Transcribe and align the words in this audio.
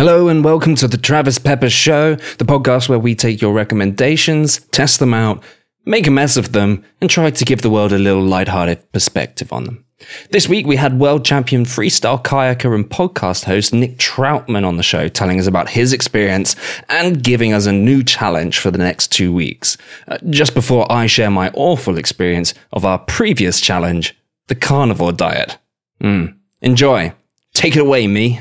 Hello 0.00 0.28
and 0.28 0.42
welcome 0.42 0.74
to 0.76 0.88
the 0.88 0.96
Travis 0.96 1.38
Pepper 1.38 1.68
Show, 1.68 2.14
the 2.14 2.46
podcast 2.46 2.88
where 2.88 2.98
we 2.98 3.14
take 3.14 3.42
your 3.42 3.52
recommendations, 3.52 4.60
test 4.72 4.98
them 4.98 5.12
out, 5.12 5.44
make 5.84 6.06
a 6.06 6.10
mess 6.10 6.38
of 6.38 6.52
them, 6.52 6.82
and 7.02 7.10
try 7.10 7.30
to 7.30 7.44
give 7.44 7.60
the 7.60 7.68
world 7.68 7.92
a 7.92 7.98
little 7.98 8.22
lighthearted 8.22 8.92
perspective 8.92 9.52
on 9.52 9.64
them. 9.64 9.84
This 10.30 10.48
week 10.48 10.66
we 10.66 10.76
had 10.76 10.98
world 10.98 11.26
champion 11.26 11.66
freestyle 11.66 12.24
kayaker 12.24 12.74
and 12.74 12.88
podcast 12.88 13.44
host 13.44 13.74
Nick 13.74 13.98
Troutman 13.98 14.66
on 14.66 14.78
the 14.78 14.82
show, 14.82 15.06
telling 15.06 15.38
us 15.38 15.46
about 15.46 15.68
his 15.68 15.92
experience 15.92 16.56
and 16.88 17.22
giving 17.22 17.52
us 17.52 17.66
a 17.66 17.72
new 17.72 18.02
challenge 18.02 18.58
for 18.58 18.70
the 18.70 18.78
next 18.78 19.12
two 19.12 19.34
weeks. 19.34 19.76
Uh, 20.08 20.16
just 20.30 20.54
before 20.54 20.90
I 20.90 21.08
share 21.08 21.30
my 21.30 21.50
awful 21.52 21.98
experience 21.98 22.54
of 22.72 22.86
our 22.86 23.00
previous 23.00 23.60
challenge, 23.60 24.16
the 24.46 24.54
carnivore 24.54 25.12
diet. 25.12 25.58
Mm. 26.02 26.38
Enjoy. 26.62 27.12
Take 27.52 27.76
it 27.76 27.82
away, 27.82 28.06
me. 28.06 28.40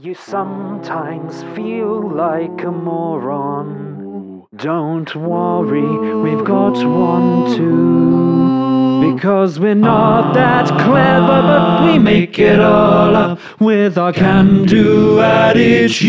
You 0.00 0.14
sometimes 0.14 1.42
feel 1.56 2.08
like 2.08 2.62
a 2.62 2.70
moron, 2.70 4.46
don't 4.54 5.12
worry, 5.16 6.14
we've 6.22 6.44
got 6.44 6.76
one 6.86 7.56
too. 7.56 9.12
Because 9.12 9.58
we're 9.58 9.74
not 9.74 10.34
that 10.34 10.68
clever, 10.68 11.42
but 11.42 11.82
we 11.90 11.98
make 11.98 12.38
it 12.38 12.60
all 12.60 13.16
up 13.16 13.40
with 13.60 13.98
our 13.98 14.12
can 14.12 14.66
do 14.66 15.18
attitude. 15.18 16.08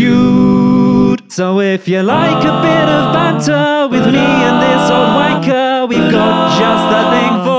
So 1.32 1.58
if 1.58 1.88
you 1.88 2.00
like 2.04 2.44
a 2.44 2.62
bit 2.62 2.88
of 2.88 3.12
banter 3.12 3.88
with 3.90 4.06
me 4.06 4.20
and 4.20 4.62
this 4.62 4.88
old 4.88 5.16
wanker, 5.18 5.88
we've 5.88 6.12
got 6.12 6.56
just 6.60 6.90
the 6.94 7.10
thing 7.10 7.44
for. 7.44 7.49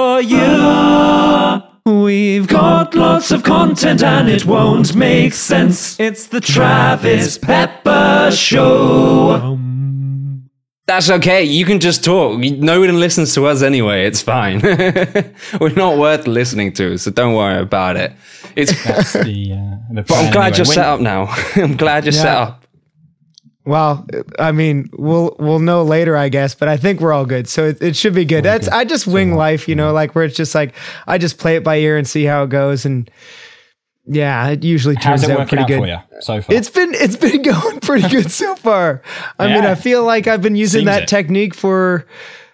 We've 2.11 2.45
got 2.45 2.93
lots 2.93 3.31
of 3.31 3.41
content 3.43 4.03
and 4.03 4.27
it 4.27 4.45
won't 4.45 4.93
make 4.93 5.33
sense. 5.33 5.97
It's 5.97 6.27
the 6.27 6.41
Travis 6.41 7.37
Pepper 7.37 8.29
Show. 8.34 9.57
That's 10.87 11.09
okay. 11.09 11.45
You 11.45 11.63
can 11.63 11.79
just 11.79 12.04
talk. 12.04 12.37
No 12.37 12.82
one 12.82 12.99
listens 12.99 13.34
to 13.35 13.45
us 13.45 13.62
anyway. 13.62 14.05
It's 14.07 14.21
fine. 14.21 14.59
We're 15.62 15.73
not 15.77 15.98
worth 15.98 16.27
listening 16.27 16.73
to, 16.73 16.98
so 16.98 17.12
don't 17.12 17.34
worry 17.34 17.62
about 17.62 17.95
it. 17.95 18.12
It's. 18.57 18.73
That's 18.84 19.13
the, 19.13 19.54
uh, 19.54 19.93
the 19.93 20.01
But 20.01 20.12
I'm 20.17 20.34
glad 20.34 20.54
anyway. 20.54 20.57
you're 20.57 20.65
When- 20.67 20.76
set 20.76 20.85
up 20.85 20.99
now. 20.99 21.27
I'm 21.63 21.77
glad 21.77 22.04
you're 22.04 22.12
set 22.12 22.27
up. 22.27 22.60
Well, 23.63 24.07
I 24.40 24.51
mean, 24.51 24.90
we'll 24.93 25.35
we'll 25.40 25.59
know 25.59 25.84
later, 25.84 26.17
I 26.17 26.29
guess, 26.29 26.55
but 26.55 26.67
I 26.67 26.77
think 26.77 26.99
we're 26.99 27.13
all 27.13 27.26
good, 27.26 27.48
so 27.48 27.65
it, 27.67 27.81
it 27.81 27.95
should 27.95 28.15
be 28.15 28.26
good. 28.26 28.43
That's 28.43 28.67
I 28.67 28.85
just 28.85 29.05
wing 29.05 29.35
life, 29.35 29.67
you 29.67 29.76
know, 29.76 29.93
like 29.93 30.15
where 30.15 30.23
it's 30.23 30.35
just 30.35 30.55
like 30.55 30.73
I 31.05 31.17
just 31.20 31.37
play 31.37 31.55
it 31.57 31.63
by 31.63 31.77
ear 31.77 31.95
and 31.98 32.07
see 32.07 32.23
how 32.23 32.43
it 32.43 32.49
goes, 32.49 32.85
and 32.85 33.09
yeah, 34.07 34.48
it 34.49 34.63
usually 34.63 34.95
How's 34.95 35.21
turns 35.21 35.23
it 35.23 35.29
out 35.39 35.48
pretty 35.48 35.62
out 35.63 35.67
good. 35.67 35.79
for 35.82 35.85
you 35.87 35.98
so 36.21 36.41
far? 36.41 36.55
It's 36.55 36.70
been 36.71 36.93
it's 36.95 37.15
been 37.15 37.41
going 37.43 37.79
pretty 37.82 38.09
good 38.09 38.32
so 38.32 38.55
far. 38.55 39.04
I 39.37 39.45
mean, 39.48 39.63
I 39.63 39.76
feel 39.76 40.04
like 40.04 40.26
I've 40.27 40.41
been 40.41 40.55
using 40.55 40.79
Seems 40.79 40.85
that 40.87 41.04
it. 41.04 41.07
technique 41.09 41.54
for 41.54 42.07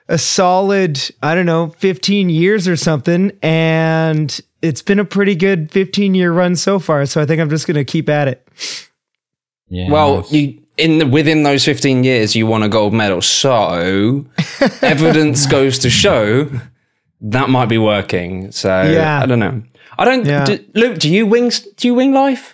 a 0.10 0.18
solid, 0.18 1.00
I 1.24 1.36
don't 1.36 1.46
know, 1.46 1.70
15 1.70 2.30
years 2.30 2.68
or 2.68 2.76
something, 2.76 3.32
and 3.42 4.40
it's 4.62 4.82
been 4.82 5.00
a 5.00 5.06
pretty 5.06 5.36
good 5.36 5.72
15 5.72 6.16
year 6.16 6.34
run 6.34 6.58
so 6.58 6.80
far. 6.80 7.06
So 7.06 7.22
I 7.22 7.26
think 7.26 7.40
I'm 7.40 7.50
just 7.50 7.66
gonna 7.66 7.86
keep 7.86 8.10
at 8.10 8.28
it. 8.28 8.46
yeah, 9.70 9.90
Well, 9.90 10.26
you 10.30 10.64
in 10.78 11.00
the, 11.00 11.06
within 11.08 11.44
those 11.44 11.66
15 11.66 12.04
years, 12.04 12.36
you 12.36 12.46
won 12.48 12.64
a 12.64 12.70
gold 12.70 12.94
medal. 12.94 13.22
So 13.22 14.26
evidence 14.82 15.46
goes 15.46 15.80
to 15.80 15.90
show 15.90 16.50
that 17.22 17.50
might 17.50 17.66
be 17.68 17.78
working. 17.78 18.52
So 18.52 18.84
Yeah. 18.84 19.22
I 19.22 19.26
don't 19.26 19.40
know. 19.40 19.64
I 19.98 20.06
don't. 20.06 20.26
Yeah. 20.26 20.46
Do, 20.46 20.60
Luke, 20.76 21.00
do 21.00 21.10
you 21.12 21.26
wing? 21.26 21.52
Do 21.78 21.88
you 21.88 21.94
wing 21.96 22.14
life? 22.14 22.54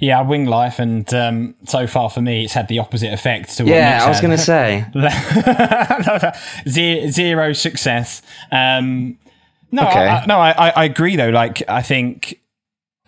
yeah, 0.00 0.20
I 0.20 0.22
wing 0.22 0.46
life, 0.46 0.78
and 0.78 1.12
um, 1.12 1.56
so 1.66 1.88
far 1.88 2.08
for 2.08 2.20
me, 2.22 2.44
it's 2.44 2.52
had 2.54 2.68
the 2.68 2.78
opposite 2.78 3.12
effect 3.12 3.56
to 3.56 3.64
what 3.64 3.70
Yeah, 3.72 3.94
Nick's 3.94 4.04
I 4.04 4.08
was 4.08 4.20
going 4.20 4.36
to 4.36 4.38
say. 4.38 4.84
zero, 6.68 7.10
zero 7.10 7.52
success. 7.52 8.22
Um, 8.52 9.18
no, 9.70 9.82
Okay. 9.88 10.06
I, 10.06 10.18
I- 10.20 10.26
no, 10.26 10.38
I, 10.38 10.50
I- 10.52 10.72
I 10.76 10.84
agree 10.84 11.16
though. 11.16 11.30
Like, 11.30 11.62
I 11.68 11.82
think. 11.82 12.40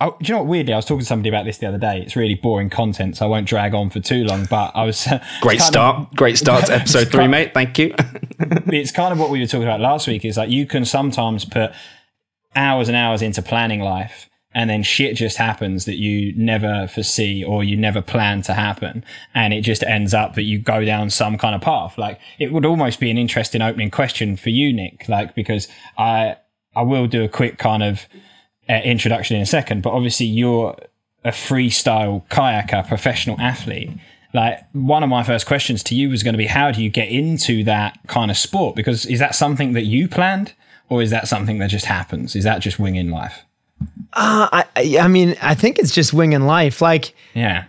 Oh, 0.03 0.17
do 0.21 0.29
you 0.29 0.35
know 0.35 0.39
what? 0.43 0.49
Weirdly, 0.49 0.73
I 0.73 0.77
was 0.77 0.87
talking 0.87 1.01
to 1.01 1.05
somebody 1.05 1.29
about 1.29 1.45
this 1.45 1.59
the 1.59 1.67
other 1.67 1.79
day. 1.79 2.01
It's 2.01 2.17
really 2.17 2.35
boring 2.35 2.71
content, 2.71 3.17
so 3.19 3.27
I 3.27 3.29
won't 3.29 3.47
drag 3.47 3.75
on 3.75 3.91
for 3.91 4.01
too 4.01 4.25
long. 4.25 4.47
But 4.49 4.73
I 4.75 4.85
was 4.85 5.07
Great 5.41 5.59
kind 5.59 5.61
of- 5.61 5.61
start. 5.67 6.15
Great 6.17 6.39
start 6.39 6.67
to 6.67 6.75
episode 6.77 7.09
three, 7.11 7.29
mate. 7.29 7.53
Thank 7.53 7.79
you. 7.79 7.95
it's 8.39 8.93
kind 8.93 9.13
of 9.13 9.19
what 9.19 9.31
we 9.31 9.41
were 9.41 9.47
talking 9.47 9.65
about 9.65 9.81
last 9.81 10.07
week. 10.09 10.25
Is 10.25 10.37
like 10.39 10.49
you 10.51 10.67
can 10.67 10.85
sometimes 10.85 11.45
put 11.45 11.73
hours 12.57 12.89
and 12.89 12.97
hours 12.97 13.21
into 13.23 13.43
planning 13.43 13.81
life, 13.81 14.29
and 14.55 14.71
then 14.71 14.83
shit 14.83 15.17
just 15.17 15.37
happens 15.37 15.85
that 15.85 15.97
you 15.97 16.33
never 16.37 16.89
foresee 16.89 17.45
or 17.45 17.63
you 17.63 17.77
never 17.77 18.01
plan 18.01 18.43
to 18.43 18.55
happen, 18.55 19.05
and 19.35 19.53
it 19.53 19.61
just 19.61 19.83
ends 19.83 20.15
up 20.15 20.35
that 20.35 20.43
you 20.45 20.59
go 20.59 20.85
down 20.85 21.11
some 21.11 21.37
kind 21.37 21.55
of 21.55 21.61
path. 21.61 21.99
Like 21.99 22.19
it 22.39 22.53
would 22.53 22.65
almost 22.65 23.01
be 23.01 23.11
an 23.11 23.19
interesting 23.19 23.61
opening 23.61 23.91
question 23.91 24.37
for 24.37 24.49
you, 24.49 24.73
Nick. 24.73 25.09
Like 25.11 25.35
because 25.35 25.69
I 25.99 26.37
I 26.75 26.83
will 26.83 27.07
do 27.07 27.23
a 27.23 27.29
quick 27.29 27.59
kind 27.59 27.83
of 27.83 28.07
uh, 28.71 28.81
introduction 28.85 29.37
in 29.37 29.43
a 29.43 29.47
second, 29.47 29.83
but 29.83 29.91
obviously 29.91 30.27
you're 30.27 30.77
a 31.25 31.31
freestyle 31.31 32.27
kayaker, 32.29 32.87
professional 32.87 33.39
athlete. 33.41 33.91
Like 34.33 34.61
one 34.73 35.03
of 35.03 35.09
my 35.09 35.25
first 35.25 35.47
questions 35.47 35.83
to 35.85 35.95
you 35.97 36.09
was 36.09 36.23
going 36.23 36.35
to 36.35 36.39
be, 36.39 36.47
how 36.47 36.71
do 36.71 36.83
you 36.83 36.89
get 36.89 37.09
into 37.09 37.65
that 37.65 37.99
kind 38.07 38.31
of 38.31 38.37
sport? 38.37 38.77
Because 38.77 39.05
is 39.07 39.19
that 39.19 39.35
something 39.35 39.73
that 39.73 39.85
you 39.85 40.09
planned, 40.09 40.53
or 40.89 41.03
is 41.03 41.11
that 41.11 41.27
something 41.27 41.59
that 41.59 41.71
just 41.71 41.87
happens? 41.87 42.37
Is 42.37 42.45
that 42.45 42.61
just 42.61 42.79
winging 42.79 43.11
life? 43.11 43.45
Uh, 44.13 44.49
I 44.53 44.99
I 45.01 45.09
mean, 45.09 45.37
I 45.43 45.55
think 45.55 45.79
it's 45.79 45.93
just 45.93 46.13
winging 46.13 46.43
life. 46.43 46.81
Like 46.81 47.15
Yeah, 47.35 47.65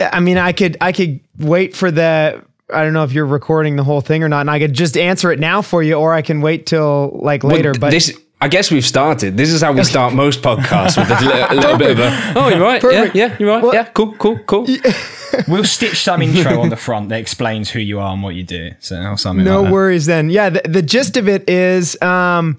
I 0.00 0.20
mean, 0.20 0.38
I 0.38 0.52
could 0.52 0.78
I 0.80 0.92
could 0.92 1.20
wait 1.38 1.76
for 1.76 1.90
the 1.90 2.42
I 2.72 2.82
don't 2.82 2.92
know 2.92 3.04
if 3.04 3.12
you're 3.12 3.26
recording 3.26 3.76
the 3.76 3.84
whole 3.84 4.00
thing 4.00 4.22
or 4.22 4.28
not, 4.28 4.40
and 4.40 4.50
I 4.50 4.58
could 4.58 4.72
just 4.72 4.96
answer 4.96 5.30
it 5.32 5.38
now 5.38 5.62
for 5.62 5.82
you, 5.82 5.94
or 5.94 6.14
I 6.14 6.22
can 6.22 6.40
wait 6.40 6.66
till 6.66 7.18
like 7.22 7.44
later. 7.44 7.72
Well, 7.72 7.80
but 7.80 7.90
this, 7.90 8.18
I 8.40 8.48
guess 8.48 8.70
we've 8.70 8.84
started. 8.84 9.36
This 9.36 9.50
is 9.50 9.62
how 9.62 9.72
we 9.72 9.82
start 9.82 10.12
most 10.24 10.42
podcasts 10.42 10.98
with 10.98 11.10
a 11.10 11.24
little, 11.24 11.46
a 11.50 11.54
little 11.54 11.78
bit 11.78 11.90
of 11.92 11.98
a. 12.00 12.32
Oh, 12.36 12.48
you're 12.48 12.60
right. 12.60 12.82
Perfect. 12.82 13.14
Yeah, 13.14 13.28
yeah, 13.28 13.36
you're 13.38 13.48
right. 13.48 13.62
Well- 13.62 13.72
yeah, 13.74 13.84
cool, 13.84 14.12
cool, 14.14 14.38
cool. 14.46 14.66
we'll 15.48 15.64
stitch 15.64 16.02
some 16.02 16.20
intro 16.20 16.60
on 16.60 16.68
the 16.68 16.76
front 16.76 17.08
that 17.08 17.18
explains 17.18 17.70
who 17.70 17.78
you 17.80 17.98
are 17.98 18.12
and 18.12 18.22
what 18.22 18.34
you 18.34 18.42
do. 18.44 18.72
So 18.78 19.00
or 19.00 19.16
something. 19.16 19.44
no 19.44 19.60
like 19.60 19.64
that. 19.66 19.72
worries 19.72 20.06
then. 20.06 20.28
Yeah, 20.28 20.50
the, 20.50 20.62
the 20.68 20.82
gist 20.82 21.16
of 21.16 21.28
it 21.28 21.48
is, 21.48 22.00
um, 22.02 22.58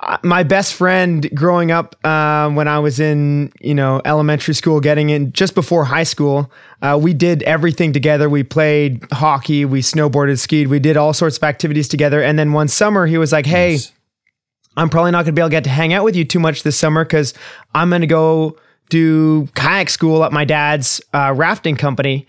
uh, 0.00 0.18
my 0.24 0.42
best 0.42 0.74
friend 0.74 1.30
growing 1.32 1.70
up 1.70 1.94
um, 2.04 2.56
when 2.56 2.66
I 2.66 2.80
was 2.80 2.98
in 2.98 3.52
you 3.60 3.72
know 3.74 4.02
elementary 4.04 4.54
school, 4.54 4.80
getting 4.80 5.10
in 5.10 5.32
just 5.32 5.54
before 5.54 5.84
high 5.84 6.02
school, 6.02 6.50
uh, 6.82 6.98
we 7.00 7.14
did 7.14 7.44
everything 7.44 7.92
together. 7.92 8.28
We 8.28 8.42
played 8.42 9.04
hockey, 9.12 9.64
we 9.64 9.80
snowboarded, 9.80 10.40
skied, 10.40 10.66
we 10.66 10.80
did 10.80 10.96
all 10.96 11.12
sorts 11.12 11.36
of 11.36 11.44
activities 11.44 11.86
together. 11.86 12.20
And 12.20 12.36
then 12.36 12.52
one 12.52 12.66
summer, 12.66 13.06
he 13.06 13.16
was 13.16 13.30
like, 13.30 13.46
"Hey." 13.46 13.74
Nice. 13.74 13.92
I'm 14.76 14.88
probably 14.88 15.10
not 15.10 15.24
going 15.24 15.26
to 15.26 15.32
be 15.32 15.42
able 15.42 15.50
to 15.50 15.56
get 15.56 15.64
to 15.64 15.70
hang 15.70 15.92
out 15.92 16.04
with 16.04 16.16
you 16.16 16.24
too 16.24 16.40
much 16.40 16.62
this 16.62 16.78
summer 16.78 17.04
because 17.04 17.34
I'm 17.74 17.90
going 17.90 18.00
to 18.00 18.06
go 18.06 18.56
do 18.88 19.46
kayak 19.54 19.90
school 19.90 20.24
at 20.24 20.32
my 20.32 20.44
dad's 20.44 21.00
uh, 21.12 21.32
rafting 21.36 21.76
company. 21.76 22.26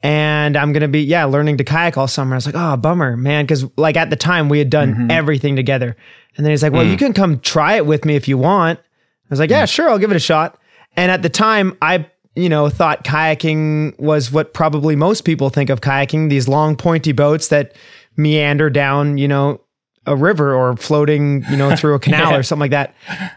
And 0.00 0.56
I'm 0.56 0.72
going 0.72 0.82
to 0.82 0.88
be, 0.88 1.02
yeah, 1.02 1.24
learning 1.24 1.56
to 1.56 1.64
kayak 1.64 1.98
all 1.98 2.06
summer. 2.06 2.34
I 2.34 2.36
was 2.36 2.46
like, 2.46 2.54
oh, 2.56 2.76
bummer, 2.76 3.16
man. 3.16 3.44
Because, 3.44 3.66
like, 3.76 3.96
at 3.96 4.10
the 4.10 4.16
time, 4.16 4.48
we 4.48 4.60
had 4.60 4.70
done 4.70 4.94
mm-hmm. 4.94 5.10
everything 5.10 5.56
together. 5.56 5.96
And 6.36 6.46
then 6.46 6.52
he's 6.52 6.62
like, 6.62 6.72
well, 6.72 6.84
you 6.84 6.94
mm. 6.94 7.00
can 7.00 7.12
come 7.12 7.40
try 7.40 7.74
it 7.74 7.84
with 7.84 8.04
me 8.04 8.14
if 8.14 8.28
you 8.28 8.38
want. 8.38 8.78
I 8.78 9.28
was 9.28 9.40
like, 9.40 9.50
yeah, 9.50 9.64
mm. 9.64 9.72
sure, 9.72 9.88
I'll 9.90 9.98
give 9.98 10.12
it 10.12 10.16
a 10.16 10.20
shot. 10.20 10.56
And 10.96 11.10
at 11.10 11.22
the 11.22 11.28
time, 11.28 11.76
I, 11.82 12.08
you 12.36 12.48
know, 12.48 12.68
thought 12.68 13.02
kayaking 13.02 13.98
was 13.98 14.30
what 14.30 14.54
probably 14.54 14.94
most 14.94 15.22
people 15.22 15.50
think 15.50 15.68
of 15.68 15.80
kayaking 15.80 16.30
these 16.30 16.46
long, 16.46 16.76
pointy 16.76 17.10
boats 17.10 17.48
that 17.48 17.74
meander 18.16 18.70
down, 18.70 19.18
you 19.18 19.26
know, 19.26 19.60
a 20.08 20.16
river 20.16 20.54
or 20.54 20.76
floating, 20.76 21.44
you 21.50 21.56
know, 21.56 21.74
through 21.76 21.94
a 21.94 21.98
canal 22.06 22.34
or 22.34 22.42
something 22.42 22.60
like 22.62 22.70
that. 22.72 22.94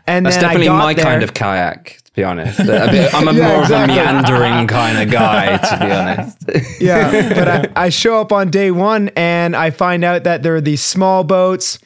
And 0.07 0.25
That's 0.25 0.37
then 0.37 0.45
I 0.45 0.47
definitely 0.49 0.67
got 0.67 0.77
my 0.77 0.93
there- 0.93 1.05
kind 1.05 1.23
of 1.23 1.33
kayak, 1.33 1.97
to 2.05 2.11
be 2.13 2.23
honest. 2.23 2.59
A 2.59 2.63
bit- 2.63 3.13
I'm 3.13 3.27
a 3.27 3.33
Yeah, 3.33 3.47
more 3.53 3.61
exactly. 3.61 3.99
of 3.99 4.05
a 4.07 4.13
meandering 4.13 4.67
kind 4.67 4.97
of 4.97 5.11
guy, 5.11 5.57
to 5.57 5.85
be 5.85 5.91
honest. 5.91 6.81
yeah. 6.81 7.33
But 7.33 7.47
I, 7.77 7.85
I 7.85 7.89
show 7.89 8.19
up 8.21 8.31
on 8.31 8.50
day 8.50 8.71
one 8.71 9.09
and 9.15 9.56
I 9.56 9.69
find 9.71 10.03
out 10.03 10.23
that 10.23 10.44
there 10.44 10.56
are 10.56 10.62
these 10.62 10.81
small 10.81 11.23
boats. 11.23 11.79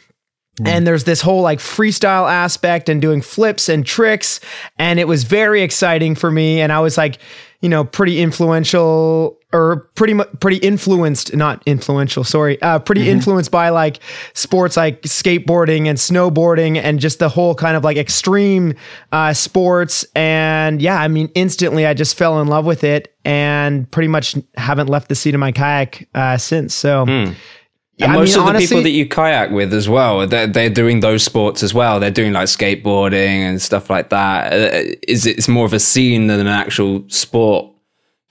Hmm. 0.59 0.67
And 0.67 0.88
there's 0.88 1.03
this 1.03 1.19
whole 1.19 1.41
like 1.41 1.59
freestyle 1.59 2.31
aspect 2.31 2.88
and 2.88 3.01
doing 3.01 3.21
flips 3.21 3.67
and 3.67 3.85
tricks. 3.85 4.39
And 4.79 4.99
it 5.01 5.07
was 5.07 5.25
very 5.25 5.61
exciting 5.61 6.15
for 6.15 6.31
me. 6.31 6.61
And 6.61 6.71
I 6.71 6.79
was 6.79 6.97
like, 6.97 7.17
you 7.59 7.67
know, 7.67 7.83
pretty 7.83 8.21
influential 8.21 9.38
or 9.55 9.89
pretty 9.95 10.13
mu- 10.13 10.25
pretty 10.41 10.57
influenced, 10.57 11.33
not 11.33 11.63
influential, 11.65 12.25
sorry, 12.25 12.61
uh, 12.61 12.77
pretty 12.79 13.09
influenced 13.09 13.51
by 13.51 13.69
like 13.69 13.99
sports 14.33 14.75
like 14.75 15.01
skateboarding 15.03 15.87
and 15.87 15.97
snowboarding 15.97 16.77
and 16.77 16.99
just 16.99 17.19
the 17.19 17.29
whole 17.29 17.55
kind 17.55 17.77
of 17.77 17.83
like 17.83 17.95
extreme 17.95 18.73
uh, 19.13 19.31
sports. 19.33 20.05
And 20.13 20.81
yeah, 20.81 20.99
I 20.99 21.07
mean, 21.07 21.31
instantly 21.35 21.85
I 21.85 21.93
just 21.93 22.17
fell 22.17 22.41
in 22.41 22.47
love 22.49 22.65
with 22.65 22.83
it 22.83 23.15
and 23.23 23.89
pretty 23.91 24.09
much 24.09 24.35
haven't 24.57 24.87
left 24.87 25.07
the 25.07 25.15
seat 25.15 25.33
of 25.33 25.39
my 25.39 25.53
kayak 25.53 26.07
uh, 26.13 26.37
since. 26.37 26.75
So. 26.75 27.05
And 27.05 28.11
I 28.11 28.15
most 28.17 28.31
mean, 28.31 28.39
of 28.39 28.43
the 28.43 28.49
honestly- 28.49 28.67
people 28.67 28.83
that 28.83 28.89
you 28.89 29.07
kayak 29.07 29.51
with 29.51 29.73
as 29.73 29.87
well, 29.87 30.27
they're, 30.27 30.47
they're 30.47 30.69
doing 30.69 30.99
those 30.99 31.23
sports 31.23 31.63
as 31.63 31.73
well. 31.73 32.01
They're 32.01 32.11
doing 32.11 32.33
like 32.33 32.47
skateboarding 32.47 33.13
and 33.47 33.61
stuff 33.61 33.89
like 33.89 34.09
that. 34.09 34.51
Uh, 34.51 34.95
it's 35.07 35.47
more 35.47 35.65
of 35.65 35.71
a 35.71 35.79
scene 35.79 36.27
than 36.27 36.41
an 36.41 36.47
actual 36.47 37.05
sport 37.07 37.71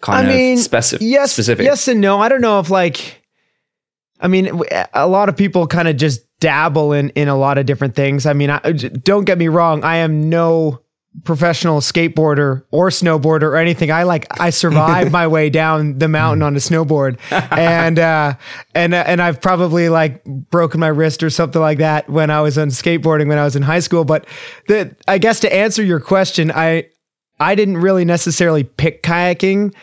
kind 0.04 0.28
I 0.28 0.32
mean, 0.32 0.58
of 0.58 0.64
speci- 0.64 0.98
yes, 1.00 1.32
specific? 1.32 1.64
yes 1.64 1.88
and 1.88 2.00
no. 2.00 2.20
I 2.20 2.28
don't 2.28 2.40
know 2.40 2.60
if 2.60 2.70
like, 2.70 3.22
I 4.20 4.28
mean, 4.28 4.62
a 4.92 5.08
lot 5.08 5.28
of 5.28 5.36
people 5.36 5.66
kind 5.66 5.88
of 5.88 5.96
just 5.96 6.20
dabble 6.40 6.92
in 6.92 7.10
in 7.10 7.28
a 7.28 7.36
lot 7.36 7.58
of 7.58 7.66
different 7.66 7.94
things. 7.94 8.26
I 8.26 8.34
mean, 8.34 8.50
I, 8.50 8.58
don't 8.58 9.24
get 9.24 9.38
me 9.38 9.48
wrong. 9.48 9.82
I 9.82 9.96
am 9.96 10.28
no 10.28 10.80
professional 11.22 11.80
skateboarder 11.80 12.64
or 12.70 12.90
snowboarder 12.90 13.42
or 13.44 13.56
anything. 13.56 13.90
I 13.90 14.02
like 14.02 14.26
I 14.40 14.50
survived 14.50 15.12
my 15.20 15.26
way 15.26 15.48
down 15.48 15.98
the 15.98 16.08
mountain 16.08 16.42
on 16.42 16.54
a 16.54 16.58
snowboard, 16.58 17.18
and 17.30 17.98
uh, 17.98 18.34
and 18.74 18.94
uh, 18.94 19.04
and 19.06 19.22
I've 19.22 19.40
probably 19.40 19.88
like 19.88 20.24
broken 20.24 20.80
my 20.80 20.88
wrist 20.88 21.22
or 21.22 21.30
something 21.30 21.60
like 21.60 21.78
that 21.78 22.08
when 22.10 22.30
I 22.30 22.40
was 22.40 22.58
on 22.58 22.68
skateboarding 22.68 23.28
when 23.28 23.38
I 23.38 23.44
was 23.44 23.56
in 23.56 23.62
high 23.62 23.80
school. 23.80 24.04
But 24.04 24.26
the 24.68 24.94
I 25.08 25.18
guess 25.18 25.40
to 25.40 25.54
answer 25.54 25.82
your 25.82 26.00
question, 26.00 26.50
I 26.50 26.88
I 27.40 27.54
didn't 27.54 27.78
really 27.78 28.04
necessarily 28.04 28.64
pick 28.64 29.02
kayaking. 29.02 29.74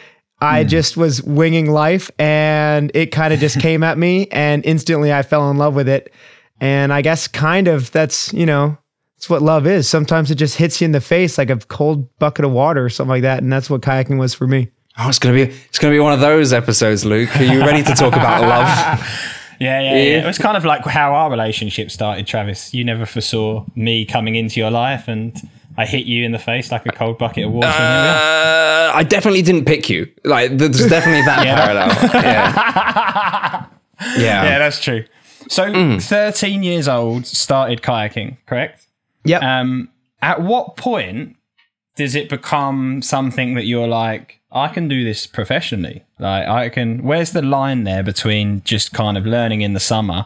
I 0.41 0.63
hmm. 0.63 0.69
just 0.69 0.97
was 0.97 1.21
winging 1.23 1.71
life 1.71 2.09
and 2.19 2.91
it 2.93 3.07
kind 3.07 3.33
of 3.33 3.39
just 3.39 3.59
came 3.61 3.83
at 3.83 3.97
me 3.97 4.27
and 4.31 4.65
instantly 4.65 5.13
I 5.13 5.21
fell 5.21 5.49
in 5.49 5.57
love 5.57 5.75
with 5.75 5.87
it. 5.87 6.11
And 6.59 6.93
I 6.93 7.01
guess 7.01 7.27
kind 7.27 7.67
of 7.67 7.91
that's, 7.91 8.31
you 8.33 8.45
know, 8.45 8.77
that's 9.17 9.29
what 9.29 9.41
love 9.41 9.65
is. 9.65 9.87
Sometimes 9.87 10.31
it 10.31 10.35
just 10.35 10.57
hits 10.57 10.81
you 10.81 10.85
in 10.85 10.91
the 10.91 11.01
face 11.01 11.37
like 11.37 11.49
a 11.49 11.57
cold 11.57 12.07
bucket 12.19 12.45
of 12.45 12.51
water 12.51 12.83
or 12.83 12.89
something 12.89 13.09
like 13.09 13.21
that. 13.23 13.41
And 13.41 13.51
that's 13.51 13.69
what 13.69 13.81
kayaking 13.81 14.19
was 14.19 14.33
for 14.33 14.47
me. 14.47 14.69
Oh, 14.99 15.07
it's 15.07 15.19
gonna 15.19 15.33
be 15.33 15.43
it's 15.43 15.79
gonna 15.79 15.93
be 15.93 15.99
one 15.99 16.13
of 16.13 16.19
those 16.19 16.51
episodes, 16.51 17.05
Luke. 17.05 17.35
Are 17.37 17.43
you 17.43 17.61
ready 17.61 17.81
to 17.81 17.93
talk 17.93 18.13
about 18.13 18.41
love? 18.41 19.27
Yeah, 19.61 19.79
yeah, 19.79 19.95
yeah. 19.95 20.23
It 20.23 20.25
was 20.25 20.39
kind 20.39 20.57
of 20.57 20.65
like 20.65 20.83
how 20.85 21.13
our 21.13 21.29
relationship 21.29 21.91
started, 21.91 22.25
Travis. 22.25 22.73
You 22.73 22.83
never 22.83 23.05
foresaw 23.05 23.63
me 23.75 24.05
coming 24.05 24.33
into 24.33 24.59
your 24.59 24.71
life, 24.71 25.07
and 25.07 25.39
I 25.77 25.85
hit 25.85 26.05
you 26.05 26.25
in 26.25 26.31
the 26.31 26.39
face 26.39 26.71
like 26.71 26.85
a 26.85 26.91
cold 26.91 27.17
bucket 27.17 27.45
of 27.45 27.51
water. 27.51 27.67
and 27.67 27.75
here 27.75 27.83
we 27.83 28.07
are. 28.09 28.89
Uh, 28.89 28.97
I 28.97 29.03
definitely 29.03 29.41
didn't 29.41 29.65
pick 29.65 29.89
you. 29.89 30.07
Like, 30.25 30.57
there's 30.57 30.87
definitely 30.87 31.23
that 31.23 31.43
parallel. 32.11 33.67
Yeah. 34.01 34.17
yeah. 34.17 34.43
yeah, 34.43 34.57
that's 34.59 34.81
true. 34.81 35.05
So, 35.47 35.99
13 35.99 36.63
years 36.63 36.87
old, 36.87 37.25
started 37.25 37.81
kayaking, 37.81 38.37
correct? 38.47 38.85
Yep. 39.25 39.43
Um, 39.43 39.89
at 40.21 40.41
what 40.41 40.75
point 40.75 41.35
does 41.95 42.15
it 42.15 42.27
become 42.29 43.01
something 43.01 43.53
that 43.55 43.65
you're 43.65 43.87
like, 43.87 44.40
I 44.53 44.67
can 44.67 44.87
do 44.87 45.03
this 45.03 45.27
professionally? 45.27 46.03
Like, 46.19 46.47
I 46.47 46.69
can. 46.69 47.03
Where's 47.03 47.31
the 47.31 47.41
line 47.41 47.83
there 47.85 48.03
between 48.03 48.61
just 48.65 48.91
kind 48.93 49.17
of 49.17 49.25
learning 49.25 49.61
in 49.61 49.73
the 49.73 49.79
summer 49.79 50.25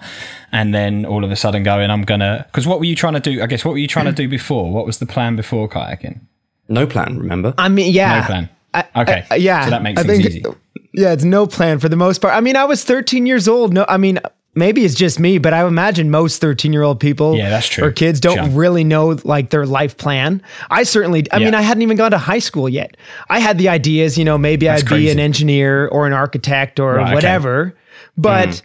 and 0.52 0.74
then 0.74 1.06
all 1.06 1.24
of 1.24 1.32
a 1.32 1.36
sudden 1.36 1.64
going, 1.64 1.92
I'm 1.92 2.04
gonna? 2.04 2.46
Because 2.48 2.66
what 2.66 2.80
were 2.80 2.86
you 2.86 2.96
trying 2.96 3.14
to 3.14 3.20
do? 3.20 3.42
I 3.42 3.46
guess 3.48 3.64
what 3.64 3.72
were 3.72 3.78
you 3.78 3.88
trying 3.88 4.06
to 4.06 4.12
do 4.12 4.28
before? 4.28 4.72
What 4.72 4.86
was 4.86 4.98
the 5.00 5.06
plan 5.06 5.36
before 5.36 5.70
kayaking? 5.70 6.22
No 6.70 6.88
plan, 6.88 7.18
remember? 7.20 7.54
I 7.58 7.70
mean, 7.70 7.94
yeah. 7.94 8.22
No 8.22 8.26
plan. 8.26 8.50
I- 8.74 8.86
Okay. 9.04 9.26
I- 9.30 9.36
yeah. 9.36 9.66
So 9.66 9.70
that 9.72 9.84
makes 9.84 10.02
I 10.02 10.04
things 10.06 10.24
think- 10.24 10.36
easy. 10.38 10.44
Yeah, 10.94 11.12
it's 11.12 11.24
no 11.26 11.46
plan 11.46 11.80
for 11.80 11.90
the 11.90 11.96
most 11.98 12.20
part. 12.22 12.34
I 12.34 12.40
mean, 12.40 12.56
I 12.56 12.64
was 12.66 12.84
13 12.84 13.26
years 13.26 13.48
old. 13.48 13.74
No, 13.74 13.86
I 13.90 13.98
mean, 13.98 14.20
maybe 14.56 14.84
it's 14.86 14.96
just 14.96 15.20
me, 15.20 15.38
but 15.38 15.54
I 15.54 15.66
imagine 15.68 16.10
most 16.10 16.42
13 16.42 16.72
year 16.74 16.82
old 16.84 17.00
people 17.00 17.36
Yeah, 17.36 17.50
that's 17.50 17.68
true. 17.68 17.84
or 17.86 17.92
kids 17.92 18.20
don't 18.20 18.56
really 18.56 18.84
know 18.84 19.18
like 19.24 19.50
their 19.50 19.66
life 19.66 19.98
plan. 19.98 20.42
I 20.70 20.84
certainly, 20.84 21.26
I 21.32 21.40
mean, 21.40 21.54
I 21.54 21.62
hadn't 21.62 21.84
even 21.84 21.98
gone 21.98 22.12
to 22.12 22.18
high 22.18 22.40
school 22.40 22.68
yet. 22.70 22.98
I 23.30 23.40
had 23.40 23.58
the 23.58 23.70
ideas, 23.70 24.18
you 24.18 24.26
know, 24.26 24.38
maybe 24.38 24.70
I'd 24.70 24.88
be 24.88 25.10
an 25.10 25.20
engineer 25.20 25.88
or 25.88 26.08
an 26.08 26.14
architect 26.14 26.80
or 26.80 26.96
Right, 26.96 27.02
okay. 27.04 27.12
Mm. 27.12 27.16
whatever. 27.16 27.76
But 28.18 28.62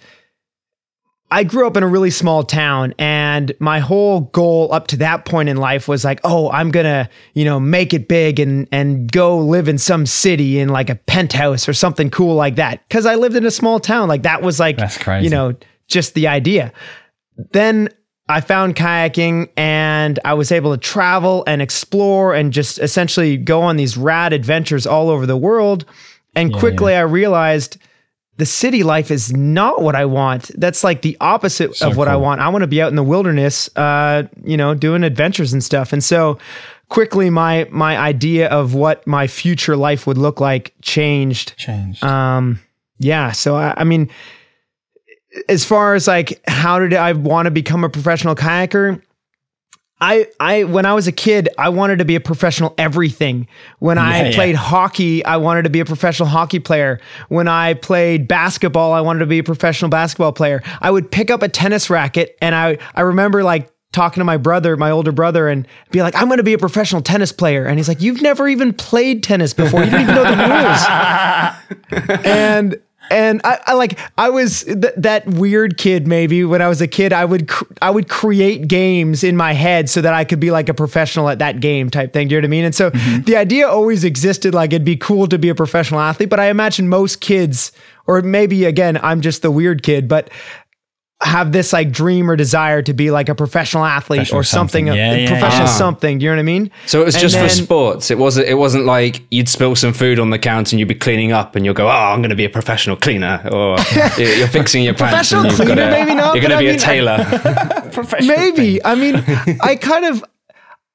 I 1.32 1.44
grew 1.44 1.64
up 1.68 1.76
in 1.76 1.84
a 1.84 1.86
really 1.86 2.10
small 2.10 2.42
town 2.42 2.92
and 2.98 3.52
my 3.60 3.78
whole 3.78 4.22
goal 4.22 4.72
up 4.72 4.88
to 4.88 4.96
that 4.96 5.24
point 5.24 5.48
in 5.48 5.56
life 5.58 5.86
was 5.86 6.04
like, 6.04 6.18
oh, 6.24 6.50
I'm 6.50 6.72
going 6.72 6.86
to, 6.86 7.08
you 7.34 7.44
know, 7.44 7.60
make 7.60 7.94
it 7.94 8.08
big 8.08 8.40
and 8.40 8.66
and 8.72 9.10
go 9.10 9.38
live 9.38 9.68
in 9.68 9.78
some 9.78 10.06
city 10.06 10.58
in 10.58 10.70
like 10.70 10.90
a 10.90 10.96
penthouse 10.96 11.68
or 11.68 11.72
something 11.72 12.10
cool 12.10 12.34
like 12.34 12.56
that 12.56 12.88
cuz 12.90 13.06
I 13.06 13.14
lived 13.14 13.36
in 13.36 13.46
a 13.46 13.50
small 13.52 13.78
town. 13.78 14.08
Like 14.08 14.22
that 14.24 14.42
was 14.42 14.58
like 14.58 14.76
That's 14.76 14.98
crazy. 14.98 15.24
you 15.24 15.30
know, 15.30 15.54
just 15.90 16.14
the 16.14 16.28
idea. 16.28 16.72
Then 17.52 17.90
I 18.28 18.40
found 18.40 18.76
kayaking 18.76 19.50
and 19.56 20.18
I 20.24 20.34
was 20.34 20.52
able 20.52 20.72
to 20.72 20.78
travel 20.78 21.42
and 21.46 21.60
explore 21.60 22.32
and 22.32 22.52
just 22.52 22.78
essentially 22.78 23.36
go 23.36 23.62
on 23.62 23.76
these 23.76 23.96
rad 23.96 24.32
adventures 24.32 24.86
all 24.86 25.10
over 25.10 25.26
the 25.26 25.36
world. 25.36 25.84
And 26.36 26.54
quickly 26.54 26.94
I 26.94 27.00
realized 27.00 27.76
the 28.36 28.46
city 28.46 28.84
life 28.84 29.10
is 29.10 29.32
not 29.32 29.82
what 29.82 29.96
I 29.96 30.04
want. 30.04 30.50
That's 30.58 30.84
like 30.84 31.02
the 31.02 31.16
opposite 31.20 31.82
of 31.82 31.96
what 31.96 32.08
I 32.08 32.16
want. 32.16 32.40
I 32.40 32.48
want 32.48 32.62
to 32.62 32.68
be 32.68 32.80
out 32.80 32.88
in 32.88 32.96
the 32.96 33.02
wilderness, 33.02 33.68
uh, 33.76 34.22
you 34.44 34.56
know, 34.56 34.74
doing 34.74 35.02
adventures 35.02 35.52
and 35.52 35.62
stuff. 35.62 35.92
And 35.92 36.02
so 36.02 36.38
quickly 36.88 37.30
my 37.30 37.66
my 37.70 37.98
idea 37.98 38.48
of 38.48 38.74
what 38.74 39.06
my 39.06 39.26
future 39.26 39.76
life 39.76 40.06
would 40.06 40.18
look 40.18 40.40
like 40.40 40.72
changed. 40.82 41.56
Changed. 41.58 42.04
Um, 42.04 42.60
yeah. 42.98 43.32
So 43.32 43.56
I, 43.56 43.74
I 43.76 43.84
mean, 43.84 44.08
as 45.48 45.64
far 45.64 45.94
as 45.94 46.06
like 46.08 46.40
how 46.46 46.78
did 46.78 46.94
I 46.94 47.12
want 47.12 47.46
to 47.46 47.50
become 47.50 47.84
a 47.84 47.88
professional 47.88 48.34
kayaker? 48.34 49.00
I 50.02 50.26
I 50.40 50.64
when 50.64 50.86
I 50.86 50.94
was 50.94 51.06
a 51.06 51.12
kid, 51.12 51.48
I 51.58 51.68
wanted 51.68 51.98
to 51.98 52.04
be 52.06 52.14
a 52.16 52.20
professional 52.20 52.74
everything. 52.78 53.46
When 53.80 53.98
Yeah, 53.98 54.04
I 54.04 54.22
yeah. 54.28 54.34
played 54.34 54.54
hockey, 54.54 55.22
I 55.24 55.36
wanted 55.36 55.62
to 55.64 55.70
be 55.70 55.80
a 55.80 55.84
professional 55.84 56.28
hockey 56.28 56.58
player. 56.58 57.00
When 57.28 57.48
I 57.48 57.74
played 57.74 58.26
basketball, 58.26 58.92
I 58.92 59.02
wanted 59.02 59.18
to 59.20 59.26
be 59.26 59.40
a 59.40 59.44
professional 59.44 59.90
basketball 59.90 60.32
player. 60.32 60.62
I 60.80 60.90
would 60.90 61.10
pick 61.10 61.30
up 61.30 61.42
a 61.42 61.48
tennis 61.48 61.90
racket 61.90 62.36
and 62.40 62.54
I 62.54 62.78
I 62.94 63.02
remember 63.02 63.42
like 63.44 63.70
talking 63.92 64.20
to 64.20 64.24
my 64.24 64.36
brother, 64.38 64.76
my 64.76 64.90
older 64.90 65.12
brother, 65.12 65.48
and 65.48 65.66
be 65.90 66.00
like, 66.00 66.14
I'm 66.14 66.26
going 66.28 66.36
to 66.38 66.44
be 66.44 66.52
a 66.52 66.58
professional 66.58 67.02
tennis 67.02 67.32
player. 67.32 67.66
And 67.66 67.76
he's 67.78 67.88
like, 67.88 68.00
You've 68.00 68.22
never 68.22 68.48
even 68.48 68.72
played 68.72 69.22
tennis 69.22 69.52
before. 69.52 69.84
You 69.84 69.90
don't 69.90 70.00
even 70.02 70.14
know 70.14 70.24
the 70.24 72.00
rules 72.00 72.24
and 72.24 72.80
and 73.10 73.40
I, 73.44 73.58
I 73.66 73.72
like 73.74 73.98
I 74.16 74.30
was 74.30 74.62
th- 74.64 74.94
that 74.96 75.26
weird 75.26 75.76
kid 75.76 76.06
maybe 76.06 76.44
when 76.44 76.62
I 76.62 76.68
was 76.68 76.80
a 76.80 76.86
kid 76.86 77.12
I 77.12 77.24
would 77.24 77.48
cr- 77.48 77.64
I 77.82 77.90
would 77.90 78.08
create 78.08 78.68
games 78.68 79.24
in 79.24 79.36
my 79.36 79.52
head 79.52 79.90
so 79.90 80.00
that 80.00 80.14
I 80.14 80.24
could 80.24 80.40
be 80.40 80.50
like 80.50 80.68
a 80.68 80.74
professional 80.74 81.28
at 81.28 81.40
that 81.40 81.60
game 81.60 81.90
type 81.90 82.12
thing 82.12 82.28
do 82.28 82.34
you 82.34 82.40
know 82.40 82.46
what 82.46 82.48
I 82.48 82.50
mean? 82.50 82.64
And 82.64 82.74
so 82.74 82.90
mm-hmm. 82.90 83.22
the 83.22 83.36
idea 83.36 83.68
always 83.68 84.04
existed 84.04 84.54
like 84.54 84.72
it'd 84.72 84.84
be 84.84 84.96
cool 84.96 85.26
to 85.26 85.38
be 85.38 85.48
a 85.48 85.54
professional 85.54 86.00
athlete 86.00 86.30
but 86.30 86.40
I 86.40 86.46
imagine 86.46 86.88
most 86.88 87.20
kids 87.20 87.72
or 88.06 88.22
maybe 88.22 88.64
again 88.64 88.98
I'm 89.02 89.20
just 89.20 89.42
the 89.42 89.50
weird 89.50 89.82
kid 89.82 90.08
but 90.08 90.30
have 91.22 91.52
this 91.52 91.72
like 91.72 91.90
dream 91.90 92.30
or 92.30 92.34
desire 92.36 92.80
to 92.80 92.94
be 92.94 93.10
like 93.10 93.28
a 93.28 93.34
professional 93.34 93.84
athlete 93.84 94.20
Professional 94.20 94.40
or 94.40 94.42
something, 94.42 94.86
something. 94.86 94.96
Yeah, 94.98 95.12
a 95.12 95.18
yeah, 95.24 95.28
professional 95.28 95.66
yeah. 95.66 95.72
something 95.74 96.18
do 96.18 96.24
you 96.24 96.30
know 96.30 96.36
what 96.36 96.40
I 96.40 96.44
mean 96.44 96.70
So 96.86 97.02
it 97.02 97.04
was 97.04 97.14
And 97.14 97.22
just 97.22 97.38
for 97.38 97.48
sports. 97.50 98.10
It 98.10 98.16
wasn't. 98.16 98.48
It 98.48 98.54
wasn't 98.54 98.86
like 98.86 99.22
you'd 99.30 99.48
spill 99.48 99.76
some 99.76 99.92
food 99.92 100.18
on 100.18 100.30
the 100.30 100.38
counter 100.38 100.74
and 100.74 100.80
you'd 100.80 100.88
be 100.88 100.94
cleaning 100.94 101.32
up 101.32 101.56
and 101.56 101.64
you'll 101.64 101.74
go, 101.74 101.86
"Oh, 101.86 101.90
I'm 101.90 102.20
going 102.20 102.30
to 102.30 102.36
be 102.36 102.46
a 102.46 102.50
professional 102.50 102.96
cleaner," 102.96 103.42
or 103.52 103.76
you're 104.18 104.28
you're 104.34 104.48
fixing 104.48 104.82
your 104.82 104.94
pants. 104.94 105.28
Professional 105.30 105.42
and 105.42 105.50
you've 105.50 105.56
cleaner, 105.66 105.74
gotta- 105.76 105.90
maybe 106.04 106.14
not, 106.14 106.34
You're 106.34 106.48
going 106.48 106.52
to 106.52 106.58
be 106.58 106.68
I 106.68 106.70
a 106.70 106.72
mean, 106.72 106.78
tailor. 106.80 107.90
Professional 107.92 108.36
Maybe. 108.36 108.82
I 108.84 108.94
mean, 108.94 109.16
I 109.60 109.76
kind 109.76 110.06
of, 110.06 110.24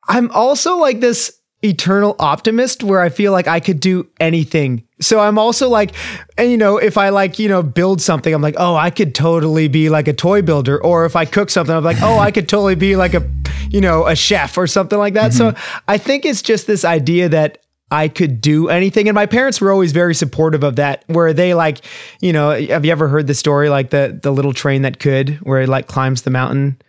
I'm 0.07 0.31
also 0.31 0.77
like 0.77 0.99
this 1.01 1.39
eternal 1.65 2.15
optimist 2.19 2.83
where 2.83 3.01
I 3.01 3.09
feel 3.09 3.31
like 3.31 3.47
I 3.47 3.59
could 3.59 3.79
do 3.79 4.07
anything. 4.19 4.83
So 5.01 5.19
I'm 5.19 5.37
also 5.37 5.67
like, 5.67 5.93
and 6.37 6.49
you 6.49 6.57
know, 6.57 6.77
if 6.77 6.97
I 6.97 7.09
like, 7.09 7.37
you 7.37 7.49
know, 7.49 7.61
build 7.61 8.01
something, 8.01 8.33
I'm 8.33 8.41
like, 8.41 8.55
oh, 8.57 8.75
I 8.75 8.89
could 8.89 9.13
totally 9.13 9.67
be 9.67 9.89
like 9.89 10.07
a 10.07 10.13
toy 10.13 10.41
builder. 10.41 10.81
Or 10.81 11.05
if 11.05 11.15
I 11.15 11.25
cook 11.25 11.49
something, 11.49 11.75
I'm 11.75 11.83
like, 11.83 12.01
oh, 12.01 12.17
I 12.19 12.31
could 12.31 12.47
totally 12.47 12.75
be 12.75 12.95
like 12.95 13.13
a, 13.13 13.29
you 13.69 13.81
know, 13.81 14.07
a 14.07 14.15
chef 14.15 14.57
or 14.57 14.67
something 14.67 14.97
like 14.97 15.15
that. 15.15 15.33
So 15.33 15.51
mm-hmm. 15.51 15.79
I 15.87 15.97
think 15.97 16.25
it's 16.25 16.41
just 16.41 16.67
this 16.67 16.85
idea 16.85 17.27
that 17.29 17.57
I 17.91 18.07
could 18.07 18.41
do 18.41 18.69
anything. 18.69 19.07
And 19.07 19.15
my 19.15 19.25
parents 19.25 19.61
were 19.61 19.71
always 19.71 19.91
very 19.91 20.15
supportive 20.15 20.63
of 20.63 20.77
that, 20.77 21.03
where 21.07 21.33
they 21.33 21.53
like, 21.53 21.81
you 22.19 22.33
know, 22.33 22.49
have 22.49 22.83
you 22.83 22.91
ever 22.91 23.07
heard 23.07 23.27
the 23.27 23.35
story 23.35 23.69
like 23.69 23.91
the 23.91 24.19
the 24.21 24.31
little 24.31 24.53
train 24.53 24.81
that 24.81 24.99
could, 24.99 25.35
where 25.41 25.61
it 25.61 25.69
like 25.69 25.87
climbs 25.87 26.23
the 26.23 26.31
mountain? 26.31 26.81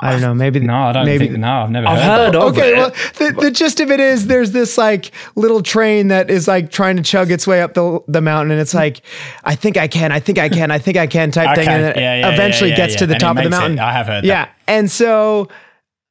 I 0.00 0.12
don't 0.12 0.20
know. 0.20 0.34
Maybe 0.34 0.60
No, 0.60 0.74
I 0.74 0.92
don't 0.92 1.04
maybe, 1.06 1.26
think. 1.28 1.38
No, 1.40 1.48
I've 1.62 1.70
never 1.70 1.86
I've 1.88 1.98
heard. 2.00 2.34
heard 2.34 2.34
of 2.36 2.42
Okay, 2.56 2.72
it. 2.72 2.76
well, 2.76 2.90
the, 3.18 3.36
the 3.40 3.50
gist 3.50 3.80
of 3.80 3.90
it 3.90 3.98
is 4.00 4.26
there's 4.28 4.52
this 4.52 4.78
like 4.78 5.10
little 5.34 5.62
train 5.62 6.08
that 6.08 6.30
is 6.30 6.46
like 6.46 6.70
trying 6.70 6.96
to 6.96 7.02
chug 7.02 7.30
its 7.32 7.46
way 7.46 7.62
up 7.62 7.74
the 7.74 8.00
the 8.06 8.20
mountain, 8.20 8.52
and 8.52 8.60
it's 8.60 8.74
like, 8.74 9.02
I 9.44 9.54
think 9.56 9.76
I 9.76 9.88
can, 9.88 10.12
I 10.12 10.20
think 10.20 10.38
I 10.38 10.48
can, 10.48 10.70
I 10.70 10.78
think 10.78 10.96
I 10.96 11.06
can 11.06 11.30
type 11.30 11.54
thing, 11.56 11.66
Okay, 11.68 11.74
and 11.74 11.84
then 11.84 11.94
yeah, 11.96 12.20
yeah, 12.20 12.32
eventually 12.32 12.70
yeah, 12.70 12.76
gets 12.76 12.92
yeah, 12.94 12.98
to 13.00 13.06
the 13.06 13.14
and 13.14 13.20
top 13.20 13.36
of 13.38 13.42
the 13.44 13.50
makes 13.50 13.56
it. 13.56 13.60
mountain. 13.60 13.78
I 13.80 13.92
have 13.92 14.06
heard 14.06 14.22
that. 14.24 14.28
Yeah, 14.28 14.48
and 14.68 14.90
so 14.90 15.48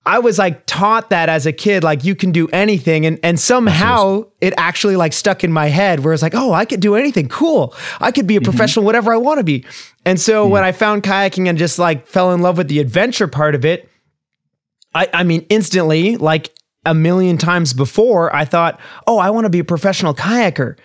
I 0.07 0.19
was 0.19 0.39
like 0.39 0.65
taught 0.65 1.09
that 1.09 1.27
as 1.27 1.45
a 1.45 1.51
kid, 1.51 1.83
like 1.83 2.03
you 2.03 2.15
can 2.15 2.31
do 2.31 2.47
anything, 2.53 3.05
and 3.05 3.19
and 3.23 3.39
somehow 3.39 4.23
it 4.41 4.53
actually 4.57 4.95
like 4.95 5.11
stuck 5.13 5.43
in 5.43 5.51
my 5.51 5.67
head, 5.67 5.99
where 5.99 6.13
it's 6.13 6.23
like, 6.23 6.33
oh, 6.33 6.53
I 6.53 6.65
could 6.65 6.79
do 6.79 6.95
anything. 6.95 7.27
Cool, 7.27 7.75
I 7.99 8.11
could 8.11 8.25
be 8.25 8.35
Mm-hmm. 8.35 8.45
a 8.45 8.49
professional, 8.49 8.85
whatever 8.85 9.13
I 9.13 9.17
want 9.17 9.39
to 9.39 9.43
be. 9.43 9.65
And 10.05 10.19
so 10.19 10.47
when 10.47 10.63
I 10.63 10.71
found 10.71 11.03
kayaking 11.03 11.49
and 11.49 11.57
just 11.57 11.77
like 11.77 12.07
fell 12.07 12.31
in 12.33 12.41
love 12.41 12.57
with 12.57 12.69
the 12.69 12.79
adventure 12.79 13.27
part 13.27 13.53
of 13.53 13.65
it. 13.65 13.89
I, 14.95 15.09
I 15.13 15.23
mean, 15.23 15.45
instantly, 15.49 16.15
like 16.17 16.55
a 16.85 16.93
million 16.95 17.37
times 17.37 17.73
before, 17.73 18.33
I 18.33 18.45
thought, 18.45 18.79
oh, 19.05 19.19
I 19.19 19.29
want 19.29 19.43
to 19.45 19.49
be 19.49 19.59
a 19.59 19.63
professional 19.65 20.15
kayaker. 20.15 20.77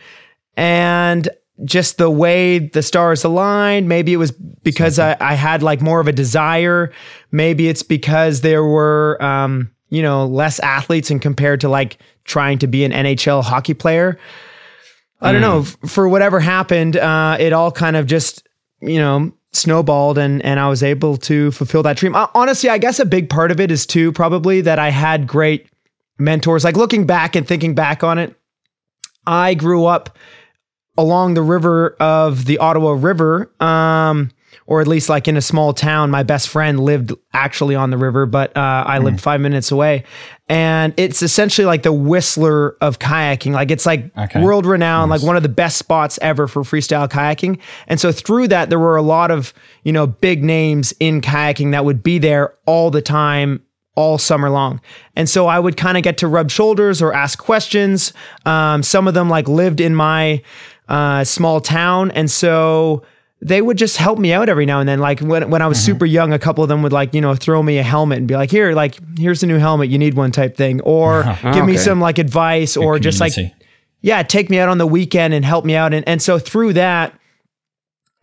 And 0.56 1.28
just 1.64 1.98
the 1.98 2.10
way 2.10 2.58
the 2.58 2.82
stars 2.82 3.24
aligned, 3.24 3.88
maybe 3.88 4.12
it 4.12 4.16
was 4.16 4.30
because 4.30 4.98
I, 4.98 5.16
I 5.20 5.34
had 5.34 5.62
like 5.62 5.80
more 5.80 6.00
of 6.00 6.08
a 6.08 6.12
desire. 6.12 6.92
Maybe 7.30 7.68
it's 7.68 7.82
because 7.82 8.40
there 8.40 8.64
were, 8.64 9.22
um, 9.22 9.70
you 9.90 10.02
know, 10.02 10.26
less 10.26 10.58
athletes 10.60 11.10
and 11.10 11.20
compared 11.20 11.60
to 11.60 11.68
like 11.68 11.98
trying 12.24 12.58
to 12.58 12.66
be 12.66 12.84
an 12.84 12.92
NHL 12.92 13.44
hockey 13.44 13.74
player. 13.74 14.18
I 15.20 15.30
don't 15.30 15.40
know, 15.40 15.62
for 15.62 16.08
whatever 16.08 16.40
happened, 16.40 16.96
uh, 16.96 17.36
it 17.38 17.52
all 17.52 17.70
kind 17.70 17.94
of 17.94 18.06
just, 18.06 18.48
you 18.80 18.98
know, 18.98 19.32
snowballed 19.52 20.18
and, 20.18 20.42
and 20.44 20.58
I 20.58 20.68
was 20.68 20.82
able 20.82 21.16
to 21.18 21.52
fulfill 21.52 21.84
that 21.84 21.96
dream. 21.96 22.16
Uh, 22.16 22.26
honestly, 22.34 22.68
I 22.68 22.78
guess 22.78 22.98
a 22.98 23.04
big 23.04 23.30
part 23.30 23.52
of 23.52 23.60
it 23.60 23.70
is 23.70 23.86
too 23.86 24.10
probably 24.10 24.62
that 24.62 24.80
I 24.80 24.90
had 24.90 25.28
great 25.28 25.68
mentors. 26.18 26.64
Like 26.64 26.76
looking 26.76 27.06
back 27.06 27.36
and 27.36 27.46
thinking 27.46 27.74
back 27.74 28.02
on 28.02 28.18
it, 28.18 28.34
I 29.24 29.54
grew 29.54 29.84
up 29.84 30.18
along 30.96 31.34
the 31.34 31.42
river 31.42 31.96
of 32.00 32.44
the 32.44 32.58
Ottawa 32.58 32.92
River. 32.92 33.50
Um, 33.60 34.30
or 34.66 34.80
at 34.80 34.86
least 34.86 35.08
like 35.08 35.26
in 35.26 35.36
a 35.36 35.40
small 35.42 35.74
town. 35.74 36.10
My 36.10 36.22
best 36.22 36.48
friend 36.48 36.78
lived 36.78 37.12
actually 37.32 37.74
on 37.74 37.90
the 37.90 37.96
river, 37.98 38.26
but 38.26 38.56
uh, 38.56 38.84
I 38.86 38.98
lived 38.98 39.20
five 39.20 39.40
minutes 39.40 39.72
away. 39.72 40.04
And 40.48 40.94
it's 40.96 41.20
essentially 41.20 41.66
like 41.66 41.82
the 41.82 41.92
Whistler 41.92 42.76
of 42.80 42.98
kayaking. 42.98 43.52
Like 43.52 43.70
it's 43.70 43.84
like 43.86 44.16
Okay. 44.16 44.42
world 44.42 44.64
renowned, 44.64 45.10
like 45.10 45.22
one 45.22 45.36
of 45.36 45.42
the 45.42 45.48
best 45.48 45.78
spots 45.78 46.18
ever 46.22 46.46
for 46.46 46.62
freestyle 46.62 47.08
kayaking. 47.08 47.58
And 47.88 47.98
so 48.00 48.12
through 48.12 48.48
that, 48.48 48.68
there 48.70 48.78
were 48.78 48.96
a 48.96 49.02
lot 49.02 49.30
of, 49.30 49.52
you 49.82 49.92
know, 49.92 50.06
big 50.06 50.44
names 50.44 50.94
in 51.00 51.20
kayaking 51.22 51.72
that 51.72 51.84
would 51.84 52.02
be 52.02 52.18
there 52.18 52.54
all 52.64 52.90
the 52.90 53.02
time 53.02 53.62
all 53.94 54.16
summer 54.16 54.48
long. 54.48 54.80
And 55.16 55.28
so 55.28 55.48
I 55.48 55.58
would 55.58 55.76
kind 55.76 55.98
of 55.98 56.02
get 56.02 56.16
to 56.18 56.28
rub 56.28 56.50
shoulders 56.50 57.02
or 57.02 57.12
ask 57.12 57.38
questions. 57.38 58.14
Um, 58.46 58.82
some 58.82 59.06
of 59.06 59.12
them 59.12 59.28
like 59.28 59.48
lived 59.48 59.80
in 59.80 59.94
my 59.94 60.42
uh, 60.88 61.24
small 61.24 61.60
town. 61.60 62.10
And 62.10 62.30
so 62.30 63.02
they 63.40 63.60
would 63.60 63.76
just 63.76 63.96
help 63.96 64.18
me 64.18 64.32
out 64.32 64.48
every 64.48 64.66
now 64.66 64.78
and 64.78 64.88
then. 64.88 65.00
Like 65.00 65.20
when, 65.20 65.50
when 65.50 65.62
I 65.62 65.66
was 65.66 65.82
super 65.82 66.06
young, 66.06 66.32
a 66.32 66.38
couple 66.38 66.62
of 66.62 66.68
them 66.68 66.82
would 66.82 66.92
like, 66.92 67.12
you 67.12 67.20
know, 67.20 67.34
throw 67.34 67.62
me 67.62 67.78
a 67.78 67.82
helmet 67.82 68.18
and 68.18 68.28
be 68.28 68.34
like, 68.34 68.50
here, 68.50 68.72
like, 68.72 68.98
here's 69.18 69.42
a 69.42 69.46
new 69.46 69.58
helmet. 69.58 69.88
You 69.88 69.98
need 69.98 70.14
one 70.14 70.30
type 70.30 70.56
thing. 70.56 70.80
Or 70.82 71.24
give 71.52 71.66
me 71.66 71.76
some 71.76 72.00
like 72.00 72.18
advice 72.18 72.76
or 72.76 72.98
just 72.98 73.20
like, 73.20 73.32
yeah, 74.00 74.22
take 74.22 74.48
me 74.48 74.58
out 74.58 74.68
on 74.68 74.78
the 74.78 74.86
weekend 74.86 75.34
and 75.34 75.44
help 75.44 75.64
me 75.64 75.74
out. 75.74 75.92
And, 75.92 76.06
and 76.08 76.22
so 76.22 76.38
through 76.38 76.74
that, 76.74 77.18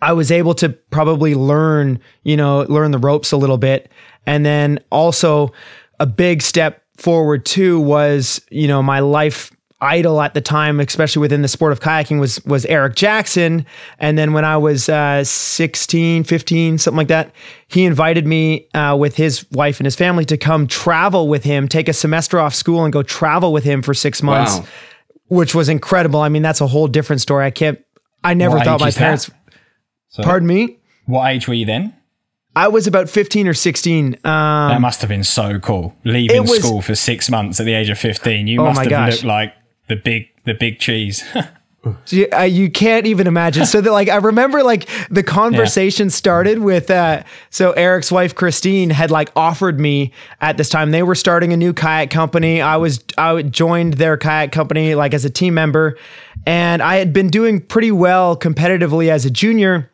I 0.01 0.13
was 0.13 0.31
able 0.31 0.53
to 0.55 0.69
probably 0.69 1.35
learn, 1.35 1.99
you 2.23 2.37
know, 2.37 2.61
learn 2.69 2.91
the 2.91 2.97
ropes 2.97 3.33
a 3.33 3.37
little 3.37 3.57
bit. 3.57 3.91
And 4.25 4.45
then 4.45 4.79
also 4.89 5.51
a 5.99 6.05
big 6.05 6.41
step 6.41 6.83
forward 6.97 7.45
too 7.45 7.79
was, 7.79 8.41
you 8.49 8.67
know, 8.67 8.81
my 8.81 8.99
life 8.99 9.51
idol 9.81 10.21
at 10.21 10.33
the 10.33 10.41
time, 10.41 10.79
especially 10.79 11.21
within 11.21 11.41
the 11.41 11.47
sport 11.47 11.71
of 11.71 11.79
kayaking 11.79 12.19
was, 12.19 12.43
was 12.45 12.65
Eric 12.65 12.95
Jackson. 12.95 13.65
And 13.99 14.17
then 14.17 14.33
when 14.33 14.43
I 14.43 14.57
was 14.57 14.89
uh, 14.89 15.23
16, 15.23 16.23
15, 16.25 16.77
something 16.77 16.97
like 16.97 17.07
that, 17.07 17.31
he 17.67 17.85
invited 17.85 18.27
me 18.27 18.67
uh, 18.73 18.95
with 18.99 19.15
his 19.15 19.45
wife 19.51 19.79
and 19.79 19.85
his 19.85 19.95
family 19.95 20.25
to 20.25 20.37
come 20.37 20.67
travel 20.67 21.27
with 21.29 21.43
him, 21.43 21.67
take 21.67 21.87
a 21.87 21.93
semester 21.93 22.39
off 22.39 22.53
school 22.53 22.83
and 22.83 22.91
go 22.91 23.03
travel 23.03 23.53
with 23.53 23.63
him 23.63 23.81
for 23.81 23.93
six 23.93 24.21
months 24.21 24.57
Wow. 24.59 24.65
which 25.29 25.55
was 25.55 25.69
incredible. 25.69 26.19
I 26.21 26.29
mean, 26.29 26.41
that's 26.41 26.59
a 26.61 26.67
whole 26.67 26.87
different 26.87 27.21
story. 27.21 27.45
I 27.45 27.51
can't. 27.51 27.79
I 28.23 28.33
never 28.33 28.57
What 28.57 28.65
thought 28.65 28.81
my 28.81 28.91
parents. 28.91 29.31
So 30.09 30.23
Pardon 30.23 30.47
me. 30.47 30.77
What 31.05 31.27
age 31.31 31.47
were 31.47 31.53
you 31.53 31.65
then? 31.65 31.95
I 32.55 32.67
was 32.67 32.87
about 32.87 33.09
fifteen 33.09 33.47
or 33.47 33.53
sixteen. 33.53 34.15
Um, 34.25 34.69
That 34.69 34.81
must 34.81 34.99
have 35.01 35.07
been 35.07 35.23
so 35.23 35.59
cool. 35.59 35.95
Leaving 36.03 36.41
was- 36.41 36.59
school 36.59 36.81
for 36.81 36.95
six 36.95 37.29
months 37.29 37.59
at 37.59 37.65
the 37.65 37.73
age 37.73 37.89
of 37.89 37.97
fifteen. 37.97 38.47
You 38.47 38.59
Oh 38.61 38.65
must 38.65 38.81
have 38.81 38.89
gosh. 38.89 39.11
looked 39.13 39.23
like 39.23 39.53
the 39.89 39.95
big 39.95 40.29
the 40.45 40.53
big 40.53 40.79
cheese. 40.79 41.23
you, 42.07 42.27
uh, 42.33 42.41
you 42.41 42.69
can't 42.69 43.05
even 43.05 43.27
imagine. 43.27 43.65
So 43.65 43.81
that, 43.81 43.91
like, 43.91 44.09
I 44.09 44.17
remember 44.17 44.63
like 44.63 44.87
the 45.09 45.23
conversation 45.23 46.09
started 46.09 46.59
with. 46.59 46.89
Uh, 46.89 47.23
so 47.49 47.71
Eric's 47.71 48.11
wife 48.11 48.35
Christine 48.35 48.89
had 48.89 49.11
like 49.11 49.31
offered 49.35 49.79
me 49.79 50.13
at 50.41 50.57
this 50.57 50.69
time. 50.69 50.91
They 50.91 51.03
were 51.03 51.15
starting 51.15 51.53
a 51.53 51.57
new 51.57 51.73
kayak 51.73 52.09
company. 52.09 52.61
I 52.61 52.77
was 52.77 53.03
I 53.17 53.41
joined 53.41 53.95
their 53.95 54.17
kayak 54.17 54.51
company 54.51 54.95
like 54.95 55.13
as 55.13 55.25
a 55.25 55.29
team 55.29 55.53
member, 55.53 55.97
and 56.45 56.81
I 56.81 56.97
had 56.97 57.13
been 57.13 57.29
doing 57.29 57.61
pretty 57.61 57.91
well 57.91 58.37
competitively 58.37 59.09
as 59.09 59.25
a 59.25 59.29
junior. 59.29 59.91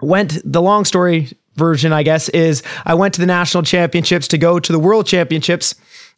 went 0.00 0.38
the 0.44 0.62
long 0.62 0.84
story 0.84 1.28
version 1.56 1.92
i 1.92 2.04
guess 2.04 2.28
is 2.28 2.62
i 2.86 2.94
went 2.94 3.12
to 3.12 3.20
the 3.20 3.26
national 3.26 3.64
championships 3.64 4.28
to 4.28 4.38
go 4.38 4.60
to 4.60 4.70
the 4.70 4.78
world 4.78 5.06
championships 5.06 5.74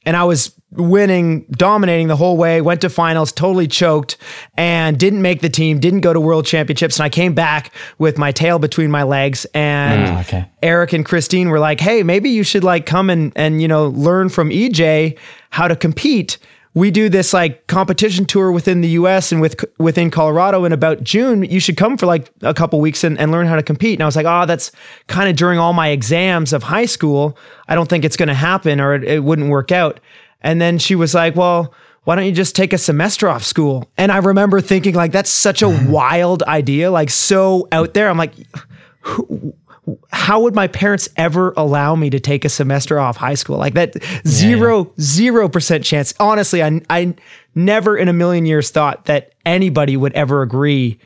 and 0.07 0.17
i 0.17 0.25
was 0.25 0.55
winning 0.73 1.45
dominating 1.51 2.07
the 2.07 2.17
whole 2.17 2.37
way 2.37 2.61
went 2.61 2.81
to 2.81 2.89
finals 2.89 3.33
totally 3.33 3.67
choked 3.67 4.17
and 4.57 4.99
didn't 4.99 5.21
make 5.21 5.41
the 5.41 5.49
team 5.49 5.81
didn't 5.81 6.01
go 6.01 6.13
to 6.13 6.21
world 6.21 6.47
championships 6.47 6.99
and 6.99 7.05
i 7.05 7.09
came 7.09 7.35
back 7.35 7.73
with 7.99 8.17
my 8.19 8.31
tail 8.33 8.59
between 8.59 8.91
my 8.91 9.03
legs 9.03 9.45
and 9.53 10.09
Ah, 10.09 10.21
okay. 10.21 10.49
eric 10.63 10.93
and 10.93 11.05
christine 11.05 11.49
were 11.51 11.59
like 11.59 11.81
hey 11.81 12.03
maybe 12.05 12.31
you 12.31 12.43
should 12.45 12.63
like 12.65 12.87
come 12.87 13.11
and 13.11 13.33
and 13.35 13.61
you 13.61 13.67
know 13.69 13.89
learn 13.89 14.29
from 14.29 14.51
ej 14.51 15.19
how 15.51 15.67
to 15.67 15.75
compete 15.75 16.39
we 16.75 16.91
do 16.91 17.09
this 17.09 17.33
like 17.33 17.67
competition 17.67 18.25
tour 18.25 18.53
within 18.53 18.81
the 18.81 18.91
US 18.91 19.33
and 19.33 19.41
with 19.41 19.65
within 19.79 20.11
Colorado 20.11 20.65
in 20.65 20.73
about 20.73 21.03
June. 21.03 21.43
You 21.43 21.59
should 21.59 21.77
come 21.77 21.97
for 21.97 22.07
like 22.07 22.31
a 22.43 22.55
couple 22.55 22.81
weeks 22.81 23.03
and, 23.03 23.19
and 23.19 23.33
learn 23.33 23.47
how 23.47 23.57
to 23.57 23.63
compete. 23.63 23.95
And 23.95 24.03
I 24.03 24.07
was 24.07 24.17
like, 24.17 24.27
oh, 24.27 24.47
that's 24.47 24.71
kind 25.09 25.29
of 25.29 25.37
during 25.37 25.59
all 25.59 25.73
my 25.73 25.89
exams 25.89 26.53
of 26.53 26.63
high 26.63 26.87
school. 26.87 27.37
I 27.69 27.75
don't 27.75 27.89
think 27.89 28.05
it's 28.05 28.17
going 28.17 28.29
to 28.29 28.35
happen 28.35 28.81
or 28.81 28.95
it, 28.95 29.05
it 29.05 29.25
wouldn't 29.25 29.51
work 29.51 29.73
out. 29.73 29.99
And 30.43 30.61
then 30.61 30.79
she 30.79 30.95
was 30.95 31.13
like, 31.13 31.35
well, 31.35 31.75
why 32.05 32.15
don't 32.17 32.25
you 32.25 32.33
just 32.33 32.57
take 32.57 32.73
a 32.73 32.79
semester 32.79 33.29
off 33.29 33.45
school? 33.45 33.91
And 33.99 34.11
I 34.11 34.19
remember 34.19 34.61
thinking 34.61 34.95
like, 34.95 35.13
that's 35.13 35.31
such 35.31 35.63
a 35.63 35.67
mm-hmm. 35.67 35.91
wild 35.91 36.43
idea, 36.45 36.91
like 36.91 37.11
so 37.11 37.69
out 37.73 37.95
there. 37.95 38.09
I'm 38.09 38.17
like, 38.17 38.35
how 40.13 40.41
would 40.41 40.55
my 40.55 40.69
parents 40.69 41.09
ever 41.17 41.53
allow 41.57 41.95
me 41.95 42.11
to 42.11 42.21
take 42.21 42.45
a 42.45 42.49
semester 42.49 42.99
off 42.99 43.17
high 43.17 43.35
school? 43.35 43.59
Like 43.59 43.75
that 43.75 43.97
zero 44.27 44.93
zero 45.01 45.49
percent 45.49 45.85
chance. 45.85 46.15
Honestly 46.21 46.63
I, 46.63 46.81
I 46.91 47.15
never 47.55 47.97
in 47.97 48.09
a 48.09 48.13
million 48.13 48.47
years 48.47 48.71
thought 48.71 49.07
that 49.07 49.35
anybody 49.45 49.97
would 49.97 50.13
ever 50.13 50.43
agree 50.43 50.99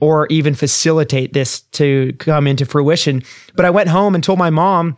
or 0.00 0.26
even 0.28 0.54
facilitate 0.54 1.32
this 1.32 1.60
to 1.60 2.12
come 2.18 2.46
into 2.46 2.64
fruition. 2.66 3.22
But 3.54 3.64
i 3.64 3.70
went 3.70 3.88
home 3.88 4.14
and 4.14 4.24
told 4.24 4.38
my 4.38 4.50
mom 4.50 4.96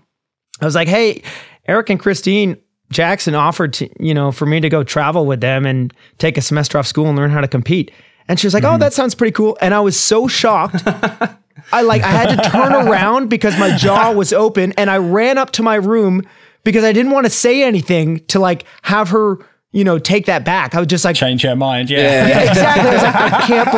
i 0.61 0.65
was 0.65 0.75
like 0.75 0.89
hey 0.89 1.23
eric 1.67 1.91
and 1.91 1.99
christine 1.99 2.57
jackson 2.91 3.35
offered 3.35 3.73
to 3.73 3.89
you 3.99 4.15
know 4.15 4.31
for 4.31 4.47
me 4.47 4.61
to 4.61 4.69
go 4.69 4.85
travel 4.85 5.27
with 5.27 5.41
them 5.41 5.65
and 5.67 5.93
take 6.19 6.37
a 6.37 6.43
semester 6.43 6.79
off 6.79 6.87
school 6.87 7.07
and 7.07 7.17
learn 7.17 7.31
how 7.31 7.41
to 7.41 7.49
compete. 7.49 7.91
And 8.29 8.39
she 8.39 8.47
was 8.47 8.55
like 8.55 8.65
oh 8.65 8.69
mm-hmm. 8.69 8.81
that 8.81 8.93
sounds 8.93 9.15
pretty 9.15 9.33
cool. 9.33 9.59
And 9.61 9.75
i 9.75 9.81
was 9.81 9.99
so 9.99 10.29
shocked 10.29 10.85
I 11.73 11.83
like 11.83 12.03
I 12.03 12.11
had 12.11 12.43
to 12.43 12.51
turn 12.51 12.73
around 12.89 13.29
because 13.29 13.59
my 13.59 13.77
jaw 13.77 14.13
was 14.13 14.33
open 14.33 14.73
and 14.73 14.91
I 14.91 14.99
ran 14.99 15.39
up 15.39 15.51
to 15.53 15.63
my 15.63 15.77
room 15.77 16.23
because 16.65 16.85
I 16.85 16.93
didn't 16.93 17.13
want 17.13 17.27
to 17.27 17.31
say 17.31 17.63
anything 17.63 18.25
to 18.27 18.39
like 18.39 18.65
have 18.83 19.09
her, 19.09 19.39
you 19.73 19.85
know, 19.85 19.99
take 19.99 20.27
that 20.27 20.45
back. 20.45 20.75
I 20.75 20.79
was 20.79 20.87
just 20.89 21.05
like 21.05 21.17
Change 21.17 21.43
her 21.43 21.57
mind. 21.57 21.91
Yeah. 21.91 22.29
yeah, 22.29 22.51
exactly. 22.51 22.89
I 22.89 22.93
was 22.93 23.03
like, 23.03 23.15
I 23.15 23.47
can't 23.47 23.71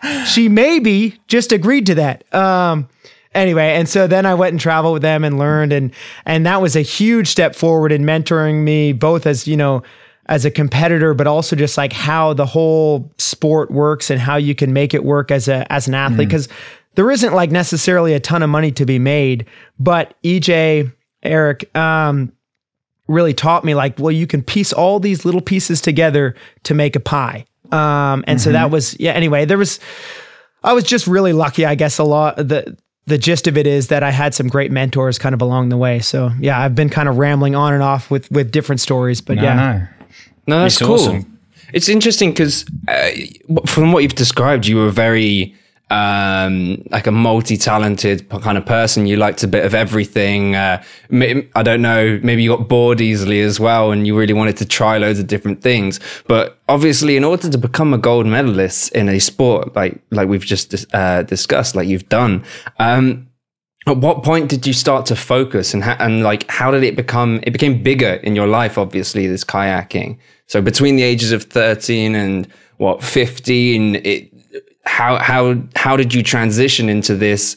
believe 0.00 0.26
she 0.26 0.48
maybe 0.48 1.20
just 1.28 1.52
agreed 1.52 1.86
to 1.86 1.94
that. 1.96 2.34
Um 2.34 2.88
anyway, 3.34 3.74
and 3.74 3.88
so 3.88 4.06
then 4.06 4.26
I 4.26 4.34
went 4.34 4.52
and 4.52 4.60
traveled 4.60 4.94
with 4.94 5.02
them 5.02 5.24
and 5.24 5.38
learned 5.38 5.72
and 5.72 5.92
and 6.24 6.46
that 6.46 6.62
was 6.62 6.74
a 6.74 6.82
huge 6.82 7.28
step 7.28 7.54
forward 7.54 7.92
in 7.92 8.02
mentoring 8.02 8.64
me 8.64 8.92
both 8.92 9.26
as, 9.26 9.46
you 9.46 9.56
know, 9.56 9.82
as 10.26 10.44
a 10.44 10.50
competitor, 10.50 11.12
but 11.12 11.26
also 11.26 11.56
just 11.56 11.76
like 11.76 11.92
how 11.92 12.32
the 12.32 12.46
whole 12.46 13.12
sport 13.18 13.70
works 13.70 14.10
and 14.10 14.20
how 14.20 14.36
you 14.36 14.54
can 14.54 14.72
make 14.72 14.94
it 14.94 15.04
work 15.04 15.30
as 15.32 15.48
a 15.48 15.70
as 15.72 15.88
an 15.88 15.94
athlete. 15.94 16.28
Because 16.28 16.48
there 16.94 17.10
isn't 17.10 17.32
like 17.34 17.50
necessarily 17.50 18.14
a 18.14 18.20
ton 18.20 18.42
of 18.42 18.50
money 18.50 18.72
to 18.72 18.84
be 18.84 18.98
made, 18.98 19.46
but 19.78 20.14
EJ, 20.24 20.92
Eric, 21.22 21.74
um, 21.76 22.32
really 23.08 23.34
taught 23.34 23.64
me 23.64 23.74
like, 23.74 23.98
well, 23.98 24.12
you 24.12 24.26
can 24.26 24.42
piece 24.42 24.72
all 24.72 25.00
these 25.00 25.24
little 25.24 25.40
pieces 25.40 25.80
together 25.80 26.34
to 26.64 26.74
make 26.74 26.96
a 26.96 27.00
pie. 27.00 27.44
Um, 27.72 28.24
and 28.26 28.40
so 28.40 28.50
that 28.52 28.70
was 28.70 28.98
yeah. 28.98 29.12
Anyway, 29.12 29.44
there 29.44 29.58
was 29.58 29.78
I 30.64 30.72
was 30.72 30.84
just 30.84 31.06
really 31.06 31.32
lucky. 31.32 31.64
I 31.64 31.74
guess 31.76 31.98
a 31.98 32.04
lot 32.04 32.36
the 32.36 32.76
the 33.06 33.16
gist 33.18 33.46
of 33.46 33.56
it 33.56 33.66
is 33.66 33.88
that 33.88 34.02
I 34.02 34.10
had 34.10 34.34
some 34.34 34.48
great 34.48 34.70
mentors 34.70 35.18
kind 35.18 35.34
of 35.34 35.40
along 35.42 35.68
the 35.68 35.76
way. 35.76 36.00
So 36.00 36.30
yeah, 36.40 36.60
I've 36.60 36.74
been 36.74 36.90
kind 36.90 37.08
of 37.08 37.18
rambling 37.18 37.54
on 37.54 37.72
and 37.72 37.82
off 37.82 38.10
with 38.10 38.30
with 38.32 38.50
different 38.50 38.80
stories, 38.80 39.20
but 39.20 39.36
No, 39.36 39.42
yeah. 39.42 39.54
no. 39.54 39.86
No, 40.46 40.60
that's 40.62 40.74
It's 40.74 40.84
cool. 40.84 40.94
awesome. 40.94 41.38
It's 41.72 41.88
interesting 41.88 42.30
because 42.30 42.64
uh, 42.88 43.10
from 43.66 43.92
what 43.92 44.02
you've 44.02 44.16
described, 44.16 44.66
you 44.66 44.76
were 44.76 44.90
very 44.90 45.54
um, 45.90 46.82
like 46.90 47.06
a 47.06 47.10
multi-talented 47.10 48.28
kind 48.28 48.56
of 48.56 48.64
person. 48.64 49.06
You 49.06 49.16
liked 49.16 49.42
a 49.42 49.48
bit 49.48 49.64
of 49.64 49.74
everything. 49.74 50.54
Uh, 50.54 50.82
I 51.12 51.62
don't 51.62 51.82
know, 51.82 52.20
maybe 52.22 52.42
you 52.42 52.56
got 52.56 52.68
bored 52.68 53.00
easily 53.00 53.40
as 53.40 53.58
well, 53.58 53.90
and 53.90 54.06
you 54.06 54.16
really 54.16 54.32
wanted 54.32 54.56
to 54.58 54.66
try 54.66 54.98
loads 54.98 55.18
of 55.18 55.26
different 55.26 55.62
things. 55.62 56.00
But 56.26 56.58
obviously, 56.68 57.16
in 57.16 57.24
order 57.24 57.50
to 57.50 57.58
become 57.58 57.92
a 57.92 57.98
gold 57.98 58.26
medalist 58.26 58.92
in 58.92 59.08
a 59.08 59.18
sport 59.18 59.74
like 59.74 60.00
like 60.10 60.28
we've 60.28 60.44
just 60.44 60.86
uh, 60.94 61.22
discussed, 61.24 61.74
like 61.74 61.88
you've 61.88 62.08
done. 62.08 62.44
Um, 62.78 63.26
at 63.86 63.96
what 63.96 64.22
point 64.22 64.48
did 64.48 64.66
you 64.66 64.72
start 64.72 65.06
to 65.06 65.16
focus 65.16 65.72
and 65.72 65.82
ha- 65.82 65.96
and 65.98 66.22
like 66.22 66.48
how 66.50 66.70
did 66.70 66.82
it 66.82 66.96
become 66.96 67.40
it 67.42 67.50
became 67.50 67.82
bigger 67.82 68.14
in 68.22 68.36
your 68.36 68.46
life 68.46 68.76
obviously 68.76 69.26
this 69.26 69.42
kayaking 69.42 70.18
so 70.46 70.60
between 70.60 70.96
the 70.96 71.02
ages 71.02 71.32
of 71.32 71.44
13 71.44 72.14
and 72.14 72.46
what 72.76 73.02
15 73.02 73.96
it 73.96 74.29
how 74.84 75.16
how 75.18 75.62
how 75.76 75.96
did 75.96 76.14
you 76.14 76.22
transition 76.22 76.88
into 76.88 77.16
this 77.16 77.56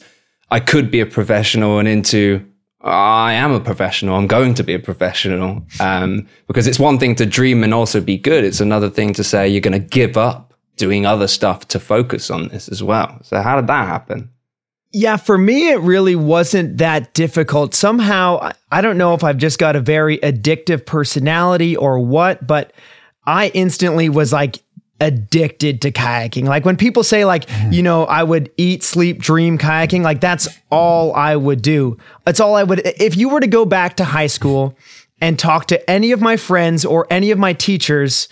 I 0.50 0.60
could 0.60 0.90
be 0.90 1.00
a 1.00 1.06
professional 1.06 1.78
and 1.78 1.88
into 1.88 2.44
I 2.80 3.32
am 3.32 3.52
a 3.52 3.60
professional 3.60 4.16
I'm 4.16 4.26
going 4.26 4.54
to 4.54 4.62
be 4.62 4.74
a 4.74 4.78
professional 4.78 5.62
um 5.80 6.28
because 6.46 6.66
it's 6.66 6.78
one 6.78 6.98
thing 6.98 7.14
to 7.16 7.26
dream 7.26 7.64
and 7.64 7.72
also 7.72 8.00
be 8.00 8.18
good 8.18 8.44
it's 8.44 8.60
another 8.60 8.90
thing 8.90 9.12
to 9.14 9.24
say 9.24 9.48
you're 9.48 9.60
going 9.60 9.72
to 9.72 9.88
give 9.88 10.16
up 10.16 10.54
doing 10.76 11.06
other 11.06 11.28
stuff 11.28 11.68
to 11.68 11.78
focus 11.78 12.30
on 12.30 12.48
this 12.48 12.68
as 12.68 12.82
well. 12.82 13.18
So 13.22 13.40
how 13.40 13.56
did 13.56 13.66
that 13.68 13.86
happen? 13.86 14.30
Yeah, 14.92 15.16
for 15.16 15.36
me, 15.36 15.70
it 15.70 15.80
really 15.80 16.14
wasn't 16.14 16.78
that 16.78 17.14
difficult. 17.14 17.74
Somehow, 17.74 18.52
I- 18.70 18.80
don't 18.80 18.98
know 18.98 19.14
if 19.14 19.24
I've 19.24 19.38
just 19.38 19.58
got 19.58 19.76
a 19.76 19.80
very 19.80 20.18
addictive 20.18 20.86
personality 20.86 21.76
or 21.76 21.98
what, 21.98 22.46
but 22.46 22.72
I 23.26 23.48
instantly 23.54 24.08
was 24.08 24.32
like 24.32 24.58
addicted 25.04 25.82
to 25.82 25.92
kayaking. 25.92 26.46
Like 26.46 26.64
when 26.64 26.76
people 26.76 27.04
say, 27.04 27.26
like, 27.26 27.44
you 27.70 27.82
know, 27.82 28.04
I 28.06 28.22
would 28.22 28.50
eat, 28.56 28.82
sleep, 28.82 29.20
dream 29.20 29.58
kayaking, 29.58 30.02
like 30.02 30.20
that's 30.20 30.48
all 30.70 31.14
I 31.14 31.36
would 31.36 31.60
do. 31.60 31.98
That's 32.24 32.40
all 32.40 32.56
I 32.56 32.62
would. 32.62 32.80
If 32.98 33.16
you 33.16 33.28
were 33.28 33.40
to 33.40 33.46
go 33.46 33.66
back 33.66 33.96
to 33.96 34.04
high 34.04 34.28
school 34.28 34.76
and 35.20 35.38
talk 35.38 35.66
to 35.66 35.90
any 35.90 36.12
of 36.12 36.22
my 36.22 36.38
friends 36.38 36.84
or 36.86 37.06
any 37.10 37.30
of 37.30 37.38
my 37.38 37.52
teachers, 37.52 38.28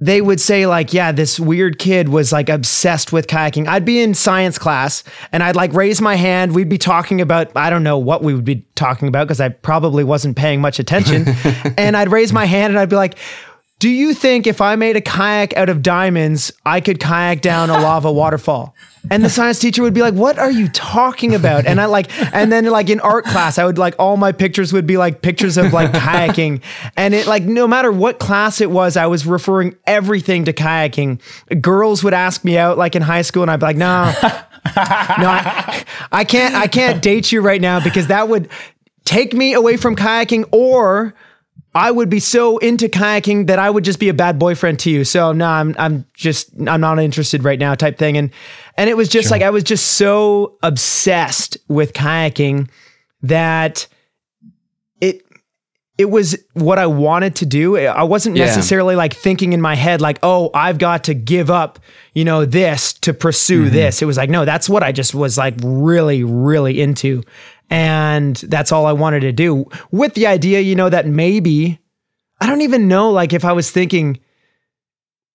they 0.00 0.20
would 0.20 0.40
say 0.40 0.66
like 0.66 0.92
yeah 0.92 1.12
this 1.12 1.38
weird 1.38 1.78
kid 1.78 2.08
was 2.08 2.32
like 2.32 2.48
obsessed 2.48 3.12
with 3.12 3.28
kayaking 3.28 3.68
i'd 3.68 3.84
be 3.84 4.02
in 4.02 4.12
science 4.12 4.58
class 4.58 5.04
and 5.30 5.40
i'd 5.40 5.54
like 5.54 5.72
raise 5.72 6.00
my 6.00 6.16
hand 6.16 6.52
we'd 6.52 6.68
be 6.68 6.76
talking 6.76 7.20
about 7.20 7.56
i 7.56 7.70
don't 7.70 7.84
know 7.84 7.96
what 7.96 8.20
we 8.20 8.34
would 8.34 8.44
be 8.44 8.66
talking 8.74 9.06
about 9.06 9.24
because 9.28 9.40
i 9.40 9.48
probably 9.48 10.02
wasn't 10.02 10.36
paying 10.36 10.60
much 10.60 10.80
attention 10.80 11.24
and 11.78 11.96
i'd 11.96 12.10
raise 12.10 12.32
my 12.32 12.44
hand 12.44 12.72
and 12.72 12.78
i'd 12.80 12.90
be 12.90 12.96
like 12.96 13.16
do 13.84 13.90
you 13.90 14.14
think 14.14 14.46
if 14.46 14.62
I 14.62 14.76
made 14.76 14.96
a 14.96 15.02
kayak 15.02 15.54
out 15.58 15.68
of 15.68 15.82
diamonds, 15.82 16.50
I 16.64 16.80
could 16.80 16.98
kayak 16.98 17.42
down 17.42 17.68
a 17.68 17.74
lava 17.74 18.10
waterfall? 18.20 18.74
And 19.10 19.22
the 19.22 19.28
science 19.28 19.58
teacher 19.58 19.82
would 19.82 19.92
be 19.92 20.00
like, 20.00 20.14
"What 20.14 20.38
are 20.38 20.50
you 20.50 20.68
talking 20.70 21.34
about?" 21.34 21.66
And 21.66 21.78
I 21.78 21.84
like, 21.84 22.08
and 22.34 22.50
then 22.50 22.64
like 22.64 22.88
in 22.88 22.98
art 23.00 23.26
class, 23.26 23.58
I 23.58 23.66
would 23.66 23.76
like 23.76 23.94
all 23.98 24.16
my 24.16 24.32
pictures 24.32 24.72
would 24.72 24.86
be 24.86 24.96
like 24.96 25.20
pictures 25.20 25.58
of 25.58 25.74
like 25.74 25.92
kayaking, 25.92 26.62
and 26.96 27.12
it 27.12 27.26
like 27.26 27.42
no 27.42 27.68
matter 27.68 27.92
what 27.92 28.18
class 28.18 28.62
it 28.62 28.70
was, 28.70 28.96
I 28.96 29.04
was 29.06 29.26
referring 29.26 29.76
everything 29.86 30.46
to 30.46 30.54
kayaking. 30.54 31.20
Girls 31.60 32.02
would 32.02 32.14
ask 32.14 32.42
me 32.42 32.56
out 32.56 32.78
like 32.78 32.96
in 32.96 33.02
high 33.02 33.20
school, 33.20 33.42
and 33.42 33.50
I'd 33.50 33.60
be 33.60 33.66
like, 33.66 33.76
"No, 33.76 34.10
no, 34.14 35.28
I, 35.28 35.84
I 36.10 36.24
can't, 36.24 36.54
I 36.54 36.68
can't 36.68 37.02
date 37.02 37.32
you 37.32 37.42
right 37.42 37.60
now 37.60 37.84
because 37.84 38.06
that 38.06 38.30
would 38.30 38.48
take 39.04 39.34
me 39.34 39.52
away 39.52 39.76
from 39.76 39.94
kayaking 39.94 40.48
or." 40.52 41.14
I 41.74 41.90
would 41.90 42.08
be 42.08 42.20
so 42.20 42.58
into 42.58 42.88
kayaking 42.88 43.48
that 43.48 43.58
I 43.58 43.68
would 43.68 43.84
just 43.84 43.98
be 43.98 44.08
a 44.08 44.14
bad 44.14 44.38
boyfriend 44.38 44.78
to 44.80 44.90
you. 44.90 45.04
So 45.04 45.32
no, 45.32 45.46
I'm 45.46 45.74
I'm 45.76 46.06
just 46.14 46.50
I'm 46.68 46.80
not 46.80 47.00
interested 47.00 47.42
right 47.42 47.58
now 47.58 47.74
type 47.74 47.98
thing. 47.98 48.16
And 48.16 48.30
and 48.76 48.88
it 48.88 48.96
was 48.96 49.08
just 49.08 49.30
like 49.30 49.42
I 49.42 49.50
was 49.50 49.64
just 49.64 49.92
so 49.92 50.56
obsessed 50.62 51.58
with 51.66 51.92
kayaking 51.92 52.68
that 53.22 53.88
it 55.00 55.22
it 55.98 56.10
was 56.10 56.36
what 56.54 56.78
I 56.78 56.86
wanted 56.86 57.36
to 57.36 57.46
do. 57.46 57.76
I 57.76 58.02
wasn't 58.04 58.36
Yeah. 58.36 58.46
necessarily 58.46 58.94
like 58.96 59.14
thinking 59.14 59.52
in 59.52 59.60
my 59.60 59.74
head 59.74 60.00
like, 60.00 60.18
"Oh, 60.22 60.50
I've 60.54 60.78
got 60.78 61.04
to 61.04 61.14
give 61.14 61.50
up, 61.50 61.78
you 62.14 62.24
know, 62.24 62.44
this 62.44 62.92
to 62.94 63.14
pursue 63.14 63.64
mm-hmm. 63.64 63.74
this." 63.74 64.02
It 64.02 64.06
was 64.06 64.16
like, 64.16 64.30
"No, 64.30 64.44
that's 64.44 64.68
what 64.68 64.82
I 64.82 64.92
just 64.92 65.14
was 65.14 65.38
like 65.38 65.54
really 65.62 66.22
really 66.22 66.80
into." 66.80 67.22
And 67.70 68.36
that's 68.36 68.72
all 68.72 68.86
I 68.86 68.92
wanted 68.92 69.20
to 69.20 69.32
do 69.32 69.66
with 69.90 70.14
the 70.14 70.26
idea, 70.26 70.60
you 70.60 70.74
know, 70.74 70.88
that 70.88 71.06
maybe 71.06 71.78
I 72.40 72.46
don't 72.46 72.60
even 72.60 72.88
know 72.88 73.10
like 73.10 73.32
if 73.32 73.44
I 73.44 73.52
was 73.52 73.70
thinking 73.70 74.20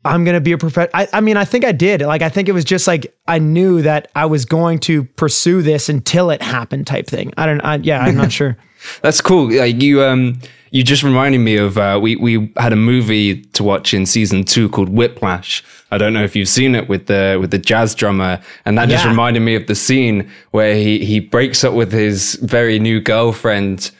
I'm 0.05 0.23
going 0.23 0.35
to 0.35 0.41
be 0.41 0.53
a 0.53 0.57
professional. 0.57 0.91
I, 0.93 1.07
I 1.11 1.21
mean, 1.21 1.35
I 1.35 1.43
think 1.43 1.65
I 1.65 1.73
did. 1.73 2.01
Like, 2.01 2.21
I 2.21 2.29
think 2.29 2.47
it 2.47 2.53
was 2.53 2.63
just 2.63 2.87
like 2.87 3.13
I 3.27 3.39
knew 3.39 3.81
that 3.81 4.09
I 4.15 4.25
was 4.27 4.45
going 4.45 4.79
to 4.79 5.03
pursue 5.03 5.61
this 5.61 5.89
until 5.89 6.29
it 6.29 6.41
happened 6.41 6.87
type 6.87 7.07
thing. 7.07 7.33
I 7.35 7.45
don't, 7.45 7.61
I, 7.61 7.75
yeah, 7.77 7.99
I'm 7.99 8.15
not 8.15 8.31
sure. 8.39 8.57
That's 9.01 9.19
cool. 9.19 9.51
Like 9.51 9.81
you, 9.81 10.01
um, 10.01 10.39
you 10.71 10.83
just 10.83 11.03
reminded 11.03 11.39
me 11.39 11.57
of 11.57 11.77
uh, 11.77 11.99
we 12.01 12.15
we 12.15 12.51
had 12.57 12.73
a 12.73 12.75
movie 12.77 13.41
to 13.41 13.63
watch 13.63 13.93
in 13.93 14.05
season 14.05 14.43
two 14.43 14.69
called 14.69 14.89
Whiplash. 14.89 15.63
I 15.91 15.97
don't 15.97 16.13
know 16.13 16.23
if 16.23 16.35
you've 16.35 16.49
seen 16.49 16.75
it 16.75 16.87
with 16.87 17.07
the 17.07 17.37
with 17.41 17.51
the 17.51 17.57
jazz 17.57 17.95
drummer, 17.95 18.39
and 18.65 18.77
that 18.77 18.89
just 18.89 19.05
reminded 19.05 19.39
me 19.41 19.55
of 19.55 19.67
the 19.67 19.75
scene 19.75 20.29
where 20.51 20.75
he 20.75 21.03
he 21.05 21.19
breaks 21.19 21.63
up 21.63 21.73
with 21.73 21.91
his 21.91 22.35
very 22.35 22.77
new 22.79 22.99
girlfriend 23.01 23.91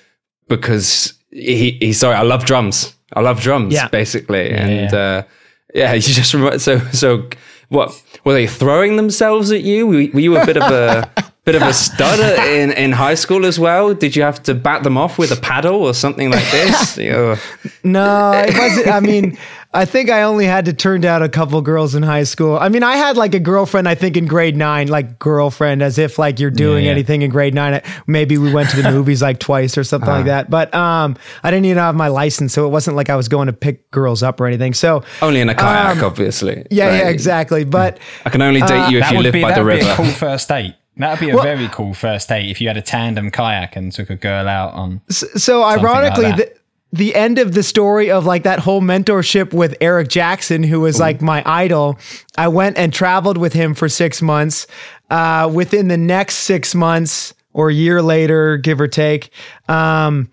because 0.48 1.14
he 1.32 1.72
he's 1.80 2.00
sorry. 2.00 2.16
I 2.16 2.22
love 2.24 2.46
drums. 2.46 2.94
I 3.14 3.22
love 3.22 3.42
drums, 3.42 3.74
Yeah. 3.74 3.88
basically, 3.88 4.52
and 4.52 4.94
uh, 4.94 5.24
yeah, 5.74 5.94
you 5.96 6.02
just 6.02 6.34
remind 6.34 6.62
so 6.62 6.80
so. 6.92 7.28
What 7.70 8.02
were 8.24 8.34
they 8.34 8.48
throwing 8.48 8.96
themselves 8.96 9.52
at 9.52 9.62
you? 9.62 9.86
Were, 9.86 10.08
were 10.12 10.20
you 10.20 10.36
a 10.38 10.44
bit 10.44 10.58
of 10.58 10.64
a 10.64 11.08
bit 11.52 11.62
of 11.62 11.68
a 11.68 11.74
stud 11.86 12.20
in, 12.48 12.72
in 12.74 12.92
high 12.92 13.16
school 13.16 13.46
as 13.46 13.60
well? 13.60 13.94
Did 13.94 14.16
you 14.16 14.22
have 14.24 14.42
to 14.44 14.54
bat 14.54 14.84
them 14.84 14.98
off 14.98 15.18
with 15.18 15.32
a 15.32 15.36
paddle 15.36 15.84
or 15.84 15.94
something 15.94 16.30
like 16.30 16.50
this? 16.52 16.98
No, 17.84 18.32
it 18.34 18.56
wasn't. 18.56 18.88
I 18.88 19.00
mean, 19.00 19.38
I 19.72 19.86
think 19.86 20.10
I 20.10 20.24
only 20.24 20.46
had 20.46 20.66
to 20.66 20.74
turn 20.74 21.00
down 21.02 21.22
a 21.22 21.30
couple 21.30 21.62
girls 21.62 21.96
in 21.96 22.04
high 22.04 22.24
school. 22.24 22.58
I 22.58 22.70
mean, 22.70 22.84
I 22.84 22.96
had 22.96 23.18
like 23.18 23.34
a 23.36 23.40
girlfriend, 23.40 23.88
I 23.88 23.96
think 23.96 24.18
in 24.18 24.26
grade 24.26 24.58
nine, 24.58 24.88
like 24.88 25.20
girlfriend, 25.20 25.82
as 25.82 25.98
if 25.98 26.20
like 26.20 26.40
you're 26.40 26.52
doing 26.52 26.86
yeah. 26.86 26.92
anything 26.92 27.22
in 27.22 27.30
grade 27.30 27.54
nine. 27.54 27.82
Maybe 28.06 28.38
we 28.38 28.52
went 28.52 28.70
to 28.72 28.82
the 28.82 28.92
movies 28.92 29.22
like 29.22 29.40
twice 29.40 29.78
or 29.78 29.84
something 29.84 30.10
like 30.10 30.26
that. 30.26 30.50
But 30.50 30.74
um, 30.74 31.16
I 31.44 31.52
didn't 31.52 31.66
even 31.66 31.78
have 31.78 31.96
my 31.96 32.08
license, 32.08 32.54
so 32.54 32.66
it 32.66 32.70
wasn't 32.70 32.98
like 32.98 33.10
I 33.10 33.16
was 33.16 33.28
going 33.28 33.48
to 33.48 33.54
pick 33.54 33.90
girls 33.92 34.24
up 34.24 34.42
or 34.42 34.48
anything. 34.48 34.74
So 34.74 35.04
only 35.22 35.40
in 35.40 35.50
a 35.50 35.56
kayak, 35.56 36.04
obviously. 36.04 36.58
Um, 36.58 36.68
yeah, 36.72 36.98
yeah, 36.98 37.10
exactly. 37.10 37.64
But 37.64 38.00
I 38.26 38.32
can 38.32 38.42
only 38.42 38.62
date 38.62 38.90
you 38.90 39.00
if 39.00 39.12
you 39.12 39.20
live 39.20 39.34
be, 39.34 39.42
by 39.44 39.54
the 39.54 39.64
would 39.64 39.70
be 39.70 39.82
a 39.82 39.86
river. 39.86 39.96
cool 39.96 40.12
first 40.12 40.50
date. 40.50 40.76
That 41.00 41.12
would 41.12 41.26
be 41.26 41.32
a 41.32 41.42
very 41.42 41.70
cool 41.70 41.94
first 41.94 42.28
date 42.30 42.50
if 42.50 42.60
you 42.60 42.68
had 42.68 42.78
a 42.78 42.82
tandem 42.82 43.32
kayak 43.32 43.76
and 43.76 43.92
took 43.92 44.10
a 44.10 44.16
girl 44.16 44.48
out 44.48 44.74
on. 44.74 45.02
so 45.10 45.62
like 45.62 45.80
ironically, 45.80 46.26
that. 46.26 46.38
the, 46.38 46.60
the 46.92 47.16
end 47.16 47.40
of 47.40 47.54
the 47.54 47.64
story 47.64 48.12
of 48.12 48.26
like 48.26 48.44
that 48.44 48.60
whole 48.60 48.82
mentorship 48.82 49.54
with 49.54 49.76
Eric 49.80 50.10
Jackson, 50.10 50.62
who 50.62 50.82
was 50.82 51.00
like 51.00 51.22
my 51.22 51.42
idol, 51.46 51.98
I 52.38 52.50
went 52.50 52.78
and 52.78 52.92
traveled 52.92 53.38
with 53.38 53.54
him 53.54 53.74
for 53.74 53.88
six 53.88 54.22
months. 54.22 54.68
Uh, 55.10 55.50
within 55.52 55.88
the 55.88 55.98
next 55.98 56.36
six 56.36 56.76
months 56.76 57.34
or 57.54 57.70
a 57.70 57.74
year 57.74 58.02
later, 58.02 58.58
give 58.58 58.80
or 58.82 58.88
take, 58.88 59.32
um, 59.68 60.30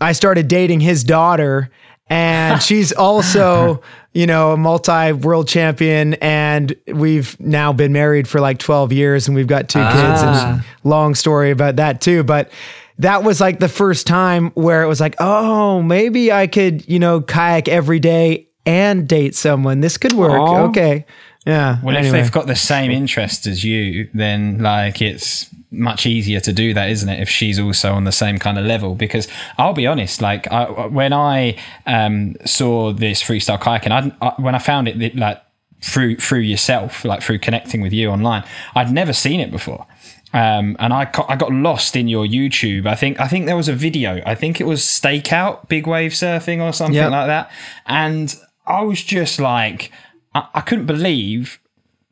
I 0.00 0.12
started 0.12 0.48
dating 0.48 0.80
his 0.80 1.04
daughter, 1.04 1.70
and 2.08 2.62
she's 2.68 2.92
also, 2.92 3.82
you 4.18 4.26
know, 4.26 4.50
a 4.50 4.56
multi 4.56 5.12
world 5.12 5.46
champion. 5.46 6.14
And 6.14 6.74
we've 6.88 7.38
now 7.38 7.72
been 7.72 7.92
married 7.92 8.26
for 8.26 8.40
like 8.40 8.58
12 8.58 8.92
years 8.92 9.28
and 9.28 9.36
we've 9.36 9.46
got 9.46 9.68
two 9.68 9.78
ah. 9.78 9.92
kids. 9.92 10.22
And 10.24 10.64
long 10.82 11.14
story 11.14 11.52
about 11.52 11.76
that 11.76 12.00
too. 12.00 12.24
But 12.24 12.50
that 12.98 13.22
was 13.22 13.40
like 13.40 13.60
the 13.60 13.68
first 13.68 14.08
time 14.08 14.50
where 14.54 14.82
it 14.82 14.88
was 14.88 15.00
like, 15.00 15.14
oh, 15.20 15.82
maybe 15.82 16.32
I 16.32 16.48
could, 16.48 16.88
you 16.88 16.98
know, 16.98 17.20
kayak 17.20 17.68
every 17.68 18.00
day 18.00 18.47
and 18.68 19.08
date 19.08 19.34
someone. 19.34 19.80
This 19.80 19.96
could 19.96 20.12
work. 20.12 20.38
Aw. 20.40 20.64
Okay. 20.68 21.06
Yeah. 21.46 21.78
Well, 21.82 21.96
if 21.96 22.12
they've 22.12 22.30
got 22.30 22.46
the 22.46 22.54
same 22.56 22.90
interests 22.90 23.46
as 23.46 23.64
you, 23.64 24.08
then 24.12 24.58
like 24.58 25.00
it's 25.00 25.48
much 25.70 26.04
easier 26.06 26.40
to 26.40 26.52
do 26.52 26.74
that, 26.74 26.90
isn't 26.90 27.08
it? 27.08 27.20
If 27.20 27.30
she's 27.30 27.58
also 27.58 27.94
on 27.94 28.04
the 28.04 28.12
same 28.12 28.38
kind 28.38 28.58
of 28.58 28.66
level, 28.66 28.94
because 28.94 29.28
I'll 29.56 29.72
be 29.72 29.86
honest, 29.86 30.20
like 30.20 30.46
I, 30.52 30.86
when 30.86 31.12
I 31.14 31.56
um, 31.86 32.36
saw 32.44 32.92
this 32.92 33.22
freestyle 33.22 33.58
kayaking, 33.58 33.90
I, 33.90 34.26
I, 34.26 34.34
when 34.40 34.54
I 34.54 34.58
found 34.58 34.88
it, 34.88 35.16
like 35.16 35.42
through 35.82 36.16
through 36.16 36.40
yourself, 36.40 37.04
like 37.04 37.22
through 37.22 37.38
connecting 37.38 37.80
with 37.80 37.94
you 37.94 38.10
online, 38.10 38.44
I'd 38.74 38.92
never 38.92 39.14
seen 39.14 39.40
it 39.40 39.50
before. 39.50 39.86
Um, 40.34 40.76
and 40.78 40.92
I 40.92 41.06
got, 41.06 41.30
I 41.30 41.36
got 41.36 41.50
lost 41.52 41.96
in 41.96 42.08
your 42.08 42.26
YouTube. 42.26 42.86
I 42.86 42.94
think 42.94 43.18
I 43.20 43.28
think 43.28 43.46
there 43.46 43.56
was 43.56 43.68
a 43.68 43.74
video. 43.74 44.22
I 44.26 44.34
think 44.34 44.60
it 44.60 44.64
was 44.64 44.82
stakeout, 44.82 45.68
big 45.68 45.86
wave 45.86 46.12
surfing 46.12 46.60
or 46.60 46.74
something 46.74 46.96
Yep. 46.96 47.10
like 47.10 47.26
that. 47.28 47.50
And 47.86 48.34
I 48.68 48.82
was 48.82 49.02
just 49.02 49.40
like, 49.40 49.90
I, 50.34 50.48
I 50.54 50.60
couldn't 50.60 50.86
believe 50.86 51.58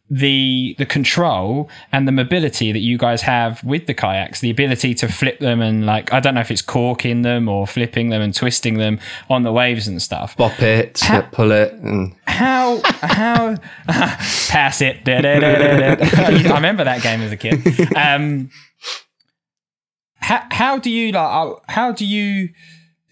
the 0.08 0.76
the 0.78 0.86
control 0.86 1.68
and 1.90 2.06
the 2.06 2.12
mobility 2.12 2.70
that 2.70 2.78
you 2.78 2.96
guys 2.96 3.22
have 3.22 3.62
with 3.64 3.86
the 3.86 3.94
kayaks 3.94 4.38
the 4.38 4.50
ability 4.50 4.94
to 4.94 5.08
flip 5.08 5.40
them 5.40 5.60
and 5.60 5.84
like 5.84 6.12
i 6.12 6.20
don't 6.20 6.34
know 6.34 6.40
if 6.40 6.50
it's 6.52 6.62
corking 6.62 7.22
them 7.22 7.48
or 7.48 7.66
flipping 7.66 8.10
them 8.10 8.22
and 8.22 8.32
twisting 8.32 8.78
them 8.78 9.00
on 9.28 9.42
the 9.42 9.50
waves 9.50 9.88
and 9.88 10.00
stuff. 10.00 10.36
Bop 10.36 10.60
it, 10.62 11.02
pull 11.32 11.50
it, 11.50 11.72
and 11.72 12.14
how 12.28 12.80
how 12.84 13.56
pass 13.86 14.80
it. 14.80 15.04
Da, 15.04 15.20
da, 15.20 15.40
da, 15.40 15.56
da, 15.56 15.94
da. 15.96 16.52
i 16.52 16.54
remember 16.54 16.84
that 16.84 17.02
game 17.02 17.20
as 17.22 17.32
a 17.32 17.36
kid. 17.36 17.60
Um 17.96 18.50
how, 20.16 20.46
how 20.50 20.78
do 20.78 20.90
you 20.90 21.12
like 21.12 21.34
uh, 21.34 21.54
how 21.68 21.90
do 21.90 22.06
you 22.06 22.50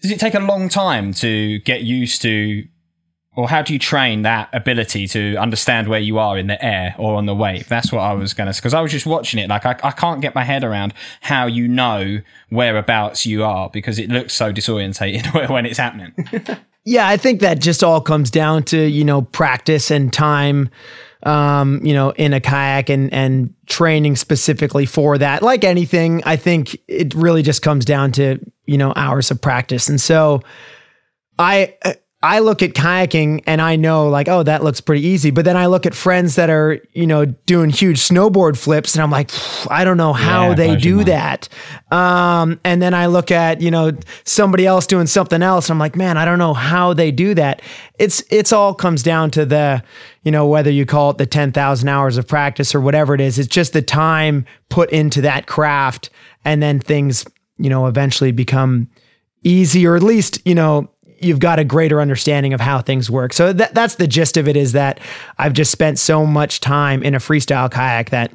does 0.01 0.11
it 0.11 0.19
take 0.19 0.35
a 0.35 0.39
long 0.39 0.69
time 0.69 1.13
to 1.15 1.59
get 1.59 1.81
used 1.81 2.21
to 2.21 2.65
or 3.35 3.49
how 3.49 3.61
do 3.61 3.73
you 3.73 3.79
train 3.79 4.21
that 4.21 4.49
ability 4.53 5.07
to 5.09 5.35
understand 5.35 5.87
where 5.87 5.99
you 5.99 6.17
are 6.17 6.37
in 6.37 6.47
the 6.47 6.63
air 6.63 6.95
or 6.97 7.15
on 7.15 7.25
the 7.25 7.35
wave? 7.35 7.67
That's 7.67 7.91
what 7.91 8.01
I 8.01 8.13
was 8.13 8.33
going 8.33 8.47
to, 8.47 8.53
say. 8.53 8.59
because 8.59 8.73
I 8.73 8.81
was 8.81 8.91
just 8.91 9.05
watching 9.05 9.39
it. 9.39 9.49
Like, 9.49 9.65
I, 9.65 9.75
I 9.83 9.91
can't 9.91 10.21
get 10.21 10.33
my 10.35 10.43
head 10.43 10.63
around 10.63 10.93
how 11.21 11.45
you 11.45 11.67
know 11.67 12.21
whereabouts 12.49 13.25
you 13.25 13.43
are 13.43 13.69
because 13.69 13.99
it 13.99 14.09
looks 14.09 14.33
so 14.33 14.53
disorientated 14.53 15.49
when 15.49 15.65
it's 15.65 15.77
happening. 15.77 16.13
Yeah, 16.87 17.07
I 17.07 17.17
think 17.17 17.41
that 17.41 17.59
just 17.59 17.83
all 17.83 17.99
comes 17.99 18.29
down 18.29 18.61
to, 18.65 18.87
you 18.87 19.03
know, 19.03 19.23
practice 19.23 19.89
and 19.89 20.13
time, 20.13 20.69
um, 21.23 21.83
you 21.83 21.95
know, 21.95 22.11
in 22.11 22.31
a 22.31 22.39
kayak 22.39 22.89
and, 22.89 23.11
and 23.11 23.51
training 23.65 24.15
specifically 24.15 24.85
for 24.85 25.17
that. 25.17 25.41
Like 25.41 25.63
anything, 25.63 26.21
I 26.25 26.35
think 26.35 26.77
it 26.87 27.15
really 27.15 27.41
just 27.41 27.63
comes 27.63 27.85
down 27.85 28.11
to, 28.13 28.39
you 28.67 28.77
know, 28.77 28.93
hours 28.95 29.31
of 29.31 29.41
practice. 29.41 29.89
And 29.89 29.99
so 29.99 30.43
I, 31.39 31.73
I 32.25 32.39
look 32.39 32.63
at 32.63 32.71
kayaking 32.71 33.43
and 33.45 33.61
I 33.61 33.75
know 33.75 34.09
like, 34.09 34.27
oh, 34.27 34.41
that 34.41 34.63
looks 34.63 34.81
pretty 34.81 35.05
easy. 35.05 35.29
But 35.29 35.45
then 35.45 35.55
I 35.55 35.67
look 35.67 35.85
at 35.85 35.93
friends 35.93 36.35
that 36.35 36.49
are, 36.49 36.81
you 36.93 37.05
know, 37.05 37.25
doing 37.25 37.69
huge 37.69 37.99
snowboard 37.99 38.57
flips 38.57 38.95
and 38.95 39.03
I'm 39.03 39.11
like, 39.11 39.29
I 39.69 39.83
don't 39.83 39.97
know 39.97 40.11
how 40.11 40.49
Yeah, 40.49 40.55
they 40.55 40.75
do 40.75 41.03
that. 41.03 41.47
Um, 41.91 42.59
and 42.63 42.81
then 42.81 42.95
I 42.95 43.05
look 43.05 43.29
at, 43.29 43.61
you 43.61 43.69
know, 43.69 43.91
somebody 44.23 44.65
else 44.65 44.87
doing 44.87 45.05
something 45.05 45.43
else. 45.43 45.69
And 45.69 45.75
I'm 45.75 45.79
like, 45.79 45.95
man, 45.95 46.17
I 46.17 46.25
don't 46.25 46.39
know 46.39 46.55
how 46.55 46.93
they 46.93 47.11
do 47.11 47.35
that. 47.35 47.61
It's, 47.99 48.23
it's 48.31 48.51
all 48.51 48.73
comes 48.73 49.03
down 49.03 49.29
to 49.31 49.45
the, 49.45 49.83
you 50.23 50.31
know, 50.31 50.47
whether 50.47 50.71
you 50.71 50.87
call 50.87 51.11
it 51.11 51.19
the 51.19 51.27
10,000 51.27 51.87
hours 51.87 52.17
of 52.17 52.27
practice 52.27 52.73
or 52.73 52.81
whatever 52.81 53.13
it 53.13 53.21
is, 53.21 53.37
it's 53.37 53.47
just 53.47 53.73
the 53.73 53.83
time 53.83 54.45
put 54.69 54.89
into 54.89 55.21
that 55.21 55.45
craft. 55.45 56.09
And 56.43 56.63
then 56.63 56.79
things, 56.79 57.23
you 57.59 57.69
know, 57.69 57.85
eventually 57.85 58.31
become 58.31 58.89
easy 59.43 59.85
or 59.85 59.95
at 59.95 60.03
least, 60.03 60.41
you 60.43 60.55
know, 60.55 60.89
you've 61.19 61.39
got 61.39 61.59
a 61.59 61.63
greater 61.63 62.01
understanding 62.01 62.53
of 62.53 62.61
how 62.61 62.81
things 62.81 63.09
work. 63.09 63.33
So 63.33 63.53
that, 63.53 63.73
that's 63.73 63.95
the 63.95 64.07
gist 64.07 64.37
of 64.37 64.47
it 64.47 64.55
is 64.55 64.73
that 64.73 64.99
I've 65.37 65.53
just 65.53 65.71
spent 65.71 65.99
so 65.99 66.25
much 66.25 66.59
time 66.59 67.03
in 67.03 67.15
a 67.15 67.19
freestyle 67.19 67.71
kayak 67.71 68.09
that 68.09 68.31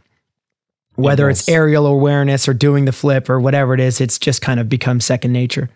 whether 0.97 1.31
it's 1.31 1.49
aerial 1.49 1.87
awareness 1.87 2.47
or 2.49 2.55
doing 2.55 2.85
the 2.85 2.93
flip 2.93 3.31
or 3.31 3.40
whatever 3.40 3.73
it 3.75 3.81
is, 3.81 4.01
it's 4.01 4.19
just 4.19 4.43
kind 4.43 4.61
of 4.61 4.69
become 4.69 5.01
second 5.01 5.33
nature. 5.33 5.71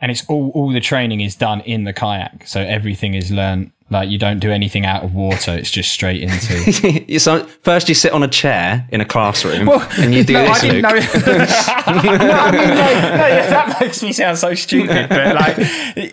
and 0.00 0.10
it's 0.10 0.24
all 0.28 0.50
all 0.54 0.70
the 0.72 0.80
training 0.80 1.20
is 1.20 1.34
done 1.34 1.60
in 1.62 1.84
the 1.84 1.92
kayak, 1.92 2.46
so 2.46 2.60
everything 2.60 3.14
is 3.14 3.30
learned. 3.30 3.72
Like 3.88 4.10
you 4.10 4.18
don't 4.18 4.40
do 4.40 4.50
anything 4.50 4.84
out 4.84 5.04
of 5.04 5.14
water; 5.14 5.52
it's 5.52 5.70
just 5.70 5.92
straight 5.92 6.22
into. 6.22 7.18
So 7.26 7.44
first 7.62 7.88
you 7.88 7.94
sit 7.94 8.12
on 8.12 8.22
a 8.22 8.28
chair 8.28 8.86
in 8.90 9.00
a 9.00 9.04
classroom 9.04 9.68
and 9.68 10.14
you 10.14 10.22
do 10.22 10.34
no, 10.34 10.42
this. 10.42 10.58
I 10.58 10.60
didn't 10.60 10.82
Luke. 10.82 11.24
know. 11.24 11.36
no, 11.36 11.46
I 11.86 12.02
mean, 12.02 12.18
like, 12.18 12.52
no, 12.52 13.50
that 13.50 13.76
makes 13.80 14.02
me 14.02 14.12
sound 14.12 14.38
so 14.38 14.54
stupid. 14.54 15.08
But 15.08 15.34
like, 15.34 15.56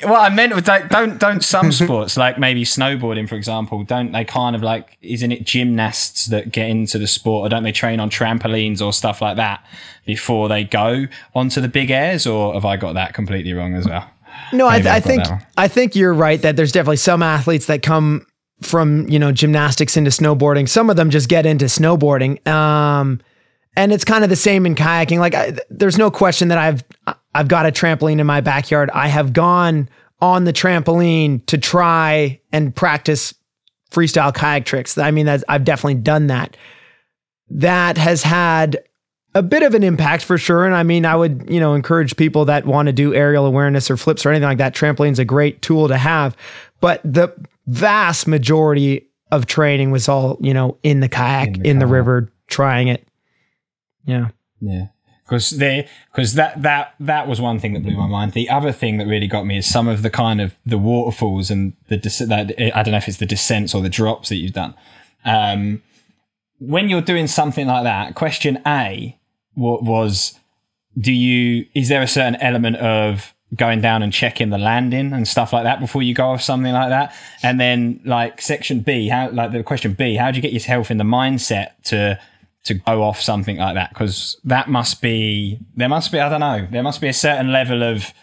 what 0.03 0.21
I 0.21 0.29
meant 0.29 0.53
was 0.53 0.63
don't 0.63 0.89
don't, 0.89 1.19
don't 1.19 1.43
some 1.43 1.71
sports 1.83 2.15
like 2.15 2.37
maybe 2.37 2.63
snowboarding, 2.63 3.27
for 3.27 3.35
example, 3.35 3.83
don't 3.83 4.11
they 4.11 4.23
kind 4.23 4.55
of 4.55 4.61
like 4.61 4.97
isn't 5.01 5.31
it 5.31 5.43
gymnasts 5.43 6.27
that 6.27 6.51
get 6.51 6.69
into 6.69 6.97
the 6.97 7.07
sport, 7.07 7.47
or 7.47 7.49
don't 7.49 7.63
they 7.63 7.71
train 7.71 7.99
on 7.99 8.09
trampolines 8.09 8.81
or 8.81 8.93
stuff 8.93 9.21
like 9.21 9.37
that 9.37 9.65
before 10.05 10.47
they 10.47 10.63
go 10.63 11.07
onto 11.35 11.59
the 11.59 11.67
big 11.67 11.89
airs? 11.89 12.27
Or 12.27 12.53
have 12.53 12.65
I 12.65 12.77
got 12.77 12.93
that 12.93 13.13
completely 13.13 13.53
wrong 13.53 13.73
as 13.75 13.87
well? 13.87 14.09
No, 14.51 14.67
I, 14.67 14.77
Maybe 14.77 14.89
I 14.89 14.99
think. 14.99 15.23
I 15.57 15.67
think 15.67 15.95
you're 15.95 16.13
right 16.13 16.41
that 16.41 16.55
there's 16.55 16.71
definitely 16.71 16.97
some 16.97 17.23
athletes 17.23 17.67
that 17.67 17.81
come 17.81 18.25
from 18.61 19.07
you 19.09 19.19
know 19.19 19.31
gymnastics 19.31 19.97
into 19.97 20.09
snowboarding. 20.09 20.67
Some 20.67 20.89
of 20.89 20.95
them 20.95 21.09
just 21.09 21.29
get 21.29 21.45
into 21.45 21.65
snowboarding, 21.65 22.45
um, 22.47 23.21
and 23.75 23.93
it's 23.93 24.03
kind 24.03 24.23
of 24.23 24.29
the 24.29 24.35
same 24.35 24.65
in 24.65 24.75
kayaking. 24.75 25.19
Like, 25.19 25.35
I, 25.35 25.53
there's 25.69 25.97
no 25.97 26.11
question 26.11 26.49
that 26.49 26.57
I've 26.57 26.83
I've 27.35 27.47
got 27.47 27.65
a 27.65 27.71
trampoline 27.71 28.19
in 28.19 28.27
my 28.27 28.41
backyard. 28.41 28.89
I 28.93 29.07
have 29.07 29.33
gone 29.33 29.89
on 30.21 30.45
the 30.45 30.53
trampoline 30.53 31.45
to 31.47 31.57
try 31.57 32.39
and 32.51 32.75
practice 32.75 33.33
freestyle 33.91 34.33
kayak 34.33 34.65
tricks. 34.65 34.97
I 34.97 35.11
mean, 35.11 35.25
that's, 35.25 35.43
I've 35.47 35.65
definitely 35.65 35.95
done 35.95 36.27
that. 36.27 36.55
That 37.49 37.97
has 37.97 38.23
had 38.23 38.81
a 39.35 39.41
bit 39.41 39.63
of 39.63 39.73
an 39.73 39.83
impact 39.83 40.23
for 40.23 40.37
sure. 40.37 40.65
And 40.65 40.75
I 40.75 40.83
mean, 40.83 41.05
I 41.05 41.15
would, 41.15 41.49
you 41.49 41.59
know, 41.59 41.73
encourage 41.73 42.15
people 42.15 42.45
that 42.45 42.65
want 42.65 42.87
to 42.87 42.93
do 42.93 43.13
aerial 43.13 43.45
awareness 43.45 43.89
or 43.89 43.97
flips 43.97 44.25
or 44.25 44.29
anything 44.29 44.47
like 44.47 44.59
that. 44.59 44.75
Trampoline's 44.75 45.19
a 45.19 45.25
great 45.25 45.61
tool 45.61 45.87
to 45.87 45.97
have. 45.97 46.37
But 46.79 47.01
the 47.03 47.33
vast 47.67 48.27
majority 48.27 49.09
of 49.31 49.47
training 49.47 49.91
was 49.91 50.07
all, 50.07 50.37
you 50.39 50.53
know, 50.53 50.77
in 50.83 50.99
the 50.99 51.09
kayak, 51.09 51.57
in 51.65 51.79
the, 51.79 51.85
kayak. 51.85 51.91
river, 51.91 52.31
trying 52.47 52.89
it. 52.89 53.07
Yeah. 54.05 54.29
Yeah. 54.61 54.87
Because 55.23 55.51
they, 55.51 55.87
because 56.11 56.33
that 56.33 56.61
that 56.61 56.93
that 56.99 57.27
was 57.27 57.39
one 57.39 57.57
thing 57.57 57.73
that 57.73 57.81
blew 57.81 57.95
my 57.95 58.07
mind. 58.07 58.33
The 58.33 58.49
other 58.49 58.73
thing 58.73 58.97
that 58.97 59.07
really 59.07 59.25
got 59.25 59.45
me 59.45 59.57
is 59.57 59.65
some 59.65 59.87
of 59.87 60.01
the 60.01 60.09
kind 60.09 60.41
of 60.41 60.53
the 60.65 60.77
waterfalls 60.77 61.49
and 61.49 61.73
the 61.87 61.97
that 62.27 62.53
I 62.75 62.83
don't 62.83 62.91
know 62.91 62.97
if 62.97 63.07
it's 63.07 63.17
the 63.17 63.25
descents 63.25 63.73
or 63.73 63.81
the 63.81 63.89
drops 63.89 64.29
that 64.29 64.35
you've 64.35 64.51
done. 64.51 64.75
Um, 65.23 65.81
when 66.59 66.89
you're 66.89 67.01
doing 67.01 67.27
something 67.27 67.67
like 67.67 67.83
that, 67.85 68.15
question 68.15 68.61
A 68.67 69.17
was, 69.55 70.39
do 70.97 71.11
you 71.11 71.65
is 71.73 71.89
there 71.89 72.01
a 72.01 72.07
certain 72.07 72.35
element 72.37 72.77
of 72.77 73.33
going 73.55 73.81
down 73.81 74.01
and 74.01 74.11
checking 74.11 74.49
the 74.49 74.57
landing 74.57 75.13
and 75.13 75.27
stuff 75.27 75.53
like 75.53 75.63
that 75.63 75.79
before 75.79 76.01
you 76.01 76.13
go 76.13 76.29
off 76.29 76.41
something 76.41 76.73
like 76.73 76.89
that? 76.89 77.15
And 77.41 77.59
then 77.59 77.99
like 78.05 78.41
section 78.41 78.81
B, 78.81 79.07
how 79.07 79.29
like 79.31 79.51
the 79.51 79.63
question 79.63 79.93
B, 79.93 80.15
how 80.15 80.31
do 80.31 80.37
you 80.37 80.41
get 80.41 80.53
yourself 80.53 80.91
in 80.91 80.97
the 80.97 81.03
mindset 81.03 81.71
to 81.85 82.19
to 82.63 82.73
go 82.73 83.03
off 83.03 83.21
something 83.21 83.57
like 83.57 83.75
that 83.75 83.89
because 83.89 84.37
that 84.45 84.69
must 84.69 85.01
be 85.01 85.59
there 85.75 85.89
must 85.89 86.11
be 86.11 86.19
I 86.19 86.29
don't 86.29 86.39
know 86.39 86.67
there 86.71 86.83
must 86.83 87.01
be 87.01 87.07
a 87.07 87.13
certain 87.13 87.51
level 87.51 87.83
of 87.83 88.13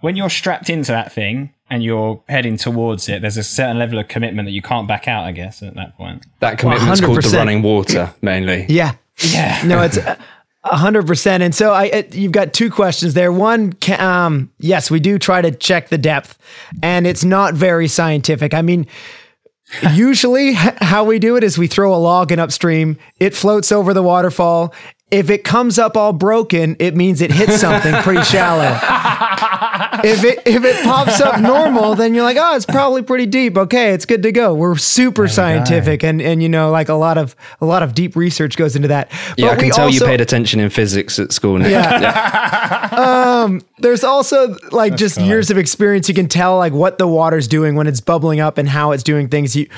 when 0.00 0.16
you're 0.16 0.30
strapped 0.30 0.70
into 0.70 0.92
that 0.92 1.12
thing 1.12 1.52
and 1.68 1.82
you're 1.82 2.22
heading 2.28 2.56
towards 2.56 3.08
it 3.08 3.20
there's 3.20 3.36
a 3.36 3.42
certain 3.42 3.78
level 3.78 3.98
of 3.98 4.06
commitment 4.06 4.46
that 4.46 4.52
you 4.52 4.62
can't 4.62 4.86
back 4.86 5.08
out 5.08 5.24
I 5.24 5.32
guess 5.32 5.62
at 5.62 5.74
that 5.74 5.96
point 5.96 6.24
That 6.38 6.58
commitment's 6.58 7.00
called 7.00 7.22
the 7.22 7.36
running 7.36 7.62
water 7.62 8.14
mainly. 8.22 8.66
Yeah. 8.68 8.94
yeah 9.18 9.60
No, 9.64 9.82
it's 9.82 9.96
a 9.96 10.12
a 10.12 10.18
hundred 10.64 11.06
percent. 11.06 11.42
And 11.42 11.54
so 11.54 11.72
I, 11.72 12.06
you've 12.12 12.32
got 12.32 12.52
two 12.52 12.70
questions 12.70 13.14
there. 13.14 13.32
One, 13.32 13.74
um, 13.98 14.50
yes, 14.58 14.90
we 14.90 15.00
do 15.00 15.18
try 15.18 15.42
to 15.42 15.50
check 15.50 15.88
the 15.88 15.98
depth, 15.98 16.38
and 16.82 17.06
it's 17.06 17.24
not 17.24 17.54
very 17.54 17.88
scientific. 17.88 18.54
I 18.54 18.62
mean, 18.62 18.86
usually 19.92 20.52
how 20.54 21.04
we 21.04 21.18
do 21.18 21.36
it 21.36 21.44
is 21.44 21.58
we 21.58 21.66
throw 21.66 21.94
a 21.94 21.96
log 21.96 22.32
in 22.32 22.38
upstream. 22.38 22.96
It 23.20 23.34
floats 23.34 23.72
over 23.72 23.92
the 23.92 24.02
waterfall. 24.02 24.74
If 25.14 25.30
it 25.30 25.44
comes 25.44 25.78
up 25.78 25.96
all 25.96 26.12
broken, 26.12 26.74
it 26.80 26.96
means 26.96 27.20
it 27.20 27.30
hit 27.30 27.50
something 27.52 27.94
pretty 28.02 28.24
shallow. 28.24 28.78
if 30.02 30.24
it 30.24 30.42
if 30.44 30.64
it 30.64 30.84
pops 30.84 31.20
up 31.20 31.40
normal, 31.40 31.94
then 31.94 32.14
you're 32.14 32.24
like, 32.24 32.36
oh, 32.36 32.56
it's 32.56 32.66
probably 32.66 33.02
pretty 33.02 33.26
deep. 33.26 33.56
Okay, 33.56 33.92
it's 33.92 34.06
good 34.06 34.24
to 34.24 34.32
go. 34.32 34.54
We're 34.54 34.76
super 34.76 35.28
scientific, 35.28 36.02
and 36.02 36.20
and 36.20 36.42
you 36.42 36.48
know, 36.48 36.72
like 36.72 36.88
a 36.88 36.94
lot 36.94 37.16
of 37.16 37.36
a 37.60 37.64
lot 37.64 37.84
of 37.84 37.94
deep 37.94 38.16
research 38.16 38.56
goes 38.56 38.74
into 38.74 38.88
that. 38.88 39.12
Yeah, 39.36 39.50
I 39.50 39.54
can 39.54 39.66
we 39.66 39.70
tell 39.70 39.88
you 39.88 40.00
paid 40.00 40.20
attention 40.20 40.58
in 40.58 40.68
physics 40.70 41.18
at 41.20 41.32
school 41.32 41.58
now. 41.58 41.68
Yeah. 41.68 42.90
Um, 42.94 43.60
there's 43.78 44.04
also 44.04 44.56
like 44.70 44.96
just 44.96 45.20
years 45.20 45.50
of 45.50 45.58
experience. 45.58 46.08
You 46.08 46.14
can 46.14 46.28
tell 46.28 46.56
like 46.56 46.72
what 46.72 46.98
the 46.98 47.08
water's 47.08 47.48
doing 47.48 47.74
when 47.74 47.86
it's 47.86 48.00
bubbling 48.00 48.40
up 48.40 48.56
and 48.56 48.68
how 48.68 48.92
it's 48.92 49.02
doing 49.02 49.28
things. 49.28 49.54
You 49.56 49.68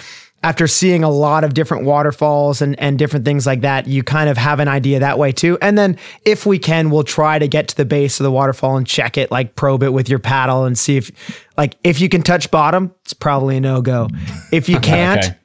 after 0.47 0.69
seeing 0.69 1.03
a 1.03 1.11
lot 1.11 1.43
of 1.43 1.55
different 1.55 1.85
waterfalls 1.85 2.63
and, 2.63 2.79
and 2.79 3.01
different 3.01 3.25
things 3.25 3.47
like 3.47 3.63
that, 3.63 3.89
you 3.89 4.05
kind 4.05 4.31
of 4.31 4.37
have 4.37 4.61
an 4.61 4.69
idea 4.69 5.01
that 5.01 5.19
way 5.19 5.33
too. 5.33 5.59
And 5.61 5.77
then 5.77 5.99
if 6.25 6.47
we 6.47 6.57
can, 6.57 6.89
we'll 6.89 7.03
try 7.03 7.41
to 7.41 7.49
get 7.49 7.67
to 7.67 7.77
the 7.77 7.85
base 7.85 8.21
of 8.21 8.25
the 8.25 8.31
waterfall 8.31 8.77
and 8.77 8.87
check 8.87 9.19
it, 9.19 9.33
like 9.33 9.57
probe 9.57 9.83
it 9.83 9.93
with 9.93 10.09
your 10.09 10.21
paddle 10.21 10.65
and 10.65 10.79
see 10.79 10.99
if 10.99 11.45
like 11.57 11.77
if 11.83 12.01
you 12.01 12.09
can 12.09 12.23
touch 12.23 12.49
bottom, 12.53 12.95
it's 13.03 13.13
probably 13.13 13.57
a 13.57 13.61
no-go. 13.61 14.07
If 14.53 14.69
you 14.69 14.79
can't, 14.81 15.25
okay 15.25 15.37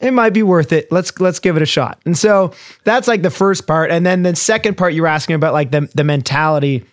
it 0.00 0.12
might 0.12 0.30
be 0.30 0.42
worth 0.42 0.72
it. 0.72 0.90
Let's 0.90 1.20
let's 1.20 1.38
give 1.38 1.54
it 1.54 1.62
a 1.62 1.66
shot. 1.66 2.00
And 2.04 2.18
so 2.18 2.52
that's 2.82 3.06
like 3.06 3.22
the 3.22 3.30
first 3.30 3.64
part. 3.64 3.92
And 3.92 4.04
then 4.04 4.24
the 4.24 4.34
second 4.34 4.76
part 4.76 4.92
you're 4.92 5.06
asking 5.06 5.36
about 5.36 5.52
like 5.52 5.70
the 5.70 5.88
the 5.94 6.02
mentality. 6.02 6.84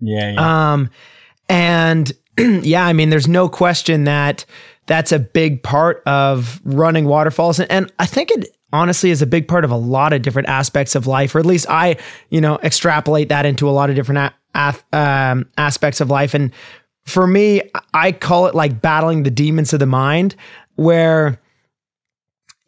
yeah, 0.00 0.32
yeah. 0.32 0.72
Um 0.72 0.88
and 1.50 2.10
yeah, 2.38 2.86
I 2.86 2.94
mean 2.94 3.10
there's 3.10 3.28
no 3.28 3.46
question 3.48 4.04
that 4.04 4.46
that's 4.88 5.12
a 5.12 5.18
big 5.20 5.62
part 5.62 6.02
of 6.04 6.60
running 6.64 7.04
waterfalls 7.04 7.60
and, 7.60 7.70
and 7.70 7.92
I 8.00 8.06
think 8.06 8.32
it 8.32 8.48
honestly 8.72 9.10
is 9.10 9.22
a 9.22 9.26
big 9.26 9.46
part 9.46 9.64
of 9.64 9.70
a 9.70 9.76
lot 9.76 10.12
of 10.12 10.22
different 10.22 10.48
aspects 10.48 10.96
of 10.96 11.06
life 11.06 11.34
or 11.34 11.38
at 11.38 11.46
least 11.46 11.66
I, 11.70 11.96
you 12.30 12.40
know, 12.40 12.58
extrapolate 12.64 13.28
that 13.28 13.46
into 13.46 13.68
a 13.68 13.70
lot 13.70 13.88
of 13.90 13.96
different 13.96 14.32
a- 14.54 14.74
um, 14.92 15.46
aspects 15.56 16.00
of 16.00 16.10
life 16.10 16.34
and 16.34 16.52
for 17.06 17.26
me, 17.26 17.62
I 17.94 18.12
call 18.12 18.48
it 18.48 18.54
like 18.54 18.82
battling 18.82 19.22
the 19.22 19.30
demons 19.30 19.72
of 19.72 19.80
the 19.80 19.86
mind 19.86 20.36
where 20.74 21.40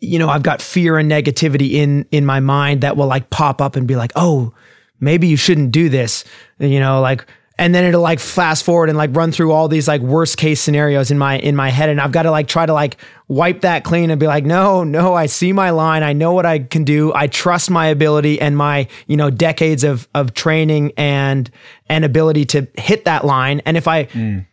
you 0.00 0.18
know, 0.18 0.30
I've 0.30 0.42
got 0.42 0.62
fear 0.62 0.96
and 0.96 1.10
negativity 1.10 1.72
in 1.72 2.06
in 2.10 2.24
my 2.24 2.40
mind 2.40 2.80
that 2.80 2.96
will 2.96 3.06
like 3.06 3.28
pop 3.30 3.60
up 3.60 3.76
and 3.76 3.86
be 3.86 3.96
like, 3.96 4.12
"Oh, 4.16 4.54
maybe 4.98 5.26
you 5.26 5.36
shouldn't 5.36 5.72
do 5.72 5.90
this." 5.90 6.24
You 6.58 6.80
know, 6.80 7.02
like 7.02 7.26
and 7.60 7.74
then 7.74 7.84
it'll 7.84 8.00
like 8.00 8.20
fast 8.20 8.64
forward 8.64 8.88
and 8.88 8.96
like 8.96 9.14
run 9.14 9.32
through 9.32 9.52
all 9.52 9.68
these 9.68 9.86
like 9.86 10.00
worst 10.00 10.38
case 10.38 10.62
scenarios 10.62 11.10
in 11.10 11.18
my 11.18 11.38
in 11.38 11.54
my 11.54 11.68
head 11.68 11.90
and 11.90 12.00
I've 12.00 12.10
got 12.10 12.22
to 12.22 12.30
like 12.30 12.48
try 12.48 12.64
to 12.64 12.72
like 12.72 12.96
wipe 13.28 13.60
that 13.60 13.84
clean 13.84 14.10
and 14.10 14.18
be 14.18 14.26
like, 14.26 14.44
"No, 14.46 14.82
no, 14.82 15.12
I 15.12 15.26
see 15.26 15.52
my 15.52 15.68
line. 15.68 16.02
I 16.02 16.14
know 16.14 16.32
what 16.32 16.46
I 16.46 16.60
can 16.60 16.84
do. 16.84 17.12
I 17.14 17.26
trust 17.26 17.70
my 17.70 17.86
ability 17.86 18.40
and 18.40 18.56
my, 18.56 18.88
you 19.06 19.16
know, 19.16 19.28
decades 19.28 19.84
of 19.84 20.08
of 20.14 20.32
training 20.32 20.92
and 20.96 21.50
and 21.88 22.04
ability 22.04 22.46
to 22.46 22.66
hit 22.78 23.04
that 23.04 23.26
line. 23.26 23.60
And 23.66 23.76
if 23.76 23.86
I 23.86 24.06
mm. 24.06 24.46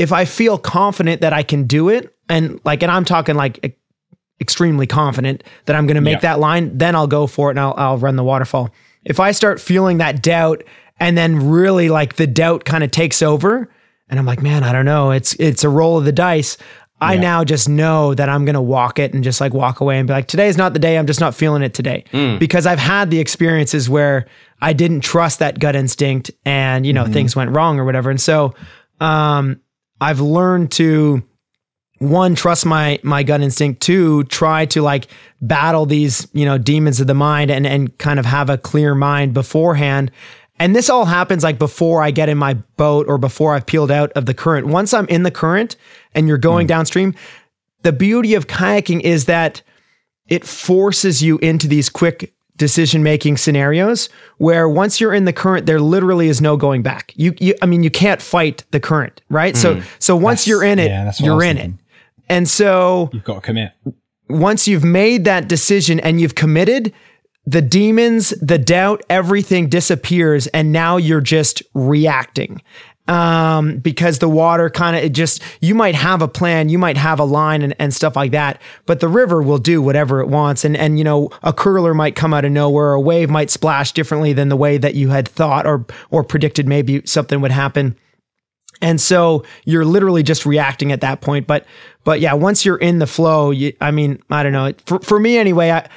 if 0.00 0.12
I 0.12 0.24
feel 0.24 0.58
confident 0.58 1.20
that 1.20 1.32
I 1.32 1.44
can 1.44 1.68
do 1.68 1.88
it 1.88 2.12
and 2.28 2.60
like 2.64 2.82
and 2.82 2.90
I'm 2.90 3.04
talking 3.04 3.36
like 3.36 3.78
extremely 4.40 4.88
confident 4.88 5.44
that 5.66 5.76
I'm 5.76 5.86
going 5.86 5.94
to 5.96 6.00
make 6.00 6.16
Yeah. 6.16 6.32
that 6.34 6.40
line, 6.40 6.76
then 6.76 6.96
I'll 6.96 7.06
go 7.06 7.28
for 7.28 7.50
it 7.50 7.52
and 7.52 7.60
I'll, 7.60 7.74
I'll 7.76 7.98
run 7.98 8.16
the 8.16 8.24
waterfall. 8.24 8.70
If 9.04 9.20
I 9.20 9.30
start 9.32 9.60
feeling 9.60 9.98
that 9.98 10.20
doubt 10.20 10.64
and 11.00 11.16
then 11.18 11.48
really 11.50 11.88
like 11.88 12.16
the 12.16 12.26
doubt 12.26 12.64
kind 12.64 12.84
of 12.84 12.90
takes 12.90 13.22
over 13.22 13.68
and 14.08 14.18
I'm 14.18 14.26
like, 14.26 14.42
man, 14.42 14.62
I 14.64 14.72
don't 14.72 14.84
know. 14.84 15.12
It's, 15.12 15.34
it's 15.34 15.64
a 15.64 15.68
roll 15.68 15.96
of 15.98 16.04
the 16.04 16.12
dice. 16.12 16.56
I 17.00 17.14
Yeah. 17.14 17.20
now 17.20 17.44
just 17.44 17.68
know 17.68 18.12
that 18.14 18.28
I'm 18.28 18.44
going 18.44 18.54
to 18.54 18.60
walk 18.60 18.98
it 18.98 19.14
and 19.14 19.24
just 19.24 19.40
like 19.40 19.54
walk 19.54 19.80
away 19.80 19.98
and 19.98 20.06
be 20.06 20.12
like, 20.12 20.26
today's 20.26 20.56
not 20.58 20.72
the 20.74 20.78
day. 20.80 20.98
I'm 20.98 21.06
just 21.06 21.20
not 21.20 21.34
feeling 21.34 21.62
it 21.62 21.72
today 21.74 22.04
because 22.38 22.66
I've 22.66 22.78
had 22.80 23.10
the 23.10 23.20
experiences 23.20 23.88
where 23.88 24.26
I 24.60 24.72
didn't 24.74 25.00
trust 25.00 25.38
that 25.38 25.58
gut 25.58 25.74
instinct 25.76 26.30
and, 26.44 26.84
you 26.84 26.92
know, 26.92 27.06
things 27.06 27.34
went 27.34 27.52
wrong 27.56 27.78
or 27.80 27.84
whatever. 27.84 28.10
And 28.10 28.20
so, 28.20 28.54
um, 29.00 29.60
I've 30.00 30.20
learned 30.20 30.72
to 30.72 31.22
one 31.98 32.34
trust 32.34 32.64
my 32.64 32.98
my 33.02 33.22
gut 33.22 33.42
instinct 33.42 33.82
two 33.82 34.24
try 34.24 34.64
to 34.64 34.80
like 34.80 35.06
battle 35.42 35.84
these 35.84 36.26
you 36.32 36.46
know 36.46 36.56
demons 36.56 36.98
of 36.98 37.06
the 37.06 37.12
mind 37.14 37.50
and 37.50 37.66
and 37.66 37.96
kind 37.98 38.18
of 38.18 38.24
have 38.24 38.48
a 38.48 38.56
clear 38.56 38.94
mind 38.94 39.34
beforehand 39.34 40.10
and 40.60 40.76
this 40.76 40.88
all 40.88 41.06
happens 41.06 41.42
like 41.42 41.58
before 41.58 42.02
i 42.02 42.12
get 42.12 42.28
in 42.28 42.38
my 42.38 42.54
boat 42.76 43.06
or 43.08 43.18
before 43.18 43.54
i've 43.54 43.66
peeled 43.66 43.90
out 43.90 44.12
of 44.12 44.26
the 44.26 44.34
current. 44.34 44.68
Once 44.68 44.94
i'm 44.94 45.08
in 45.08 45.24
the 45.24 45.30
current 45.30 45.74
and 46.14 46.28
you're 46.28 46.38
going 46.38 46.66
hmm. 46.66 46.68
downstream 46.68 47.14
the 47.82 47.92
beauty 47.92 48.34
of 48.34 48.46
kayaking 48.46 49.00
is 49.00 49.24
that 49.24 49.62
it 50.28 50.46
forces 50.46 51.22
you 51.22 51.38
into 51.38 51.66
these 51.66 51.88
quick 51.88 52.32
decision 52.56 53.02
making 53.02 53.38
scenarios 53.38 54.10
where 54.36 54.68
once 54.68 55.00
you're 55.00 55.14
in 55.14 55.24
the 55.24 55.32
current 55.32 55.64
there 55.64 55.80
literally 55.80 56.28
is 56.28 56.42
no 56.42 56.58
going 56.58 56.82
back. 56.82 57.12
You, 57.16 57.34
you 57.40 57.54
i 57.62 57.66
mean 57.66 57.82
you 57.82 57.90
can't 57.90 58.20
fight 58.20 58.64
the 58.70 58.78
current 58.78 59.22
right? 59.30 59.56
So 59.56 59.76
hmm. 59.76 59.80
so 59.98 60.14
once 60.14 60.44
That's- 60.44 60.46
you're 60.46 60.62
in 60.62 60.78
it 60.78 60.90
yeah, 60.90 61.10
you're 61.18 61.42
in 61.42 61.56
thinking. 61.56 61.78
it 61.78 61.84
and 62.30 62.48
so 62.48 63.10
You've 63.12 63.24
got 63.24 63.34
to 63.34 63.40
commit. 63.40 63.72
once 64.28 64.68
you've 64.68 64.84
made 64.84 65.24
that 65.24 65.48
decision 65.48 65.98
and 65.98 66.20
you've 66.20 66.36
committed, 66.36 66.92
the 67.46 67.62
demons, 67.62 68.30
the 68.40 68.58
doubt, 68.58 69.02
everything 69.08 69.68
disappears, 69.68 70.46
and 70.48 70.72
now 70.72 70.96
you're 70.96 71.20
just 71.20 71.62
reacting. 71.74 72.62
Um, 73.08 73.78
because 73.78 74.20
the 74.20 74.28
water 74.28 74.70
kind 74.70 74.94
of 74.94 75.02
it 75.02 75.14
just 75.14 75.42
you 75.60 75.74
might 75.74 75.96
have 75.96 76.22
a 76.22 76.28
plan, 76.28 76.68
you 76.68 76.78
might 76.78 76.96
have 76.96 77.18
a 77.18 77.24
line 77.24 77.62
and, 77.62 77.74
and 77.80 77.92
stuff 77.92 78.14
like 78.14 78.30
that, 78.30 78.62
but 78.86 79.00
the 79.00 79.08
river 79.08 79.42
will 79.42 79.58
do 79.58 79.82
whatever 79.82 80.20
it 80.20 80.28
wants. 80.28 80.64
And 80.64 80.76
and 80.76 80.96
you 80.96 81.02
know, 81.02 81.30
a 81.42 81.52
curler 81.52 81.92
might 81.92 82.14
come 82.14 82.32
out 82.32 82.44
of 82.44 82.52
nowhere, 82.52 82.92
a 82.92 83.00
wave 83.00 83.28
might 83.28 83.50
splash 83.50 83.90
differently 83.90 84.32
than 84.32 84.48
the 84.48 84.56
way 84.56 84.78
that 84.78 84.94
you 84.94 85.08
had 85.08 85.26
thought 85.26 85.66
or 85.66 85.86
or 86.10 86.22
predicted 86.22 86.68
maybe 86.68 87.02
something 87.04 87.40
would 87.40 87.50
happen. 87.50 87.96
And 88.80 89.00
so 89.00 89.44
you're 89.64 89.84
literally 89.84 90.22
just 90.22 90.46
reacting 90.46 90.92
at 90.92 91.00
that 91.00 91.20
point. 91.20 91.48
But 91.48 91.66
but 92.04 92.20
yeah, 92.20 92.34
once 92.34 92.64
you're 92.64 92.76
in 92.76 92.98
the 92.98 93.06
flow, 93.06 93.50
you, 93.50 93.72
I 93.80 93.90
mean, 93.90 94.22
I 94.30 94.44
don't 94.44 94.52
know. 94.52 94.72
For 94.86 95.00
for 95.00 95.18
me 95.18 95.36
anyway, 95.36 95.70
I, 95.70 95.88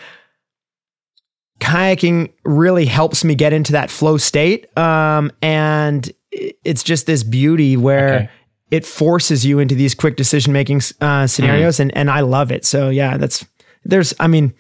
kayaking 1.64 2.32
really 2.46 2.86
helps 2.86 3.24
me 3.24 3.36
get 3.36 3.54
into 3.54 3.72
that 3.72 3.90
flow 3.90 4.18
state. 4.18 4.76
Um, 4.78 5.32
and 5.42 6.12
it's 6.32 6.84
just 6.84 7.06
this 7.06 7.24
beauty 7.24 7.78
where 7.78 8.14
Okay. 8.16 8.30
it 8.72 8.86
forces 8.86 9.46
you 9.46 9.60
into 9.60 9.76
these 9.76 9.96
quick 9.96 10.16
decision 10.18 10.54
making 10.54 10.82
uh, 11.02 11.28
scenarios, 11.28 11.80
and 11.80 11.96
and 11.98 12.10
I 12.10 12.22
love 12.22 12.52
it. 12.52 12.66
So 12.66 12.90
yeah, 12.90 13.18
that's 13.18 13.46
there's 13.86 14.14
I 14.20 14.28
mean, 14.28 14.54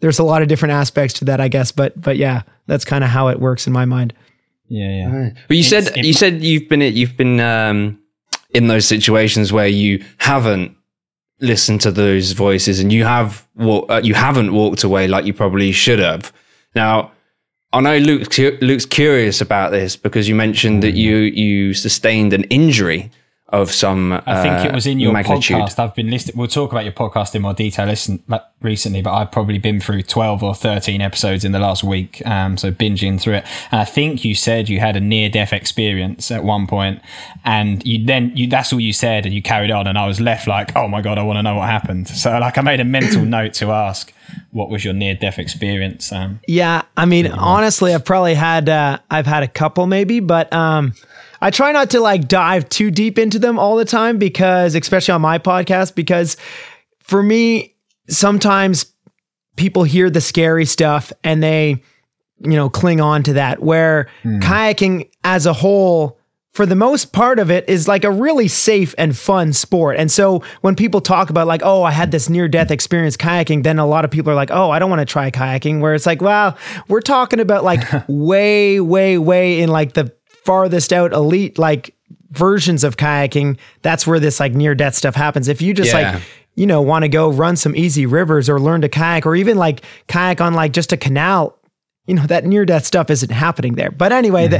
there's 0.00 0.18
a 0.18 0.24
lot 0.24 0.42
of 0.42 0.48
different 0.48 0.72
aspects 0.72 1.14
to 1.18 1.24
that, 1.26 1.40
I 1.40 1.48
guess. 1.48 1.72
But 1.72 2.00
but 2.00 2.16
yeah, 2.16 2.42
that's 2.66 2.84
kind 2.84 3.04
of 3.04 3.10
how 3.10 3.28
it 3.28 3.40
works 3.40 3.66
in 3.66 3.72
my 3.72 3.84
mind. 3.84 4.14
Yeah, 4.68 4.88
yeah. 4.88 5.30
But 5.48 5.56
you 5.56 5.62
said 5.62 5.88
it- 5.96 6.04
you 6.04 6.12
said 6.14 6.42
you've 6.42 6.68
been 6.68 6.80
you've 6.80 7.16
been 7.16 7.40
um, 7.40 7.98
in 8.54 8.68
those 8.68 8.86
situations 8.86 9.52
where 9.52 9.68
you 9.68 10.02
haven't 10.18 10.76
listened 11.40 11.80
to 11.82 11.90
those 11.90 12.32
voices 12.32 12.78
and 12.80 12.92
you 12.92 13.04
have 13.04 13.46
wa- 13.56 13.84
uh, 13.88 14.00
you 14.02 14.14
haven't 14.14 14.52
walked 14.52 14.84
away 14.84 15.08
like 15.08 15.24
you 15.24 15.32
probably 15.32 15.72
should 15.72 15.98
have. 15.98 16.32
Now, 16.74 17.12
I 17.72 17.80
know 17.80 17.98
Luke's, 17.98 18.28
cu- 18.28 18.58
Luke's 18.60 18.86
curious 18.86 19.40
about 19.40 19.70
this 19.72 19.96
because 19.96 20.28
you 20.28 20.34
mentioned 20.34 20.82
that 20.82 20.92
you 20.92 21.16
you 21.16 21.74
sustained 21.74 22.32
an 22.32 22.44
injury 22.44 23.10
of 23.52 23.70
some. 23.70 24.12
I 24.26 24.42
think 24.42 24.64
it 24.64 24.74
was 24.74 24.86
in 24.86 24.98
your 24.98 25.12
magnitude. 25.12 25.58
podcast. 25.58 25.78
I've 25.78 25.94
been 25.94 26.10
listening. 26.10 26.38
We'll 26.38 26.48
talk 26.48 26.72
about 26.72 26.84
your 26.84 26.94
podcast 26.94 27.34
in 27.34 27.42
more 27.42 27.52
detail 27.52 27.86
listen, 27.86 28.22
like, 28.26 28.42
recently, 28.62 29.02
but 29.02 29.12
I've 29.12 29.30
probably 29.30 29.58
been 29.58 29.78
through 29.78 30.02
12 30.02 30.42
or 30.42 30.54
13 30.54 31.00
episodes 31.00 31.44
in 31.44 31.52
the 31.52 31.58
last 31.58 31.84
week. 31.84 32.24
Um, 32.26 32.56
so 32.56 32.70
binging 32.72 33.20
through 33.20 33.34
it. 33.34 33.46
And 33.70 33.80
I 33.80 33.84
think 33.84 34.24
you 34.24 34.34
said 34.34 34.68
you 34.68 34.80
had 34.80 34.96
a 34.96 35.00
near 35.00 35.28
death 35.28 35.52
experience 35.52 36.30
at 36.30 36.44
one 36.44 36.66
point 36.66 37.02
and 37.44 37.84
you 37.86 38.04
then, 38.04 38.34
you, 38.34 38.46
that's 38.46 38.72
all 38.72 38.80
you 38.80 38.92
said 38.92 39.26
and 39.26 39.34
you 39.34 39.42
carried 39.42 39.70
on. 39.70 39.86
And 39.86 39.98
I 39.98 40.06
was 40.06 40.20
left 40.20 40.46
like, 40.46 40.74
oh 40.74 40.88
my 40.88 41.02
God, 41.02 41.18
I 41.18 41.22
want 41.22 41.36
to 41.38 41.42
know 41.42 41.56
what 41.56 41.68
happened. 41.68 42.08
So 42.08 42.38
like 42.38 42.56
I 42.56 42.62
made 42.62 42.80
a 42.80 42.84
mental 42.84 43.24
note 43.24 43.52
to 43.54 43.70
ask, 43.70 44.12
what 44.50 44.70
was 44.70 44.84
your 44.84 44.94
near 44.94 45.14
death 45.14 45.38
experience? 45.38 46.10
Um, 46.10 46.40
Yeah, 46.46 46.82
I 46.96 47.04
mean, 47.04 47.26
honestly, 47.26 47.94
I've 47.94 48.04
probably 48.04 48.34
had 48.34 48.68
uh, 48.68 48.98
I've 49.10 49.26
had 49.26 49.42
a 49.42 49.48
couple 49.48 49.86
maybe, 49.86 50.20
but 50.20 50.50
um, 50.54 50.94
I 51.42 51.50
try 51.50 51.72
not 51.72 51.90
to 51.90 52.00
like 52.00 52.28
dive 52.28 52.68
too 52.68 52.92
deep 52.92 53.18
into 53.18 53.40
them 53.40 53.58
all 53.58 53.74
the 53.74 53.84
time 53.84 54.16
because, 54.16 54.76
especially 54.76 55.12
on 55.12 55.20
my 55.20 55.40
podcast, 55.40 55.96
because 55.96 56.36
for 57.00 57.20
me, 57.20 57.74
sometimes 58.08 58.86
people 59.56 59.82
hear 59.82 60.08
the 60.08 60.20
scary 60.20 60.64
stuff 60.64 61.12
and 61.24 61.42
they, 61.42 61.82
you 62.38 62.52
know, 62.52 62.70
cling 62.70 63.00
on 63.00 63.24
to 63.24 63.32
that. 63.32 63.60
Where 63.60 64.08
hmm. 64.22 64.38
kayaking 64.38 65.10
as 65.24 65.44
a 65.44 65.52
whole, 65.52 66.16
for 66.52 66.64
the 66.64 66.76
most 66.76 67.12
part 67.12 67.40
of 67.40 67.50
it, 67.50 67.68
is 67.68 67.88
like 67.88 68.04
a 68.04 68.10
really 68.10 68.46
safe 68.46 68.94
and 68.96 69.18
fun 69.18 69.52
sport. 69.52 69.96
And 69.98 70.12
so 70.12 70.44
when 70.60 70.76
people 70.76 71.00
talk 71.00 71.28
about 71.28 71.48
like, 71.48 71.62
oh, 71.64 71.82
I 71.82 71.90
had 71.90 72.12
this 72.12 72.28
near 72.28 72.46
death 72.46 72.70
experience 72.70 73.16
kayaking, 73.16 73.64
then 73.64 73.80
a 73.80 73.86
lot 73.86 74.04
of 74.04 74.12
people 74.12 74.30
are 74.30 74.36
like, 74.36 74.52
oh, 74.52 74.70
I 74.70 74.78
don't 74.78 74.90
want 74.90 75.00
to 75.00 75.06
try 75.06 75.32
kayaking. 75.32 75.80
Where 75.80 75.96
it's 75.96 76.06
like, 76.06 76.22
well, 76.22 76.56
we're 76.86 77.00
talking 77.00 77.40
about 77.40 77.64
like 77.64 77.82
way, 78.08 78.78
way, 78.78 79.18
way 79.18 79.60
in 79.60 79.70
like 79.70 79.94
the 79.94 80.14
farthest 80.44 80.92
out 80.92 81.12
elite 81.12 81.58
like 81.58 81.94
versions 82.30 82.84
of 82.84 82.96
kayaking. 82.96 83.58
That's 83.82 84.06
where 84.06 84.20
this 84.20 84.40
like 84.40 84.54
near 84.54 84.74
death 84.74 84.94
stuff 84.94 85.14
happens. 85.14 85.48
If 85.48 85.60
you 85.62 85.74
just 85.74 85.92
Yeah. 85.92 86.12
like 86.12 86.22
you 86.54 86.66
know, 86.66 86.82
want 86.82 87.02
to 87.02 87.08
go 87.08 87.30
run 87.30 87.56
some 87.56 87.74
easy 87.74 88.04
rivers 88.04 88.50
or 88.50 88.60
learn 88.60 88.82
to 88.82 88.88
kayak 88.88 89.24
or 89.24 89.34
even 89.34 89.56
like 89.56 89.80
kayak 90.06 90.38
on 90.42 90.52
like 90.52 90.72
just 90.72 90.92
a 90.92 90.98
canal, 90.98 91.58
you 92.06 92.14
know, 92.14 92.26
that 92.26 92.44
near 92.44 92.66
death 92.66 92.84
stuff 92.84 93.08
isn't 93.08 93.30
happening 93.30 93.74
there. 93.74 93.90
But 93.90 94.12
anyway, 94.12 94.48
the, 94.48 94.58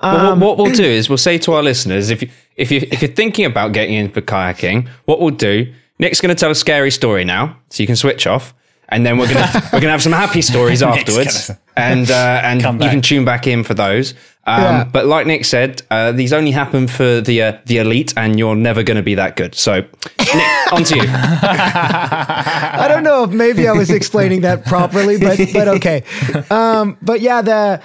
Well, 0.00 0.36
what, 0.36 0.38
what 0.38 0.58
we'll 0.58 0.72
do 0.72 0.84
is 0.84 1.08
we'll 1.08 1.18
say 1.18 1.38
to 1.38 1.54
our 1.54 1.62
listeners 1.64 2.10
if 2.10 2.22
you 2.22 2.28
if 2.56 2.70
you 2.70 2.86
if 2.92 3.02
you're 3.02 3.10
thinking 3.10 3.44
about 3.44 3.72
getting 3.72 3.94
into 3.94 4.22
kayaking, 4.22 4.86
what 5.06 5.20
we'll 5.20 5.30
do, 5.34 5.72
Nick's 5.98 6.20
going 6.20 6.34
to 6.34 6.38
tell 6.38 6.50
a 6.50 6.54
scary 6.54 6.92
story 6.92 7.24
now, 7.24 7.56
so 7.70 7.82
you 7.82 7.86
can 7.88 7.96
switch 7.96 8.24
off, 8.26 8.54
and 8.88 9.04
then 9.04 9.18
we're 9.18 9.26
gonna 9.26 9.50
we're 9.72 9.80
gonna 9.80 9.90
have 9.90 10.02
some 10.02 10.12
happy 10.12 10.42
stories 10.42 10.80
afterwards, 10.82 11.48
gonna- 11.48 11.58
and 11.76 12.08
uh, 12.10 12.40
and 12.44 12.62
you 12.82 12.88
can 12.90 13.02
tune 13.02 13.24
back 13.24 13.46
in 13.48 13.64
for 13.64 13.74
those. 13.74 14.14
Um, 14.44 14.62
Yeah. 14.62 14.84
But 14.84 15.06
like 15.06 15.26
Nick 15.26 15.44
said, 15.44 15.82
uh, 15.90 16.12
these 16.12 16.32
only 16.32 16.50
happen 16.50 16.88
for 16.88 17.20
the 17.20 17.42
uh, 17.42 17.58
the 17.66 17.78
elite, 17.78 18.12
and 18.16 18.38
you're 18.38 18.56
never 18.56 18.82
going 18.82 18.96
to 18.96 19.02
be 19.02 19.14
that 19.14 19.36
good. 19.36 19.54
So, 19.54 19.80
Nick, 19.80 19.88
on 20.72 20.84
to 20.84 20.96
you. 20.96 21.04
I 21.06 22.86
don't 22.88 23.04
know 23.04 23.24
if 23.24 23.30
maybe 23.30 23.68
I 23.68 23.72
was 23.72 23.90
explaining 23.90 24.40
that 24.42 24.64
properly, 24.66 25.18
but 25.18 25.38
but 25.52 25.68
okay. 25.68 26.02
Um, 26.50 26.98
but 27.02 27.20
yeah, 27.20 27.42
the 27.42 27.80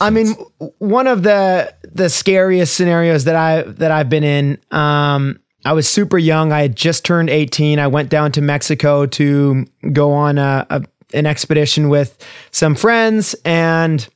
I 0.00 0.10
mean, 0.10 0.34
one 0.78 1.06
of 1.06 1.22
the 1.22 1.74
the 1.82 2.10
scariest 2.10 2.74
scenarios 2.74 3.24
that 3.24 3.36
I 3.36 3.62
that 3.62 3.90
I've 3.90 4.08
been 4.08 4.24
in. 4.24 4.58
Um, 4.70 5.40
I 5.64 5.72
was 5.72 5.88
super 5.88 6.16
young. 6.16 6.52
I 6.52 6.62
had 6.62 6.76
just 6.76 7.04
turned 7.04 7.28
18. 7.28 7.80
I 7.80 7.88
went 7.88 8.08
down 8.08 8.30
to 8.32 8.40
Mexico 8.40 9.04
to 9.06 9.66
go 9.92 10.12
on 10.12 10.38
a, 10.38 10.64
a 10.70 10.84
an 11.12 11.26
expedition 11.26 11.88
with 11.88 12.16
some 12.52 12.74
friends 12.76 13.34
and 13.44 14.08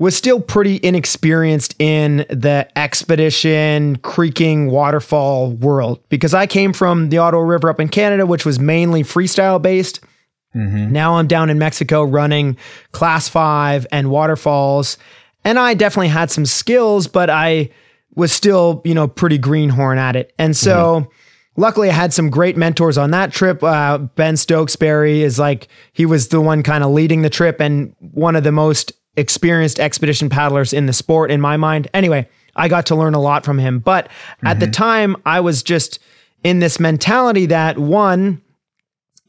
was 0.00 0.16
still 0.16 0.40
pretty 0.40 0.80
inexperienced 0.82 1.76
in 1.78 2.24
the 2.30 2.66
expedition 2.74 3.96
creeking 3.96 4.70
waterfall 4.70 5.50
world 5.50 6.00
because 6.08 6.32
I 6.32 6.46
came 6.46 6.72
from 6.72 7.10
the 7.10 7.18
Ottawa 7.18 7.42
River 7.42 7.68
up 7.68 7.78
in 7.78 7.88
Canada, 7.88 8.24
which 8.24 8.46
was 8.46 8.58
mainly 8.58 9.02
freestyle 9.02 9.60
based. 9.60 10.00
Now 10.90 11.16
I'm 11.16 11.26
down 11.26 11.50
in 11.50 11.58
Mexico 11.58 12.02
running 12.02 12.56
class 12.92 13.28
five 13.28 13.86
and 13.92 14.10
waterfalls. 14.10 14.96
And 15.44 15.58
I 15.58 15.74
definitely 15.74 16.08
had 16.08 16.30
some 16.30 16.46
skills, 16.46 17.06
but 17.06 17.28
I 17.28 17.68
was 18.14 18.32
still, 18.32 18.80
you 18.86 18.94
know, 18.94 19.06
pretty 19.06 19.36
greenhorn 19.36 19.98
at 19.98 20.16
it. 20.16 20.32
And 20.38 20.56
so 20.56 21.10
luckily 21.56 21.90
I 21.90 21.92
had 21.92 22.14
some 22.14 22.30
great 22.30 22.56
mentors 22.56 22.96
on 22.96 23.10
that 23.10 23.32
trip. 23.32 23.62
Uh, 23.62 23.98
ben 23.98 24.34
Stookesberry 24.34 25.18
is 25.18 25.38
like, 25.38 25.68
he 25.92 26.06
was 26.06 26.28
the 26.28 26.40
one 26.40 26.62
kind 26.62 26.82
of 26.82 26.90
leading 26.90 27.20
the 27.20 27.30
trip 27.30 27.60
and 27.60 27.94
one 27.98 28.34
of 28.34 28.44
the 28.44 28.52
most 28.52 28.92
experienced 29.16 29.80
expedition 29.80 30.28
paddlers 30.28 30.72
in 30.72 30.86
the 30.86 30.92
sport 30.92 31.30
in 31.30 31.40
my 31.40 31.56
mind. 31.56 31.88
Anyway, 31.92 32.28
I 32.56 32.68
got 32.68 32.86
to 32.86 32.94
learn 32.94 33.14
a 33.14 33.20
lot 33.20 33.44
from 33.44 33.58
him. 33.58 33.78
But 33.78 34.08
at 34.44 34.60
the 34.60 34.66
mm-hmm. 34.66 34.72
time, 34.72 35.16
I 35.24 35.40
was 35.40 35.62
just 35.62 35.98
in 36.42 36.58
this 36.58 36.80
mentality 36.80 37.46
that 37.46 37.78
one, 37.78 38.42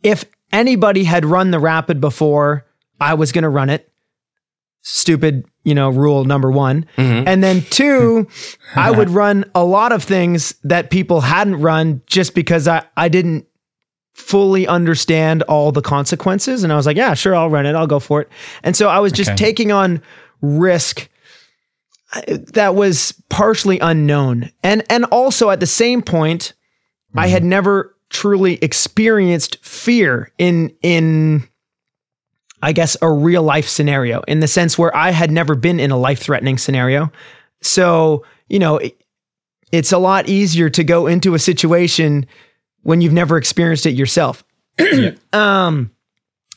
if 0.03 0.25
anybody 0.51 1.03
had 1.03 1.25
run 1.25 1.51
the 1.51 1.59
rapid 1.59 2.01
before, 2.01 2.65
I 2.99 3.13
was 3.15 3.31
going 3.31 3.43
to 3.43 3.49
run 3.49 3.69
it. 3.69 3.91
Stupid, 4.83 5.45
you 5.63 5.75
know, 5.75 5.89
rule 5.89 6.25
number 6.25 6.49
one. 6.49 6.85
Mm-hmm. 6.97 7.27
And 7.27 7.43
then 7.43 7.61
two, 7.69 8.27
I 8.75 8.91
would 8.91 9.09
run 9.21 9.45
a 9.53 9.63
lot 9.63 9.91
of 9.91 10.03
things 10.03 10.55
that 10.63 10.89
people 10.89 11.21
hadn't 11.21 11.61
run 11.61 12.01
just 12.05 12.33
because 12.33 12.67
I, 12.67 12.85
I 12.97 13.09
didn't 13.09 13.45
fully 14.13 14.67
understand 14.67 15.41
all 15.43 15.71
the 15.71 15.81
consequences. 15.81 16.63
And 16.63 16.71
I 16.71 16.75
was 16.75 16.85
like, 16.85 16.97
yeah, 16.97 17.13
sure, 17.13 17.35
I'll 17.35 17.49
run 17.49 17.65
it. 17.65 17.75
I'll 17.75 17.87
go 17.87 17.99
for 17.99 18.21
it. 18.21 18.29
And 18.63 18.75
so 18.75 18.89
I 18.89 18.99
was 18.99 19.11
just 19.11 19.31
Okay. 19.31 19.37
taking 19.37 19.71
on 19.71 20.01
risk 20.41 21.07
uh, 22.13 22.21
that 22.53 22.75
was 22.75 23.13
partially 23.29 23.79
unknown. 23.79 24.51
And 24.63 24.83
and 24.89 25.05
also 25.05 25.49
at 25.49 25.59
the 25.59 25.67
same 25.67 26.01
point, 26.01 26.53
I 27.15 27.27
had 27.27 27.43
never 27.43 27.95
truly 28.09 28.55
experienced 28.55 29.57
fear 29.63 30.31
in 30.37 30.73
in 30.81 31.47
I 32.61 32.73
guess 32.73 32.95
a 33.01 33.09
real 33.11 33.43
life 33.43 33.67
scenario 33.67 34.21
in 34.27 34.39
the 34.41 34.47
sense 34.47 34.77
where 34.77 34.95
I 34.95 35.11
had 35.11 35.31
never 35.31 35.55
been 35.55 35.79
in 35.79 35.89
a 35.89 35.97
life 35.97 36.19
threatening 36.19 36.57
scenario. 36.57 37.11
So, 37.61 38.25
you 38.49 38.59
know, 38.59 38.79
it's 39.71 39.91
a 39.91 39.97
lot 39.97 40.27
easier 40.27 40.69
to 40.69 40.83
go 40.83 41.07
into 41.07 41.33
a 41.33 41.39
situation 41.39 42.25
when 42.83 43.01
you've 43.01 43.13
never 43.13 43.37
experienced 43.37 43.85
it 43.85 43.91
yourself. 43.91 44.43
um, 45.33 45.91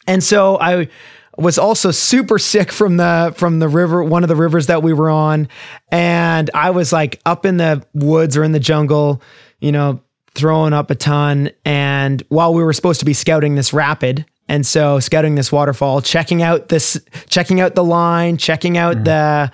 and 0.06 0.22
so 0.22 0.58
I 0.60 0.88
was 1.36 1.58
also 1.58 1.90
super 1.90 2.38
sick 2.38 2.70
from 2.70 2.96
the 2.96 3.32
from 3.36 3.58
the 3.58 3.68
river, 3.68 4.04
one 4.04 4.22
of 4.22 4.28
the 4.28 4.36
rivers 4.36 4.66
that 4.66 4.82
we 4.82 4.92
were 4.92 5.10
on, 5.10 5.48
and 5.90 6.50
I 6.54 6.70
was 6.70 6.92
like 6.92 7.20
up 7.26 7.44
in 7.44 7.56
the 7.56 7.84
woods 7.92 8.36
or 8.36 8.44
in 8.44 8.52
the 8.52 8.60
jungle, 8.60 9.22
you 9.60 9.72
know, 9.72 10.00
throwing 10.34 10.72
up 10.72 10.90
a 10.90 10.94
ton. 10.94 11.50
And 11.64 12.22
while 12.28 12.54
we 12.54 12.62
were 12.62 12.72
supposed 12.72 13.00
to 13.00 13.06
be 13.06 13.14
scouting 13.14 13.54
this 13.54 13.72
rapid, 13.72 14.26
and 14.48 14.66
so 14.66 15.00
scouting 15.00 15.34
this 15.34 15.50
waterfall, 15.50 16.02
checking 16.02 16.42
out 16.42 16.68
this, 16.68 17.00
checking 17.28 17.60
out 17.60 17.74
the 17.74 17.84
line, 17.84 18.36
checking 18.36 18.76
out 18.76 19.04
the 19.04 19.50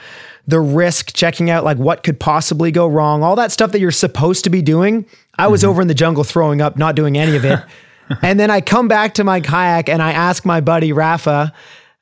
the 0.46 0.60
risk, 0.60 1.14
checking 1.14 1.50
out 1.50 1.64
like 1.64 1.76
what 1.76 2.02
could 2.02 2.18
possibly 2.18 2.70
go 2.70 2.86
wrong, 2.86 3.22
all 3.22 3.36
that 3.36 3.52
stuff 3.52 3.72
that 3.72 3.80
you're 3.80 3.90
supposed 3.90 4.44
to 4.44 4.50
be 4.50 4.62
doing. 4.62 5.06
I 5.38 5.46
was 5.48 5.64
over 5.64 5.80
in 5.80 5.88
the 5.88 5.94
jungle 5.94 6.24
throwing 6.24 6.60
up, 6.60 6.76
not 6.76 6.96
doing 6.96 7.16
any 7.16 7.36
of 7.36 7.44
it. 7.44 7.58
and 8.22 8.38
then 8.38 8.50
I 8.50 8.60
come 8.60 8.88
back 8.88 9.14
to 9.14 9.24
my 9.24 9.40
kayak 9.40 9.88
and 9.88 10.02
I 10.02 10.12
ask 10.12 10.44
my 10.44 10.60
buddy 10.60 10.92
Rafa, 10.92 11.52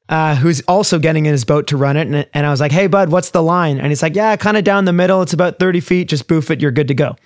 uh, 0.08 0.34
who's 0.36 0.60
also 0.62 0.98
getting 0.98 1.26
in 1.26 1.32
his 1.32 1.44
boat 1.44 1.66
to 1.68 1.76
run 1.76 1.96
it. 1.96 2.08
And, 2.08 2.26
and 2.32 2.46
I 2.46 2.50
was 2.50 2.60
like, 2.60 2.72
hey, 2.72 2.86
bud, 2.86 3.10
what's 3.10 3.30
the 3.30 3.42
line? 3.42 3.78
And 3.78 3.88
he's 3.88 4.02
like, 4.02 4.16
yeah, 4.16 4.34
kind 4.36 4.56
of 4.56 4.64
down 4.64 4.86
the 4.86 4.92
middle. 4.92 5.22
It's 5.22 5.32
about 5.32 5.58
30 5.58 5.80
feet. 5.80 6.08
Just 6.08 6.26
boof 6.26 6.50
it. 6.50 6.60
You're 6.60 6.70
good 6.70 6.88
to 6.88 6.94
go. 6.94 7.16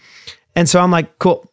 And 0.56 0.68
so 0.68 0.80
I'm 0.80 0.90
like, 0.90 1.18
cool. 1.18 1.48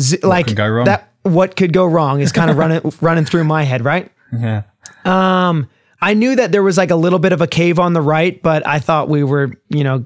Z- 0.00 0.20
like 0.22 0.46
could 0.46 0.56
go 0.56 0.68
wrong? 0.68 0.86
that, 0.86 1.12
what 1.22 1.54
could 1.54 1.72
go 1.72 1.86
wrong 1.86 2.20
is 2.20 2.32
kind 2.32 2.50
of 2.50 2.56
running, 2.56 2.92
running 3.00 3.24
through 3.24 3.44
my 3.44 3.62
head, 3.64 3.84
right? 3.84 4.10
Yeah. 4.36 4.62
Um, 5.04 5.68
I 6.02 6.14
knew 6.14 6.34
that 6.34 6.50
there 6.50 6.64
was 6.64 6.76
like 6.76 6.90
a 6.90 6.96
little 6.96 7.20
bit 7.20 7.32
of 7.32 7.40
a 7.40 7.46
cave 7.46 7.78
on 7.78 7.92
the 7.92 8.02
right, 8.02 8.42
but 8.42 8.66
I 8.66 8.80
thought 8.80 9.08
we 9.08 9.22
were, 9.22 9.52
you 9.68 9.84
know, 9.84 10.04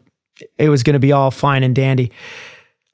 it 0.59 0.68
was 0.68 0.82
going 0.82 0.94
to 0.94 1.00
be 1.00 1.11
all 1.11 1.30
fine 1.30 1.62
and 1.62 1.74
dandy. 1.74 2.12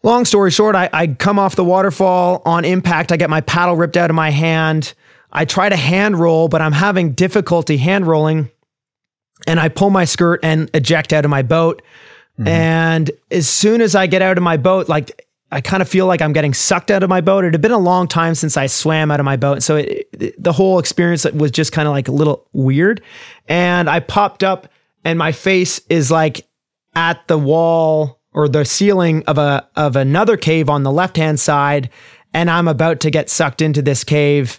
Long 0.04 0.24
story 0.24 0.52
short, 0.52 0.76
I, 0.76 0.88
I 0.92 1.08
come 1.08 1.38
off 1.38 1.56
the 1.56 1.64
waterfall 1.64 2.42
on 2.44 2.64
impact. 2.64 3.10
I 3.10 3.16
get 3.16 3.28
my 3.28 3.40
paddle 3.40 3.74
ripped 3.76 3.96
out 3.96 4.08
of 4.08 4.14
my 4.14 4.30
hand. 4.30 4.94
I 5.32 5.44
try 5.44 5.68
to 5.68 5.76
hand 5.76 6.18
roll, 6.18 6.46
but 6.46 6.62
I'm 6.62 6.72
having 6.72 7.12
difficulty 7.12 7.76
hand 7.76 8.06
rolling. 8.06 8.50
And 9.48 9.58
I 9.58 9.68
pull 9.68 9.90
my 9.90 10.04
skirt 10.04 10.38
and 10.44 10.70
eject 10.72 11.12
out 11.12 11.24
of 11.24 11.30
my 11.30 11.42
boat. 11.42 11.82
Mm-hmm. 12.38 12.48
And 12.48 13.10
as 13.32 13.48
soon 13.48 13.80
as 13.80 13.96
I 13.96 14.06
get 14.06 14.22
out 14.22 14.36
of 14.36 14.44
my 14.44 14.56
boat, 14.56 14.88
like 14.88 15.26
I 15.52 15.60
kind 15.60 15.82
of 15.82 15.88
feel 15.88 16.06
like 16.06 16.20
I'm 16.22 16.32
getting 16.32 16.54
sucked 16.54 16.90
out 16.90 17.02
of 17.02 17.10
my 17.10 17.20
boat. 17.20 17.44
It 17.44 17.52
had 17.54 17.60
been 17.60 17.70
a 17.70 17.78
long 17.78 18.08
time 18.08 18.34
since 18.34 18.56
I 18.56 18.66
swam 18.66 19.10
out 19.10 19.20
of 19.20 19.24
my 19.24 19.36
boat. 19.36 19.62
So 19.62 19.76
it, 19.76 20.08
it- 20.18 20.42
the 20.42 20.52
whole 20.52 20.78
experience 20.78 21.24
was 21.26 21.50
just 21.50 21.72
kind 21.72 21.86
of 21.86 21.92
like 21.92 22.08
a 22.08 22.12
little 22.12 22.48
weird. 22.52 23.02
And 23.48 23.88
I 23.90 24.00
popped 24.00 24.42
up 24.42 24.68
and 25.04 25.18
my 25.18 25.32
face 25.32 25.80
is 25.88 26.10
like 26.10 26.46
at 26.94 27.26
the 27.28 27.38
wall 27.38 28.20
or 28.32 28.48
the 28.48 28.64
ceiling 28.64 29.22
of 29.26 29.36
a 29.38 29.68
of 29.76 29.94
another 29.96 30.36
cave 30.36 30.70
on 30.70 30.82
the 30.84 30.90
left 30.92 31.16
hand 31.16 31.38
side 31.38 31.90
and 32.34 32.48
I'm 32.50 32.66
about 32.66 33.00
to 33.00 33.10
get 33.10 33.28
sucked 33.28 33.60
into 33.60 33.82
this 33.82 34.04
cave 34.04 34.58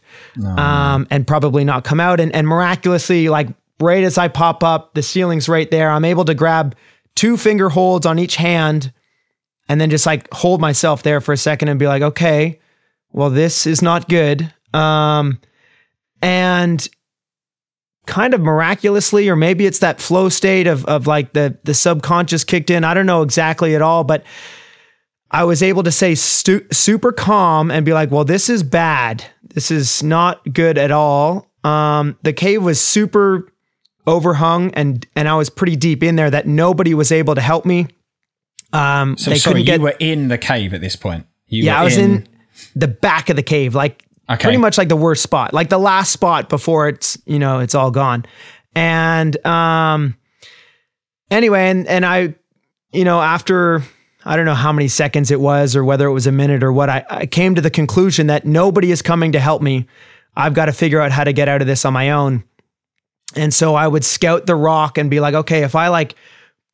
um, 0.58 1.08
and 1.10 1.26
probably 1.26 1.64
not 1.64 1.84
come 1.84 2.00
out 2.00 2.20
and, 2.20 2.32
and 2.36 2.48
miraculously 2.48 3.30
like 3.30 3.48
right 3.80 4.04
as 4.04 4.18
I 4.18 4.28
pop 4.28 4.64
up 4.64 4.94
the 4.94 5.02
ceiling's 5.04 5.48
right 5.50 5.70
there 5.72 5.90
I'm 5.90 6.06
able 6.06 6.26
to 6.26 6.34
grab 6.36 6.76
two 7.16 7.38
finger 7.38 7.70
holds 7.70 8.06
on 8.06 8.20
each 8.20 8.36
hand 8.36 8.92
and 9.70 9.80
then 9.80 9.90
just 9.90 10.06
like 10.06 10.32
hold 10.34 10.62
myself 10.62 11.04
there 11.04 11.22
for 11.22 11.34
a 11.34 11.38
second 11.38 11.70
and 11.70 11.80
be 11.80 11.88
like 11.88 12.02
okay 12.02 12.60
well 13.14 13.30
this 13.30 13.66
is 13.66 13.82
not 13.82 14.10
good. 14.10 14.52
Um, 14.74 15.40
and 16.22 16.90
kind 18.06 18.34
of 18.34 18.42
miraculously 18.42 19.30
or 19.30 19.36
maybe 19.36 19.66
it's 19.66 19.80
that 19.80 20.02
flow 20.02 20.28
state 20.28 20.68
of 20.68 20.84
of 20.86 21.08
like 21.08 21.32
the 21.32 21.58
the 21.64 21.74
subconscious 21.74 22.44
kicked 22.44 22.70
in. 22.70 22.84
I 22.84 22.94
don't 22.94 23.06
know 23.06 23.22
exactly 23.22 23.76
at 23.76 23.82
all 23.82 24.04
but 24.04 24.26
i 25.32 25.46
was 25.46 25.64
able 25.64 25.84
to 25.84 25.92
say 25.92 26.14
stu- 26.14 26.68
super 26.70 27.14
calm 27.14 27.72
and 27.72 27.86
be 27.86 27.94
like 27.94 28.12
well 28.12 28.26
this 28.26 28.50
is 28.50 28.62
bad. 28.62 29.24
This 29.54 29.72
is 29.72 30.04
not 30.04 30.42
good 30.52 30.78
at 30.78 30.92
all. 30.92 31.48
Um 31.64 32.18
the 32.24 32.34
cave 32.34 32.62
was 32.62 32.82
super 32.82 33.48
overhung 34.06 34.72
and 34.74 35.08
and 35.16 35.30
i 35.30 35.36
was 35.36 35.50
pretty 35.50 35.78
deep 35.78 36.04
in 36.04 36.18
there 36.18 36.30
that 36.30 36.46
nobody 36.46 36.94
was 36.94 37.10
able 37.10 37.36
to 37.36 37.42
help 37.42 37.66
me 37.66 37.88
um 38.74 39.16
So 39.18 39.30
they 39.30 39.38
sorry, 39.38 39.54
couldn't 39.54 39.66
get 39.66 39.80
you 39.80 39.84
were 39.86 39.96
in 40.00 40.28
the 40.28 40.38
cave 40.38 40.74
at 40.74 40.82
this 40.82 40.96
point. 40.96 41.26
You 41.48 41.64
yeah 41.64 41.80
i 41.80 41.84
was 41.84 41.98
in 41.98 42.28
the 42.76 42.88
back 42.88 43.30
of 43.30 43.36
the 43.36 43.44
cave 43.44 43.76
like 43.76 44.04
Okay. 44.30 44.42
pretty 44.44 44.58
much 44.58 44.78
like 44.78 44.88
the 44.90 44.96
worst 44.96 45.22
spot 45.22 45.54
like 45.54 45.70
the 45.70 45.78
last 45.78 46.12
spot 46.12 46.48
before 46.50 46.88
it's 46.88 47.18
you 47.26 47.38
know 47.40 47.60
it's 47.60 47.76
all 47.76 47.92
gone 47.92 48.26
and 48.74 49.36
um 49.46 50.16
anyway 51.30 51.70
and 51.70 51.88
and 51.88 52.06
i 52.06 52.34
you 52.94 53.04
know 53.04 53.22
after 53.22 53.84
i 54.26 54.36
don't 54.38 54.46
know 54.46 54.54
how 54.56 54.72
many 54.72 54.88
seconds 54.88 55.30
it 55.30 55.40
was 55.42 55.76
or 55.76 55.84
whether 55.84 56.08
it 56.08 56.14
was 56.14 56.26
a 56.26 56.32
minute 56.32 56.64
or 56.64 56.72
what 56.72 56.90
i, 56.90 57.06
I 57.10 57.26
came 57.26 57.54
to 57.56 57.62
the 57.62 57.70
conclusion 57.70 58.28
that 58.28 58.46
nobody 58.46 58.92
is 58.92 59.02
coming 59.02 59.34
to 59.34 59.40
help 59.40 59.62
me 59.62 59.88
i've 60.38 60.54
got 60.54 60.66
to 60.68 60.74
figure 60.74 61.02
out 61.02 61.12
how 61.12 61.26
to 61.26 61.34
get 61.34 61.50
out 61.50 61.60
of 61.62 61.68
this 61.68 61.84
on 61.86 61.92
my 61.94 62.12
own 62.12 62.44
and 63.36 63.54
so 63.54 63.76
i 63.76 63.88
would 63.88 64.06
scout 64.06 64.46
the 64.46 64.56
rock 64.56 64.98
and 64.98 65.10
be 65.10 65.20
like 65.20 65.34
okay 65.34 65.64
if 65.64 65.76
i 65.76 65.90
like 65.90 66.16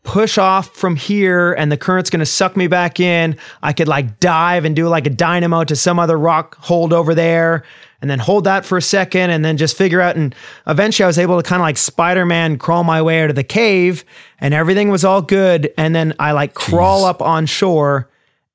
push 0.04 0.38
off 0.38 0.76
from 0.76 0.96
here 0.96 1.54
and 1.54 1.72
the 1.72 1.78
current's 1.78 2.10
going 2.10 2.20
to 2.22 2.26
suck 2.26 2.56
me 2.56 2.68
back 2.68 3.00
in. 3.00 3.38
I 3.62 3.74
could 3.74 3.88
like 3.88 4.20
dive 4.20 4.66
and 4.66 4.76
do 4.76 4.88
like 4.88 5.06
a 5.06 5.12
dynamo 5.12 5.64
to 5.66 5.76
some 5.76 6.00
other 6.00 6.18
rock 6.18 6.58
hold 6.60 6.94
over 6.94 7.14
there 7.14 7.64
and 8.02 8.10
then 8.10 8.20
hold 8.20 8.46
that 8.46 8.66
for 8.66 8.78
a 8.78 8.82
second 8.82 9.30
and 9.30 9.44
then 9.44 9.58
just 9.58 9.78
figure 9.78 10.02
out. 10.02 10.16
And 10.16 10.34
eventually 10.68 11.04
I 11.04 11.08
was 11.08 11.20
able 11.20 11.42
to 11.42 11.48
kind 11.48 11.62
of 11.62 11.66
like 11.66 11.78
Spider 11.78 12.26
Man 12.26 12.58
crawl 12.58 12.84
my 12.84 13.02
way 13.02 13.22
out 13.24 13.30
of 13.30 13.36
the 13.36 13.44
cave 13.44 14.06
and 14.40 14.54
everything 14.54 14.90
was 14.90 15.04
all 15.04 15.22
good. 15.22 15.72
And 15.78 15.94
then 15.94 16.14
I 16.18 16.32
like 16.32 16.54
crawl 16.54 17.04
up 17.04 17.22
on 17.22 17.46
shore 17.46 18.10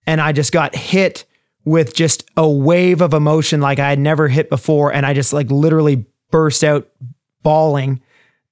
and 0.07 0.21
I 0.21 0.33
just 0.33 0.51
got 0.51 0.75
hit 0.75 1.25
with 1.65 1.95
just 1.95 2.29
a 2.37 2.49
wave 2.49 3.01
of 3.01 3.15
emotion 3.15 3.61
like 3.61 3.79
I 3.79 3.91
had 3.91 3.99
never 3.99 4.29
hit 4.29 4.51
before. 4.51 4.93
And 4.93 5.05
I 5.05 5.15
just 5.15 5.33
like 5.33 5.51
literally 5.51 6.07
burst 6.31 6.65
out 6.65 6.89
bawling 7.43 8.01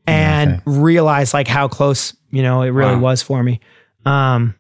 and 0.07 0.61
realized 0.67 1.33
like 1.35 1.49
how 1.49 1.69
close, 1.69 2.15
you 2.33 2.43
know, 2.43 2.63
it 2.63 2.71
really 2.71 2.95
Wow. 2.97 3.01
was 3.03 3.23
for 3.23 3.43
me. 3.45 3.61
Um, 4.05 4.57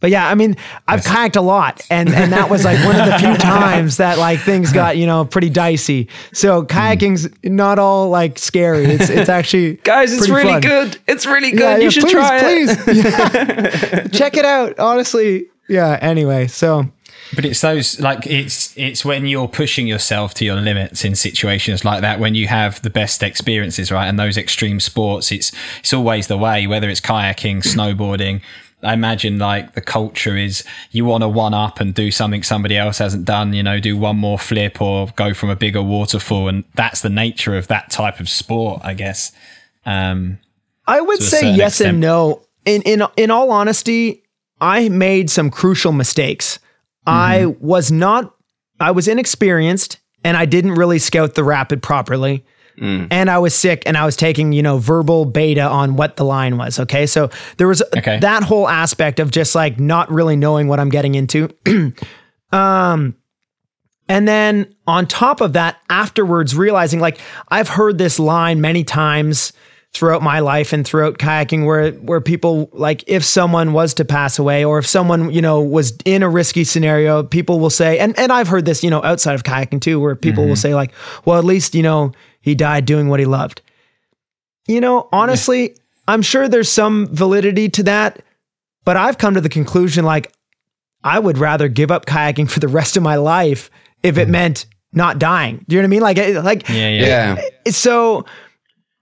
but 0.00 0.10
yeah, 0.10 0.28
I 0.28 0.34
mean, 0.34 0.56
I've 0.86 1.00
kayaked 1.00 1.36
a 1.36 1.40
lot, 1.40 1.80
and 1.90 2.10
and 2.10 2.30
that 2.32 2.50
was 2.50 2.64
like 2.66 2.84
one 2.84 2.96
of 3.00 3.06
the 3.06 3.18
few 3.18 3.34
times 3.38 3.96
that 3.96 4.18
like 4.18 4.40
things 4.40 4.70
got 4.72 4.96
you 4.98 5.06
know 5.06 5.24
pretty 5.24 5.48
dicey. 5.48 6.08
So 6.34 6.64
kayaking's 6.64 7.28
not 7.42 7.78
all 7.78 8.10
like 8.10 8.38
scary. 8.38 8.84
It's 8.84 9.08
it's 9.08 9.30
actually 9.30 9.74
Guys, 9.84 10.12
it's 10.12 10.28
really 10.28 10.52
fun. 10.52 10.60
good. 10.60 10.98
It's 11.08 11.24
really 11.24 11.52
good. 11.52 11.60
Yeah, 11.60 11.76
you 11.78 11.82
yeah, 11.84 11.88
should 11.88 12.02
please, 12.02 12.12
try 12.12 12.36
it. 12.38 12.78
please. 12.84 13.04
Yeah. 13.04 14.06
Check 14.12 14.36
it 14.36 14.44
out. 14.44 14.78
Honestly, 14.78 15.46
yeah. 15.68 15.98
Anyway, 16.02 16.46
so 16.48 16.86
But 17.34 17.44
it's 17.44 17.60
those 17.60 17.98
like 18.00 18.26
it's 18.26 18.76
it's 18.76 19.04
when 19.04 19.26
you're 19.26 19.48
pushing 19.48 19.86
yourself 19.86 20.34
to 20.34 20.44
your 20.44 20.56
limits 20.56 21.04
in 21.04 21.14
situations 21.14 21.84
like 21.84 22.00
that 22.02 22.20
when 22.20 22.34
you 22.34 22.46
have 22.46 22.80
the 22.82 22.90
best 22.90 23.22
experiences, 23.22 23.90
right? 23.90 24.06
And 24.06 24.18
those 24.18 24.36
extreme 24.36 24.80
sports, 24.80 25.32
it's 25.32 25.52
it's 25.80 25.92
always 25.92 26.28
the 26.28 26.38
way, 26.38 26.66
whether 26.66 26.88
it's 26.88 27.00
kayaking, 27.00 27.56
snowboarding. 27.62 28.42
I 28.82 28.92
imagine 28.92 29.38
like 29.38 29.74
the 29.74 29.80
culture 29.80 30.36
is 30.36 30.62
you 30.90 31.04
want 31.04 31.22
to 31.22 31.28
one 31.28 31.54
up 31.54 31.80
and 31.80 31.94
do 31.94 32.10
something 32.10 32.42
somebody 32.42 32.76
else 32.76 32.98
hasn't 32.98 33.24
done, 33.24 33.54
you 33.54 33.62
know, 33.62 33.80
do 33.80 33.96
one 33.96 34.16
more 34.16 34.38
flip 34.38 34.80
or 34.80 35.08
go 35.16 35.32
from 35.32 35.48
a 35.48 35.56
bigger 35.56 35.82
waterfall. 35.82 36.48
And 36.48 36.64
that's 36.74 37.00
the 37.00 37.08
nature 37.08 37.56
of 37.56 37.68
that 37.68 37.90
type 37.90 38.20
of 38.20 38.28
sport, 38.28 38.82
I 38.84 38.94
guess. 38.94 39.32
Um, 39.86 40.38
I 40.86 41.00
would 41.00 41.22
say 41.22 41.54
yes 41.54 41.80
and 41.80 42.00
no. 42.00 42.42
In 42.64 42.82
in 42.82 43.02
in 43.16 43.30
all 43.30 43.50
honesty, 43.50 44.22
I 44.60 44.88
made 44.88 45.30
some 45.30 45.50
crucial 45.50 45.92
mistakes. 45.92 46.58
I 47.06 47.40
Mm-hmm. 47.40 47.66
was 47.66 47.90
not 47.92 48.34
I 48.80 48.90
was 48.90 49.08
inexperienced 49.08 49.98
and 50.24 50.36
I 50.36 50.44
didn't 50.44 50.74
really 50.74 50.98
scout 50.98 51.34
the 51.34 51.44
rapid 51.44 51.82
properly. 51.82 52.44
And 52.78 53.30
I 53.30 53.38
was 53.38 53.54
sick 53.54 53.84
and 53.86 53.96
I 53.96 54.04
was 54.04 54.16
taking, 54.16 54.52
you 54.52 54.62
know, 54.62 54.76
verbal 54.76 55.24
beta 55.24 55.62
on 55.62 55.96
what 55.96 56.16
the 56.16 56.26
line 56.26 56.58
was. 56.58 56.78
Okay. 56.78 57.06
So 57.06 57.30
there 57.56 57.66
was 57.68 57.82
Okay. 57.96 58.18
that 58.18 58.42
whole 58.42 58.68
aspect 58.68 59.18
of 59.18 59.30
just 59.30 59.54
like 59.54 59.80
not 59.80 60.10
really 60.10 60.36
knowing 60.36 60.68
what 60.68 60.78
I'm 60.78 60.90
getting 60.90 61.14
into. 61.14 61.48
um, 62.52 63.16
and 64.08 64.28
then 64.28 64.74
on 64.86 65.06
top 65.06 65.40
of 65.40 65.54
that, 65.54 65.78
afterwards 65.88 66.54
realizing 66.54 67.00
like 67.00 67.18
I've 67.48 67.68
heard 67.68 67.96
this 67.96 68.18
line 68.18 68.60
many 68.60 68.84
times 68.84 69.54
throughout 69.96 70.22
my 70.22 70.40
life 70.40 70.72
and 70.72 70.86
throughout 70.86 71.18
kayaking 71.18 71.64
where 71.64 71.92
where 71.92 72.20
people 72.20 72.68
like 72.72 73.02
if 73.06 73.24
someone 73.24 73.72
was 73.72 73.94
to 73.94 74.04
pass 74.04 74.38
away 74.38 74.64
or 74.64 74.78
if 74.78 74.86
someone, 74.86 75.30
you 75.30 75.40
know, 75.40 75.60
was 75.60 75.96
in 76.04 76.22
a 76.22 76.28
risky 76.28 76.64
scenario, 76.64 77.22
people 77.22 77.58
will 77.58 77.70
say 77.70 77.98
and 77.98 78.18
and 78.18 78.32
I've 78.32 78.48
heard 78.48 78.64
this, 78.64 78.84
you 78.84 78.90
know, 78.90 79.02
outside 79.02 79.34
of 79.34 79.42
kayaking 79.42 79.80
too 79.80 79.98
where 79.98 80.14
people 80.14 80.44
will 80.44 80.52
mm-hmm. 80.52 80.60
say 80.60 80.74
like, 80.74 80.92
well, 81.24 81.38
at 81.38 81.44
least, 81.44 81.74
you 81.74 81.82
know, 81.82 82.12
he 82.40 82.54
died 82.54 82.84
doing 82.84 83.08
what 83.08 83.20
he 83.20 83.26
loved. 83.26 83.62
You 84.68 84.80
know, 84.80 85.08
honestly, 85.12 85.76
I'm 86.08 86.22
sure 86.22 86.48
there's 86.48 86.68
some 86.68 87.08
validity 87.08 87.68
to 87.70 87.82
that, 87.84 88.22
but 88.84 88.96
I've 88.96 89.18
come 89.18 89.34
to 89.34 89.40
the 89.40 89.48
conclusion 89.48 90.04
like 90.04 90.32
I 91.02 91.18
would 91.18 91.38
rather 91.38 91.68
give 91.68 91.90
up 91.90 92.06
kayaking 92.06 92.50
for 92.50 92.60
the 92.60 92.68
rest 92.68 92.96
of 92.96 93.02
my 93.02 93.16
life 93.16 93.70
if 94.02 94.18
it 94.18 94.22
mm-hmm. 94.22 94.32
meant 94.32 94.66
not 94.92 95.18
dying. 95.18 95.64
Do 95.68 95.76
you 95.76 95.82
know 95.82 95.86
what 95.86 95.88
I 95.88 95.90
mean? 95.90 96.02
Like, 96.02 96.18
it- 96.18 96.42
like 96.42 96.68
yeah, 96.68 96.88
yeah. 96.88 97.36
Yeah. 97.64 97.72
so. 97.72 98.24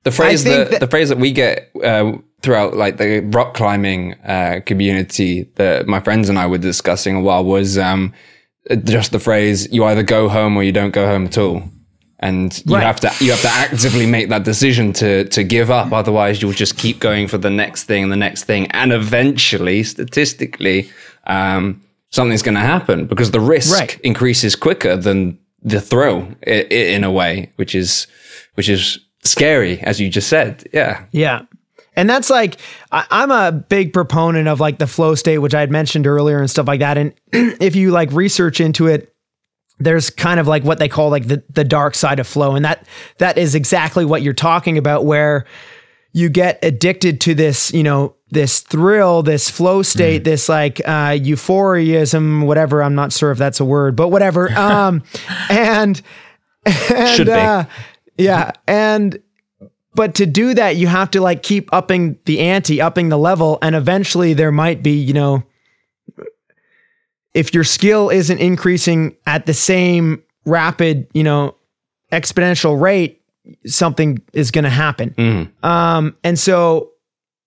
The 0.04 0.10
phrase 0.10 0.44
that, 0.44 0.70
that- 0.70 0.80
the 0.80 0.86
phrase 0.86 1.08
that 1.08 1.18
we 1.18 1.32
get 1.32 1.70
uh, 1.82 2.12
throughout 2.42 2.76
like 2.76 2.96
the 2.98 3.20
rock 3.20 3.54
climbing 3.54 4.14
uh, 4.24 4.60
community 4.66 5.44
that 5.56 5.86
my 5.86 6.00
friends 6.00 6.28
and 6.28 6.38
I 6.38 6.46
were 6.46 6.58
discussing 6.58 7.16
a 7.16 7.20
while 7.20 7.44
was 7.44 7.76
um, 7.78 8.12
just 8.84 9.12
the 9.12 9.18
phrase 9.18 9.66
"you 9.72 9.84
either 9.84 10.02
go 10.02 10.28
home 10.28 10.56
or 10.56 10.62
you 10.62 10.72
don't 10.72 10.92
go 10.92 11.06
home 11.06 11.26
at 11.26 11.38
all." 11.38 11.62
And 12.20 12.56
you 12.66 12.74
Right. 12.76 12.82
have 12.84 13.00
to 13.00 13.12
you 13.24 13.30
have 13.32 13.42
to 13.42 13.48
actively 13.50 14.06
make 14.06 14.28
that 14.28 14.44
decision 14.44 14.92
to 14.94 15.24
to 15.24 15.42
give 15.42 15.70
up. 15.70 15.92
Otherwise, 15.92 16.40
you'll 16.40 16.52
just 16.52 16.76
keep 16.78 16.98
going 17.00 17.26
for 17.28 17.38
the 17.38 17.50
next 17.50 17.84
thing, 17.84 18.08
the 18.10 18.16
next 18.16 18.44
thing, 18.44 18.70
and 18.70 18.92
eventually, 18.92 19.82
statistically, 19.82 20.90
um, 21.26 21.82
something's 22.10 22.42
going 22.42 22.54
to 22.54 22.60
happen 22.60 23.06
because 23.06 23.30
the 23.32 23.40
risk 23.40 23.72
Right. 23.78 23.98
increases 24.02 24.54
quicker 24.56 24.96
than 24.96 25.38
the 25.62 25.80
thrill 25.80 26.28
in 26.46 27.04
a 27.04 27.10
way, 27.10 27.50
which 27.56 27.74
is 27.74 28.06
which 28.54 28.68
is 28.68 28.98
scary, 29.24 29.80
as 29.80 30.00
you 30.00 30.08
just 30.08 30.28
said. 30.28 30.64
Yeah. 30.72 31.04
Yeah. 31.12 31.42
And 31.96 32.10
that's 32.10 32.30
like, 32.30 32.56
I, 32.92 33.06
I'm 33.10 33.30
a 33.30 33.52
big 33.52 33.92
proponent 33.92 34.48
of 34.48 34.60
like 34.60 34.78
the 34.78 34.86
flow 34.86 35.14
state, 35.14 35.38
which 35.38 35.54
I 35.54 35.60
had 35.60 35.70
mentioned 35.70 36.06
earlier 36.06 36.40
and 36.40 36.50
stuff 36.50 36.66
like 36.66 36.80
that. 36.80 36.98
And 36.98 37.14
if 37.32 37.76
you 37.76 37.90
like 37.90 38.10
research 38.12 38.60
into 38.60 38.86
it, 38.86 39.14
there's 39.78 40.10
kind 40.10 40.38
of 40.38 40.46
like 40.46 40.64
what 40.64 40.78
they 40.78 40.88
call 40.88 41.10
like 41.10 41.26
the, 41.26 41.42
the 41.50 41.64
dark 41.64 41.94
side 41.94 42.20
of 42.20 42.26
flow. 42.26 42.54
And 42.54 42.64
that, 42.64 42.86
that 43.18 43.38
is 43.38 43.54
exactly 43.54 44.04
what 44.04 44.22
you're 44.22 44.32
talking 44.32 44.78
about, 44.78 45.04
where 45.04 45.46
you 46.12 46.28
get 46.28 46.60
addicted 46.62 47.20
to 47.22 47.34
this, 47.34 47.72
you 47.72 47.82
know, 47.82 48.14
this 48.30 48.60
thrill, 48.60 49.22
this 49.22 49.50
flow 49.50 49.82
state, 49.82 50.24
this 50.24 50.48
like 50.48 50.80
uh, 50.80 51.10
euphoriaism, 51.10 52.46
whatever. 52.46 52.82
I'm 52.82 52.94
not 52.94 53.12
sure 53.12 53.30
if 53.30 53.38
that's 53.38 53.60
a 53.60 53.64
word, 53.64 53.96
but 53.96 54.08
whatever. 54.08 54.50
Um, 54.64 55.02
and, 55.50 56.00
and, 56.64 57.16
Should 57.16 57.26
be. 57.26 57.70
Yeah. 58.16 58.52
And, 58.66 59.20
but 59.94 60.14
to 60.16 60.26
do 60.26 60.54
that, 60.54 60.76
you 60.76 60.86
have 60.86 61.10
to 61.12 61.20
like 61.20 61.42
keep 61.42 61.72
upping 61.72 62.18
the 62.24 62.40
ante, 62.40 62.80
upping 62.80 63.08
the 63.08 63.18
level. 63.18 63.58
And 63.62 63.74
eventually 63.74 64.34
there 64.34 64.52
might 64.52 64.82
be, 64.82 64.92
you 64.92 65.12
know, 65.12 65.44
if 67.32 67.52
your 67.52 67.64
skill 67.64 68.10
isn't 68.10 68.38
increasing 68.38 69.16
at 69.26 69.46
the 69.46 69.54
same 69.54 70.22
rapid, 70.44 71.08
you 71.14 71.24
know, 71.24 71.56
exponential 72.12 72.80
rate, 72.80 73.22
something 73.66 74.22
is 74.32 74.50
going 74.50 74.64
to 74.64 74.70
happen. 74.70 75.14
Um, 75.62 76.16
and 76.22 76.38
so, 76.38 76.92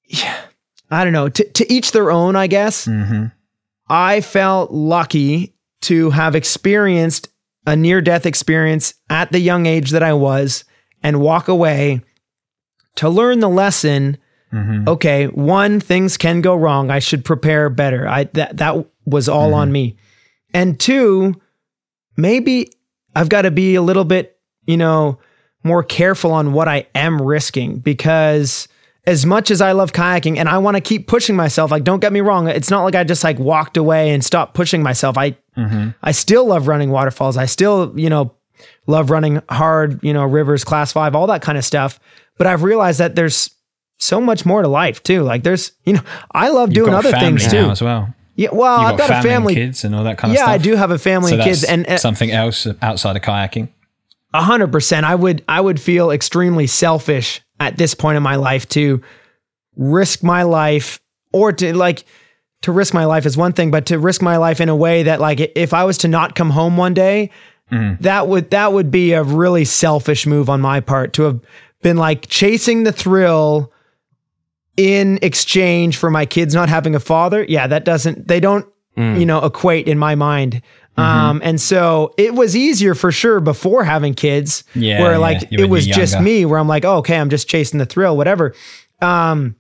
yeah, 0.06 0.38
I 0.92 1.04
don't 1.04 1.14
know. 1.14 1.30
To, 1.30 1.44
to 1.44 1.74
each 1.74 1.92
their 1.92 2.12
own, 2.12 2.36
I 2.36 2.48
guess. 2.48 2.88
I 3.90 4.22
felt 4.22 4.72
lucky 4.72 5.54
to 5.82 6.10
have 6.10 6.36
experienced 6.36 7.30
a 7.68 7.76
near 7.76 8.02
death 8.02 8.26
experience 8.26 8.96
at 9.10 9.32
the 9.32 9.40
young 9.40 9.66
age 9.66 9.92
that 9.92 10.02
I 10.02 10.14
was 10.14 10.64
and 11.04 11.20
walk 11.20 11.50
away 11.50 12.02
to 12.96 13.10
learn 13.10 13.42
the 13.42 13.50
lesson. 13.50 14.18
Mm-hmm. 14.52 14.88
Okay, 14.88 15.28
one, 15.28 15.82
things 15.82 16.16
can 16.18 16.42
go 16.42 16.56
wrong. 16.56 16.90
I 16.90 17.00
should 17.00 17.26
prepare 17.26 17.70
better. 17.70 18.08
I 18.08 18.24
that 18.34 18.58
that 18.58 18.88
was 19.06 19.28
all 19.28 19.54
on 19.54 19.68
mm-hmm. 19.68 19.74
me. 19.74 19.98
And 20.54 20.80
two, 20.80 21.36
maybe 22.16 22.72
I've 23.14 23.30
got 23.30 23.42
to 23.42 23.52
be 23.52 23.76
a 23.76 23.82
little 23.82 24.06
bit, 24.06 24.40
you 24.66 24.78
know, 24.78 25.20
more 25.64 25.84
careful 25.84 26.32
on 26.32 26.54
what 26.54 26.70
I 26.70 26.88
am 26.96 27.22
risking 27.22 27.80
because 27.80 28.70
as 29.06 29.26
much 29.26 29.52
as 29.52 29.60
I 29.60 29.74
love 29.74 29.92
kayaking 29.92 30.38
and 30.38 30.48
I 30.48 30.58
want 30.60 30.78
to 30.78 30.82
keep 30.82 31.08
pushing 31.08 31.36
myself, 31.36 31.70
like 31.70 31.84
don't 31.84 32.00
get 32.00 32.14
me 32.14 32.22
wrong, 32.22 32.48
it's 32.48 32.72
not 32.72 32.84
like 32.84 32.96
I 32.96 33.04
just 33.04 33.26
like 33.26 33.40
walked 33.40 33.76
away 33.76 34.12
and 34.12 34.24
stopped 34.24 34.54
pushing 34.54 34.82
myself. 34.82 35.18
I 35.18 35.36
I 36.04 36.12
still 36.12 36.46
love 36.46 36.68
running 36.68 36.92
waterfalls. 36.92 37.36
I 37.38 37.46
still, 37.46 37.92
you 37.98 38.10
know, 38.10 38.34
love 38.86 39.10
running 39.10 39.42
hard, 39.50 40.04
you 40.04 40.14
know, 40.14 40.24
rivers, 40.26 40.64
class 40.64 40.92
5, 40.92 41.16
all 41.16 41.28
that 41.28 41.42
kind 41.42 41.58
of 41.58 41.66
stuff. 41.66 42.00
But 42.38 42.48
I've 42.48 42.64
realized 42.64 43.00
that 43.00 43.16
there's 43.16 43.50
so 43.98 44.22
much 44.22 44.46
more 44.46 44.62
to 44.62 44.68
life 44.68 45.02
too. 45.02 45.24
Like 45.24 45.44
there's, 45.44 45.72
you 45.86 45.94
know, 45.94 46.02
I 46.32 46.50
love 46.50 46.72
doing 46.72 46.94
other 46.94 47.12
things 47.12 47.48
too. 47.48 47.70
as 47.72 47.82
well. 47.82 48.14
Yeah, 48.36 48.50
well, 48.52 48.82
You've 48.82 48.92
I've 48.92 48.98
got, 49.00 49.10
a 49.26 49.28
family, 49.28 49.56
kids, 49.56 49.84
and 49.84 49.96
all 49.96 50.04
that 50.04 50.20
kind 50.20 50.32
of 50.32 50.36
yeah, 50.36 50.44
stuff. 50.44 50.54
I 50.54 50.58
do 50.60 50.76
have 50.76 50.92
a 50.92 51.00
family 51.00 51.32
So 51.32 51.36
and 51.38 51.44
kids, 51.44 51.64
and 51.64 51.88
uh, 51.88 51.98
something 51.98 52.30
else 52.30 52.68
outside 52.84 53.16
of 53.16 53.24
kayaking. 53.24 53.70
a 54.32 54.44
hundred 54.44 54.72
percent. 54.72 55.08
I 55.08 55.16
would 55.16 55.44
I 55.48 55.60
would 55.60 55.82
feel 55.82 56.12
extremely 56.12 56.68
selfish 56.68 57.42
at 57.60 57.78
this 57.78 57.96
point 57.96 58.16
in 58.16 58.22
my 58.22 58.36
life 58.36 58.70
to 58.70 59.02
risk 59.76 60.22
my 60.22 60.44
life 60.44 61.00
or 61.34 61.52
to 61.52 61.76
like 61.76 62.06
to 62.62 62.72
risk 62.72 62.94
my 62.94 63.06
life 63.06 63.26
is 63.26 63.38
one 63.38 63.54
thing, 63.54 63.72
but 63.72 63.86
to 63.88 64.00
risk 64.00 64.22
my 64.22 64.38
life 64.38 64.60
in 64.60 64.70
a 64.70 64.76
way 64.76 65.04
that 65.04 65.20
like 65.22 65.40
if 65.56 65.74
I 65.74 65.84
was 65.84 65.98
to 66.00 66.08
not 66.08 66.36
come 66.36 66.50
home 66.50 66.78
one 66.78 66.94
day, 66.94 67.30
that 67.70 68.28
would 68.28 68.50
that 68.52 68.72
would 68.74 68.92
be 68.92 69.14
a 69.14 69.24
really 69.24 69.66
selfish 69.66 70.26
move 70.26 70.50
on 70.50 70.62
my 70.62 70.80
part 70.80 71.14
to 71.14 71.24
have 71.24 71.40
been 71.82 71.98
like 71.98 72.28
chasing 72.28 72.84
the 72.84 72.92
thrill 72.94 73.72
in 74.78 75.20
exchange 75.22 75.98
for 75.98 76.10
my 76.10 76.26
kids 76.26 76.54
not 76.54 76.70
having 76.70 76.96
a 76.96 77.00
father. 77.00 77.46
Yeah, 77.48 77.68
that 77.68 77.84
doesn't 77.84 78.28
they 78.28 78.40
don't 78.40 78.66
you 78.96 79.26
know 79.26 79.44
equate 79.44 79.88
in 79.88 79.98
my 80.00 80.16
mind. 80.16 80.62
Um, 80.96 81.42
and 81.44 81.62
so 81.62 82.16
it 82.18 82.34
was 82.34 82.56
easier 82.56 82.96
for 82.96 83.12
sure 83.12 83.40
before 83.40 83.84
having 83.84 84.16
kids, 84.16 84.64
Yeah, 84.74 85.00
where 85.02 85.20
like 85.20 85.42
when 85.52 85.60
it 85.60 85.70
was 85.70 85.86
just 85.86 86.20
me, 86.20 86.44
where 86.46 86.58
I'm 86.60 86.68
like, 86.68 86.86
oh, 86.86 86.98
okay, 86.98 87.18
I'm 87.18 87.30
just 87.30 87.48
chasing 87.48 87.78
the 87.78 87.86
thrill, 87.86 88.18
whatever. 88.18 88.56
Um, 89.00 89.56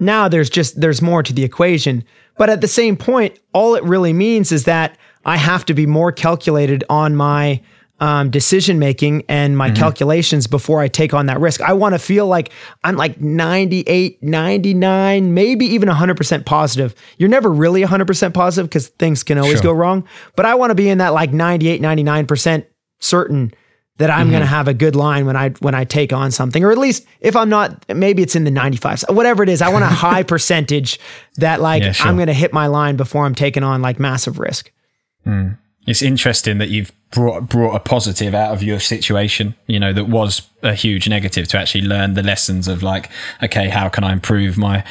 now 0.00 0.26
there's 0.28 0.50
just 0.50 0.80
there's 0.80 1.00
more 1.02 1.22
to 1.22 1.32
the 1.32 1.44
equation, 1.44 2.02
but 2.38 2.50
at 2.50 2.60
the 2.60 2.68
same 2.68 2.96
point, 2.96 3.38
all 3.52 3.74
it 3.74 3.84
really 3.84 4.12
means 4.12 4.50
is 4.50 4.64
that 4.64 4.96
I 5.24 5.36
have 5.36 5.64
to 5.66 5.74
be 5.74 5.86
more 5.86 6.10
calculated 6.12 6.82
on 6.88 7.14
my 7.14 7.60
um, 8.00 8.30
decision 8.30 8.78
making 8.78 9.24
and 9.28 9.50
Mm-hmm. 9.52 9.58
my 9.58 9.70
calculations 9.72 10.46
before 10.46 10.80
I 10.80 10.88
take 10.88 11.12
on 11.12 11.26
that 11.26 11.38
risk. 11.38 11.60
I 11.60 11.74
want 11.74 11.94
to 11.94 11.98
feel 11.98 12.26
like 12.26 12.50
I'm 12.82 12.96
like 12.96 13.20
98, 13.20 14.22
99, 14.22 15.34
maybe 15.34 15.66
even 15.66 15.88
100% 15.88 16.46
positive. 16.46 16.94
You're 17.18 17.28
never 17.28 17.50
really 17.50 17.82
100% 17.82 18.32
positive 18.32 18.70
because 18.70 18.88
things 18.88 19.22
can 19.22 19.36
always 19.36 19.54
Sure. 19.58 19.62
go 19.64 19.72
wrong, 19.72 20.06
but 20.34 20.46
I 20.46 20.54
want 20.54 20.70
to 20.70 20.74
be 20.74 20.88
in 20.88 20.96
that 20.98 21.12
like 21.12 21.32
98, 21.34 21.82
99% 21.82 22.64
certain 23.00 23.52
that 24.00 24.10
I'm 24.10 24.22
Mm-hmm. 24.22 24.30
going 24.30 24.40
to 24.40 24.46
have 24.46 24.66
a 24.66 24.74
good 24.74 24.96
line 24.96 25.26
when 25.26 25.36
I 25.36 25.50
when 25.60 25.74
I 25.74 25.84
take 25.84 26.12
on 26.12 26.30
something, 26.30 26.64
or 26.64 26.72
at 26.72 26.78
least 26.78 27.06
if 27.20 27.36
I'm 27.36 27.48
not, 27.48 27.84
maybe 27.94 28.22
it's 28.22 28.34
in 28.34 28.44
the 28.44 28.50
95s, 28.50 29.12
whatever 29.14 29.42
it 29.42 29.48
is. 29.48 29.60
I 29.62 29.68
want 29.68 29.84
a 29.84 29.88
high 30.06 30.22
percentage 30.22 30.98
that 31.36 31.60
like 31.60 31.82
Yeah, 31.82 31.92
sure. 31.92 32.06
I'm 32.08 32.16
going 32.16 32.26
to 32.28 32.32
hit 32.34 32.52
my 32.52 32.66
line 32.66 32.96
before 32.96 33.26
I'm 33.26 33.34
taking 33.34 33.62
on 33.62 33.82
like 33.82 34.00
massive 34.00 34.38
risk. 34.38 34.72
It's 35.86 36.02
interesting 36.02 36.58
that 36.58 36.68
you've 36.68 36.92
brought 37.10 37.48
brought 37.48 37.74
a 37.74 37.80
positive 37.80 38.34
out 38.34 38.52
of 38.52 38.62
your 38.62 38.80
situation, 38.80 39.54
you 39.66 39.80
know, 39.80 39.92
that 39.92 40.04
was 40.08 40.42
a 40.62 40.74
huge 40.74 41.08
negative 41.08 41.48
to 41.48 41.58
actually 41.58 41.82
learn 41.84 42.14
the 42.14 42.22
lessons 42.22 42.68
of 42.68 42.82
like, 42.82 43.10
okay, 43.42 43.68
how 43.68 43.88
can 43.88 44.04
I 44.04 44.12
improve 44.12 44.56
my 44.58 44.84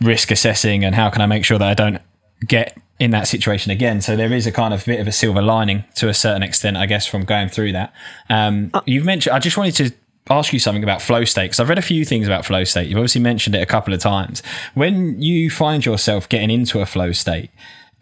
risk 0.00 0.30
assessing 0.30 0.84
and 0.84 0.94
how 0.94 1.10
can 1.10 1.22
I 1.22 1.26
make 1.26 1.44
sure 1.44 1.58
that 1.58 1.68
I 1.68 1.74
don't 1.74 2.00
get 2.46 2.76
in 2.98 3.10
that 3.10 3.28
situation 3.28 3.70
again? 3.70 4.00
So 4.00 4.16
there 4.16 4.32
is 4.32 4.46
a 4.46 4.52
kind 4.52 4.74
of 4.74 4.84
bit 4.84 5.00
of 5.00 5.06
a 5.06 5.12
silver 5.12 5.42
lining 5.42 5.84
to 5.96 6.08
a 6.08 6.14
certain 6.14 6.42
extent, 6.42 6.76
I 6.76 6.86
guess, 6.86 7.06
from 7.06 7.24
going 7.24 7.48
through 7.48 7.72
that. 7.72 7.92
Um, 8.28 8.70
you've 8.86 9.04
mentioned, 9.04 9.34
I 9.34 9.38
just 9.38 9.56
wanted 9.56 9.74
to 9.76 9.94
ask 10.30 10.52
you 10.52 10.58
something 10.58 10.82
about 10.82 11.02
flow 11.02 11.24
state 11.24 11.46
because 11.46 11.60
I've 11.60 11.68
read 11.68 11.78
a 11.78 11.82
few 11.82 12.04
things 12.04 12.26
about 12.26 12.46
flow 12.46 12.64
state. 12.64 12.88
You've 12.88 12.98
obviously 12.98 13.20
mentioned 13.20 13.54
it 13.54 13.62
a 13.62 13.66
couple 13.66 13.92
of 13.92 14.00
times. 14.00 14.42
When 14.74 15.20
you 15.20 15.50
find 15.50 15.84
yourself 15.84 16.28
getting 16.28 16.50
into 16.50 16.80
a 16.80 16.86
flow 16.86 17.12
state, 17.12 17.50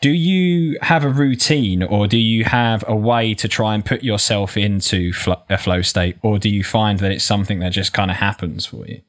do 0.00 0.10
you 0.10 0.78
have 0.82 1.04
a 1.04 1.08
routine 1.08 1.82
or 1.82 2.06
do 2.06 2.18
you 2.18 2.44
have 2.44 2.84
a 2.88 2.94
way 2.94 3.34
to 3.34 3.48
try 3.48 3.74
and 3.74 3.84
put 3.84 4.02
yourself 4.02 4.56
into 4.56 5.12
fl- 5.12 5.32
a 5.48 5.56
flow 5.56 5.80
state 5.80 6.16
or 6.22 6.38
do 6.38 6.48
you 6.48 6.64
find 6.64 6.98
that 6.98 7.12
it's 7.12 7.24
something 7.24 7.60
that 7.60 7.70
just 7.70 7.92
kind 7.92 8.10
of 8.10 8.16
happens 8.16 8.66
for 8.66 8.86
you 8.86 9.00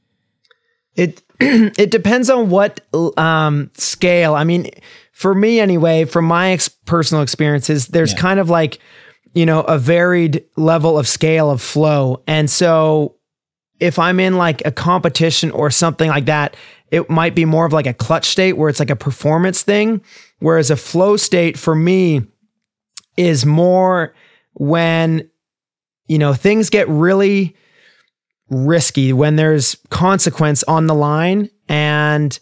It 0.96 1.24
it 1.40 1.90
depends 1.90 2.30
on 2.30 2.50
what 2.50 2.82
um, 3.18 3.72
scale. 3.74 4.36
I 4.36 4.44
mean, 4.44 4.70
for 5.14 5.34
me 5.34 5.60
anyway, 5.60 6.04
from 6.06 6.26
my 6.26 6.52
ex- 6.52 6.68
personal 6.68 7.24
experiences, 7.24 7.88
there's 7.88 8.14
kind 8.14 8.40
of 8.40 8.50
like 8.50 8.80
you 9.34 9.46
know 9.46 9.62
a 9.62 9.78
varied 9.78 10.44
level 10.58 11.00
of 11.00 11.08
scale 11.08 11.50
of 11.50 11.62
flow, 11.62 12.22
and 12.28 12.50
so 12.50 13.16
if 13.80 14.00
I'm 14.00 14.20
in 14.20 14.38
like 14.38 14.62
a 14.66 14.72
competition 14.72 15.52
or 15.52 15.70
something 15.70 16.10
like 16.10 16.26
that, 16.26 16.56
it 16.92 17.10
might 17.10 17.36
be 17.36 17.46
more 17.46 17.66
of 17.66 17.74
like 17.74 17.88
a 17.88 17.94
clutch 17.94 18.26
state 18.26 18.54
where 18.54 18.70
it's 18.70 18.80
like 18.80 18.90
a 18.90 18.96
performance 18.96 19.62
thing, 19.62 20.02
whereas 20.40 20.72
a 20.72 20.76
flow 20.76 21.16
state 21.18 21.58
for 21.58 21.76
me 21.76 22.22
is 23.18 23.46
more 23.46 24.14
when 24.54 25.30
you 26.08 26.18
know 26.18 26.34
things 26.34 26.70
get 26.70 26.88
really 26.90 27.56
risky 28.50 29.14
when 29.14 29.36
there's 29.36 29.78
consequence 29.90 30.64
on 30.64 30.88
the 30.88 30.96
line 30.96 31.50
and 31.70 32.40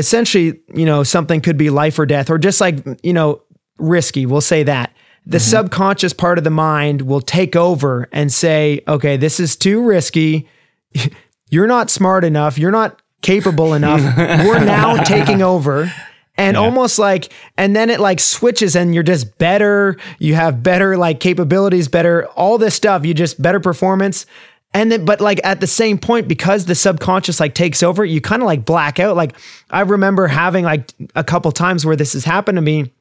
essentially 0.00 0.58
you 0.74 0.84
know 0.84 1.04
something 1.04 1.40
could 1.40 1.56
be 1.56 1.70
life 1.70 1.98
or 1.98 2.06
death 2.06 2.30
or 2.30 2.38
just 2.38 2.60
like 2.60 2.84
you 3.04 3.12
know 3.12 3.42
risky 3.78 4.26
we'll 4.26 4.40
say 4.40 4.64
that. 4.64 4.92
The 5.26 5.36
mm-hmm. 5.36 5.50
subconscious 5.50 6.14
part 6.14 6.38
of 6.38 6.44
the 6.44 6.50
mind 6.50 7.02
will 7.02 7.20
take 7.20 7.54
over 7.54 8.08
and 8.10 8.32
say 8.32 8.80
okay 8.88 9.16
this 9.16 9.38
is 9.38 9.54
too 9.54 9.82
risky. 9.82 10.48
You're 11.50 11.66
not 11.66 11.90
smart 11.90 12.24
enough. 12.24 12.58
You're 12.58 12.70
not 12.70 13.00
capable 13.22 13.74
enough. 13.74 14.00
We're 14.46 14.64
now 14.64 15.02
taking 15.02 15.42
over. 15.42 15.92
And 16.36 16.56
almost 16.56 16.98
like 16.98 17.30
and 17.58 17.76
then 17.76 17.90
it 17.90 18.00
like 18.00 18.18
switches 18.18 18.74
and 18.74 18.94
you're 18.94 19.02
just 19.02 19.36
better. 19.36 19.98
You 20.18 20.36
have 20.36 20.62
better 20.62 20.96
like 20.96 21.20
capabilities 21.20 21.86
better 21.86 22.26
all 22.28 22.56
this 22.56 22.74
stuff. 22.74 23.04
You 23.04 23.12
just 23.12 23.42
better 23.42 23.60
performance 23.60 24.24
and 24.72 24.92
then 24.92 25.04
but 25.04 25.20
like 25.20 25.40
at 25.44 25.60
the 25.60 25.66
same 25.66 25.98
point 25.98 26.28
because 26.28 26.66
the 26.66 26.74
subconscious 26.74 27.40
like 27.40 27.54
takes 27.54 27.82
over 27.82 28.04
you 28.04 28.20
kind 28.20 28.42
of 28.42 28.46
like 28.46 28.64
black 28.64 29.00
out. 29.00 29.16
Like 29.16 29.36
i 29.70 29.80
remember 29.80 30.26
having 30.26 30.64
like 30.64 30.92
a 31.14 31.24
couple 31.24 31.50
times 31.52 31.84
where 31.84 31.96
this 31.96 32.12
has 32.12 32.24
happened 32.24 32.56
to 32.56 32.62
me 32.62 32.92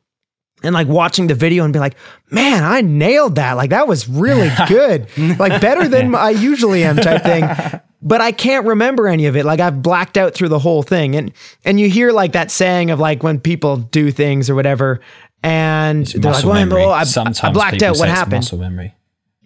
and 0.61 0.74
like 0.74 0.88
watching 0.88 1.28
the 1.28 1.36
video 1.36 1.63
and 1.63 1.72
be 1.72 1.80
like 1.80 1.95
man 2.32 2.63
i 2.63 2.82
nailed 2.82 3.36
that. 3.36 3.53
Like 3.53 3.70
that 3.70 3.88
was 3.88 4.09
really 4.09 4.49
good. 4.67 5.07
Like 5.38 5.61
better 5.61 5.88
than 5.88 6.15
i 6.15 6.32
usually 6.32 6.84
am 6.84 6.97
type 6.97 7.24
thing. 7.24 7.82
But 8.01 8.22
i 8.22 8.32
can't 8.32 8.65
remember 8.65 9.07
any 9.07 9.28
of 9.28 9.36
it. 9.36 9.45
Like 9.45 9.59
i've 9.59 9.82
blacked 9.84 10.17
out 10.17 10.34
through 10.34 10.49
the 10.49 10.59
whole 10.59 10.82
thing. 10.82 11.15
And 11.15 11.32
and 11.65 11.80
you 11.80 11.89
hear 11.89 12.11
like 12.11 12.32
that 12.32 12.49
saying 12.49 12.89
of 12.89 12.99
like 12.99 13.22
when 13.22 13.39
people 13.39 13.78
do 13.78 14.09
things 14.11 14.49
or 14.49 14.55
whatever 14.55 15.01
and 15.43 16.05
they're 16.07 16.32
like 16.34 16.43
well, 16.43 16.89
oh, 16.89 16.91
I, 16.91 17.03
Sometimes 17.03 17.39
I 17.41 17.51
blacked 17.51 17.82
out. 17.82 17.97
What 17.97 18.09
happened? 18.09 18.39
Muscle 18.39 18.57
memory. 18.57 18.93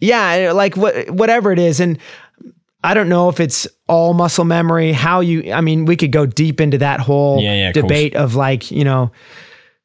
Yeah 0.03 0.49
uh, 0.51 0.53
like 0.53 0.75
what 0.75 1.09
whatever 1.09 1.51
it 1.51 1.59
is 1.59 1.79
and 1.79 1.97
i 2.83 2.93
don't 2.93 3.09
know 3.09 3.29
if 3.29 3.39
it's 3.39 3.67
all 3.87 4.13
muscle 4.13 4.45
memory 4.45 4.91
how 4.91 5.19
you 5.21 5.51
i 5.53 5.61
mean 5.61 5.85
we 5.85 5.95
could 5.95 6.11
go 6.11 6.25
deep 6.25 6.59
into 6.61 6.77
that 6.77 6.99
whole 6.99 7.41
Yeah, 7.41 7.53
yeah, 7.53 7.67
of 7.69 7.73
debate 7.73 8.15
of 8.15 8.35
like 8.35 8.69
you 8.71 8.83
know 8.83 9.11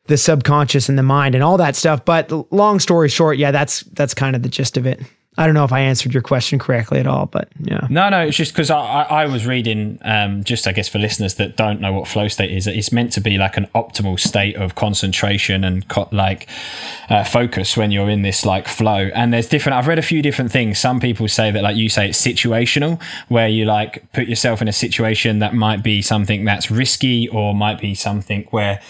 the 0.07 0.17
subconscious 0.17 0.89
and 0.89 0.99
the 0.99 1.03
mind 1.03 1.35
and 1.35 1.45
all 1.45 1.57
that 1.59 1.77
stuff 1.77 2.05
but 2.05 2.31
long 2.53 2.81
story 2.81 3.09
short 3.09 3.39
yeah 3.39 3.51
that's 3.51 3.81
that's 3.93 4.15
kind 4.15 4.35
of 4.35 4.43
the 4.43 4.49
gist 4.49 4.77
of 4.77 4.87
it 4.87 5.01
i 5.39 5.47
don't 5.47 5.55
know 5.55 5.65
if 5.65 5.73
i 5.73 5.81
answered 5.81 6.13
your 6.13 6.23
question 6.23 6.59
correctly 6.59 6.99
at 7.01 7.07
all 7.07 7.27
but 7.27 7.49
yeah 7.63 7.87
No, 7.89 8.11
no, 8.11 8.21
it's 8.27 8.37
just 8.37 8.53
because 8.53 8.71
I, 8.71 8.79
I, 8.79 9.03
I 9.23 9.27
was 9.27 9.47
reading, 9.47 9.99
um, 10.03 10.45
just 10.45 10.67
I 10.67 10.73
guess 10.73 10.89
for 10.89 10.99
listeners 10.99 11.35
that 11.37 11.57
don't 11.57 11.81
know 11.81 11.93
what 11.93 12.07
flow 12.07 12.29
state 12.29 12.51
is, 12.51 12.67
it's 12.67 12.93
meant 12.93 13.13
to 13.15 13.21
be 13.21 13.39
like 13.39 13.57
an 13.57 13.67
optimal 13.75 14.21
state 14.21 14.57
of 14.57 14.75
concentration 14.75 15.65
and 15.65 15.89
co- 15.89 16.09
like 16.13 16.49
uh, 17.09 17.25
focus 17.25 17.77
when 17.77 17.91
you're 17.91 18.11
in 18.11 18.23
this 18.23 18.45
like 18.45 18.69
flow. 18.69 19.11
And 19.15 19.33
there's 19.33 19.49
different, 19.49 19.77
I've 19.79 19.87
read 19.87 19.99
a 19.99 20.03
few 20.13 20.21
different 20.23 20.53
things. 20.53 20.79
Some 20.79 21.01
people 21.01 21.27
say 21.29 21.51
that, 21.51 21.63
like 21.63 21.77
you 21.77 21.89
say, 21.89 22.11
it's 22.11 22.21
situational, 22.21 23.01
where 23.29 23.49
you 23.49 23.65
like 23.65 24.05
put 24.13 24.29
yourself 24.29 24.61
in 24.61 24.69
a 24.69 24.73
situation 24.73 25.39
that 25.39 25.55
might 25.55 25.83
be 25.83 26.03
something 26.03 26.45
that's 26.45 26.71
risky 26.71 27.29
or 27.29 27.55
might 27.55 27.81
be 27.81 27.95
something 27.95 28.47
where, 28.51 28.81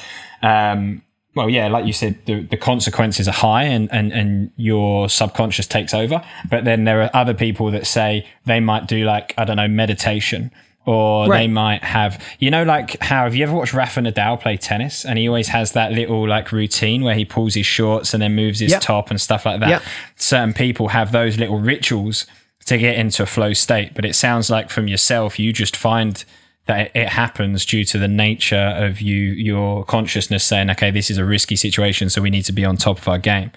um, 0.42 1.02
well, 1.38 1.48
yeah, 1.48 1.68
like 1.68 1.86
you 1.86 1.92
said, 1.92 2.18
the, 2.26 2.42
the 2.42 2.56
consequences 2.56 3.28
are 3.28 3.32
high 3.32 3.62
and, 3.62 3.88
and, 3.92 4.12
and 4.12 4.50
your 4.56 5.08
subconscious 5.08 5.68
takes 5.68 5.94
over. 5.94 6.20
But 6.50 6.64
then 6.64 6.82
there 6.82 7.00
are 7.00 7.10
other 7.14 7.32
people 7.32 7.70
that 7.70 7.86
say 7.86 8.26
they 8.44 8.58
might 8.58 8.88
do 8.88 9.04
like, 9.04 9.34
I 9.38 9.44
don't 9.44 9.54
know, 9.56 9.68
meditation 9.68 10.50
or 10.84 11.28
they 11.28 11.46
might 11.46 11.84
have, 11.84 12.20
you 12.40 12.50
know, 12.50 12.64
like 12.64 13.00
how 13.00 13.22
have 13.22 13.36
you 13.36 13.44
ever 13.44 13.54
watched 13.54 13.72
Rafa 13.72 14.00
Nadal 14.00 14.40
play 14.40 14.56
tennis? 14.56 15.04
And 15.04 15.16
he 15.16 15.28
always 15.28 15.46
has 15.46 15.72
that 15.72 15.92
little 15.92 16.26
like 16.26 16.50
routine 16.50 17.04
where 17.04 17.14
he 17.14 17.24
pulls 17.24 17.54
his 17.54 17.66
shorts 17.66 18.14
and 18.14 18.20
then 18.20 18.34
moves 18.34 18.58
his 18.58 18.72
Yep. 18.72 18.80
top 18.80 19.10
and 19.10 19.20
stuff 19.20 19.46
like 19.46 19.60
that. 19.60 19.68
Yep. 19.68 19.82
Certain 20.16 20.52
people 20.54 20.88
have 20.88 21.12
those 21.12 21.38
little 21.38 21.60
rituals 21.60 22.26
to 22.66 22.78
get 22.78 22.96
into 22.96 23.22
a 23.22 23.26
flow 23.26 23.52
state. 23.52 23.94
But 23.94 24.04
it 24.04 24.16
sounds 24.16 24.50
like 24.50 24.70
from 24.70 24.88
yourself, 24.88 25.38
you 25.38 25.52
just 25.52 25.76
find 25.76 26.24
that 26.68 26.92
it- 26.94 27.08
happens 27.08 27.66
due 27.66 27.82
to 27.84 27.98
the 27.98 28.06
nature 28.06 28.74
of 28.76 29.00
you, 29.00 29.16
your 29.16 29.84
consciousness 29.84 30.44
saying, 30.44 30.70
okay, 30.70 30.90
this 30.92 31.10
is 31.10 31.18
a 31.18 31.24
risky 31.24 31.56
situation, 31.56 32.08
so 32.08 32.22
we 32.22 32.30
need 32.30 32.44
to 32.44 32.52
be 32.52 32.64
on 32.64 32.76
top 32.76 32.98
of 32.98 33.08
our 33.08 33.18
game, 33.18 33.50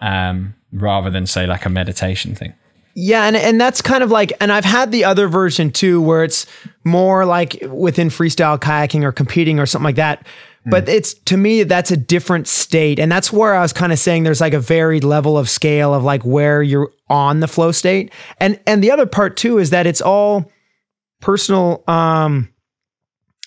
um, 0.00 0.54
rather 0.72 1.08
than 1.08 1.26
say 1.26 1.46
like 1.46 1.64
a 1.64 1.70
meditation 1.70 2.34
thing. 2.34 2.52
Yeah, 2.94 3.26
and 3.26 3.36
and 3.36 3.60
that's 3.60 3.80
kind 3.80 4.02
of 4.02 4.10
like, 4.10 4.32
and 4.40 4.50
I've 4.52 4.64
had 4.64 4.90
the 4.90 5.04
other 5.04 5.28
version 5.28 5.70
too, 5.70 6.02
where 6.02 6.24
it's 6.24 6.46
more 6.82 7.24
like 7.24 7.56
within 7.70 8.08
freestyle 8.08 8.58
kayaking 8.58 9.04
or 9.04 9.12
competing 9.12 9.60
or 9.60 9.66
something 9.66 9.84
like 9.84 9.96
that. 9.96 10.26
But 10.70 10.86
it's 10.86 11.14
to 11.14 11.38
me 11.38 11.62
that's 11.62 11.90
a 11.90 11.96
different 11.96 12.46
state, 12.46 12.98
and 12.98 13.10
that's 13.10 13.32
where 13.32 13.54
I 13.54 13.62
was 13.62 13.72
kind 13.72 13.90
of 13.90 13.98
saying 13.98 14.24
there's 14.24 14.40
like 14.40 14.52
a 14.52 14.60
varied 14.60 15.02
level 15.02 15.38
of 15.38 15.48
scale 15.48 15.94
of 15.94 16.04
like 16.04 16.22
where 16.24 16.62
you're 16.62 16.90
on 17.08 17.40
the 17.40 17.48
flow 17.48 17.72
state, 17.72 18.12
and 18.38 18.60
and 18.66 18.84
the 18.84 18.90
other 18.90 19.06
part 19.06 19.38
too 19.38 19.58
is 19.58 19.70
that 19.70 19.86
it's 19.86 20.02
all 20.02 20.50
personal. 21.20 21.84
Um, 21.86 22.52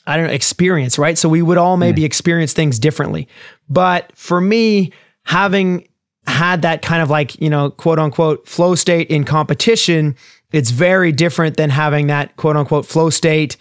I 0.07 0.17
don't 0.17 0.27
know 0.27 0.33
experience, 0.33 0.97
right? 0.97 1.17
So 1.17 1.29
we 1.29 1.41
would 1.41 1.57
all 1.57 1.77
maybe 1.77 2.01
hmm. 2.01 2.05
experience 2.05 2.53
things 2.53 2.79
differently, 2.79 3.27
but 3.69 4.11
for 4.15 4.41
me, 4.41 4.93
having 5.23 5.87
had 6.27 6.63
that 6.63 6.81
kind 6.81 7.01
of 7.01 7.09
like, 7.09 7.39
you 7.41 7.49
know, 7.49 7.69
quote 7.69 7.99
unquote 7.99 8.47
flow 8.47 8.75
state 8.75 9.09
in 9.09 9.23
competition, 9.23 10.15
it's 10.51 10.71
very 10.71 11.11
different 11.11 11.57
than 11.57 11.69
having 11.69 12.07
that 12.07 12.35
quote 12.35 12.57
unquote 12.57 12.85
flow 12.85 13.09
state 13.09 13.57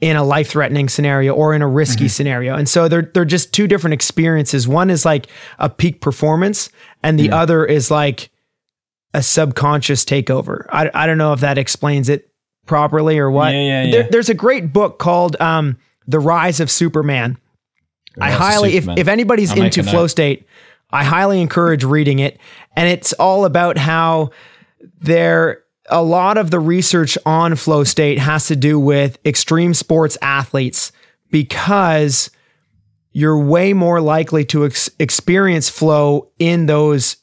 in 0.00 0.16
a 0.16 0.24
life 0.24 0.50
threatening 0.50 0.88
scenario 0.88 1.32
or 1.32 1.54
in 1.54 1.62
a 1.62 1.68
risky 1.68 2.04
mm-hmm. 2.04 2.08
scenario. 2.08 2.54
And 2.54 2.68
so 2.68 2.88
they're 2.88 3.10
they're 3.14 3.24
just 3.24 3.52
two 3.52 3.66
different 3.66 3.94
experiences. 3.94 4.66
One 4.68 4.90
is 4.90 5.04
like 5.04 5.28
a 5.58 5.70
peak 5.70 6.00
performance 6.00 6.70
and 7.02 7.18
the 7.18 7.28
hmm. 7.28 7.34
other 7.34 7.64
is 7.64 7.90
like 7.90 8.30
a 9.14 9.22
subconscious 9.22 10.04
takeover. 10.04 10.66
I, 10.70 10.90
I 10.92 11.06
don't 11.06 11.18
know 11.18 11.32
if 11.32 11.40
that 11.40 11.56
explains 11.56 12.08
it 12.08 12.28
properly 12.66 13.18
or 13.18 13.30
what. 13.30 13.52
Yeah, 13.52 13.84
yeah, 13.84 13.90
There- 13.90 14.08
there's 14.10 14.28
a 14.28 14.34
great 14.34 14.72
book 14.72 14.98
called 14.98 15.36
um, 15.40 15.76
The 16.06 16.18
Rise 16.20 16.60
of 16.60 16.70
Superman. 16.70 17.36
I 18.20 18.26
Rise 18.28 18.34
of 18.34 18.38
highly, 18.40 18.68
if, 18.76 18.82
Superman. 18.84 18.98
if 18.98 19.08
anybody's 19.08 19.50
I'll 19.52 19.62
into 19.62 19.82
flow 19.82 20.02
note. 20.02 20.06
state, 20.08 20.46
I 20.90 21.04
highly 21.04 21.40
encourage 21.40 21.82
reading 21.84 22.20
it. 22.20 22.38
And 22.76 22.88
it's 22.88 23.12
all 23.14 23.44
about 23.44 23.76
how 23.78 24.30
there 25.00 25.62
a 25.90 26.02
lot 26.02 26.38
of 26.38 26.50
the 26.50 26.60
research 26.60 27.18
on 27.26 27.56
flow 27.56 27.84
state 27.84 28.18
has 28.18 28.46
to 28.46 28.56
do 28.56 28.78
with 28.80 29.18
extreme 29.26 29.74
sports 29.74 30.16
athletes 30.22 30.92
because 31.30 32.30
you're 33.12 33.38
way 33.38 33.72
more 33.74 34.00
likely 34.00 34.44
to 34.46 34.64
ex- 34.64 34.90
experience 34.98 35.68
flow 35.68 36.30
in 36.38 36.66
those 36.66 37.16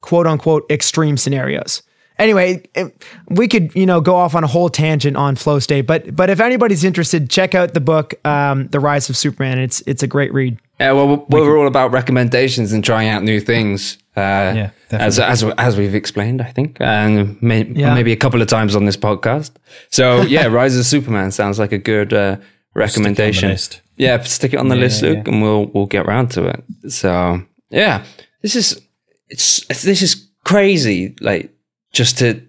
quote 0.00 0.26
unquote 0.26 0.64
extreme 0.70 1.16
scenarios. 1.16 1.82
Anyway, 2.18 2.62
it- 2.74 3.04
we 3.28 3.46
could 3.48 3.74
you 3.74 3.86
know 3.86 4.00
go 4.00 4.16
off 4.16 4.34
on 4.34 4.42
a 4.44 4.46
whole 4.46 4.68
tangent 4.68 5.16
on 5.16 5.36
flow 5.36 5.58
state, 5.58 5.82
but 5.82 6.14
but 6.16 6.30
if 6.30 6.40
anybody's 6.40 6.84
interested, 6.84 7.28
check 7.30 7.54
out 7.54 7.74
the 7.74 7.80
book 7.80 8.14
um, 8.24 8.68
"The 8.68 8.80
Rise 8.80 9.08
of 9.10 9.16
Superman." 9.16 9.58
It's 9.58 9.82
it's 9.86 10.02
a 10.02 10.06
great 10.06 10.32
read. 10.32 10.58
Yeah, 10.80 10.92
well, 10.92 11.26
we're, 11.30 11.40
we're 11.40 11.58
all 11.58 11.66
about 11.66 11.90
recommendations 11.92 12.72
and 12.72 12.84
trying 12.84 13.08
out 13.08 13.22
new 13.22 13.40
things. 13.40 13.96
Uh, 14.16 14.68
as, 14.90 15.18
as 15.18 15.42
as 15.58 15.76
we've 15.76 15.94
explained, 15.94 16.40
I 16.40 16.50
think, 16.52 16.78
and 16.80 17.40
may, 17.42 17.64
Yeah. 17.64 17.92
maybe 17.94 18.12
a 18.12 18.16
couple 18.16 18.40
of 18.40 18.48
times 18.48 18.74
on 18.76 18.84
this 18.86 18.96
podcast. 18.96 19.50
So 19.90 20.22
yeah, 20.28 20.46
Rise 20.46 20.76
of 20.78 20.86
Superman 20.86 21.32
sounds 21.32 21.58
like 21.58 21.72
a 21.72 21.78
good 21.78 22.12
uh, 22.14 22.36
recommendation. 22.74 23.48
list. 23.50 23.80
Yeah, 23.96 24.22
stick 24.22 24.52
it 24.54 24.58
on 24.58 24.68
the 24.68 24.76
list, 24.76 25.02
yeah, 25.02 25.10
Luke, 25.10 25.28
and 25.28 25.42
we'll 25.42 25.66
we'll 25.66 25.86
get 25.86 26.06
round 26.06 26.30
to 26.32 26.46
it. 26.46 26.64
So 26.92 27.42
yeah, 27.70 28.04
this 28.42 28.54
is 28.56 28.80
it's 29.28 29.66
this 29.82 30.02
is 30.02 30.28
crazy. 30.44 31.14
Like 31.20 31.50
just 31.96 32.18
to 32.18 32.40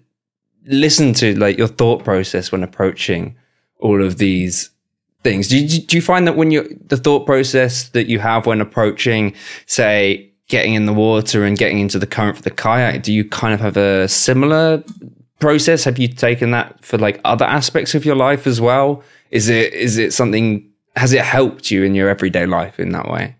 listen 0.66 1.14
to 1.14 1.34
like 1.38 1.56
your 1.56 1.66
thought 1.66 2.04
process 2.04 2.52
when 2.52 2.62
approaching 2.62 3.34
all 3.78 4.04
of 4.04 4.18
these 4.18 4.70
things. 5.22 5.48
Do 5.48 5.56
you, 5.58 5.80
do 5.80 5.96
you 5.96 6.02
find 6.02 6.26
that 6.26 6.36
when 6.36 6.50
you 6.50 6.78
the 6.86 6.98
thought 6.98 7.24
process 7.24 7.88
that 7.90 8.08
you 8.08 8.18
have 8.18 8.44
when 8.44 8.60
approaching, 8.60 9.34
say, 9.66 10.30
getting 10.48 10.74
in 10.74 10.84
the 10.84 10.92
water 10.92 11.44
and 11.44 11.56
getting 11.56 11.78
into 11.78 11.98
the 11.98 12.06
current 12.06 12.36
for 12.36 12.42
the 12.42 12.50
kayak, 12.50 13.02
do 13.02 13.12
you 13.12 13.24
kind 13.24 13.54
of 13.54 13.60
have 13.60 13.76
a 13.76 14.06
similar 14.08 14.82
process? 15.38 15.84
Have 15.84 15.98
you 15.98 16.08
taken 16.08 16.50
that 16.50 16.84
for 16.84 16.98
like 16.98 17.18
other 17.24 17.46
aspects 17.46 17.94
of 17.94 18.04
your 18.04 18.16
life 18.16 18.46
as 18.46 18.60
well? 18.60 19.02
Is 19.30 19.48
it 19.48 19.72
is 19.72 19.96
it 19.96 20.12
something? 20.12 20.70
Has 20.96 21.12
it 21.12 21.24
helped 21.24 21.70
you 21.70 21.84
in 21.84 21.94
your 21.94 22.10
everyday 22.10 22.44
life 22.44 22.78
in 22.78 22.92
that 22.92 23.08
way? 23.08 23.36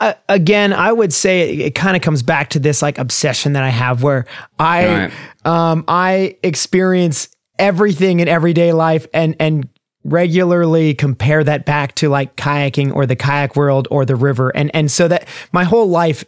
Uh, 0.00 0.14
again, 0.28 0.72
I 0.72 0.92
would 0.92 1.12
say 1.12 1.50
it, 1.50 1.60
it 1.60 1.74
kind 1.74 1.96
of 1.96 2.02
comes 2.02 2.22
back 2.22 2.50
to 2.50 2.58
this 2.58 2.82
like 2.82 2.98
obsession 2.98 3.54
that 3.54 3.62
I 3.64 3.70
have 3.70 4.02
where 4.02 4.26
I 4.58 4.86
Right. 4.86 5.12
um 5.44 5.84
I 5.88 6.36
experience 6.42 7.28
everything 7.58 8.20
in 8.20 8.28
everyday 8.28 8.72
life 8.72 9.06
and 9.12 9.34
and 9.40 9.68
regularly 10.04 10.94
compare 10.94 11.42
that 11.44 11.66
back 11.66 11.94
to 11.96 12.08
like 12.08 12.36
kayaking 12.36 12.94
or 12.94 13.04
the 13.06 13.16
kayak 13.16 13.56
world 13.56 13.88
or 13.90 14.04
the 14.04 14.16
river. 14.16 14.50
And 14.56 14.70
and 14.74 14.90
so 14.90 15.08
that 15.08 15.26
my 15.52 15.64
whole 15.64 15.88
life 15.88 16.24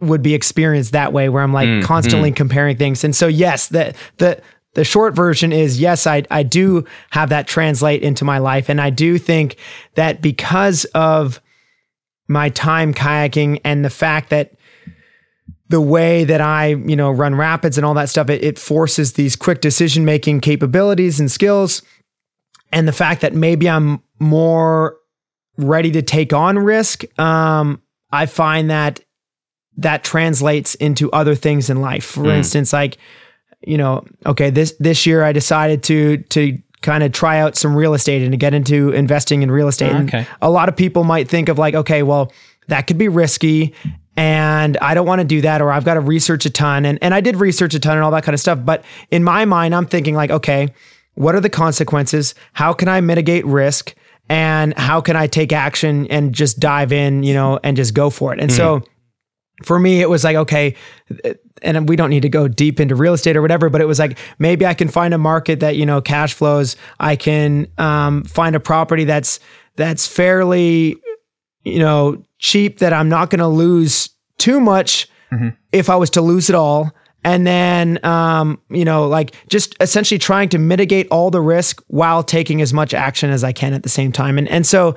would 0.00 0.22
be 0.22 0.34
experienced 0.34 0.92
that 0.92 1.12
way 1.12 1.28
where 1.28 1.42
I'm 1.42 1.52
like 1.52 1.82
constantly 1.82 2.30
comparing 2.32 2.76
things. 2.76 3.04
And 3.04 3.16
so 3.16 3.26
yes 3.26 3.68
the 3.68 3.94
the 4.18 4.40
the 4.74 4.84
short 4.84 5.14
version 5.14 5.52
is 5.52 5.80
yes 5.80 6.06
I 6.06 6.24
I 6.30 6.42
do 6.42 6.84
have 7.10 7.30
that 7.30 7.46
translate 7.46 8.02
into 8.02 8.24
my 8.24 8.38
life. 8.38 8.68
And 8.68 8.80
I 8.80 8.90
do 8.90 9.18
think 9.18 9.56
that 9.94 10.20
because 10.20 10.84
of 10.94 11.40
my 12.28 12.48
time 12.48 12.94
kayaking 12.94 13.60
and 13.64 13.84
the 13.84 13.90
fact 13.90 14.30
that 14.30 14.54
the 15.68 15.80
way 15.80 16.24
that 16.24 16.40
I, 16.40 16.68
you 16.68 16.96
know, 16.96 17.10
run 17.10 17.34
rapids 17.34 17.78
and 17.78 17.84
all 17.84 17.94
that 17.94 18.08
stuff, 18.08 18.28
it, 18.30 18.44
it 18.44 18.58
forces 18.58 19.14
these 19.14 19.34
quick 19.34 19.60
decision 19.60 20.04
making 20.04 20.40
capabilities 20.40 21.20
and 21.20 21.30
skills. 21.30 21.82
And 22.72 22.86
the 22.86 22.92
fact 22.92 23.22
that 23.22 23.34
maybe 23.34 23.68
I'm 23.68 24.02
more 24.18 24.96
ready 25.56 25.90
to 25.92 26.02
take 26.02 26.32
on 26.32 26.58
risk, 26.58 27.04
um, 27.18 27.80
I 28.10 28.26
find 28.26 28.70
that 28.70 29.00
that 29.76 30.04
translates 30.04 30.74
into 30.76 31.10
other 31.12 31.34
things 31.34 31.70
in 31.70 31.80
life. 31.80 32.04
For 32.04 32.28
instance, 32.30 32.72
like, 32.72 32.98
you 33.60 33.76
know, 33.76 34.04
okay, 34.26 34.50
this 34.50 34.74
this 34.78 35.06
year 35.06 35.24
I 35.24 35.32
decided 35.32 35.82
to 35.84 36.18
to 36.18 36.58
kind 36.84 37.02
of 37.02 37.10
try 37.10 37.40
out 37.40 37.56
some 37.56 37.74
real 37.74 37.94
estate 37.94 38.22
and 38.22 38.30
to 38.32 38.36
get 38.36 38.54
into 38.54 38.90
investing 38.90 39.42
in 39.42 39.50
real 39.50 39.66
estate. 39.66 39.90
And 39.90 40.08
okay. 40.08 40.26
a 40.40 40.50
lot 40.50 40.68
of 40.68 40.76
people 40.76 41.02
might 41.02 41.28
think 41.28 41.48
of 41.48 41.58
like, 41.58 41.74
okay, 41.74 42.04
well, 42.04 42.32
that 42.68 42.86
could 42.86 42.98
be 42.98 43.08
risky 43.08 43.74
and 44.16 44.76
I 44.78 44.94
don't 44.94 45.06
want 45.06 45.20
to 45.20 45.26
do 45.26 45.40
that, 45.40 45.60
or 45.60 45.72
I've 45.72 45.84
got 45.84 45.94
to 45.94 46.00
research 46.00 46.46
a 46.46 46.50
ton. 46.50 46.84
And, 46.84 46.98
and 47.02 47.12
I 47.12 47.20
did 47.20 47.36
research 47.36 47.74
a 47.74 47.80
ton 47.80 47.96
and 47.96 48.04
all 48.04 48.12
that 48.12 48.22
kind 48.22 48.34
of 48.34 48.40
stuff. 48.40 48.60
But 48.64 48.84
in 49.10 49.24
my 49.24 49.44
mind, 49.44 49.74
I'm 49.74 49.86
thinking 49.86 50.14
like, 50.14 50.30
okay, 50.30 50.72
what 51.14 51.34
are 51.34 51.40
the 51.40 51.50
consequences? 51.50 52.34
How 52.52 52.72
can 52.72 52.88
I 52.88 53.00
mitigate 53.00 53.44
risk? 53.44 53.94
And 54.28 54.72
how 54.78 55.00
can 55.00 55.16
I 55.16 55.26
take 55.26 55.52
action 55.52 56.06
and 56.06 56.32
just 56.32 56.60
dive 56.60 56.92
in, 56.92 57.24
you 57.24 57.34
know, 57.34 57.58
and 57.62 57.76
just 57.76 57.92
go 57.92 58.08
for 58.08 58.32
it? 58.32 58.40
And 58.40 58.50
mm-hmm. 58.50 58.56
so 58.56 58.88
for 59.64 59.78
me, 59.78 60.00
it 60.00 60.08
was 60.08 60.24
like, 60.24 60.36
okay, 60.36 60.76
and 61.62 61.88
we 61.88 61.96
don't 61.96 62.10
need 62.10 62.22
to 62.22 62.28
go 62.28 62.48
deep 62.48 62.80
into 62.80 62.94
real 62.94 63.14
estate 63.14 63.36
or 63.36 63.42
whatever, 63.42 63.70
but 63.70 63.80
it 63.80 63.86
was 63.86 63.98
like, 63.98 64.18
maybe 64.38 64.66
I 64.66 64.74
can 64.74 64.88
find 64.88 65.14
a 65.14 65.18
market 65.18 65.60
that, 65.60 65.76
you 65.76 65.86
know, 65.86 66.00
cash 66.00 66.34
flows. 66.34 66.76
I 67.00 67.16
can 67.16 67.68
um, 67.78 68.24
find 68.24 68.56
a 68.56 68.60
property 68.60 69.04
that's, 69.04 69.40
that's 69.76 70.06
fairly, 70.06 70.96
you 71.62 71.78
know, 71.78 72.22
cheap 72.38 72.78
that 72.78 72.92
I'm 72.92 73.08
not 73.08 73.30
going 73.30 73.38
to 73.38 73.48
lose 73.48 74.10
too 74.38 74.60
much 74.60 75.08
if 75.72 75.90
I 75.90 75.96
was 75.96 76.10
to 76.10 76.20
lose 76.20 76.48
it 76.48 76.54
all. 76.54 76.92
And 77.24 77.46
then, 77.46 78.04
um, 78.04 78.60
you 78.68 78.84
know, 78.84 79.08
like 79.08 79.34
just 79.48 79.74
essentially 79.80 80.18
trying 80.18 80.50
to 80.50 80.58
mitigate 80.58 81.08
all 81.10 81.30
the 81.30 81.40
risk 81.40 81.82
while 81.86 82.22
taking 82.22 82.60
as 82.60 82.74
much 82.74 82.92
action 82.92 83.30
as 83.30 83.42
I 83.42 83.52
can 83.52 83.72
at 83.72 83.82
the 83.82 83.88
same 83.88 84.12
time. 84.12 84.36
And, 84.36 84.46
and 84.48 84.66
so, 84.66 84.94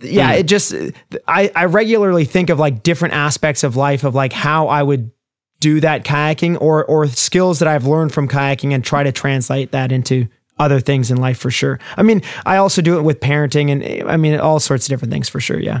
yeah, 0.00 0.32
it 0.32 0.44
just, 0.44 0.74
I, 1.28 1.52
I 1.54 1.66
regularly 1.66 2.24
think 2.24 2.48
of 2.50 2.58
like 2.58 2.82
different 2.82 3.14
aspects 3.14 3.62
of 3.62 3.76
life 3.76 4.04
of 4.04 4.14
like 4.14 4.32
how 4.32 4.68
I 4.68 4.82
would 4.82 5.10
do 5.62 5.80
that 5.80 6.04
kayaking 6.04 6.60
or, 6.60 6.84
or 6.84 7.06
skills 7.06 7.58
that 7.60 7.68
I've 7.68 7.86
learned 7.86 8.12
from 8.12 8.26
kayaking 8.28 8.74
and 8.74 8.82
try 8.84 9.02
to 9.04 9.12
translate 9.12 9.70
that 9.70 9.92
into 9.92 10.26
other 10.58 10.80
things 10.80 11.10
in 11.10 11.16
life 11.16 11.38
for 11.38 11.50
sure. 11.50 11.78
I 11.96 12.02
mean, 12.02 12.20
I 12.44 12.56
also 12.58 12.82
do 12.82 12.98
it 12.98 13.02
with 13.02 13.20
parenting 13.20 13.70
and 13.70 14.10
I 14.10 14.16
mean, 14.16 14.38
all 14.40 14.60
sorts 14.60 14.86
of 14.86 14.90
different 14.90 15.12
things 15.12 15.28
for 15.28 15.40
sure. 15.40 15.60
Yeah. 15.60 15.80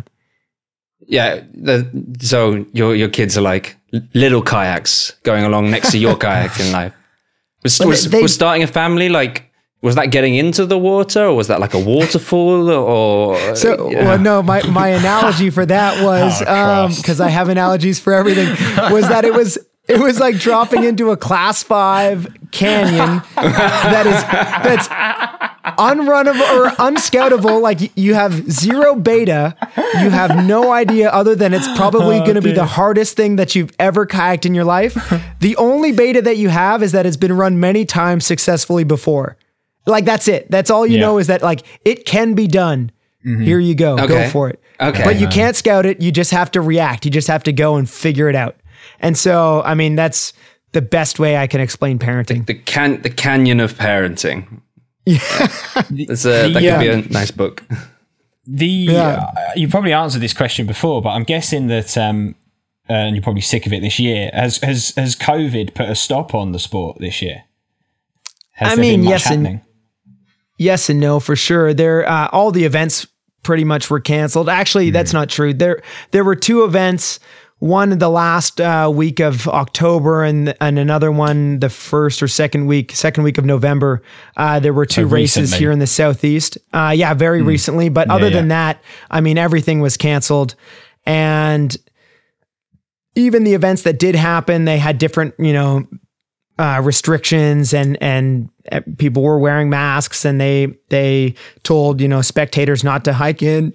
Yeah. 1.06 1.42
The, 1.54 1.84
so 2.20 2.64
your 2.72 2.94
your 2.94 3.08
kids 3.10 3.36
are 3.36 3.42
like 3.42 3.76
little 4.14 4.42
kayaks 4.42 5.12
going 5.24 5.44
along 5.44 5.70
next 5.70 5.90
to 5.92 5.98
your 5.98 6.16
kayak 6.24 6.58
in 6.60 6.72
life. 6.72 6.92
Was, 7.64 7.78
was, 7.80 8.10
they- 8.10 8.22
was 8.22 8.34
starting 8.34 8.62
a 8.62 8.66
family 8.66 9.08
like 9.08 9.52
was 9.82 9.96
that 9.96 10.06
getting 10.12 10.36
into 10.36 10.64
the 10.64 10.78
water 10.78 11.24
or 11.26 11.34
was 11.34 11.48
that 11.48 11.58
like 11.60 11.74
a 11.74 11.78
waterfall 11.78 12.70
or 12.70 13.56
So, 13.56 13.90
yeah. 13.90 14.04
well, 14.06 14.18
no, 14.18 14.40
my, 14.42 14.62
my 14.70 14.88
analogy 14.94 15.50
for 15.50 15.66
that 15.66 16.02
was, 16.08 16.40
Oh, 16.46 16.84
um, 16.86 17.20
I 17.20 17.28
have 17.28 17.48
analogies 17.48 17.98
for 17.98 18.12
everything 18.12 18.46
was 18.92 19.08
that 19.08 19.24
it 19.24 19.34
was, 19.34 19.58
it 19.88 19.98
was 19.98 20.20
like 20.20 20.36
dropping 20.36 20.84
into 20.84 21.10
a 21.10 21.16
class 21.16 21.62
five 21.62 22.26
canyon 22.52 23.22
that 23.34 24.06
is, 24.06 24.22
that's 24.62 24.88
unrunnable 25.78 26.48
or 26.56 26.70
unscoutable. 26.78 27.60
Like 27.60 27.96
you 27.96 28.14
have 28.14 28.50
zero 28.50 28.94
beta. 28.94 29.56
You 29.76 30.10
have 30.10 30.44
no 30.46 30.72
idea 30.72 31.10
other 31.10 31.34
than 31.34 31.52
it's 31.52 31.68
probably 31.76 32.18
going 32.20 32.34
to 32.34 32.42
be 32.42 32.52
the 32.52 32.64
hardest 32.64 33.16
thing 33.16 33.36
that 33.36 33.54
you've 33.54 33.72
ever 33.78 34.06
kayaked 34.06 34.46
in 34.46 34.54
your 34.54 34.64
life. 34.64 34.94
The 35.40 35.56
only 35.56 35.92
beta 35.92 36.22
that 36.22 36.36
you 36.36 36.48
have 36.48 36.82
is 36.82 36.92
that 36.92 37.06
it's 37.06 37.16
been 37.16 37.32
run 37.32 37.58
many 37.58 37.84
times 37.84 38.24
successfully 38.24 38.84
before. 38.84 39.36
Like 39.86 40.04
that's 40.04 40.28
it. 40.28 40.50
That's 40.50 40.70
all 40.70 40.86
you 40.86 40.94
Yeah. 40.94 41.06
know 41.06 41.18
is 41.18 41.26
that 41.26 41.42
like 41.42 41.62
it 41.84 42.06
can 42.06 42.34
be 42.34 42.46
done. 42.46 42.92
Mm-hmm. 43.26 43.42
Here 43.42 43.58
you 43.58 43.74
go. 43.74 43.96
Go 44.06 44.28
for 44.28 44.48
it. 44.48 44.60
Okay. 44.80 45.04
But 45.04 45.16
you 45.16 45.26
uh-huh. 45.26 45.34
can't 45.34 45.56
scout 45.56 45.86
it. 45.86 46.00
You 46.00 46.10
just 46.10 46.30
have 46.32 46.50
to 46.52 46.60
react. 46.60 47.04
You 47.04 47.10
just 47.10 47.28
have 47.28 47.42
to 47.44 47.52
go 47.52 47.76
and 47.76 47.88
figure 47.88 48.28
it 48.28 48.34
out. 48.34 48.56
And 49.02 49.18
so, 49.18 49.62
I 49.64 49.74
mean, 49.74 49.96
that's 49.96 50.32
the 50.72 50.80
best 50.82 51.18
way 51.18 51.36
I 51.36 51.46
can 51.46 51.60
explain 51.60 51.98
parenting. 51.98 52.46
the 52.46 52.54
can 52.54 53.02
the 53.02 53.10
canyon 53.10 53.60
of 53.60 53.74
parenting. 53.74 54.60
Yeah. 55.04 55.18
It's 55.90 56.24
a, 56.24 56.50
that 56.52 56.62
Yeah. 56.62 56.78
could 56.78 56.80
be 56.80 56.88
a 57.08 57.12
nice 57.12 57.30
book. 57.32 57.62
The 58.46 58.66
Yeah. 58.66 59.08
uh, 59.36 59.40
you 59.56 59.68
probably 59.68 59.92
answered 59.92 60.20
this 60.20 60.32
question 60.32 60.66
before, 60.66 61.02
but 61.02 61.10
I'm 61.10 61.24
guessing 61.24 61.66
that, 61.68 61.96
um, 61.98 62.34
uh, 62.88 62.92
and 62.94 63.16
you're 63.16 63.22
probably 63.22 63.40
sick 63.42 63.66
of 63.66 63.72
it 63.72 63.82
this 63.82 63.98
year. 63.98 64.30
Has 64.32 64.58
has 64.58 64.92
has 64.96 65.16
COVID 65.16 65.74
put 65.74 65.88
a 65.88 65.94
stop 65.94 66.34
on 66.34 66.52
the 66.52 66.58
sport 66.58 66.98
this 67.00 67.20
year? 67.20 67.42
Has 68.52 68.72
I 68.72 68.74
there 68.76 68.82
been 68.84 69.00
mean, 69.00 69.04
much 69.04 69.10
yes 69.10 69.30
and- 69.30 69.60
Yes 70.58 70.88
and 70.88 71.00
no 71.00 71.18
for 71.18 71.34
sure. 71.34 71.74
There, 71.74 72.08
uh, 72.08 72.28
all 72.30 72.52
the 72.52 72.64
events 72.64 73.06
pretty 73.42 73.64
much 73.64 73.90
were 73.90 73.98
canceled. 73.98 74.48
Actually, 74.48 74.90
that's 74.90 75.12
not 75.12 75.28
true. 75.28 75.52
There, 75.52 75.82
there 76.12 76.22
were 76.22 76.36
two 76.36 76.62
events. 76.62 77.18
One 77.62 77.96
the 77.96 78.08
last 78.08 78.60
uh, 78.60 78.90
week 78.92 79.20
of 79.20 79.46
October, 79.46 80.24
and 80.24 80.52
and 80.60 80.80
another 80.80 81.12
one 81.12 81.60
the 81.60 81.68
first 81.68 82.20
or 82.20 82.26
second 82.26 82.66
week, 82.66 82.90
second 82.90 83.22
week 83.22 83.38
of 83.38 83.44
November. 83.44 84.02
Uh, 84.36 84.58
there 84.58 84.72
were 84.72 84.84
two 84.84 85.02
So 85.02 85.14
races 85.14 85.36
recently. 85.42 85.58
here 85.60 85.70
in 85.70 85.78
the 85.78 85.86
southeast. 85.86 86.58
Uh, 86.72 86.92
yeah, 86.92 87.14
very 87.14 87.40
recently. 87.40 87.88
But 87.88 88.10
other 88.10 88.26
yeah. 88.26 88.34
than 88.34 88.48
that, 88.48 88.82
I 89.12 89.20
mean, 89.20 89.38
everything 89.38 89.80
was 89.80 89.96
canceled, 89.96 90.56
and 91.06 91.76
even 93.14 93.44
the 93.44 93.54
events 93.54 93.82
that 93.82 93.96
did 93.96 94.16
happen, 94.16 94.64
they 94.64 94.78
had 94.78 94.98
different, 94.98 95.34
you 95.38 95.52
know, 95.52 95.86
uh, 96.58 96.80
restrictions 96.82 97.72
and 97.72 97.96
and 98.02 98.50
uh, 98.72 98.80
people 98.98 99.22
were 99.22 99.38
wearing 99.38 99.70
masks 99.70 100.24
and 100.24 100.40
they 100.40 100.74
they 100.90 101.36
told 101.62 102.00
you 102.00 102.08
know 102.08 102.22
spectators 102.22 102.82
not 102.82 103.04
to 103.04 103.12
hike 103.12 103.40
in 103.40 103.72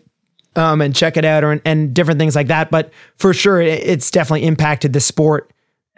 um, 0.58 0.82
and 0.82 0.94
check 0.96 1.16
it 1.16 1.24
out 1.24 1.44
or 1.44 1.62
and 1.64 1.94
different 1.94 2.20
things 2.20 2.36
like 2.36 2.48
that. 2.48 2.72
But 2.72 2.92
for 3.16 3.34
sure, 3.34 3.62
it, 3.62 3.82
it's 3.84 4.12
definitely 4.12 4.46
impacted 4.48 4.92
the 4.92 5.00
sport 5.00 5.52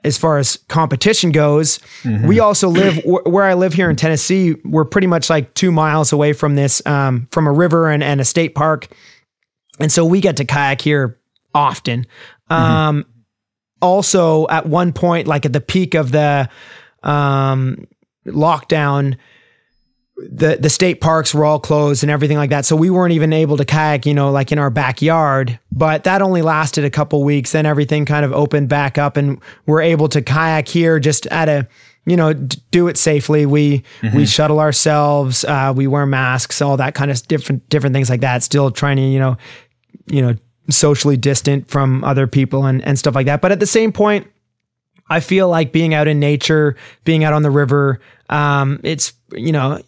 as 0.03 0.17
far 0.17 0.37
as 0.37 0.57
competition 0.67 1.31
goes. 1.31 1.79
We 2.27 2.39
also 2.39 2.69
live 2.69 2.95
wh- 3.03 3.25
where 3.25 3.45
I 3.45 3.53
live 3.53 3.73
here 3.73 3.89
in 3.89 3.95
Tennessee. 3.95 4.55
We're 4.63 4.85
pretty 4.85 5.07
much 5.07 5.29
like 5.29 5.53
two 5.55 5.71
miles 5.71 6.11
away 6.11 6.33
from 6.33 6.55
this 6.55 6.85
um, 6.85 7.27
from 7.31 7.47
a 7.47 7.51
river 7.51 7.89
and, 7.89 8.03
and 8.03 8.21
a 8.21 8.25
state 8.25 8.53
park, 8.53 8.87
and 9.79 9.91
so 9.91 10.05
we 10.05 10.21
get 10.21 10.37
to 10.37 10.45
kayak 10.45 10.81
here 10.81 11.17
often. 11.55 12.05
Um, 12.49 13.05
also, 13.81 14.47
at 14.49 14.65
one 14.65 14.91
point, 14.91 15.27
like 15.27 15.45
at 15.45 15.53
the 15.53 15.61
peak 15.61 15.95
of 15.95 16.11
the 16.11 16.49
um, 17.03 17.87
lockdown, 18.25 19.17
the 20.27 20.57
the 20.59 20.69
state 20.69 21.01
parks 21.01 21.33
were 21.33 21.45
all 21.45 21.59
closed 21.59 22.03
and 22.03 22.11
everything 22.11 22.37
like 22.37 22.49
that. 22.49 22.65
So 22.65 22.75
we 22.75 22.89
weren't 22.89 23.13
even 23.13 23.31
able 23.33 23.57
to 23.57 23.65
kayak, 23.65 24.05
you 24.05 24.13
know, 24.13 24.31
like 24.31 24.51
in 24.51 24.59
our 24.59 24.69
backyard. 24.69 25.59
But 25.71 26.03
that 26.03 26.21
only 26.21 26.41
lasted 26.41 26.83
a 26.83 26.89
couple 26.89 27.23
weeks. 27.23 27.51
Then 27.51 27.65
everything 27.65 28.05
kind 28.05 28.25
of 28.25 28.33
opened 28.33 28.69
back 28.69 28.97
up, 28.97 29.17
and 29.17 29.39
we're 29.65 29.81
able 29.81 30.09
to 30.09 30.21
kayak 30.21 30.67
here 30.67 30.99
just 30.99 31.27
at 31.27 31.47
a 31.47 31.67
you 32.05 32.17
know 32.17 32.33
d- 32.33 32.57
do 32.71 32.87
it 32.87 32.97
safely. 32.97 33.45
We 33.45 33.83
we 34.13 34.25
shuttle 34.25 34.59
ourselves. 34.59 35.45
Uh, 35.45 35.73
we 35.75 35.87
wear 35.87 36.05
masks, 36.05 36.61
all 36.61 36.77
that 36.77 36.95
kind 36.95 37.11
of 37.11 37.25
different 37.27 37.67
different 37.69 37.93
things 37.93 38.09
like 38.09 38.21
that. 38.21 38.43
Still 38.43 38.71
trying 38.71 38.97
to 38.97 39.03
you 39.03 39.19
know 39.19 39.37
you 40.07 40.21
know 40.21 40.35
socially 40.69 41.17
distant 41.17 41.69
from 41.69 42.03
other 42.03 42.27
people 42.27 42.65
and 42.65 42.83
and 42.85 42.99
stuff 42.99 43.15
like 43.15 43.27
that. 43.27 43.41
But 43.41 43.51
at 43.51 43.59
the 43.59 43.67
same 43.67 43.91
point. 43.91 44.27
I 45.11 45.21
feel 45.21 45.49
like 45.49 45.71
being 45.71 45.95
out 45.95 46.07
in 46.07 46.19
nature, 46.19 46.75
being 47.03 47.23
out 47.23 47.33
on 47.33 47.41
the 47.41 47.49
river, 47.49 47.99
um, 48.29 48.79
it's 48.83 49.13
you 49.31 49.51
know, 49.51 49.81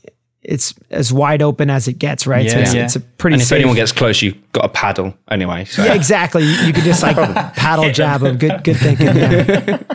it's 0.43 0.73
as 0.89 1.13
wide 1.13 1.41
open 1.41 1.69
as 1.69 1.87
it 1.87 1.99
gets, 1.99 2.25
right? 2.25 2.49
so 2.49 2.57
Yeah. 2.57 2.61
it's, 2.63 2.73
Yeah. 2.73 2.83
it's 2.85 2.95
a 2.95 2.99
pretty 2.99 3.35
And 3.35 3.41
if 3.41 3.47
safe. 3.47 3.57
anyone 3.57 3.75
gets 3.75 3.91
close, 3.91 4.21
you've 4.21 4.37
got 4.53 4.65
a 4.65 4.69
paddle 4.69 5.13
anyway. 5.29 5.65
So. 5.65 5.83
yeah, 5.83 5.93
exactly. 5.93 6.43
You, 6.43 6.51
you 6.67 6.73
could 6.73 6.83
just 6.83 7.03
like 7.03 7.15
paddle 7.55 7.91
jab 7.91 8.21
them. 8.21 8.37
Good, 8.37 8.63
good 8.63 8.77
thinking. 8.77 9.07
Yeah. 9.07 9.77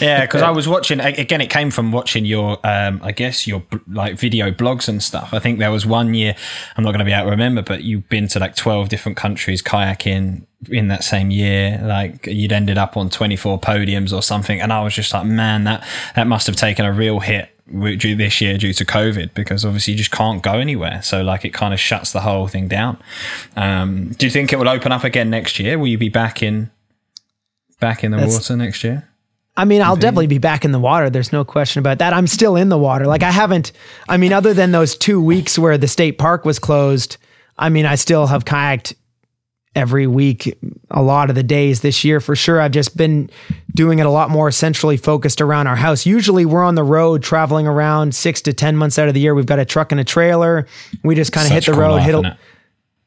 Yeah, 0.00 0.22
because 0.22 0.42
I 0.42 0.50
was 0.50 0.68
watching 0.68 1.00
again. 1.00 1.40
It 1.40 1.50
came 1.50 1.70
from 1.70 1.92
watching 1.92 2.24
your, 2.24 2.58
um, 2.66 3.00
I 3.02 3.12
guess 3.12 3.46
your 3.46 3.62
like 3.88 4.18
video 4.18 4.50
blogs 4.50 4.88
and 4.88 5.02
stuff. 5.02 5.32
I 5.32 5.38
think 5.38 5.58
there 5.58 5.70
was 5.70 5.84
one 5.86 6.14
year 6.14 6.34
I'm 6.76 6.84
not 6.84 6.90
going 6.92 7.00
to 7.00 7.04
be 7.04 7.12
able 7.12 7.26
to 7.26 7.30
remember, 7.30 7.62
but 7.62 7.82
you've 7.82 8.08
been 8.08 8.28
to 8.28 8.38
like 8.38 8.54
12 8.56 8.88
different 8.88 9.16
countries 9.16 9.62
kayaking 9.62 10.46
in 10.70 10.88
that 10.88 11.02
same 11.04 11.30
year. 11.30 11.80
Like 11.82 12.26
you'd 12.26 12.52
ended 12.52 12.78
up 12.78 12.96
on 12.96 13.10
24 13.10 13.60
podiums 13.60 14.12
or 14.12 14.22
something, 14.22 14.60
and 14.60 14.72
I 14.72 14.82
was 14.82 14.94
just 14.94 15.12
like, 15.12 15.26
man, 15.26 15.64
that 15.64 15.86
that 16.14 16.26
must 16.26 16.46
have 16.46 16.56
taken 16.56 16.84
a 16.84 16.92
real 16.92 17.20
hit 17.20 17.50
due 17.98 18.16
this 18.16 18.40
year 18.40 18.56
due 18.56 18.72
to 18.72 18.84
COVID 18.84 19.34
because 19.34 19.64
obviously 19.64 19.92
you 19.92 19.98
just 19.98 20.10
can't 20.10 20.42
go 20.42 20.54
anywhere. 20.54 21.02
So 21.02 21.22
like 21.22 21.44
it 21.44 21.50
kind 21.52 21.74
of 21.74 21.80
shuts 21.80 22.12
the 22.12 22.20
whole 22.20 22.48
thing 22.48 22.68
down. 22.68 22.98
Um, 23.56 24.10
do 24.18 24.26
you 24.26 24.30
think 24.30 24.52
it 24.52 24.56
will 24.58 24.68
open 24.68 24.90
up 24.92 25.04
again 25.04 25.30
next 25.30 25.58
year? 25.58 25.78
Will 25.78 25.88
you 25.88 25.98
be 25.98 26.08
back 26.08 26.42
in 26.42 26.70
back 27.80 28.02
in 28.04 28.10
the 28.12 28.16
That's- 28.18 28.34
water 28.34 28.56
next 28.56 28.84
year? 28.84 29.07
I 29.58 29.64
mean, 29.64 29.82
I'll 29.82 29.96
definitely 29.96 30.28
be 30.28 30.38
back 30.38 30.64
in 30.64 30.70
the 30.70 30.78
water. 30.78 31.10
There's 31.10 31.32
no 31.32 31.44
question 31.44 31.80
about 31.80 31.98
that. 31.98 32.12
I'm 32.12 32.28
still 32.28 32.54
in 32.54 32.68
the 32.68 32.78
water. 32.78 33.08
Like 33.08 33.24
I 33.24 33.32
haven't. 33.32 33.72
I 34.08 34.16
mean, 34.16 34.32
other 34.32 34.54
than 34.54 34.70
those 34.70 34.96
two 34.96 35.20
weeks 35.20 35.58
where 35.58 35.76
the 35.76 35.88
state 35.88 36.16
park 36.16 36.44
was 36.44 36.60
closed, 36.60 37.16
I 37.58 37.68
mean, 37.68 37.84
I 37.84 37.96
still 37.96 38.28
have 38.28 38.44
kayaked 38.44 38.94
every 39.74 40.06
week, 40.06 40.56
a 40.92 41.02
lot 41.02 41.28
of 41.28 41.34
the 41.34 41.42
days 41.42 41.80
this 41.80 42.04
year 42.04 42.20
for 42.20 42.36
sure. 42.36 42.60
I've 42.60 42.70
just 42.70 42.96
been 42.96 43.30
doing 43.74 43.98
it 43.98 44.06
a 44.06 44.10
lot 44.10 44.30
more 44.30 44.52
centrally 44.52 44.96
focused 44.96 45.40
around 45.40 45.66
our 45.66 45.76
house. 45.76 46.06
Usually, 46.06 46.46
we're 46.46 46.62
on 46.62 46.76
the 46.76 46.84
road 46.84 47.24
traveling 47.24 47.66
around 47.66 48.14
six 48.14 48.40
to 48.42 48.52
ten 48.52 48.76
months 48.76 48.96
out 48.96 49.08
of 49.08 49.14
the 49.14 49.20
year. 49.20 49.34
We've 49.34 49.44
got 49.44 49.58
a 49.58 49.64
truck 49.64 49.90
and 49.90 50.00
a 50.00 50.04
trailer. 50.04 50.68
We 51.02 51.16
just 51.16 51.32
kind 51.32 51.46
of 51.46 51.52
hit 51.52 51.66
the 51.66 51.72
cool 51.72 51.80
road, 51.80 51.96
hit 51.98 52.14
a, 52.14 52.38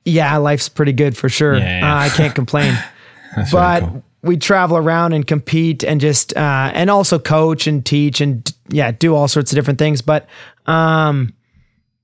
yeah, 0.04 0.36
life's 0.36 0.68
pretty 0.68 0.94
good 0.94 1.16
for 1.16 1.30
sure. 1.30 1.58
Yeah, 1.58 1.80
yeah. 1.80 1.96
Uh, 1.96 1.98
I 1.98 2.10
can't 2.10 2.36
complain. 2.36 2.78
That's 3.38 3.52
but 3.52 3.80
very 3.80 3.92
cool. 3.92 4.04
We 4.24 4.38
travel 4.38 4.78
around 4.78 5.14
and 5.14 5.26
compete 5.26 5.84
and 5.84 6.00
just 6.00 6.36
uh, 6.38 6.72
and 6.74 6.90
also 6.90 7.18
coach 7.20 7.68
and 7.68 7.86
teach 7.86 8.22
and 8.22 8.54
yeah, 8.70 8.92
do 8.92 9.16
all 9.16 9.28
sorts 9.28 9.52
of 9.52 9.56
different 9.56 9.80
things. 9.80 10.02
But 10.02 10.28
um, 10.68 11.34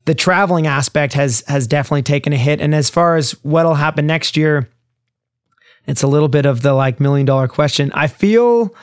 the 0.05 0.15
traveling 0.15 0.65
aspect 0.67 1.13
has 1.13 1.43
has 1.47 1.67
definitely 1.67 2.03
taken 2.03 2.33
a 2.33 2.37
hit. 2.37 2.59
And 2.61 2.73
as 2.73 2.89
far 2.89 3.17
as 3.17 3.31
what'll 3.43 3.75
happen 3.75 4.07
next 4.07 4.35
year, 4.37 4.67
It's 5.85 6.03
a 6.03 6.07
little 6.07 6.27
bit 6.27 6.45
of 6.45 6.61
the 6.61 6.73
like 6.73 6.99
million 6.99 7.25
dollar 7.25 7.47
question. 7.47 7.91
I 7.93 8.07
feel 8.07 8.75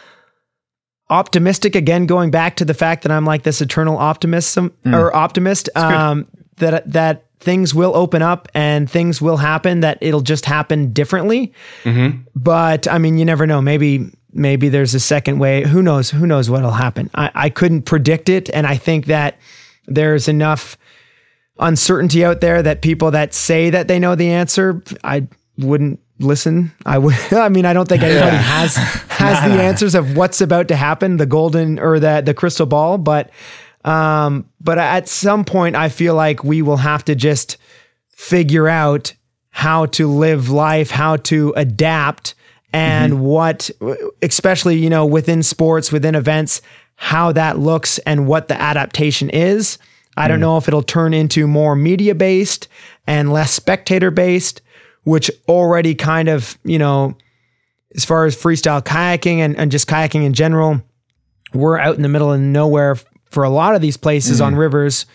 optimistic 1.11 1.76
again, 1.76 2.07
going 2.07 2.30
back 2.30 2.57
to 2.57 2.64
the 2.64 2.72
fact 2.74 3.03
that 3.03 3.12
I'm 3.12 3.26
like 3.26 3.43
this 3.43 3.61
eternal 3.61 3.99
optimism 3.99 4.72
or 4.87 5.14
optimist. 5.14 5.68
Um, 5.76 6.26
that 6.57 6.91
that 6.93 7.24
things 7.41 7.74
will 7.74 7.95
open 7.97 8.22
up 8.22 8.49
and 8.55 8.91
things 8.91 9.20
will 9.20 9.37
happen. 9.37 9.80
That 9.80 9.99
it'll 10.01 10.20
just 10.20 10.45
happen 10.47 10.93
differently. 10.93 11.53
Mm-hmm. 11.85 12.22
But 12.35 12.89
I 12.89 12.99
mean, 12.99 13.18
you 13.18 13.24
never 13.24 13.47
know. 13.47 13.61
Maybe 13.61 14.11
maybe 14.32 14.68
there's 14.68 14.95
a 14.95 15.01
second 15.01 15.39
way. 15.39 15.62
Who 15.62 15.82
knows? 15.82 16.11
Who 16.11 16.26
knows 16.26 16.51
what'll 16.51 16.70
happen? 16.70 17.11
I, 17.14 17.30
I 17.35 17.51
couldn't 17.51 17.82
predict 17.82 18.28
it, 18.28 18.51
and 18.51 18.66
I 18.66 18.76
think 18.76 19.07
that 19.07 19.39
there's 19.87 20.28
enough 20.28 20.76
uncertainty 21.59 22.24
out 22.24 22.41
there 22.41 22.62
that 22.62 22.82
people 22.82 23.12
that 23.12 23.32
say 23.32 23.70
that 23.70 23.89
they 23.89 23.99
know 23.99 24.14
the 24.14 24.30
answer, 24.30 24.82
I 25.05 25.28
wouldn't 25.59 26.01
listen. 26.18 26.72
I 26.85 26.99
would. 26.99 27.14
I 27.32 27.49
mean, 27.49 27.64
I 27.64 27.72
don't 27.72 27.89
think 27.89 28.03
anybody 28.03 28.37
has 28.37 28.76
has 29.09 29.51
the 29.51 29.62
answers 29.62 29.95
of 29.95 30.16
what's 30.16 30.41
about 30.41 30.68
to 30.68 30.76
happen, 30.76 31.16
the 31.16 31.26
golden 31.26 31.78
or 31.78 32.01
the 32.01 32.22
the 32.24 32.35
crystal 32.35 32.66
ball. 32.66 32.99
But 32.99 33.30
um, 33.85 34.49
but 34.61 34.78
at 34.78 35.09
some 35.09 35.45
point, 35.45 35.76
I 35.76 35.89
feel 35.89 36.14
like 36.14 36.43
we 36.43 36.62
will 36.62 36.78
have 36.78 37.05
to 37.07 37.14
just 37.14 37.59
figure 38.11 38.68
out 38.68 39.14
how 39.51 39.87
to 39.87 40.09
live 40.09 40.51
life, 40.51 40.91
how 40.91 41.16
to 41.16 41.53
adapt, 41.57 42.35
and 42.72 43.20
what, 43.20 43.70
especially 44.20 44.76
you 44.76 44.91
know, 44.91 45.07
within 45.07 45.43
sports, 45.43 45.93
within 45.93 46.14
events, 46.14 46.61
how 46.97 47.30
that 47.32 47.59
looks 47.59 47.99
and 48.01 48.26
what 48.26 48.49
the 48.49 48.61
adaptation 48.61 49.30
is. 49.30 49.78
I 50.16 50.28
don't 50.28 50.41
know 50.41 50.57
if 50.57 50.68
it'll 50.68 50.82
turn 50.82 51.12
into 51.12 51.47
more 51.47 51.74
media 51.74 52.14
based 52.14 52.68
and 53.07 53.32
less 53.32 53.53
spectator 53.53 54.11
based, 54.11 54.62
which 55.03 55.30
already 55.49 55.95
kind 55.95 56.28
of, 56.28 56.57
you 56.64 56.78
know, 56.78 57.16
as 57.95 58.05
far 58.05 58.24
as 58.24 58.37
freestyle 58.37 58.82
kayaking 58.82 59.39
and, 59.39 59.57
and 59.57 59.70
just 59.70 59.89
kayaking 59.89 60.24
in 60.24 60.32
general, 60.32 60.82
we're 61.53 61.78
out 61.78 61.97
in 61.97 62.03
the 62.03 62.09
middle 62.09 62.32
of 62.32 62.41
nowhere 62.41 62.97
for 63.31 63.45
a 63.45 63.51
lot 63.51 63.75
of 63.75 63.81
these 63.83 63.97
places 63.97 64.41
on 64.41 64.55
rivers. 64.55 65.07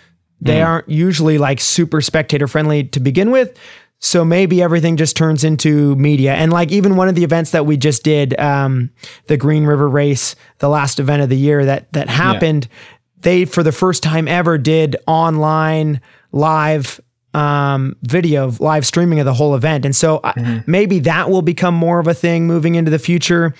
They 0.42 0.60
aren't 0.62 0.90
usually 0.90 1.38
like 1.38 1.60
super 1.60 2.02
spectator 2.02 2.48
friendly 2.48 2.86
to 2.86 3.00
begin 3.00 3.32
with. 3.32 3.58
So 4.02 4.24
maybe 4.24 4.62
everything 4.62 4.96
just 4.96 5.18
turns 5.18 5.44
into 5.44 5.94
media. 5.98 6.34
And 6.34 6.54
like 6.54 6.72
even 6.72 6.96
one 6.96 7.10
of 7.10 7.16
the 7.16 7.26
events 7.26 7.52
that 7.52 7.66
we 7.66 7.76
just 7.76 8.04
did, 8.04 8.40
um, 8.40 8.92
the 9.28 9.36
Green 9.36 9.66
River 9.66 9.90
Race, 9.90 10.38
the 10.60 10.70
last 10.70 11.00
event 11.02 11.22
of 11.22 11.28
the 11.30 11.36
year 11.38 11.66
that 11.66 11.92
that 11.92 12.08
happened, 12.08 12.70
they 13.20 13.44
for 13.44 13.64
the 13.64 13.74
first 13.74 14.02
time 14.02 14.30
ever 14.30 14.58
did 14.58 14.96
online 15.06 16.00
live 16.32 17.02
um, 17.34 17.96
video, 18.04 18.52
live 18.60 18.86
streaming 18.86 19.20
of 19.20 19.26
the 19.26 19.34
whole 19.34 19.54
event. 19.56 19.84
And 19.86 19.96
so 19.96 20.22
I- 20.24 20.64
maybe 20.66 21.00
that 21.00 21.30
will 21.30 21.42
become 21.42 21.76
more 21.76 22.00
of 22.00 22.08
a 22.08 22.14
thing 22.14 22.48
moving 22.48 22.76
into 22.76 22.90
the 22.92 23.00
future. 23.00 23.54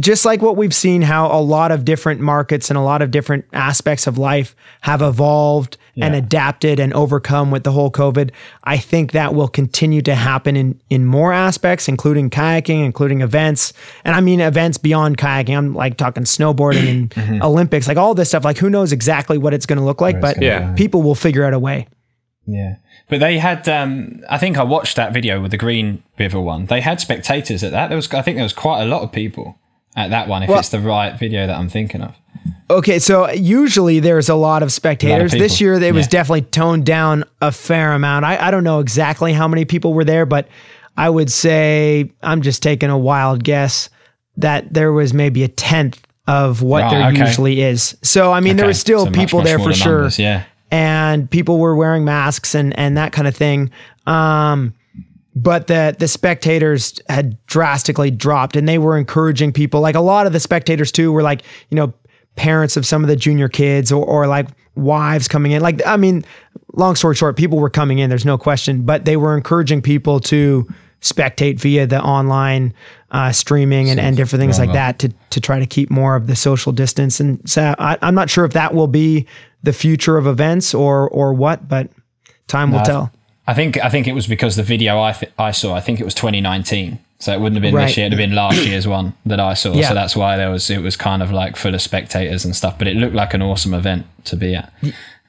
Just 0.00 0.24
like 0.24 0.40
what 0.40 0.56
we've 0.56 0.74
seen, 0.74 1.02
how 1.02 1.26
a 1.30 1.40
lot 1.40 1.70
of 1.70 1.84
different 1.84 2.20
markets 2.20 2.70
and 2.70 2.78
a 2.78 2.82
lot 2.82 3.02
of 3.02 3.10
different 3.10 3.44
aspects 3.52 4.06
of 4.06 4.16
life 4.16 4.56
have 4.80 5.02
evolved 5.02 5.76
and 5.98 6.14
adapted 6.14 6.80
and 6.80 6.94
overcome 6.94 7.50
with 7.50 7.64
the 7.64 7.72
whole 7.72 7.90
COVID. 7.90 8.30
I 8.64 8.78
think 8.78 9.12
that 9.12 9.34
will 9.34 9.48
continue 9.48 10.00
to 10.02 10.14
happen 10.14 10.56
in 10.56 10.80
in 10.88 11.04
more 11.04 11.34
aspects, 11.34 11.88
including 11.88 12.30
kayaking, 12.30 12.82
including 12.82 13.20
events, 13.20 13.74
and 14.02 14.16
I 14.16 14.20
mean 14.22 14.40
events 14.40 14.78
beyond 14.78 15.18
kayaking. 15.18 15.54
I'm 15.58 15.74
like 15.74 15.98
talking 15.98 16.24
snowboarding 16.24 17.14
and 17.14 17.42
Olympics, 17.42 17.86
like 17.86 17.98
all 17.98 18.14
this 18.14 18.30
stuff. 18.30 18.44
Like 18.46 18.56
who 18.56 18.70
knows 18.70 18.92
exactly 18.92 19.36
what 19.36 19.52
it's 19.52 19.66
going 19.66 19.78
to 19.78 19.84
look 19.84 20.00
like, 20.00 20.18
but 20.22 20.40
Yeah. 20.40 20.72
people 20.74 21.02
will 21.02 21.14
figure 21.14 21.44
out 21.44 21.52
a 21.52 21.58
way. 21.58 21.86
Yeah. 22.46 22.76
But 23.08 23.20
they 23.20 23.38
had, 23.38 23.68
um, 23.68 24.22
I 24.30 24.38
think 24.38 24.56
I 24.56 24.62
watched 24.62 24.96
that 24.96 25.12
video 25.12 25.40
with 25.42 25.50
the 25.50 25.58
Green 25.58 26.02
River 26.18 26.40
one. 26.40 26.64
They 26.66 26.80
had 26.80 26.98
spectators 27.00 27.62
at 27.62 27.72
that. 27.72 27.88
There 27.88 27.96
was, 27.96 28.10
I 28.14 28.22
think 28.22 28.36
there 28.36 28.44
was 28.44 28.54
quite 28.54 28.80
a 28.82 28.86
lot 28.86 29.02
of 29.02 29.12
people 29.12 29.58
at 29.96 30.10
that 30.10 30.28
one, 30.28 30.42
if 30.42 30.48
Well- 30.48 30.58
it's 30.58 30.70
the 30.70 30.80
right 30.80 31.18
video 31.18 31.46
that 31.46 31.56
I'm 31.56 31.68
thinking 31.68 32.02
of. 32.02 32.14
Okay, 32.70 32.98
so 32.98 33.30
usually 33.30 34.00
there's 34.00 34.28
a 34.30 34.34
lot 34.34 34.62
of 34.62 34.72
spectators. 34.72 35.32
this 35.32 35.60
year 35.60 35.74
it 35.74 35.94
was 35.94 36.06
definitely 36.08 36.42
toned 36.42 36.86
down 36.86 37.24
a 37.42 37.52
fair 37.52 37.92
amount. 37.92 38.24
I, 38.24 38.48
I 38.48 38.50
don't 38.50 38.64
know 38.64 38.78
exactly 38.80 39.32
how 39.34 39.46
many 39.46 39.66
people 39.66 39.92
were 39.92 40.04
there, 40.04 40.24
but 40.24 40.48
I 40.96 41.10
would 41.10 41.30
say 41.30 42.10
I'm 42.22 42.40
just 42.40 42.62
taking 42.62 42.88
a 42.88 42.96
wild 42.96 43.44
guess 43.44 43.90
that 44.38 44.72
there 44.72 44.90
was 44.92 45.12
maybe 45.12 45.44
a 45.44 45.48
tenth 45.48 46.00
of 46.26 46.62
what 46.62 46.82
Right, 46.84 46.90
there 46.90 47.08
okay. 47.10 47.18
usually 47.26 47.60
is. 47.62 47.94
So 48.02 48.32
I 48.32 48.40
mean, 48.40 48.56
there 48.56 48.66
were 48.66 48.72
still 48.74 49.04
so 49.04 49.10
people 49.10 49.40
much 49.40 49.46
there 49.46 49.58
for 49.58 49.74
sure, 49.74 49.92
numbers, 49.92 50.18
yeah. 50.18 50.44
and 50.70 51.30
people 51.30 51.58
were 51.58 51.76
wearing 51.76 52.04
masks 52.04 52.54
and 52.54 52.76
and 52.78 52.96
that 52.96 53.12
kind 53.12 53.28
of 53.28 53.36
thing. 53.36 53.70
Um, 54.06 54.72
but 55.34 55.66
the 55.66 55.96
the 55.98 56.08
spectators 56.08 57.00
had 57.08 57.44
drastically 57.46 58.10
dropped 58.10 58.56
and 58.56 58.68
they 58.68 58.78
were 58.78 58.98
encouraging 58.98 59.52
people. 59.52 59.80
Like 59.80 59.94
a 59.94 60.00
lot 60.00 60.26
of 60.26 60.32
the 60.32 60.40
spectators 60.40 60.92
too 60.92 61.12
were 61.12 61.22
like 61.22 61.42
you 61.70 61.76
know 61.76 61.92
parents 62.36 62.76
of 62.76 62.86
some 62.86 63.02
of 63.02 63.08
the 63.08 63.16
junior 63.16 63.48
kids 63.48 63.92
or, 63.92 64.04
or 64.04 64.26
like 64.26 64.48
wives 64.74 65.28
coming 65.28 65.52
in. 65.52 65.62
Like 65.62 65.84
i 65.86 65.96
mean 65.96 66.24
long 66.74 66.96
story 66.96 67.14
short 67.14 67.36
people 67.36 67.58
were 67.58 67.70
coming 67.70 67.98
in 67.98 68.08
there's 68.08 68.24
no 68.24 68.38
question 68.38 68.82
but 68.82 69.04
they 69.04 69.18
were 69.18 69.36
encouraging 69.36 69.82
people 69.82 70.18
to 70.18 70.66
spectate 71.02 71.60
via 71.60 71.86
the 71.86 72.00
online 72.00 72.72
uh, 73.10 73.30
streaming 73.32 73.90
and, 73.90 74.00
and 74.00 74.16
different 74.16 74.40
things 74.40 74.58
like 74.58 74.72
that 74.72 74.98
to 75.00 75.12
to 75.30 75.40
try 75.40 75.58
to 75.58 75.66
keep 75.66 75.90
more 75.90 76.16
of 76.16 76.28
the 76.28 76.36
social 76.36 76.72
distance. 76.72 77.20
And 77.20 77.46
so 77.48 77.74
I, 77.78 77.98
i'm 78.02 78.14
not 78.14 78.30
sure 78.30 78.44
if 78.44 78.52
that 78.52 78.74
will 78.74 78.86
be 78.86 79.26
the 79.62 79.72
future 79.72 80.16
of 80.16 80.26
events 80.26 80.74
or 80.74 81.10
or 81.10 81.34
what 81.34 81.68
but 81.68 81.90
time 82.46 82.72
will 82.72 82.82
tell 82.82 83.12
I 83.46 83.54
think 83.54 83.76
I 83.82 83.88
think 83.88 84.06
it 84.06 84.12
was 84.14 84.26
because 84.26 84.56
the 84.56 84.62
video 84.62 85.00
I 85.00 85.12
th- 85.12 85.32
I 85.38 85.50
saw. 85.50 85.74
I 85.74 85.80
think 85.80 85.98
it 86.00 86.04
was 86.04 86.14
2019, 86.14 86.98
so 87.18 87.32
it 87.32 87.40
wouldn't 87.40 87.56
have 87.56 87.62
been 87.62 87.74
Right. 87.74 87.86
this 87.88 87.96
year. 87.96 88.06
It'd 88.06 88.16
have 88.18 88.28
been 88.28 88.36
last 88.36 88.64
year's 88.64 88.86
one 88.86 89.14
that 89.26 89.40
I 89.40 89.54
saw. 89.54 89.72
Yeah. 89.74 89.88
So 89.88 89.94
that's 89.94 90.14
why 90.14 90.36
there 90.36 90.50
was 90.50 90.70
it 90.70 90.80
was 90.80 90.96
kind 90.96 91.22
of 91.22 91.32
like 91.32 91.56
full 91.56 91.74
of 91.74 91.82
spectators 91.82 92.44
and 92.44 92.54
stuff. 92.54 92.78
But 92.78 92.86
it 92.86 92.96
looked 92.96 93.14
like 93.14 93.34
an 93.34 93.42
awesome 93.42 93.74
event 93.74 94.06
to 94.26 94.36
be 94.36 94.54
at. 94.54 94.72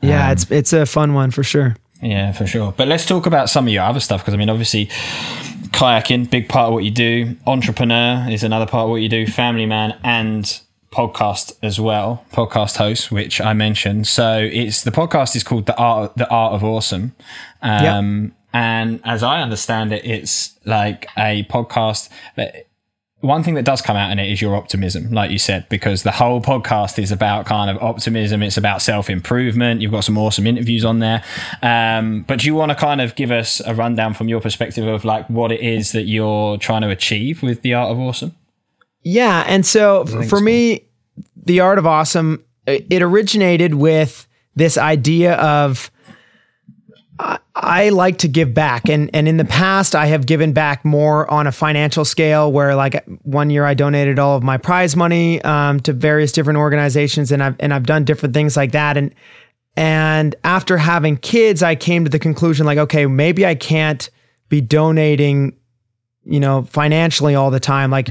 yeah 0.01 0.28
um, 0.28 0.32
it's 0.34 0.51
it's 0.51 0.74
a 0.74 0.86
fun 0.86 1.14
one 1.16 1.32
for 1.32 1.43
sure 1.43 1.76
Yeah, 2.01 2.32
for 2.34 2.45
sure. 2.45 2.74
But 2.78 2.88
let's 2.88 3.05
talk 3.05 3.26
about 3.26 3.49
some 3.49 3.66
of 3.68 3.74
your 3.74 3.84
other 3.84 3.99
stuff 3.99 4.22
because 4.22 4.34
I 4.34 4.38
mean, 4.38 4.49
obviously, 4.49 4.89
kayaking, 5.72 6.30
big 6.30 6.49
part 6.49 6.68
of 6.68 6.74
what 6.74 6.84
you 6.84 6.91
do. 6.91 7.36
Entrepreneur 7.47 8.28
is 8.30 8.43
another 8.43 8.66
part 8.66 8.84
of 8.86 8.89
what 8.89 9.01
you 9.01 9.09
do. 9.09 9.26
Family 9.26 9.66
man 9.66 9.97
and 10.03 10.59
podcast 10.93 11.53
as 11.61 11.79
well. 11.79 12.23
Podcast 12.31 12.77
host, 12.77 13.11
which 13.11 13.41
I 13.41 13.53
mentioned. 13.53 14.07
So 14.07 14.37
it's 14.37 14.83
the 14.83 14.91
podcast 14.91 15.35
is 15.35 15.43
called 15.43 15.65
the 15.65 15.75
art 15.75 16.15
the 16.15 16.29
art 16.29 16.53
of 16.53 16.63
awesome. 16.63 17.15
Um, 17.61 18.35
and 18.53 19.01
as 19.03 19.23
I 19.23 19.41
understand 19.41 19.91
it, 19.91 20.05
it's 20.05 20.57
like 20.65 21.07
a 21.17 21.43
podcast 21.45 22.09
that 22.35 22.67
one 23.23 23.41
thing 23.41 23.53
that 23.53 23.63
does 23.63 23.81
come 23.81 23.95
out 23.95 24.11
in 24.11 24.19
it 24.19 24.29
is 24.29 24.41
your 24.41 24.53
optimism, 24.53 25.09
like 25.11 25.31
you 25.31 25.39
said, 25.39 25.67
because 25.69 26.03
the 26.03 26.11
whole 26.11 26.41
podcast 26.41 26.99
is 27.01 27.09
about 27.09 27.45
kind 27.45 27.69
of 27.69 27.81
optimism. 27.81 28.43
It's 28.43 28.57
about 28.57 28.81
self 28.81 29.09
improvement. 29.09 29.81
You've 29.81 29.93
got 29.93 30.03
some 30.03 30.17
awesome 30.17 30.45
interviews 30.45 30.83
on 30.83 30.99
there. 30.99 31.23
Um, 31.61 32.23
but 32.27 32.39
do 32.39 32.47
you 32.47 32.53
want 32.53 32.71
to 32.71 32.75
kind 32.75 32.99
of 32.99 33.15
give 33.15 33.31
us 33.31 33.61
a 33.65 33.73
rundown 33.73 34.13
from 34.13 34.27
your 34.27 34.41
perspective 34.41 34.85
of 34.85 35.05
like 35.05 35.29
what 35.29 35.53
it 35.53 35.61
is 35.61 35.93
that 35.93 36.03
you're 36.03 36.57
trying 36.57 36.81
to 36.81 36.89
achieve 36.89 37.41
with 37.41 37.61
the 37.61 37.73
art 37.73 37.91
of 37.91 37.97
awesome? 37.97 38.35
Yeah, 39.03 39.43
and 39.47 39.65
so 39.65 40.05
for 40.05 40.39
me, 40.39 40.85
the 41.35 41.59
art 41.59 41.77
of 41.77 41.85
awesome 41.85 42.43
it 42.65 43.01
originated 43.01 43.75
with 43.75 44.27
this 44.55 44.77
idea 44.77 45.35
of 45.35 45.91
I, 47.19 47.39
I 47.55 47.89
like 47.89 48.19
to 48.19 48.27
give 48.27 48.53
back, 48.53 48.89
and 48.89 49.09
and 49.13 49.27
in 49.27 49.37
the 49.37 49.45
past 49.45 49.95
I 49.95 50.07
have 50.07 50.25
given 50.25 50.53
back 50.53 50.83
more 50.83 51.29
on 51.31 51.47
a 51.47 51.51
financial 51.51 52.05
scale. 52.05 52.51
Where 52.51 52.75
like 52.75 53.03
one 53.23 53.49
year 53.49 53.65
I 53.65 53.73
donated 53.73 54.19
all 54.19 54.37
of 54.37 54.43
my 54.43 54.57
prize 54.57 54.95
money 54.95 55.41
um, 55.43 55.79
to 55.81 55.93
various 55.93 56.31
different 56.31 56.57
organizations, 56.57 57.31
and 57.31 57.43
I've 57.43 57.55
and 57.59 57.73
I've 57.73 57.85
done 57.85 58.05
different 58.05 58.33
things 58.33 58.57
like 58.57 58.71
that, 58.71 58.97
and 58.97 59.13
and 59.75 60.35
after 60.43 60.77
having 60.77 61.17
kids, 61.17 61.61
I 61.61 61.75
came 61.75 62.03
to 62.03 62.09
the 62.09 62.19
conclusion 62.19 62.65
like, 62.65 62.77
okay, 62.77 63.05
maybe 63.05 63.45
I 63.45 63.55
can't 63.55 64.09
be 64.49 64.61
donating 64.61 65.57
you 66.25 66.39
know, 66.39 66.63
financially 66.63 67.35
all 67.35 67.51
the 67.51 67.59
time. 67.59 67.91
Like 67.91 68.07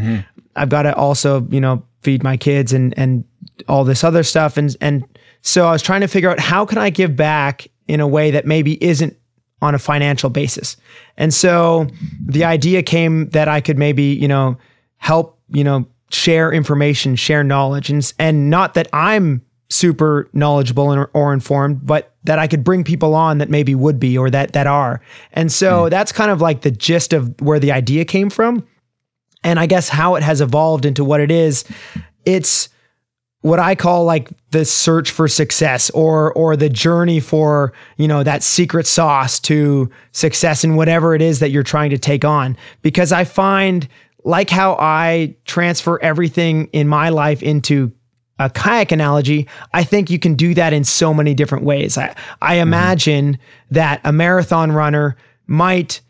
I've 0.56 0.68
got 0.68 0.82
to 0.82 0.94
also, 0.94 1.46
you 1.50 1.60
know, 1.60 1.84
feed 2.02 2.22
my 2.22 2.36
kids 2.36 2.72
and 2.72 2.96
and 2.98 3.24
all 3.68 3.84
this 3.84 4.04
other 4.04 4.22
stuff. 4.22 4.56
And 4.56 4.76
and 4.80 5.04
so 5.42 5.66
I 5.66 5.72
was 5.72 5.82
trying 5.82 6.02
to 6.02 6.08
figure 6.08 6.30
out 6.30 6.38
how 6.38 6.64
can 6.64 6.78
I 6.78 6.90
give 6.90 7.16
back 7.16 7.68
in 7.88 8.00
a 8.00 8.08
way 8.08 8.30
that 8.30 8.46
maybe 8.46 8.82
isn't 8.82 9.16
on 9.60 9.74
a 9.74 9.78
financial 9.78 10.30
basis. 10.30 10.76
And 11.16 11.32
so 11.32 11.86
the 12.24 12.44
idea 12.44 12.82
came 12.82 13.28
that 13.30 13.48
I 13.48 13.60
could 13.60 13.78
maybe, 13.78 14.04
you 14.04 14.28
know, 14.28 14.58
help, 14.96 15.38
you 15.48 15.62
know, 15.64 15.86
share 16.10 16.52
information, 16.52 17.16
share 17.16 17.44
knowledge 17.44 17.90
and 17.90 18.12
and 18.18 18.50
not 18.50 18.74
that 18.74 18.88
I'm 18.92 19.42
super 19.70 20.28
knowledgeable 20.34 20.90
and, 20.90 21.06
or 21.14 21.32
informed, 21.32 21.86
but 21.86 22.14
that 22.24 22.38
I 22.38 22.46
could 22.46 22.62
bring 22.62 22.84
people 22.84 23.14
on 23.14 23.38
that 23.38 23.48
maybe 23.48 23.74
would 23.74 23.98
be 23.98 24.18
or 24.18 24.28
that 24.30 24.52
that 24.52 24.66
are. 24.66 25.00
And 25.32 25.50
so 25.50 25.84
hmm. 25.84 25.88
that's 25.88 26.12
kind 26.12 26.30
of 26.30 26.40
like 26.40 26.60
the 26.60 26.70
gist 26.70 27.12
of 27.12 27.40
where 27.40 27.58
the 27.58 27.72
idea 27.72 28.04
came 28.04 28.30
from. 28.30 28.66
And 29.44 29.58
I 29.58 29.66
guess 29.66 29.88
how 29.88 30.14
it 30.14 30.22
has 30.22 30.40
evolved 30.40 30.84
into 30.84 31.04
what 31.04 31.20
it 31.20 31.30
is, 31.30 31.64
it's 32.24 32.68
what 33.40 33.58
I 33.58 33.74
call 33.74 34.04
like 34.04 34.30
the 34.50 34.64
search 34.64 35.10
for 35.10 35.26
success 35.26 35.90
or 35.90 36.32
or 36.34 36.56
the 36.56 36.68
journey 36.68 37.18
for, 37.18 37.72
you 37.96 38.06
know, 38.06 38.22
that 38.22 38.42
secret 38.42 38.86
sauce 38.86 39.40
to 39.40 39.90
success 40.12 40.62
in 40.62 40.76
whatever 40.76 41.14
it 41.14 41.22
is 41.22 41.40
that 41.40 41.50
you're 41.50 41.64
trying 41.64 41.90
to 41.90 41.98
take 41.98 42.24
on. 42.24 42.56
Because 42.82 43.10
I 43.10 43.24
find 43.24 43.88
like 44.24 44.48
how 44.48 44.76
I 44.78 45.34
transfer 45.44 46.00
everything 46.02 46.66
in 46.72 46.86
my 46.86 47.08
life 47.08 47.42
into 47.42 47.92
a 48.38 48.48
kayak 48.48 48.92
analogy, 48.92 49.48
I 49.74 49.84
think 49.84 50.10
you 50.10 50.18
can 50.18 50.34
do 50.34 50.54
that 50.54 50.72
in 50.72 50.84
so 50.84 51.12
many 51.12 51.34
different 51.34 51.64
ways. 51.64 51.98
I, 51.98 52.14
I 52.40 52.54
mm-hmm. 52.54 52.62
imagine 52.62 53.38
that 53.70 54.00
a 54.04 54.12
marathon 54.12 54.72
runner 54.72 55.16
might, 55.46 56.00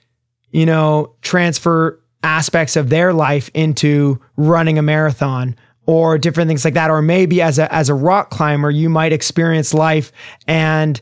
you 0.51 0.67
know, 0.67 1.15
transfer 1.23 1.99
aspects 2.23 2.77
of 2.77 2.89
their 2.89 3.13
life 3.13 3.51
into 3.55 4.21
running 4.37 4.79
a 4.79 4.83
marathon 4.83 5.57
or 5.87 6.19
different 6.19 6.49
things 6.49 6.65
like 6.65 6.75
that. 6.75 6.91
Or 6.91 7.03
maybe 7.03 7.43
as 7.43 7.59
a, 7.59 7.73
as 7.75 7.89
a 7.89 7.95
rock 7.95 8.31
climber, 8.31 8.71
you 8.71 8.89
might 8.89 9.13
experience 9.13 9.75
life 9.75 10.13
and 10.47 11.01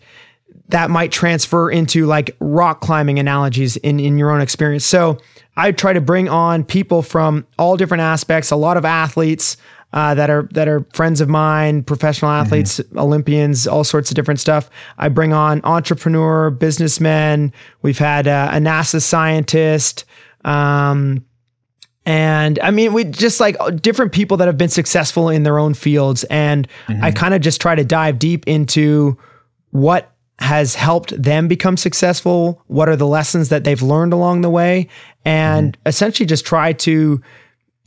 that 0.69 0.89
might 0.89 1.13
transfer 1.13 1.71
into 1.71 2.07
like 2.07 2.37
rock 2.41 2.81
climbing 2.81 3.19
analogies 3.19 3.77
in, 3.79 4.01
in 4.01 4.17
your 4.17 4.31
own 4.31 4.41
experience. 4.41 4.85
So 4.85 5.19
I 5.57 5.73
try 5.73 5.93
to 5.93 6.01
bring 6.01 6.29
on 6.29 6.65
people 6.65 7.03
from 7.03 7.47
all 7.59 7.77
different 7.77 8.03
aspects, 8.03 8.51
a 8.51 8.57
lot 8.57 8.77
of 8.77 8.85
athletes, 8.85 9.57
uh, 9.93 10.15
that 10.15 10.31
are 10.31 10.49
that 10.53 10.69
are 10.69 10.87
friends 10.93 11.21
of 11.21 11.29
mine, 11.29 11.83
professional 11.83 12.31
athletes, 12.31 12.79
mm-hmm. 12.79 12.99
Olympians, 12.99 13.67
all 13.67 13.83
sorts 13.83 14.11
of 14.11 14.15
different 14.15 14.39
stuff. 14.39 14.71
I 14.99 15.09
bring 15.09 15.33
on 15.33 15.61
entrepreneur, 15.65 16.51
businessmen. 16.51 17.53
We've 17.83 17.99
had 17.99 18.29
uh, 18.29 18.51
a 18.53 18.59
NASA 18.59 19.03
scientist. 19.03 20.05
Um, 20.45 21.25
and 22.07 22.59
I 22.61 22.71
mean, 22.71 22.93
we 22.93 23.05
just 23.05 23.41
like 23.41 23.57
different 23.83 24.13
people 24.13 24.39
that 24.39 24.47
have 24.47 24.59
been 24.59 24.71
successful 24.71 25.29
in 25.29 25.43
their 25.43 25.59
own 25.59 25.75
fields. 25.75 26.25
And 26.25 26.67
mm-hmm. 26.87 27.05
I 27.05 27.13
kind 27.13 27.35
of 27.35 27.41
just 27.41 27.61
try 27.61 27.75
to 27.75 27.85
dive 27.85 28.19
deep 28.19 28.47
into 28.49 29.19
what 29.71 30.13
has 30.39 30.75
helped 30.75 31.21
them 31.23 31.47
become 31.47 31.77
successful. 31.77 32.63
What 32.67 32.89
are 32.89 32.97
the 32.97 33.07
lessons 33.07 33.51
that 33.51 33.65
they've 33.65 33.83
learned 33.83 34.13
along 34.13 34.41
the 34.41 34.51
way? 34.51 34.89
And 35.25 35.75
mm-hmm. 35.75 35.89
essentially 35.89 36.27
just 36.27 36.47
try 36.47 36.73
to, 36.73 37.21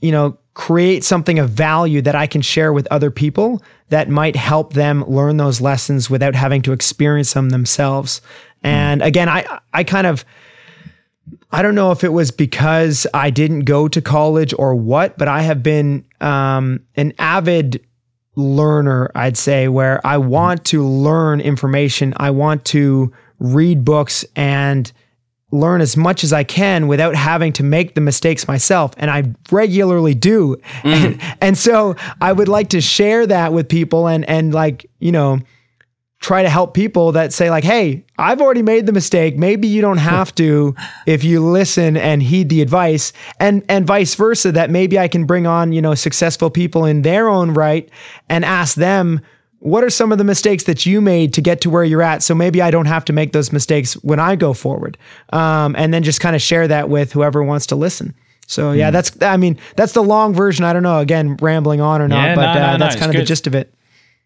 you 0.02 0.12
know, 0.12 0.38
create 0.54 1.04
something 1.04 1.40
of 1.40 1.50
value 1.50 2.02
that 2.04 2.16
I 2.16 2.28
can 2.28 2.42
share 2.42 2.72
with 2.72 2.88
other 2.92 3.10
people 3.10 3.64
that 3.90 4.08
might 4.08 4.36
help 4.36 4.74
them 4.74 5.04
learn 5.08 5.38
those 5.38 5.60
lessons 5.60 6.12
without 6.12 6.36
having 6.36 6.62
to 6.62 6.74
experience 6.74 7.34
them 7.34 7.50
themselves. 7.50 8.22
And 8.62 9.02
again, 9.02 9.28
I 9.28 9.60
I 9.74 9.84
kind 9.84 10.06
of 10.06 10.24
I 11.54 11.62
don't 11.62 11.76
know 11.76 11.92
if 11.92 12.04
it 12.04 12.12
was 12.12 12.32
because 12.32 13.06
I 13.14 13.30
didn't 13.30 13.62
go 13.62 13.88
to 13.88 14.02
college 14.02 14.56
or 14.58 14.74
what, 14.74 15.20
but 15.20 15.28
I 15.28 15.44
have 15.44 15.62
been 15.62 16.04
um, 16.20 16.82
an 16.96 17.14
avid 17.20 17.86
learner, 18.36 19.12
I'd 19.14 19.38
say, 19.38 19.68
where 19.68 20.06
I 20.06 20.18
want 20.18 20.66
to 20.66 20.84
learn 20.84 21.40
information. 21.40 22.16
I 22.18 22.32
want 22.32 22.66
to 22.66 23.14
read 23.38 23.86
books 23.86 24.26
and 24.36 24.92
learn 25.52 25.82
as 25.82 25.96
much 25.96 26.24
as 26.24 26.34
I 26.34 26.44
can 26.44 26.88
without 26.88 27.14
having 27.14 27.54
to 27.54 27.64
make 27.64 27.94
the 27.94 28.02
mistakes 28.02 28.48
myself. 28.48 28.96
And 28.98 29.12
I 29.12 29.24
regularly 29.52 30.16
do. 30.16 30.58
Mm. 30.82 30.92
And, 30.92 31.22
and, 31.42 31.58
so 31.58 31.96
I 32.20 32.34
would 32.34 32.48
like 32.48 32.70
to 32.70 32.82
share 32.82 33.28
that 33.28 33.54
with 33.54 33.70
people 33.70 34.08
and, 34.08 34.28
and 34.28 34.56
like, 34.56 34.90
you 34.98 35.12
know, 35.12 35.40
try 36.24 36.42
to 36.42 36.50
help 36.50 36.74
people 36.74 37.12
that 37.12 37.34
say 37.34 37.50
like, 37.50 37.66
Hey, 37.66 38.06
I've 38.18 38.42
already 38.42 38.62
made 38.62 38.86
the 38.86 38.94
mistake. 38.94 39.38
Maybe 39.38 39.68
you 39.68 39.82
don't 39.82 39.98
have 39.98 40.34
to 40.36 40.74
if 41.06 41.24
you 41.24 41.46
listen 41.46 41.98
and 41.98 42.24
heed 42.24 42.48
the 42.48 42.62
advice 42.62 43.12
and, 43.40 43.64
and 43.68 43.86
vice 43.86 44.16
versa, 44.16 44.54
that 44.54 44.70
maybe 44.70 44.98
I 44.98 45.10
can 45.10 45.26
bring 45.26 45.46
on, 45.46 45.74
you 45.74 45.82
know, 45.82 45.94
successful 45.96 46.50
people 46.50 46.86
in 46.86 47.02
their 47.02 47.28
own 47.28 47.54
right 47.54 47.90
and 48.30 48.46
ask 48.46 48.76
them, 48.76 49.20
what 49.60 49.84
are 49.84 49.90
some 49.90 50.12
of 50.12 50.18
the 50.18 50.24
mistakes 50.24 50.64
that 50.64 50.86
you 50.86 51.02
made 51.02 51.34
to 51.34 51.42
get 51.42 51.62
to 51.62 51.70
where 51.70 51.84
you're 51.84 52.02
at? 52.02 52.24
So 52.24 52.34
maybe 52.34 52.62
I 52.62 52.72
don't 52.72 52.86
have 52.86 53.06
to 53.06 53.14
make 53.14 53.34
those 53.34 53.52
mistakes 53.52 53.94
when 53.96 54.20
I 54.20 54.36
go 54.36 54.54
forward. 54.54 54.98
Um, 55.32 55.76
and 55.78 55.94
then 55.94 56.04
just 56.04 56.20
kind 56.20 56.36
of 56.36 56.42
share 56.42 56.68
that 56.68 56.90
with 56.90 57.14
whoever 57.14 57.44
wants 57.44 57.68
to 57.68 57.76
listen. 57.76 58.14
So 58.48 58.72
yeah, 58.72 58.90
mm. 58.90 58.94
that's, 58.94 59.22
I 59.22 59.38
mean, 59.38 59.58
that's 59.76 59.94
the 59.94 60.04
long 60.04 60.34
version. 60.34 60.64
I 60.66 60.74
don't 60.74 60.84
know, 60.84 61.00
again, 61.00 61.38
rambling 61.38 61.82
on 61.82 62.02
or 62.02 62.08
not, 62.08 62.30
yeah, 62.30 62.36
but 62.36 62.54
no, 62.54 62.60
no, 62.60 62.66
uh, 62.66 62.78
that's 62.78 62.96
no, 62.96 63.00
kind 63.00 63.10
of 63.10 63.16
good. 63.16 63.22
the 63.22 63.26
gist 63.26 63.48
of 63.48 63.56
it. 63.56 63.74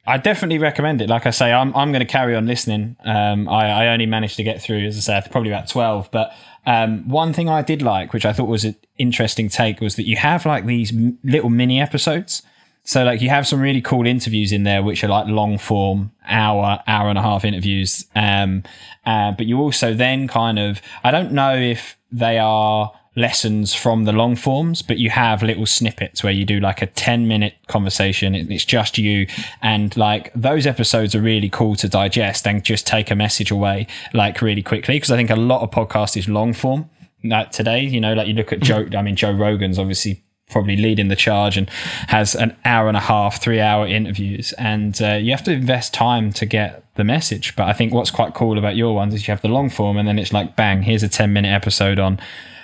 I 0.08 0.18
definitely 0.18 0.58
recommend 0.58 1.02
it. 1.02 1.10
Like 1.10 1.26
I 1.26 1.32
say, 1.32 1.52
I'm, 1.52 1.76
I'm 1.76 1.92
going 1.92 2.00
to 2.00 2.12
carry 2.12 2.36
on 2.36 2.48
listening. 2.48 2.96
Um, 3.04 3.48
I, 3.50 3.70
I 3.70 3.88
only 3.90 4.06
managed 4.06 4.38
to 4.38 4.44
get 4.44 4.62
through, 4.62 4.86
as 4.86 4.98
I 4.98 5.02
said, 5.02 5.32
probably 5.32 5.52
about 5.52 5.68
12, 5.68 6.10
but 6.12 6.34
um, 6.66 7.08
one 7.08 7.34
thing 7.34 7.50
I 7.50 7.62
did 7.62 7.82
like, 7.82 8.14
which 8.14 8.26
I 8.26 8.34
thought 8.34 8.48
was 8.48 8.66
an 8.66 8.76
interesting 8.98 9.50
take, 9.50 9.82
was 9.82 9.96
that 9.98 10.08
you 10.08 10.16
have 10.18 10.46
like 10.46 10.66
these 10.66 10.94
little 11.24 11.50
mini 11.50 11.80
episodes 11.80 12.42
so 12.88 13.04
like 13.04 13.22
you 13.22 13.28
have 13.28 13.46
some 13.46 13.60
really 13.60 13.82
cool 13.82 14.08
interviews 14.08 14.54
in 14.54 14.64
there, 14.64 14.82
which 14.82 15.04
are 15.04 15.10
like 15.10 15.28
long 15.28 15.58
form, 15.58 16.14
hour, 16.26 16.82
hour 16.88 17.10
and 17.10 17.20
a 17.20 17.22
half 17.22 17.44
interviews. 17.44 18.06
Um, 18.16 18.64
uh, 19.06 19.34
but 19.34 19.46
you 19.46 19.60
also 19.60 19.94
then 19.94 20.30
kind 20.30 20.58
of, 20.58 20.82
I 21.04 21.12
don't 21.12 21.34
know 21.34 21.54
if 21.54 21.98
they 22.14 22.40
are 22.40 22.94
lessons 23.18 23.74
from 23.74 24.06
the 24.06 24.14
long 24.14 24.36
forms, 24.36 24.84
but 24.84 25.00
you 25.00 25.10
have 25.10 25.42
little 25.42 25.66
snippets 25.66 26.24
where 26.24 26.32
you 26.32 26.46
do 26.46 26.60
like 26.60 26.84
a 26.84 26.86
10 26.86 27.28
minute 27.28 27.56
conversation. 27.68 28.36
It's 28.36 28.64
just 28.64 28.98
you. 28.98 29.28
And 29.62 29.96
like 29.98 30.32
those 30.34 30.68
episodes 30.68 31.16
are 31.16 31.22
really 31.22 31.50
cool 31.50 31.76
to 31.78 31.90
digest 31.90 32.48
and 32.48 32.64
just 32.64 32.86
take 32.86 33.10
a 33.10 33.16
message 33.16 33.50
away 33.50 33.88
like 34.14 34.42
really 34.42 34.62
quickly. 34.62 35.00
Cause 35.00 35.10
I 35.10 35.18
think 35.18 35.32
a 35.32 35.36
lot 35.36 35.62
of 35.62 35.72
podcasts 35.72 36.16
is 36.16 36.30
long 36.30 36.54
form. 36.54 36.90
Like 37.24 37.52
today, 37.52 37.82
you 37.82 38.00
know, 38.00 38.14
like 38.14 38.28
you 38.28 38.36
look 38.36 38.54
at 38.54 38.60
Joe, 38.60 38.88
I 38.96 39.02
mean, 39.02 39.16
Joe 39.16 39.32
Rogan's 39.32 39.80
obviously 39.80 40.24
probably 40.52 40.78
leading 40.78 41.08
the 41.08 41.16
charge 41.16 41.58
and 41.58 41.70
has 42.08 42.36
an 42.36 42.56
hour 42.64 42.88
and 42.88 42.96
a 42.96 43.02
half, 43.02 43.42
three 43.42 43.60
hour 43.60 43.88
interviews. 43.88 44.54
And 44.54 45.02
uh, 45.02 45.14
you 45.14 45.32
have 45.32 45.44
to 45.44 45.52
invest 45.52 45.94
time 45.94 46.32
to 46.34 46.46
get 46.46 46.86
the 46.96 47.04
message. 47.04 47.56
But 47.56 47.68
I 47.68 47.74
think 47.74 47.94
what's 47.94 48.12
quite 48.12 48.36
cool 48.36 48.60
about 48.60 48.76
your 48.76 48.94
ones 48.94 49.16
is 49.16 49.28
you 49.28 49.32
have 49.32 49.42
the 49.42 49.50
long 49.50 49.70
form 49.70 49.98
and 49.98 50.08
then 50.08 50.20
it's 50.20 50.32
like, 50.32 50.56
bang, 50.56 50.84
here's 50.84 51.04
a 51.04 51.10
10 51.10 51.34
minute 51.34 51.50
episode 51.50 51.98
on. 52.00 52.20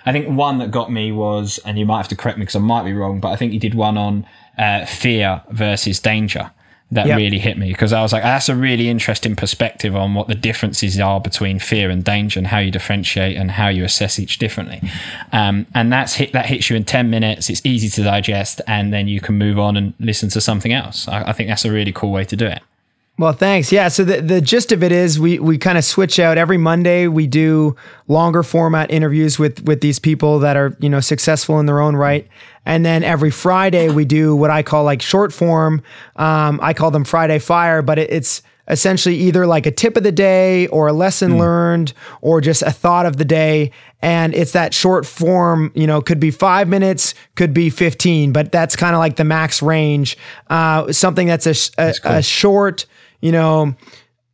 I 0.05 0.11
think 0.11 0.27
one 0.27 0.57
that 0.59 0.71
got 0.71 0.91
me 0.91 1.11
was, 1.11 1.59
and 1.65 1.79
you 1.79 1.85
might 1.85 1.97
have 1.97 2.07
to 2.09 2.15
correct 2.15 2.37
me 2.37 2.43
because 2.43 2.55
I 2.55 2.59
might 2.59 2.83
be 2.83 2.93
wrong, 2.93 3.19
but 3.19 3.29
I 3.29 3.35
think 3.35 3.53
you 3.53 3.59
did 3.59 3.75
one 3.75 3.97
on 3.97 4.25
uh, 4.57 4.85
fear 4.85 5.41
versus 5.49 5.99
danger 5.99 6.51
that 6.91 7.07
yep. 7.07 7.17
really 7.17 7.39
hit 7.39 7.57
me 7.57 7.69
because 7.69 7.91
I 7.91 8.01
was 8.01 8.13
like, 8.13 8.23
that's 8.23 8.49
a 8.49 8.55
really 8.55 8.87
interesting 8.87 9.35
perspective 9.35 9.95
on 9.95 10.13
what 10.13 10.27
the 10.27 10.35
differences 10.35 10.99
are 10.99 11.19
between 11.19 11.57
fear 11.57 11.89
and 11.89 12.03
danger 12.03 12.39
and 12.39 12.47
how 12.47 12.59
you 12.59 12.69
differentiate 12.69 13.35
and 13.35 13.51
how 13.51 13.67
you 13.67 13.83
assess 13.83 14.19
each 14.19 14.37
differently. 14.37 14.81
Um, 15.31 15.65
and 15.73 15.91
that's 15.91 16.15
hit 16.15 16.33
that 16.33 16.45
hits 16.45 16.69
you 16.69 16.75
in 16.75 16.85
ten 16.85 17.09
minutes. 17.09 17.49
It's 17.49 17.61
easy 17.65 17.89
to 17.89 18.03
digest, 18.03 18.61
and 18.67 18.93
then 18.93 19.07
you 19.07 19.19
can 19.19 19.35
move 19.37 19.57
on 19.57 19.75
and 19.75 19.93
listen 19.99 20.29
to 20.29 20.41
something 20.41 20.71
else. 20.71 21.07
I, 21.07 21.29
I 21.29 21.33
think 21.33 21.49
that's 21.49 21.65
a 21.65 21.71
really 21.71 21.91
cool 21.91 22.11
way 22.11 22.25
to 22.25 22.35
do 22.35 22.45
it. 22.45 22.61
Well, 23.19 23.33
thanks. 23.33 23.71
Yeah. 23.71 23.89
So 23.89 24.03
the, 24.03 24.21
the 24.21 24.41
gist 24.41 24.71
of 24.71 24.81
it 24.81 24.91
is 24.91 25.19
we, 25.19 25.37
we 25.37 25.59
kind 25.59 25.77
of 25.77 25.83
switch 25.83 26.17
out 26.17 26.39
every 26.39 26.57
Monday. 26.57 27.07
We 27.07 27.27
do 27.27 27.75
longer 28.07 28.41
format 28.41 28.89
interviews 28.89 29.37
with, 29.37 29.63
with 29.65 29.81
these 29.81 29.99
people 29.99 30.39
that 30.39 30.57
are, 30.57 30.75
you 30.79 30.89
know, 30.89 30.99
successful 30.99 31.59
in 31.59 31.67
their 31.67 31.79
own 31.79 31.95
right. 31.95 32.27
And 32.65 32.83
then 32.83 33.03
every 33.03 33.29
Friday 33.29 33.89
we 33.89 34.03
do 34.03 34.35
what 34.35 34.49
I 34.49 34.63
call 34.63 34.83
like 34.83 35.01
short 35.01 35.31
form. 35.31 35.83
Um, 36.15 36.59
I 36.63 36.73
call 36.73 36.89
them 36.89 37.03
Friday 37.03 37.37
fire, 37.37 37.83
but 37.83 37.99
it, 37.99 38.09
it's 38.09 38.41
essentially 38.67 39.15
either 39.15 39.45
like 39.45 39.65
a 39.65 39.71
tip 39.71 39.97
of 39.97 40.03
the 40.03 40.11
day 40.11 40.67
or 40.67 40.87
a 40.87 40.93
lesson 40.93 41.33
mm. 41.33 41.39
learned 41.39 41.93
or 42.21 42.41
just 42.41 42.61
a 42.61 42.71
thought 42.71 43.05
of 43.05 43.17
the 43.17 43.25
day. 43.25 43.71
And 44.01 44.33
it's 44.33 44.53
that 44.53 44.73
short 44.73 45.05
form, 45.05 45.71
you 45.75 45.85
know, 45.85 46.01
could 46.01 46.19
be 46.19 46.31
five 46.31 46.67
minutes, 46.67 47.13
could 47.35 47.53
be 47.53 47.69
15, 47.69 48.31
but 48.31 48.51
that's 48.51 48.75
kind 48.75 48.95
of 48.95 48.99
like 48.99 49.17
the 49.17 49.23
max 49.23 49.61
range. 49.61 50.17
Uh, 50.49 50.91
something 50.91 51.27
that's 51.27 51.45
a, 51.45 51.51
a, 51.51 51.85
that's 51.85 51.99
cool. 51.99 52.11
a 52.13 52.21
short, 52.21 52.85
you 53.23 53.31
know, 53.31 53.73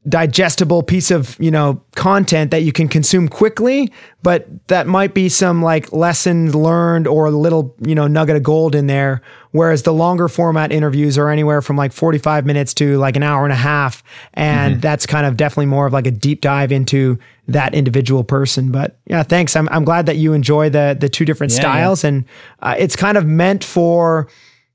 digestible 0.08 0.82
piece 0.82 1.12
of 1.12 1.38
you 1.40 1.52
know 1.52 1.82
content 1.96 2.52
that 2.52 2.64
you 2.64 2.72
can 2.72 2.88
consume 2.88 3.28
quickly 3.28 3.92
but 4.24 4.48
that 4.68 4.88
might 4.88 5.14
be 5.14 5.28
some 5.28 5.62
like 5.62 5.92
lesson 5.92 6.52
learned 6.54 7.06
or 7.06 7.26
a 7.26 7.32
little 7.32 7.76
you 7.86 7.94
know 7.94 8.08
nugget 8.08 8.38
of 8.38 8.42
gold 8.42 8.76
in 8.76 8.88
there 8.88 9.22
whereas 9.52 9.84
the 9.84 9.92
longer 9.92 10.30
format 10.30 10.72
interviews 10.72 11.18
are 11.18 11.30
anywhere 11.30 11.62
from 11.62 11.76
like 11.76 11.92
45 11.92 12.46
minutes 12.46 12.74
to 12.74 12.98
like 12.98 13.18
an 13.18 13.24
hour 13.24 13.44
and 13.44 13.52
a 13.52 13.58
half 13.58 14.02
and 14.34 14.76
mm-hmm. 14.76 14.80
that's 14.80 15.06
kind 15.06 15.26
of 15.26 15.36
definitely 15.36 15.66
more 15.66 15.86
of 15.86 15.92
like 15.92 16.08
a 16.08 16.12
deep 16.12 16.40
dive 16.40 16.72
into 16.72 17.20
that 17.50 17.76
individual 17.76 18.24
person 18.24 18.72
but 18.72 18.98
yeah 19.06 19.22
thanks 19.22 19.54
i'm, 19.58 19.68
I'm 19.68 19.84
glad 19.84 20.06
that 20.06 20.16
you 20.16 20.32
enjoy 20.32 20.70
the 20.70 20.96
the 20.98 21.10
two 21.10 21.26
different 21.26 21.52
yeah, 21.52 21.60
styles 21.60 22.04
yeah. 22.06 22.08
and 22.08 22.26
uh, 22.62 22.76
it's 22.80 22.96
kind 22.96 23.18
of 23.18 23.26
meant 23.26 23.66
for 23.66 24.30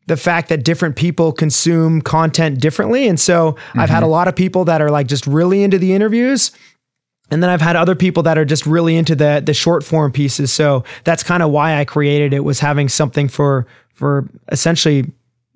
the 0.06 0.16
fact 0.16 0.48
that 0.50 0.64
different 0.64 0.96
people 0.96 1.32
consume 1.32 2.02
content 2.02 2.60
differently. 2.60 3.08
And 3.08 3.18
so 3.18 3.52
mm-hmm. 3.52 3.80
I've 3.80 3.90
had 3.90 4.02
a 4.02 4.02
mm-hmm. 4.02 4.12
lot 4.12 4.28
of 4.28 4.36
people 4.36 4.64
that 4.66 4.82
are 4.82 4.90
like 4.90 5.06
just 5.06 5.26
really 5.26 5.62
into 5.62 5.78
the 5.78 5.94
interviews. 5.94 6.50
And 7.30 7.42
then 7.42 7.48
I've 7.48 7.62
had 7.62 7.74
other 7.74 7.94
people 7.94 8.22
that 8.24 8.36
are 8.36 8.44
just 8.44 8.66
really 8.66 8.96
into 8.96 9.14
the 9.14 9.42
the 9.44 9.54
short 9.54 9.82
form 9.82 10.12
pieces. 10.12 10.52
So 10.52 10.84
that's 11.04 11.22
kind 11.22 11.42
of 11.42 11.50
why 11.50 11.80
I 11.80 11.84
created 11.84 12.34
it 12.34 12.40
was 12.40 12.60
having 12.60 12.88
something 12.88 13.28
for 13.28 13.66
for 13.94 14.28
essentially 14.52 15.10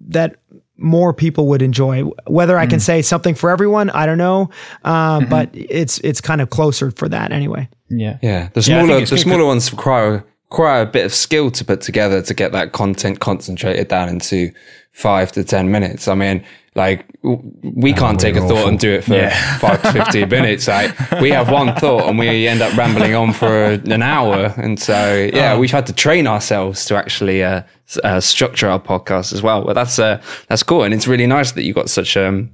that 0.08 0.36
more 0.78 1.12
people 1.12 1.48
would 1.48 1.60
enjoy. 1.60 2.04
Whether 2.26 2.56
I 2.56 2.66
can 2.66 2.78
mm. 2.78 2.82
say 2.82 3.02
something 3.02 3.34
for 3.34 3.50
everyone, 3.50 3.90
I 3.90 4.06
don't 4.06 4.18
know, 4.18 4.50
uh, 4.84 5.20
mm-hmm. 5.20 5.28
but 5.28 5.50
it's 5.52 5.98
it's 5.98 6.20
kind 6.20 6.40
of 6.40 6.48
closer 6.48 6.90
for 6.92 7.08
that 7.08 7.32
anyway. 7.32 7.68
Yeah, 7.90 8.18
yeah. 8.22 8.48
The 8.54 8.62
smaller 8.62 8.98
yeah, 8.98 9.04
the 9.04 9.18
smaller 9.18 9.44
ones 9.44 9.70
require 9.70 10.24
quite 10.50 10.78
a 10.80 10.86
bit 10.86 11.04
of 11.04 11.12
skill 11.12 11.50
to 11.52 11.64
put 11.64 11.80
together 11.80 12.22
to 12.22 12.34
get 12.34 12.52
that 12.52 12.72
content 12.72 13.20
concentrated 13.20 13.88
down 13.88 14.08
into 14.08 14.50
five 14.92 15.30
to 15.32 15.44
10 15.44 15.70
minutes. 15.70 16.08
I 16.08 16.14
mean, 16.14 16.44
like 16.74 17.06
we 17.22 17.92
can't 17.92 18.18
take 18.20 18.36
a 18.36 18.40
we're 18.40 18.48
thought 18.48 18.68
and 18.68 18.78
do 18.78 18.90
it 18.92 19.04
for 19.04 19.14
Yeah. 19.14 19.58
five 19.58 19.82
to 19.82 19.92
15 19.92 20.28
minutes. 20.30 20.68
Like 20.68 20.94
we 21.20 21.30
have 21.30 21.50
one 21.50 21.74
thought 21.76 22.08
and 22.08 22.18
we 22.18 22.46
end 22.46 22.62
up 22.62 22.76
rambling 22.76 23.14
on 23.14 23.32
for 23.32 23.64
an 23.72 24.02
hour. 24.02 24.54
And 24.56 24.78
so, 24.80 25.28
yeah, 25.34 25.52
Oh. 25.54 25.58
we've 25.58 25.70
had 25.70 25.86
to 25.88 25.92
train 25.92 26.26
ourselves 26.26 26.84
to 26.86 26.96
actually, 26.96 27.42
uh, 27.42 27.62
uh, 28.04 28.20
structure 28.20 28.68
our 28.68 28.80
podcast 28.80 29.32
as 29.32 29.42
well. 29.42 29.64
But 29.64 29.74
that's, 29.74 29.98
uh, 29.98 30.20
that's 30.48 30.62
cool. 30.62 30.82
And 30.84 30.94
it's 30.94 31.06
really 31.08 31.26
nice 31.26 31.52
that 31.52 31.64
you 31.64 31.74
got 31.74 31.90
such, 31.90 32.16
um, 32.16 32.50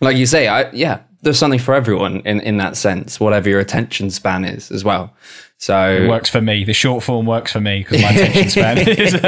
like 0.00 0.16
you 0.16 0.26
say, 0.26 0.46
I, 0.48 0.70
yeah, 0.72 1.00
there's 1.22 1.38
something 1.38 1.60
for 1.60 1.74
everyone 1.74 2.20
in, 2.26 2.40
in 2.40 2.58
that 2.58 2.76
sense, 2.76 3.18
whatever 3.18 3.48
your 3.48 3.60
attention 3.60 4.10
span 4.10 4.44
is 4.44 4.70
as 4.70 4.84
well. 4.84 5.14
So 5.64 5.96
it 5.96 6.08
works 6.10 6.28
for 6.28 6.42
me. 6.42 6.62
The 6.64 6.74
short 6.74 7.02
form 7.02 7.24
works 7.24 7.50
for 7.50 7.58
me 7.58 7.78
because 7.78 8.02
my 8.02 8.10
attention 8.10 8.50
span 8.50 8.78
is 8.86 9.14
it's, 9.14 9.14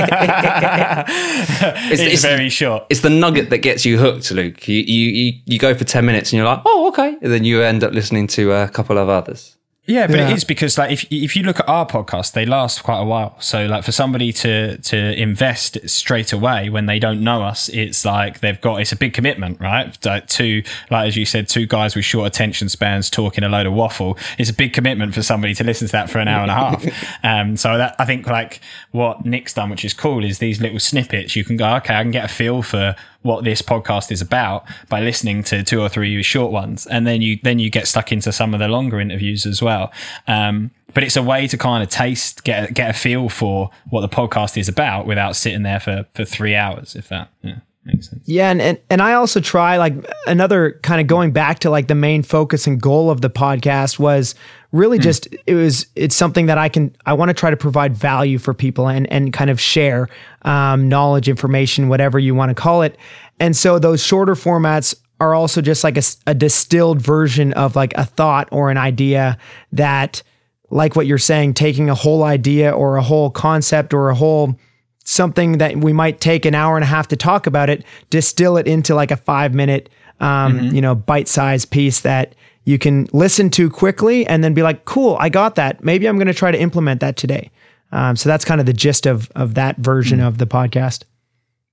it's- 2.02 2.22
very 2.22 2.50
short. 2.50 2.84
it's 2.90 3.00
the 3.00 3.08
nugget 3.08 3.48
that 3.48 3.58
gets 3.58 3.86
you 3.86 3.96
hooked, 3.96 4.30
Luke. 4.32 4.68
You, 4.68 4.80
you, 4.80 5.08
you, 5.08 5.32
you 5.46 5.58
go 5.58 5.74
for 5.74 5.84
10 5.84 6.04
minutes 6.04 6.34
and 6.34 6.36
you're 6.36 6.46
like, 6.46 6.60
oh, 6.66 6.88
okay. 6.88 7.16
And 7.22 7.32
then 7.32 7.44
you 7.44 7.62
end 7.62 7.82
up 7.82 7.94
listening 7.94 8.26
to 8.26 8.52
a 8.52 8.68
couple 8.68 8.98
of 8.98 9.08
others. 9.08 9.55
Yeah, 9.86 10.08
but 10.08 10.16
Yeah. 10.16 10.30
it 10.30 10.36
is 10.36 10.44
because 10.44 10.76
like 10.78 10.90
if 10.90 11.06
if 11.12 11.36
you 11.36 11.44
look 11.44 11.60
at 11.60 11.68
our 11.68 11.86
podcast, 11.86 12.32
they 12.32 12.44
last 12.44 12.82
quite 12.82 12.98
a 13.00 13.04
while. 13.04 13.36
So 13.38 13.66
like 13.66 13.84
for 13.84 13.92
somebody 13.92 14.32
to 14.32 14.78
to 14.78 14.96
invest 15.20 15.78
straight 15.88 16.32
away 16.32 16.68
when 16.68 16.86
they 16.86 16.98
don't 16.98 17.22
know 17.22 17.42
us, 17.42 17.68
it's 17.68 18.04
like 18.04 18.40
they've 18.40 18.60
got 18.60 18.80
it's 18.80 18.90
a 18.92 18.96
big 18.96 19.14
commitment, 19.14 19.60
right? 19.60 19.96
Like 20.04 20.26
two 20.26 20.62
like 20.90 21.06
as 21.08 21.16
you 21.16 21.24
said, 21.24 21.48
two 21.48 21.66
guys 21.66 21.94
with 21.94 22.04
short 22.04 22.26
attention 22.26 22.68
spans 22.68 23.08
talking 23.08 23.44
a 23.44 23.48
load 23.48 23.66
of 23.66 23.74
waffle. 23.74 24.18
It's 24.38 24.50
a 24.50 24.54
big 24.54 24.72
commitment 24.72 25.14
for 25.14 25.22
somebody 25.22 25.54
to 25.54 25.62
listen 25.64 25.86
to 25.86 25.92
that 25.92 26.10
for 26.10 26.18
an 26.18 26.26
hour 26.28 26.42
and 26.42 26.50
a 26.50 26.54
half. 26.54 26.84
um, 27.22 27.56
so 27.56 27.78
that 27.78 27.94
I 28.00 28.04
think 28.06 28.26
like 28.26 28.60
what 28.90 29.24
Nick's 29.24 29.54
done, 29.54 29.70
which 29.70 29.84
is 29.84 29.94
cool, 29.94 30.24
is 30.24 30.38
these 30.38 30.60
little 30.60 30.80
snippets. 30.80 31.36
You 31.36 31.44
can 31.44 31.56
go, 31.56 31.74
okay, 31.76 31.94
I 31.94 32.02
can 32.02 32.10
get 32.10 32.24
a 32.24 32.28
feel 32.28 32.62
for 32.62 32.96
what 33.26 33.44
this 33.44 33.60
podcast 33.60 34.10
is 34.10 34.22
about 34.22 34.64
by 34.88 35.00
listening 35.00 35.42
to 35.44 35.62
two 35.62 35.80
or 35.80 35.88
three 35.88 36.22
short 36.22 36.52
ones, 36.52 36.86
and 36.86 37.06
then 37.06 37.20
you 37.20 37.38
then 37.42 37.58
you 37.58 37.70
get 37.70 37.86
stuck 37.86 38.12
into 38.12 38.32
some 38.32 38.54
of 38.54 38.60
the 38.60 38.68
longer 38.68 39.00
interviews 39.00 39.44
as 39.44 39.60
well. 39.60 39.92
Um, 40.26 40.70
but 40.94 41.02
it's 41.02 41.16
a 41.16 41.22
way 41.22 41.46
to 41.46 41.58
kind 41.58 41.82
of 41.82 41.90
taste, 41.90 42.44
get 42.44 42.72
get 42.72 42.90
a 42.90 42.92
feel 42.94 43.28
for 43.28 43.70
what 43.90 44.00
the 44.00 44.08
podcast 44.08 44.56
is 44.56 44.68
about 44.68 45.06
without 45.06 45.36
sitting 45.36 45.62
there 45.62 45.80
for 45.80 46.06
for 46.14 46.24
three 46.24 46.54
hours. 46.54 46.96
If 46.96 47.08
that 47.10 47.28
yeah, 47.42 47.58
makes 47.84 48.08
sense. 48.08 48.22
Yeah, 48.26 48.50
and, 48.50 48.62
and 48.62 48.78
and 48.88 49.02
I 49.02 49.12
also 49.12 49.40
try 49.40 49.76
like 49.76 49.94
another 50.26 50.78
kind 50.82 51.00
of 51.00 51.06
going 51.06 51.32
back 51.32 51.58
to 51.60 51.70
like 51.70 51.88
the 51.88 51.94
main 51.94 52.22
focus 52.22 52.66
and 52.66 52.80
goal 52.80 53.10
of 53.10 53.20
the 53.20 53.30
podcast 53.30 53.98
was 53.98 54.34
really 54.76 54.98
just 54.98 55.28
it 55.46 55.54
was 55.54 55.86
it's 55.96 56.14
something 56.14 56.46
that 56.46 56.58
I 56.58 56.68
can 56.68 56.94
I 57.06 57.14
want 57.14 57.30
to 57.30 57.34
try 57.34 57.50
to 57.50 57.56
provide 57.56 57.94
value 57.94 58.38
for 58.38 58.54
people 58.54 58.88
and 58.88 59.10
and 59.10 59.32
kind 59.32 59.50
of 59.50 59.60
share 59.60 60.08
um, 60.42 60.88
knowledge, 60.88 61.28
information, 61.28 61.88
whatever 61.88 62.18
you 62.18 62.34
want 62.34 62.50
to 62.50 62.54
call 62.54 62.82
it. 62.82 62.96
And 63.40 63.56
so 63.56 63.78
those 63.78 64.02
shorter 64.02 64.34
formats 64.34 64.94
are 65.20 65.34
also 65.34 65.60
just 65.60 65.82
like 65.82 65.98
a 66.26 66.34
distilled 66.34 67.00
version 67.00 67.52
of 67.54 67.74
like 67.74 67.94
a 67.96 68.04
thought 68.04 68.48
or 68.52 68.70
an 68.70 68.76
idea 68.76 69.38
that 69.72 70.22
like 70.70 70.94
what 70.94 71.06
you're 71.06 71.18
saying 71.18 71.54
taking 71.54 71.88
a 71.88 71.94
whole 71.94 72.22
idea 72.22 72.70
or 72.70 72.96
a 72.96 73.02
whole 73.02 73.30
concept 73.30 73.94
or 73.94 74.10
a 74.10 74.14
whole 74.14 74.58
something 75.04 75.58
that 75.58 75.76
we 75.76 75.92
might 75.92 76.20
take 76.20 76.44
an 76.44 76.54
hour 76.54 76.76
and 76.76 76.82
a 76.82 76.86
half 76.86 77.08
to 77.08 77.16
talk 77.16 77.46
about 77.46 77.70
it, 77.70 77.84
distill 78.10 78.56
it 78.56 78.66
into 78.66 78.94
like 78.94 79.10
a 79.10 79.16
five 79.16 79.54
minute, 79.54 79.88
um, 80.20 80.58
you 80.74 80.80
know, 80.80 80.94
bite 80.94 81.28
sized 81.28 81.70
piece 81.70 82.00
that 82.00 82.34
you 82.66 82.78
can 82.78 83.08
listen 83.12 83.48
to 83.50 83.70
quickly 83.70 84.26
and 84.26 84.44
then 84.44 84.52
be 84.52 84.62
like, 84.62 84.84
cool, 84.84 85.16
I 85.18 85.30
got 85.30 85.54
that. 85.54 85.82
Maybe 85.82 86.06
I'm 86.06 86.16
going 86.16 86.26
to 86.26 86.34
try 86.34 86.50
to 86.50 86.60
implement 86.60 87.00
that 87.00 87.16
today. 87.16 87.50
Um, 87.92 88.16
so 88.16 88.28
that's 88.28 88.44
kind 88.44 88.60
of 88.60 88.66
the 88.66 88.72
gist 88.72 89.06
of 89.06 89.30
of 89.34 89.54
that 89.54 89.78
version 89.78 90.20
of 90.20 90.38
the 90.38 90.46
podcast. 90.46 91.04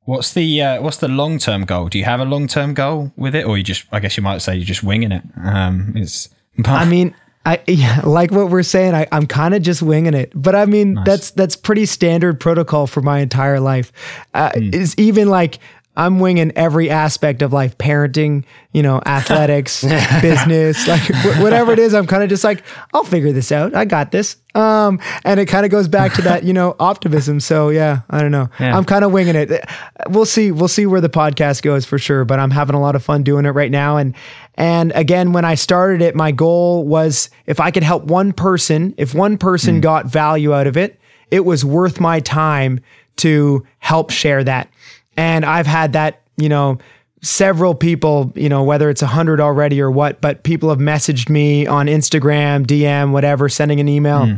What's 0.06 0.34
the 0.34 0.62
uh, 0.62 0.82
what's 0.82 0.98
the 0.98 1.08
long 1.08 1.40
term 1.40 1.66
goal? 1.66 1.90
Do 1.90 1.98
you 1.98 2.06
have 2.06 2.20
a 2.20 2.26
long 2.26 2.48
term 2.48 2.74
goal 2.74 3.12
with 3.18 3.36
it, 3.36 3.46
or 3.46 3.58
you 3.58 3.64
just 3.64 3.86
I 3.92 4.00
guess 4.00 4.16
you 4.16 4.24
might 4.24 4.38
say 4.40 4.56
you're 4.56 4.66
just 4.66 4.84
winging 4.84 5.12
it? 5.12 5.24
Um, 5.44 5.94
it's 5.96 6.30
I 6.66 6.86
mean, 6.86 7.16
I 7.46 7.62
yeah, 7.68 8.02
like 8.04 8.30
what 8.30 8.50
we're 8.50 8.62
saying. 8.64 8.94
I, 8.94 9.08
I'm 9.12 9.26
kind 9.26 9.56
of 9.56 9.64
just 9.64 9.82
winging 9.82 10.14
it, 10.14 10.32
but 10.36 10.56
I 10.56 10.66
mean 10.66 11.00
that's 11.04 11.32
that's 11.32 11.56
pretty 11.56 11.88
standard 11.88 12.40
protocol 12.40 12.86
for 12.86 13.02
my 13.02 13.20
entire 13.20 13.60
life. 13.60 13.92
Uh, 14.36 14.52
Is 14.56 14.94
even 15.00 15.30
like 15.30 15.58
I'm 15.96 16.20
winging 16.20 16.52
every 16.56 16.90
aspect 16.90 17.42
of 17.44 17.54
life, 17.54 17.78
parenting, 17.78 18.46
you 18.72 18.82
know, 18.82 19.02
athletics, 19.06 19.84
business, 20.22 20.88
like 20.88 21.02
wh- 21.02 21.42
whatever 21.42 21.72
it 21.72 21.80
is. 21.80 21.94
I'm 21.94 22.08
kind 22.08 22.24
of 22.24 22.30
just 22.30 22.44
like 22.44 22.64
I'll 22.94 23.04
figure 23.04 23.32
this 23.32 23.52
out. 23.52 23.76
I 23.76 23.86
got 23.86 24.12
this. 24.12 24.38
Um, 24.56 25.00
and 25.24 25.40
it 25.40 25.46
kind 25.46 25.66
of 25.66 25.72
goes 25.72 25.88
back 25.88 26.14
to 26.14 26.22
that, 26.24 26.44
you 26.44 26.54
know, 26.54 26.76
optimism. 26.80 27.40
So 27.40 27.70
yeah, 27.70 28.02
I 28.10 28.22
don't 28.22 28.32
know. 28.32 28.50
Yeah. 28.60 28.76
I'm 28.76 28.86
kind 28.86 29.06
of 29.06 29.12
winging 29.12 29.36
it. 29.36 29.64
We'll 30.10 30.26
see. 30.26 30.52
We'll 30.52 30.68
see 30.68 30.86
where 30.86 31.02
the 31.02 31.10
podcast 31.10 31.62
goes 31.62 31.86
for 31.86 32.00
sure. 32.00 32.26
But 32.26 32.40
I'm 32.40 32.52
having 32.52 32.76
a 32.76 32.82
lot 32.82 32.96
of 32.96 33.04
fun 33.04 33.22
doing 33.24 33.46
it 33.46 33.52
right 33.52 33.72
now. 33.72 33.98
And 33.98 34.16
and 34.56 34.92
again, 34.94 35.32
when 35.32 35.46
I 35.46 35.56
started 35.56 36.02
it, 36.02 36.16
my 36.16 36.32
goal 36.32 36.88
was 36.88 37.30
if 37.46 37.60
I 37.60 37.70
could 37.72 37.84
help 37.84 38.06
one 38.06 38.34
person, 38.34 38.96
if 38.98 39.14
one 39.14 39.38
person 39.38 39.80
got 39.82 40.06
value 40.08 40.54
out 40.54 40.68
of 40.68 40.76
it, 40.78 41.00
it 41.30 41.46
was 41.46 41.64
worth 41.64 42.00
my 42.00 42.20
time 42.20 42.80
to 43.18 43.66
help 43.80 44.10
share 44.10 44.44
that. 44.44 44.70
And 45.18 45.46
I've 45.46 45.68
had 45.68 45.94
that, 45.94 46.22
you 46.38 46.50
know, 46.50 46.80
several 47.22 47.74
people, 47.74 48.32
you 48.36 48.50
know, 48.50 48.64
whether 48.64 48.90
it's 48.90 49.02
a 49.02 49.08
hundred 49.08 49.40
already 49.40 49.82
or 49.82 49.90
what, 49.90 50.22
but 50.22 50.44
people 50.44 50.70
have 50.70 50.80
messaged 50.80 51.30
me 51.30 51.66
on 51.66 51.88
Instagram, 51.88 52.66
DM, 52.66 53.12
whatever, 53.12 53.48
sending 53.48 53.80
an 53.80 53.88
email 53.88 54.26
hmm. 54.26 54.36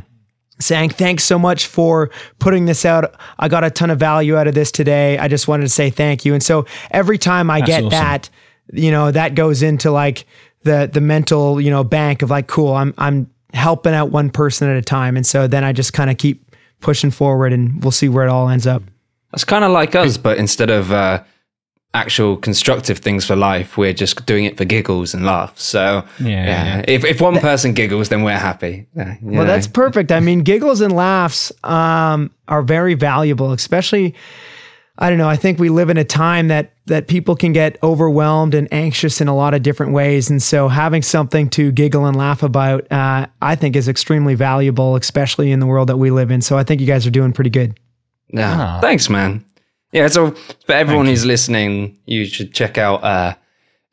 saying 0.59 0.91
thanks 0.91 1.23
so 1.23 1.39
much 1.39 1.65
for 1.65 2.11
putting 2.39 2.65
this 2.65 2.85
out. 2.85 3.15
I 3.39 3.47
got 3.47 3.63
a 3.63 3.71
ton 3.71 3.89
of 3.89 3.99
value 3.99 4.37
out 4.37 4.47
of 4.47 4.53
this 4.53 4.71
today. 4.71 5.17
I 5.17 5.27
just 5.27 5.47
wanted 5.47 5.63
to 5.63 5.69
say 5.69 5.89
thank 5.89 6.25
you. 6.25 6.33
And 6.33 6.43
so 6.43 6.65
every 6.91 7.17
time 7.17 7.49
I 7.49 7.61
get 7.61 7.83
awesome. 7.83 7.89
that, 7.89 8.29
you 8.71 8.91
know, 8.91 9.09
that 9.11 9.33
goes 9.33 9.63
into 9.63 9.89
like 9.89 10.25
the 10.61 10.89
the 10.91 11.01
mental, 11.01 11.59
you 11.59 11.71
know, 11.71 11.83
bank 11.83 12.21
of 12.21 12.29
like, 12.29 12.47
cool, 12.47 12.73
I'm 12.73 12.93
I'm 12.97 13.31
helping 13.53 13.93
out 13.93 14.11
one 14.11 14.29
person 14.29 14.69
at 14.69 14.77
a 14.77 14.81
time. 14.81 15.15
And 15.15 15.25
so 15.25 15.47
then 15.47 15.63
I 15.63 15.71
just 15.71 15.93
kind 15.93 16.11
of 16.11 16.17
keep 16.17 16.55
pushing 16.81 17.09
forward 17.09 17.51
and 17.53 17.81
we'll 17.83 17.91
see 17.91 18.09
where 18.09 18.25
it 18.25 18.29
all 18.29 18.49
ends 18.49 18.67
up. 18.67 18.83
That's 19.35 19.43
kind 19.43 19.65
of 19.65 19.71
like 19.71 19.95
us, 19.95 20.15
but 20.15 20.37
instead 20.37 20.69
of 20.69 20.93
uh, 20.93 21.21
actual 21.93 22.37
constructive 22.37 22.99
things 22.99 23.25
for 23.25 23.35
life, 23.35 23.77
we're 23.77 23.91
just 23.91 24.25
doing 24.25 24.45
it 24.45 24.55
for 24.55 24.63
giggles 24.63 25.13
and 25.13 25.25
laughs. 25.25 25.61
So, 25.61 26.05
Yeah, 26.19 26.27
yeah. 26.27 26.85
If, 26.87 27.03
if 27.03 27.19
one 27.19 27.39
person 27.39 27.73
giggles, 27.73 28.07
then 28.07 28.23
we're 28.23 28.37
happy. 28.37 28.87
Yeah, 28.95 29.17
Well, 29.21 29.43
know. 29.43 29.45
that's 29.45 29.67
perfect. 29.67 30.13
I 30.13 30.21
mean, 30.21 30.39
giggles 30.39 30.79
and 30.79 30.95
laughs 30.95 31.51
um, 31.65 32.31
are 32.47 32.61
very 32.61 32.93
valuable, 32.93 33.51
especially. 33.51 34.15
I 34.97 35.09
don't 35.09 35.17
know. 35.17 35.27
I 35.27 35.35
think 35.35 35.59
we 35.59 35.67
live 35.67 35.89
in 35.89 35.97
a 35.97 36.05
time 36.05 36.47
that 36.47 36.71
that 36.85 37.07
people 37.09 37.35
can 37.35 37.51
get 37.51 37.77
overwhelmed 37.83 38.53
and 38.53 38.71
anxious 38.71 39.19
in 39.19 39.27
a 39.27 39.35
lot 39.35 39.53
of 39.53 39.63
different 39.63 39.91
ways, 39.91 40.29
and 40.29 40.41
so 40.41 40.69
having 40.69 41.01
something 41.01 41.49
to 41.49 41.73
giggle 41.73 42.05
and 42.05 42.15
laugh 42.15 42.41
about, 42.41 42.89
uh, 42.89 43.27
I 43.41 43.55
think, 43.55 43.75
is 43.75 43.89
extremely 43.89 44.35
valuable, 44.35 44.95
especially 44.95 45.51
in 45.51 45.59
the 45.59 45.65
world 45.65 45.89
that 45.89 45.97
we 45.97 46.11
live 46.11 46.31
in. 46.31 46.39
So 46.41 46.57
I 46.57 46.63
think 46.63 46.79
you 46.79 46.87
guys 46.87 47.05
are 47.05 47.11
doing 47.11 47.33
pretty 47.33 47.49
good. 47.49 47.77
Yeah. 48.29 48.55
Ah. 48.57 48.79
Thanks, 48.81 49.09
man. 49.09 49.43
Yeah. 49.91 50.07
So 50.07 50.31
for 50.65 50.73
everyone 50.73 51.05
who's 51.05 51.25
listening, 51.25 51.97
you 52.05 52.25
should 52.25 52.53
check 52.53 52.77
out 52.77 53.03
uh, 53.03 53.35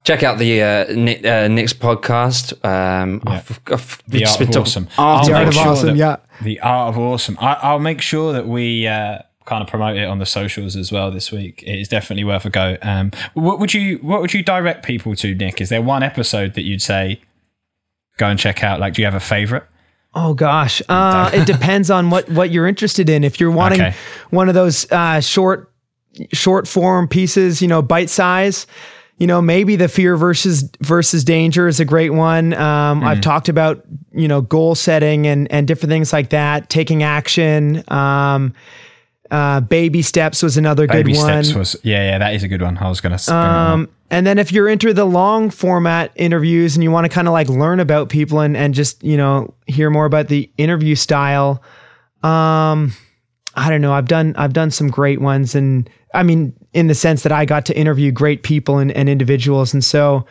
check 0.05 0.23
out 0.23 0.39
the 0.39 0.63
uh, 0.63 0.85
Nick, 0.95 1.25
uh, 1.25 1.49
Nick's 1.49 1.73
podcast. 1.73 2.53
Um, 2.65 3.23
I've, 3.27 3.61
I've 3.69 4.03
The 4.09 4.19
just 4.21 4.33
Art 4.33 4.39
been 4.41 4.49
of 4.49 4.55
talking- 4.55 4.63
Awesome. 4.63 4.89
Art 4.99 5.25
I'll 5.31 5.37
of 5.37 5.45
make 5.47 5.53
sure 5.55 5.67
Awesome, 5.69 5.87
that- 5.89 5.97
yeah. 5.97 6.17
The 6.43 6.61
Art 6.61 6.89
of 6.95 6.99
Awesome. 6.99 7.39
I, 7.41 7.53
I'll 7.63 7.79
make 7.79 8.01
sure 8.01 8.33
that 8.33 8.49
we 8.49 8.87
uh, 8.89 9.19
kind 9.45 9.63
of 9.63 9.69
promote 9.69 9.97
it 9.97 10.05
on 10.09 10.19
the 10.19 10.27
socials 10.27 10.75
as 10.77 10.91
well 10.91 11.11
this 11.13 11.31
week. 11.31 11.63
It 11.63 11.79
is 11.79 11.87
definitely 11.89 12.25
worth 12.25 12.45
a 12.47 12.51
go. 12.51 12.77
Um, 12.83 13.13
what 13.35 13.61
would 13.61 13.73
you 13.75 13.99
What 13.99 14.21
would 14.23 14.35
you 14.35 14.43
direct 14.43 14.85
people 14.85 15.15
to, 15.17 15.35
Nick? 15.37 15.61
Is 15.61 15.69
there 15.69 15.83
one 15.83 16.03
episode 16.03 16.55
that 16.55 16.63
you'd 16.63 16.83
say 16.83 17.21
go 18.17 18.27
and 18.27 18.39
check 18.41 18.65
out? 18.65 18.81
Like, 18.81 18.95
do 18.95 19.03
you 19.03 19.07
have 19.07 19.15
a 19.15 19.21
favorite? 19.21 19.65
Oh 20.15 20.35
gosh, 20.35 20.83
uh, 20.89 21.31
it 21.33 21.47
depends 21.47 21.91
on 21.91 22.11
what 22.11 22.29
what 22.29 22.51
you're 22.51 22.67
interested 22.67 23.09
in. 23.09 23.25
If 23.25 23.41
you're 23.41 23.51
wanting 23.51 23.81
Okay. 23.81 23.95
one 24.31 24.49
of 24.49 24.55
those 24.55 24.91
uh, 24.93 25.21
short 25.21 25.73
short 26.33 26.69
form 26.69 27.09
pieces, 27.09 27.63
you 27.63 27.69
know, 27.69 27.81
bite 27.81 28.11
size, 28.11 28.67
you 29.17 29.27
know, 29.27 29.41
maybe 29.41 29.77
the 29.77 29.89
fear 29.89 30.17
versus 30.17 30.69
versus 30.81 31.25
danger 31.25 31.67
is 31.67 31.81
a 31.81 31.85
great 31.87 32.11
one. 32.13 32.53
Um, 32.53 33.03
I've 33.03 33.23
talked 33.23 33.49
about 33.49 33.85
you 34.13 34.29
know 34.29 34.43
goal 34.43 34.75
setting 34.75 35.27
and 35.27 35.51
and 35.51 35.67
different 35.67 35.91
things 35.91 36.13
like 36.13 36.29
that, 36.31 36.69
taking 36.69 37.03
action. 37.03 37.83
Um, 37.89 38.53
uh, 39.33 39.61
baby 39.61 40.03
steps 40.03 40.43
was 40.43 40.57
another 40.57 40.87
Baby 40.87 41.15
good 41.15 41.19
one. 41.19 41.43
Steps 41.43 41.57
was 41.57 41.77
yeah, 41.83 42.11
yeah. 42.11 42.19
That 42.19 42.35
is 42.35 42.45
a 42.45 42.49
good 42.49 42.63
one. 42.63 42.79
I 42.79 42.89
was 42.89 43.01
gonna. 43.01 43.19
Um, 43.29 43.89
and 44.13 44.27
then 44.27 44.39
if 44.39 44.53
you're 44.53 44.69
into 44.69 44.93
the 44.93 45.07
long 45.07 45.49
format 45.49 46.13
interviews 46.17 46.77
and 46.77 46.85
you 46.85 46.91
want 46.91 47.07
to 47.07 47.09
kind 47.09 47.27
of 47.27 47.33
like 47.33 47.49
learn 47.49 47.81
about 47.81 48.11
people 48.11 48.41
and, 48.41 48.55
and 48.59 48.75
just, 48.75 49.03
you 49.03 49.17
know, 49.17 49.55
hear 49.67 49.89
more 49.89 50.05
about 50.05 50.29
the 50.29 50.51
interview 50.59 50.95
style, 50.95 51.63
um, 52.23 52.93
I 53.55 53.71
don't 53.71 53.81
know. 53.81 53.95
I've 53.95 54.09
done, 54.09 54.35
I've 54.37 54.53
done 54.53 54.71
some 54.71 54.91
great 54.91 55.23
ones. 55.23 55.55
And 55.55 55.89
I 56.13 56.25
mean, 56.25 56.53
in 56.75 56.89
the 56.89 56.95
sense 56.95 57.23
that 57.23 57.33
I 57.33 57.47
got 57.47 57.65
to 57.67 57.77
interview 57.77 58.13
great 58.13 58.43
people 58.43 58.77
and, 58.77 58.93
and 58.93 59.09
individuals. 59.09 59.73
And 59.73 59.83
so 59.83 60.27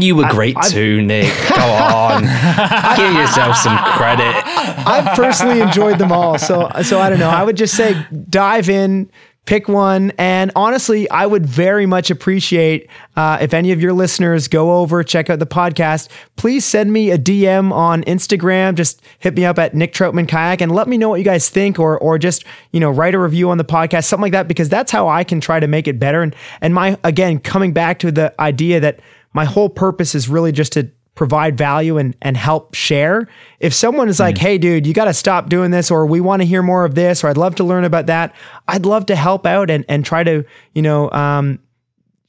You 0.00 0.16
were 0.16 0.28
great 0.28 0.56
too, 0.68 1.02
Nick. 1.02 1.32
Go 1.56 1.62
on. 1.62 2.22
Give 2.96 3.12
yourself 3.12 3.56
some 3.56 3.76
credit. 3.78 4.34
I've 4.86 5.16
personally 5.16 5.60
enjoyed 5.60 5.98
them 5.98 6.12
all. 6.12 6.38
So 6.38 6.70
so 6.82 7.00
I 7.00 7.10
don't 7.10 7.18
know. 7.18 7.30
I 7.30 7.42
would 7.42 7.56
just 7.56 7.76
say 7.76 8.06
dive 8.28 8.68
in, 8.68 9.10
pick 9.44 9.68
one, 9.68 10.12
and 10.18 10.52
honestly, 10.54 11.08
I 11.10 11.26
would 11.26 11.44
very 11.44 11.86
much 11.86 12.10
appreciate 12.10 12.88
uh, 13.16 13.38
if 13.40 13.52
any 13.52 13.72
of 13.72 13.80
your 13.80 13.92
listeners 13.92 14.48
go 14.48 14.78
over 14.78 15.02
check 15.02 15.28
out 15.30 15.38
the 15.38 15.46
podcast. 15.46 16.08
Please 16.36 16.64
send 16.64 16.92
me 16.92 17.10
a 17.10 17.18
DM 17.18 17.72
on 17.72 18.02
Instagram. 18.04 18.74
Just 18.74 19.02
hit 19.18 19.34
me 19.34 19.44
up 19.44 19.58
at 19.58 19.74
Nick 19.74 19.92
Troutman 19.92 20.28
Kayak 20.28 20.60
and 20.60 20.72
let 20.72 20.88
me 20.88 20.96
know 20.96 21.08
what 21.08 21.18
you 21.18 21.24
guys 21.24 21.48
think, 21.48 21.78
or 21.78 21.98
or 21.98 22.18
just 22.18 22.44
you 22.72 22.80
know 22.80 22.90
write 22.90 23.14
a 23.14 23.18
review 23.18 23.50
on 23.50 23.58
the 23.58 23.64
podcast, 23.64 24.04
something 24.04 24.22
like 24.22 24.32
that, 24.32 24.48
because 24.48 24.68
that's 24.68 24.92
how 24.92 25.08
I 25.08 25.24
can 25.24 25.40
try 25.40 25.60
to 25.60 25.66
make 25.66 25.88
it 25.88 25.98
better. 25.98 26.22
And 26.22 26.34
and 26.60 26.74
my 26.74 26.96
again 27.04 27.38
coming 27.38 27.72
back 27.72 27.98
to 28.00 28.12
the 28.12 28.34
idea 28.40 28.80
that 28.80 29.00
my 29.32 29.44
whole 29.44 29.68
purpose 29.68 30.14
is 30.14 30.28
really 30.28 30.52
just 30.52 30.72
to 30.72 30.90
provide 31.14 31.58
value 31.58 31.98
and 31.98 32.16
and 32.22 32.36
help 32.36 32.74
share. 32.74 33.28
If 33.60 33.74
someone 33.74 34.08
is 34.08 34.18
like, 34.18 34.38
"Hey 34.38 34.58
dude, 34.58 34.86
you 34.86 34.94
got 34.94 35.04
to 35.06 35.14
stop 35.14 35.48
doing 35.48 35.70
this 35.70 35.90
or 35.90 36.06
we 36.06 36.20
want 36.20 36.42
to 36.42 36.46
hear 36.46 36.62
more 36.62 36.84
of 36.84 36.94
this 36.94 37.22
or 37.22 37.28
I'd 37.28 37.36
love 37.36 37.54
to 37.56 37.64
learn 37.64 37.84
about 37.84 38.06
that." 38.06 38.34
I'd 38.68 38.86
love 38.86 39.06
to 39.06 39.16
help 39.16 39.46
out 39.46 39.70
and 39.70 39.84
and 39.88 40.04
try 40.04 40.24
to, 40.24 40.44
you 40.74 40.82
know, 40.82 41.10
um 41.10 41.58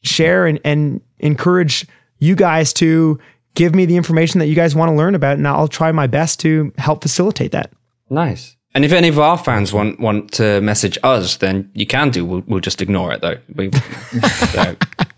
share 0.01 0.45
and 0.45 0.59
and 0.65 1.01
encourage 1.19 1.87
you 2.19 2.35
guys 2.35 2.73
to 2.73 3.19
give 3.55 3.75
me 3.75 3.85
the 3.85 3.95
information 3.95 4.39
that 4.39 4.47
you 4.47 4.55
guys 4.55 4.75
want 4.75 4.89
to 4.89 4.95
learn 4.95 5.15
about 5.15 5.37
and 5.37 5.47
I'll 5.47 5.67
try 5.67 5.91
my 5.91 6.07
best 6.07 6.39
to 6.41 6.73
help 6.77 7.01
facilitate 7.01 7.51
that. 7.51 7.71
Nice. 8.09 8.55
And 8.75 8.83
if 8.83 8.91
any 8.91 9.07
of 9.07 9.19
our 9.19 9.37
fans 9.37 9.71
want 9.71 9.99
want 9.99 10.31
to 10.33 10.59
message 10.61 10.97
us, 11.03 11.37
then 11.37 11.69
you 11.73 11.85
can 11.85 12.09
do. 12.09 12.25
We'll, 12.25 12.43
we'll 12.47 12.59
just 12.59 12.81
ignore 12.81 13.13
it 13.13 13.21
though. 13.21 13.37
We, 13.55 13.71
so, 14.51 14.75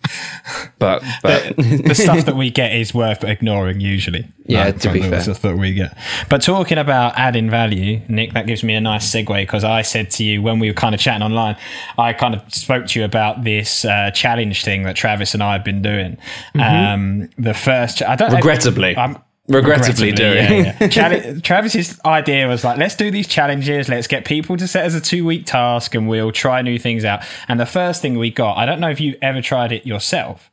but 0.80 1.04
but 1.22 1.56
the 1.58 1.96
stuff 1.96 2.26
that 2.26 2.36
we 2.36 2.50
get 2.50 2.74
is 2.76 2.94
worth 2.94 3.24
ignoring 3.24 3.80
usually. 3.80 4.28
Yeah, 4.48 4.66
Like, 4.66 4.80
to 4.82 4.94
be 4.94 5.00
from 5.02 5.10
the 5.10 5.16
fair. 5.16 5.24
stuff 5.24 5.42
that 5.42 5.58
we 5.58 5.74
get. 5.74 5.98
But 6.30 6.42
talking 6.44 6.78
about 6.78 7.18
adding 7.18 7.50
value, 7.50 8.02
Nick, 8.08 8.34
that 8.34 8.46
gives 8.46 8.64
me 8.64 8.76
a 8.76 8.82
nice 8.82 9.10
segue 9.12 9.42
because 9.42 9.64
I 9.64 9.82
said 9.82 10.12
to 10.12 10.24
you 10.24 10.42
when 10.44 10.60
we 10.60 10.68
were 10.70 10.76
kind 10.76 10.94
of 10.94 11.02
chatting 11.02 11.24
online, 11.24 11.58
I 11.98 12.14
kind 12.14 12.36
of 12.36 12.54
spoke 12.54 12.86
to 12.88 13.00
you 13.00 13.06
about 13.06 13.44
this 13.44 13.86
uh, 13.86 14.12
challenge 14.12 14.64
thing 14.64 14.84
that 14.84 14.96
Travis 14.96 15.34
and 15.34 15.42
I 15.42 15.54
have 15.54 15.64
been 15.64 15.82
doing. 15.82 16.18
Um, 16.60 17.30
the 17.38 17.54
first, 17.56 18.04
I 18.04 18.16
don't 18.16 18.32
Regrettably. 18.34 18.96
I'm, 18.96 19.18
regrettably, 19.48 20.12
doing. 20.12 20.66
yeah, 20.66 20.78
yeah. 20.80 20.88
Chal- 20.90 21.40
Travis's 21.42 22.00
idea 22.06 22.48
was 22.48 22.64
like, 22.64 22.78
let's 22.78 22.96
do 22.96 23.12
these 23.12 23.28
challenges. 23.28 23.90
Let's 23.90 24.08
get 24.08 24.26
people 24.26 24.58
to 24.58 24.68
set 24.68 24.86
as 24.86 24.96
a 24.96 25.02
two 25.02 25.26
week 25.26 25.46
task, 25.46 25.96
and 25.96 26.08
we'll 26.08 26.32
try 26.32 26.62
new 26.62 26.80
things 26.80 27.06
out. 27.06 27.24
And 27.48 27.60
the 27.60 27.66
first 27.66 28.02
thing 28.02 28.18
we 28.18 28.32
got, 28.32 28.58
I 28.58 28.66
don't 28.66 28.80
know 28.80 28.90
if 28.90 29.00
you 29.00 29.18
ever 29.22 29.42
tried 29.42 29.72
it 29.72 29.86
yourself, 29.86 30.50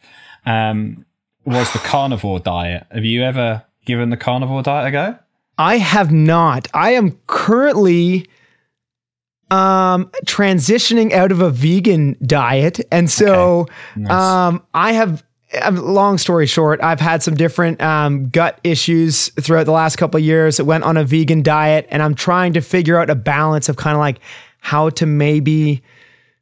um, 0.46 1.04
was 1.44 1.72
the 1.72 1.78
carnivore 1.80 2.38
diet. 2.40 2.86
Have 2.90 3.04
you 3.04 3.22
ever 3.22 3.64
given 3.84 4.10
the 4.10 4.16
carnivore 4.16 4.62
diet 4.62 4.88
a 4.88 4.90
go? 4.90 5.18
I 5.58 5.78
have 5.78 6.12
not. 6.12 6.68
I 6.74 6.92
am 6.92 7.18
currently 7.26 8.26
um 9.50 10.10
transitioning 10.24 11.12
out 11.12 11.30
of 11.30 11.42
a 11.42 11.50
vegan 11.50 12.16
diet 12.24 12.80
and 12.90 13.10
so 13.10 13.66
um 14.08 14.62
I 14.72 14.92
have 14.92 15.22
long 15.72 16.18
story 16.18 16.46
short, 16.46 16.80
I've 16.82 17.00
had 17.00 17.22
some 17.22 17.34
different 17.34 17.80
um, 17.82 18.28
gut 18.28 18.58
issues 18.64 19.28
throughout 19.40 19.64
the 19.64 19.72
last 19.72 19.96
couple 19.96 20.18
of 20.18 20.24
years. 20.24 20.58
I 20.58 20.62
went 20.62 20.84
on 20.84 20.96
a 20.96 21.04
vegan 21.04 21.42
diet, 21.42 21.86
and 21.90 22.02
I'm 22.02 22.14
trying 22.14 22.52
to 22.54 22.60
figure 22.60 22.98
out 22.98 23.10
a 23.10 23.14
balance 23.14 23.68
of 23.68 23.76
kind 23.76 23.94
of 23.94 24.00
like 24.00 24.18
how 24.60 24.90
to 24.90 25.06
maybe 25.06 25.82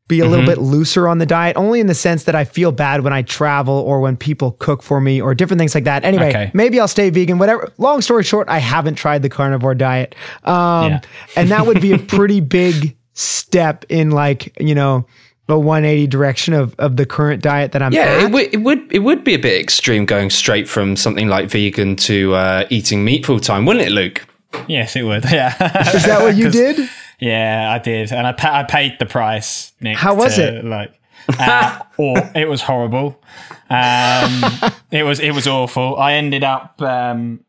be 0.07 0.19
a 0.19 0.27
little 0.27 0.45
bit 0.45 0.59
looser 0.59 1.07
on 1.07 1.19
the 1.19 1.27
diet, 1.27 1.57
only 1.57 1.79
in 1.79 1.87
the 1.87 1.95
sense 1.95 2.25
that 2.25 2.35
I 2.35 2.45
feel 2.45 2.73
bad 2.73 3.05
when 3.05 3.13
I 3.13 3.23
travel 3.23 3.75
or 3.75 4.01
when 4.01 4.17
people 4.17 4.53
cook 4.59 4.83
for 4.83 5.01
me 5.01 5.21
or 5.23 5.37
different 5.37 5.61
things 5.61 5.73
like 5.73 5.85
that. 5.85 6.05
Anyway, 6.05 6.31
Okay. 6.31 6.51
maybe 6.53 6.81
I'll 6.81 6.89
stay 6.89 7.11
vegan, 7.11 7.39
whatever. 7.39 7.73
Long 7.79 8.01
story 8.01 8.25
short, 8.25 8.49
I 8.49 8.59
haven't 8.59 8.97
tried 8.97 9.23
the 9.23 9.29
carnivore 9.29 9.77
diet. 9.77 10.17
Um, 10.43 10.91
Yeah. 10.91 11.01
and 11.37 11.49
that 11.51 11.65
would 11.65 11.81
be 11.81 11.93
a 11.93 11.99
pretty 12.17 12.41
big 12.41 12.97
step 13.13 13.85
in 13.89 14.11
like, 14.11 14.53
you 14.61 14.75
know, 14.75 15.07
a 15.51 15.59
180 15.59 16.07
direction 16.07 16.55
of, 16.55 16.75
of 16.79 16.97
the 16.97 17.07
current 17.07 17.43
diet 17.43 17.73
that 17.73 17.83
I'm 17.83 17.93
Yeah, 17.93 18.03
at. 18.03 18.23
it 18.25 18.33
would, 18.33 18.55
it 18.55 18.59
would 18.59 18.93
it 18.93 18.99
would 19.01 19.25
be 19.25 19.35
a 19.35 19.39
bit 19.39 19.61
extreme 19.61 20.05
going 20.07 20.31
straight 20.31 20.69
from 20.69 20.97
something 20.97 21.29
like 21.29 21.49
vegan 21.51 21.97
to 21.97 22.35
uh, 22.35 22.67
eating 22.71 23.05
meat 23.05 23.27
full 23.27 23.41
time, 23.41 23.65
wouldn't 23.67 23.87
it, 23.87 23.91
Luke? 23.93 24.27
Yes, 24.69 24.97
it 24.97 25.03
would. 25.03 25.25
Yeah. 25.31 25.49
Is 25.95 26.05
that 26.05 26.23
what 26.23 26.37
you 26.37 26.51
did? 26.63 26.89
Yeah, 27.21 27.71
I 27.71 27.79
did, 27.79 28.13
and 28.13 28.27
I, 28.27 28.33
pa- 28.33 28.61
I 28.61 28.63
paid 28.65 28.99
the 28.99 29.07
price. 29.07 29.73
Nick, 29.81 29.97
How 29.97 30.15
was 30.15 30.37
to, 30.37 30.59
it? 30.59 30.65
Like, 30.65 30.99
uh, 31.39 31.81
or 31.99 32.17
it 32.35 32.49
was 32.49 32.63
horrible. 32.63 33.23
Um, 33.69 34.43
it 34.91 35.05
was 35.05 35.21
it 35.21 35.33
was 35.33 35.47
awful. 35.47 35.97
I 35.99 36.15
ended 36.15 36.43
up. 36.45 36.81
Um, 36.83 37.45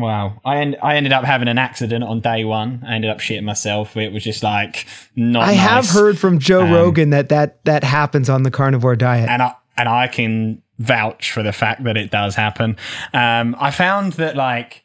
Wow, 0.00 0.40
I 0.44 0.58
en- 0.58 0.76
I 0.82 0.96
ended 0.96 1.12
up 1.12 1.24
having 1.24 1.48
an 1.48 1.58
accident 1.58 2.04
on 2.04 2.20
day 2.20 2.44
one. 2.44 2.82
I 2.86 2.94
ended 2.94 3.10
up 3.10 3.18
shitting 3.18 3.44
myself. 3.44 3.96
It 3.96 4.12
was 4.12 4.24
just 4.24 4.42
like 4.42 4.86
not. 5.14 5.48
I 5.48 5.52
have 5.52 5.88
heard 5.88 6.18
from 6.18 6.38
Joe 6.38 6.64
Rogan 6.64 7.10
that, 7.10 7.28
that 7.28 7.64
that 7.64 7.84
happens 7.84 8.28
on 8.28 8.42
the 8.42 8.50
carnivore 8.50 8.96
diet. 8.96 9.28
and 9.28 9.42
I 9.42 9.54
and 9.76 9.88
I 9.88 10.08
can 10.08 10.62
vouch 10.78 11.30
for 11.32 11.42
the 11.42 11.52
fact 11.52 11.84
that 11.84 11.96
it 11.96 12.10
does 12.10 12.34
happen. 12.34 12.76
Um, 13.12 13.54
I 13.58 13.70
found 13.70 14.14
that 14.14 14.34
like, 14.36 14.82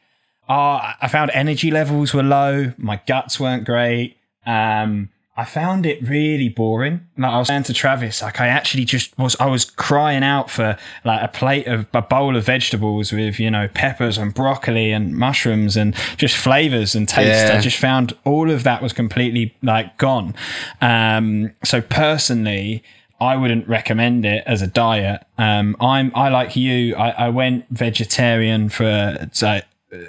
uh, 0.49 0.93
I 1.01 1.07
found 1.07 1.31
energy 1.33 1.71
levels 1.71 2.13
were 2.13 2.23
low. 2.23 2.73
My 2.77 3.01
guts 3.07 3.39
weren't 3.39 3.65
great. 3.65 4.17
Um, 4.45 5.09
I 5.37 5.43
found 5.43 5.85
it 5.85 6.01
really 6.01 6.47
boring. 6.47 7.05
Like 7.17 7.31
I 7.31 7.37
was 7.37 7.49
saying 7.49 7.63
to 7.63 7.73
Travis, 7.73 8.21
like 8.21 8.39
I 8.39 8.47
actually 8.47 8.85
just 8.85 9.17
was, 9.17 9.35
I 9.37 9.47
was 9.47 9.65
crying 9.65 10.23
out 10.23 10.49
for 10.49 10.77
like 11.03 11.21
a 11.21 11.27
plate 11.27 11.67
of 11.67 11.87
a 11.93 12.01
bowl 12.01 12.37
of 12.37 12.45
vegetables 12.45 13.11
with 13.11 13.37
you 13.37 13.51
know 13.51 13.67
peppers 13.67 14.17
and 14.17 14.33
broccoli 14.33 14.93
and 14.93 15.13
mushrooms 15.13 15.75
and 15.75 15.93
just 16.15 16.37
flavors 16.37 16.95
and 16.95 17.07
taste. 17.09 17.47
Yeah. 17.49 17.57
I 17.57 17.61
just 17.61 17.77
found 17.77 18.13
all 18.23 18.49
of 18.49 18.63
that 18.63 18.81
was 18.81 18.93
completely 18.93 19.53
like 19.61 19.97
gone. 19.97 20.35
Um, 20.79 21.51
so 21.65 21.81
personally, 21.81 22.81
I 23.19 23.35
wouldn't 23.35 23.67
recommend 23.67 24.25
it 24.25 24.43
as 24.45 24.61
a 24.61 24.67
diet. 24.67 25.21
Um, 25.37 25.75
I'm 25.81 26.13
I 26.15 26.29
like 26.29 26.55
you. 26.55 26.95
I, 26.95 27.09
I 27.09 27.29
went 27.29 27.65
vegetarian 27.69 28.69
for 28.69 29.27
so, 29.33 29.59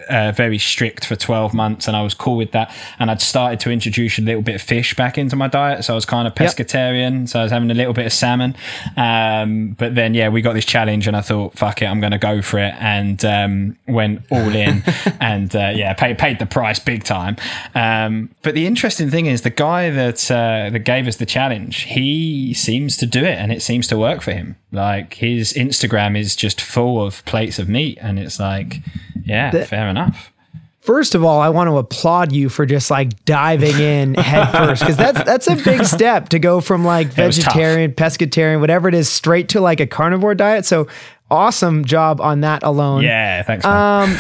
uh, 0.08 0.32
very 0.32 0.58
strict 0.58 1.04
for 1.04 1.16
12 1.16 1.54
months 1.54 1.88
and 1.88 1.96
I 1.96 2.02
was 2.02 2.14
cool 2.14 2.36
with 2.36 2.52
that. 2.52 2.74
And 2.98 3.10
I'd 3.10 3.20
started 3.20 3.60
to 3.60 3.70
introduce 3.70 4.18
a 4.18 4.22
little 4.22 4.42
bit 4.42 4.54
of 4.54 4.62
fish 4.62 4.94
back 4.94 5.18
into 5.18 5.36
my 5.36 5.48
diet. 5.48 5.84
So 5.84 5.92
I 5.92 5.96
was 5.96 6.04
kind 6.04 6.26
of 6.26 6.34
pescatarian. 6.34 7.28
So 7.28 7.40
I 7.40 7.42
was 7.42 7.52
having 7.52 7.70
a 7.70 7.74
little 7.74 7.92
bit 7.92 8.06
of 8.06 8.12
salmon. 8.12 8.56
Um, 8.96 9.76
but 9.78 9.94
then, 9.94 10.14
yeah, 10.14 10.28
we 10.28 10.42
got 10.42 10.54
this 10.54 10.64
challenge 10.64 11.06
and 11.06 11.16
I 11.16 11.20
thought, 11.20 11.56
fuck 11.56 11.82
it, 11.82 11.86
I'm 11.86 12.00
going 12.00 12.12
to 12.12 12.18
go 12.18 12.42
for 12.42 12.58
it. 12.58 12.74
And 12.78 13.24
um, 13.24 13.78
went 13.86 14.22
all 14.30 14.54
in 14.54 14.82
and 15.20 15.54
uh, 15.54 15.72
yeah, 15.74 15.94
paid, 15.94 16.18
paid 16.18 16.38
the 16.38 16.46
price 16.46 16.78
big 16.78 17.04
time. 17.04 17.36
Um, 17.74 18.30
but 18.42 18.54
the 18.54 18.66
interesting 18.66 19.10
thing 19.10 19.26
is 19.26 19.42
the 19.42 19.50
guy 19.50 19.90
that, 19.90 20.30
uh, 20.30 20.70
that 20.70 20.80
gave 20.80 21.06
us 21.06 21.16
the 21.16 21.26
challenge, 21.26 21.82
he 21.82 22.54
seems 22.54 22.96
to 22.98 23.06
do 23.06 23.24
it 23.24 23.38
and 23.38 23.52
it 23.52 23.62
seems 23.62 23.86
to 23.88 23.98
work 23.98 24.22
for 24.22 24.32
him. 24.32 24.56
Like 24.76 25.14
his 25.14 25.52
Instagram 25.54 26.16
is 26.18 26.36
just 26.36 26.60
full 26.60 27.02
of 27.04 27.24
plates 27.24 27.58
of 27.58 27.68
meat. 27.68 27.98
And 28.00 28.18
it's 28.18 28.38
like, 28.38 28.76
yeah, 29.24 29.64
fair 29.64 29.88
enough. 29.88 30.32
First 30.80 31.16
of 31.16 31.24
all, 31.24 31.40
I 31.40 31.48
want 31.48 31.66
to 31.66 31.78
applaud 31.78 32.30
you 32.30 32.48
for 32.48 32.64
just 32.64 32.92
like 32.92 33.24
diving 33.24 33.76
in 33.80 34.14
head 34.18 34.52
first 34.52 34.82
because 34.82 34.96
that's 34.96 35.24
that's 35.24 35.48
a 35.48 35.56
big 35.56 35.84
step 35.96 36.28
to 36.28 36.38
go 36.38 36.60
from 36.60 36.84
like 36.84 37.08
vegetarian, 37.08 37.90
pescatarian, 37.92 38.60
whatever 38.60 38.88
it 38.88 38.94
is, 38.94 39.08
straight 39.08 39.48
to 39.48 39.60
like 39.60 39.80
a 39.80 39.86
carnivore 39.88 40.36
diet. 40.36 40.64
So 40.64 40.86
awesome 41.28 41.84
job 41.84 42.20
on 42.20 42.42
that 42.42 42.62
alone. 42.62 43.02
Yeah, 43.02 43.42
thanks, 43.42 43.64
man. 43.64 44.04
Um, 44.04 44.16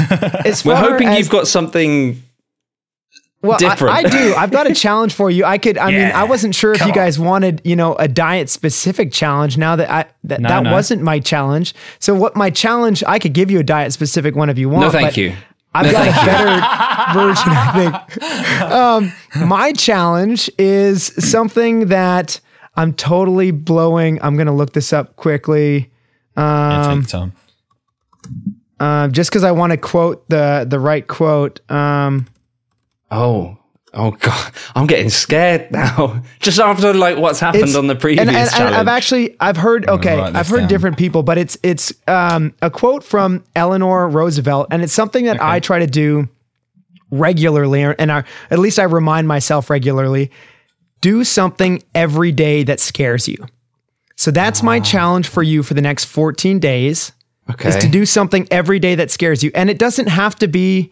We're 0.64 0.74
hoping 0.74 1.06
as- 1.06 1.18
you've 1.20 1.30
got 1.30 1.46
something. 1.46 2.20
Well, 3.46 3.56
I- 3.56 3.58
different. 3.70 3.94
I, 3.96 4.02
do. 4.08 4.34
I've 4.34 4.50
got 4.50 4.66
a 4.66 4.74
challenge 4.74 5.14
for 5.14 5.30
you. 5.30 5.44
I 5.44 5.58
could. 5.58 5.78
I 5.78 5.90
mean, 5.90 6.10
I 6.12 6.24
wasn't 6.24 6.54
sure 6.54 6.72
if 6.72 6.84
you 6.84 6.92
guys 6.92 7.18
wanted, 7.18 7.60
you 7.64 7.76
know, 7.76 7.94
a 7.96 8.08
diet 8.08 8.48
specific 8.50 9.12
challenge. 9.12 9.56
Now 9.58 9.76
that 9.76 9.90
I 9.90 10.04
that, 10.24 10.40
No, 10.40 10.48
that 10.48 10.62
no. 10.64 10.72
wasn't 10.72 11.02
my 11.02 11.20
challenge. 11.20 11.74
So 11.98 12.14
what 12.14 12.36
my 12.36 12.50
challenge? 12.50 13.02
I 13.06 13.18
could 13.18 13.32
give 13.32 13.50
you 13.50 13.58
a 13.60 13.64
diet 13.64 13.92
specific 13.92 14.34
one 14.36 14.50
if 14.50 14.58
you 14.58 14.68
want. 14.68 14.86
No, 14.86 14.90
thank 14.90 15.08
but 15.08 15.16
you. 15.16 15.34
I've 15.74 15.92
got 15.92 16.08
a 16.08 16.26
better 16.26 17.18
version, 17.18 17.52
I 17.52 18.08
think. 18.16 18.72
Um, 18.72 19.12
my 19.48 19.72
challenge 19.72 20.50
is 20.58 21.04
something 21.18 21.88
that 21.88 22.40
I'm 22.76 22.94
totally 22.94 23.50
blowing. 23.50 24.18
I'm 24.22 24.36
going 24.36 24.46
to 24.46 24.52
look 24.54 24.72
this 24.72 24.92
up 24.94 25.16
quickly. 25.16 25.90
Yeah, 26.36 26.84
take 26.88 26.94
your 27.12 27.20
time. 27.20 27.32
Um, 28.78 29.12
just 29.12 29.30
because 29.30 29.44
I 29.44 29.52
want 29.52 29.70
to 29.72 29.76
quote 29.76 30.28
the 30.28 30.66
the 30.68 30.78
right 30.78 31.06
quote. 31.06 31.60
Um, 31.70 32.26
Oh, 33.10 33.56
oh 33.94 34.10
god, 34.12 34.52
I'm 34.74 34.86
getting 34.86 35.10
scared 35.10 35.70
now. 35.70 36.22
Just 36.40 36.58
after 36.58 36.92
like 36.92 37.18
what's 37.18 37.40
happened 37.40 37.62
it's- 37.64 37.76
on 37.76 37.86
the 37.86 37.94
previous 37.94 38.26
and, 38.26 38.36
and, 38.36 38.50
and. 38.54 38.74
I've 38.74 38.88
actually 38.88 39.36
I've 39.40 39.56
heard 39.56 39.88
okay 39.88 40.18
I've 40.18 40.48
heard 40.48 40.60
down. 40.60 40.68
different 40.68 40.96
people, 40.98 41.22
but 41.22 41.38
it's 41.38 41.56
it's 41.62 41.92
um, 42.08 42.54
a 42.62 42.70
quote 42.70 43.04
from 43.04 43.44
Eleanor 43.54 44.08
Roosevelt, 44.08 44.68
and 44.70 44.82
it's 44.82 44.92
something 44.92 45.24
that 45.26 45.40
I 45.42 45.60
try 45.60 45.78
to 45.78 45.86
do 45.86 46.28
regularly, 47.10 47.82
and 47.82 48.10
I, 48.10 48.24
at 48.50 48.58
least 48.58 48.78
I 48.78 48.82
remind 48.84 49.28
myself 49.28 49.70
regularly. 49.70 50.30
Do 51.00 51.24
something 51.24 51.82
every 51.94 52.32
day 52.32 52.64
that 52.64 52.80
scares 52.80 53.28
you. 53.28 53.36
So 54.16 54.30
that's 54.30 54.60
Ah. 54.62 54.64
my 54.64 54.80
challenge 54.80 55.28
for 55.28 55.42
you 55.42 55.62
for 55.62 55.74
the 55.74 55.82
next 55.82 56.06
14 56.06 56.58
days. 56.58 57.12
Okay. 57.48 57.68
is 57.68 57.76
to 57.76 57.88
do 57.88 58.04
something 58.06 58.48
every 58.50 58.80
day 58.80 58.96
that 58.96 59.08
scares 59.12 59.44
you. 59.44 59.52
And 59.54 59.70
it 59.70 59.78
doesn't 59.78 60.08
have 60.08 60.34
to 60.36 60.48
be, 60.48 60.90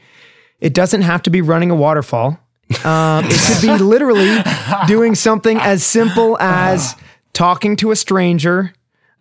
it 0.61 0.75
doesn't 0.75 1.03
have 1.03 1.23
to 1.23 1.31
be 1.31 1.41
running 1.43 1.71
a 1.71 1.75
waterfall. 1.75 2.39
Um, 2.85 3.25
it 3.29 3.41
could 3.41 3.63
be 3.63 3.85
literally 3.85 4.39
doing 4.87 5.15
something 5.15 5.59
as 5.59 5.85
simple 5.85 6.39
as 6.41 6.95
talking 7.33 7.77
to 7.77 7.91
a 7.91 7.97
stranger. 7.97 8.73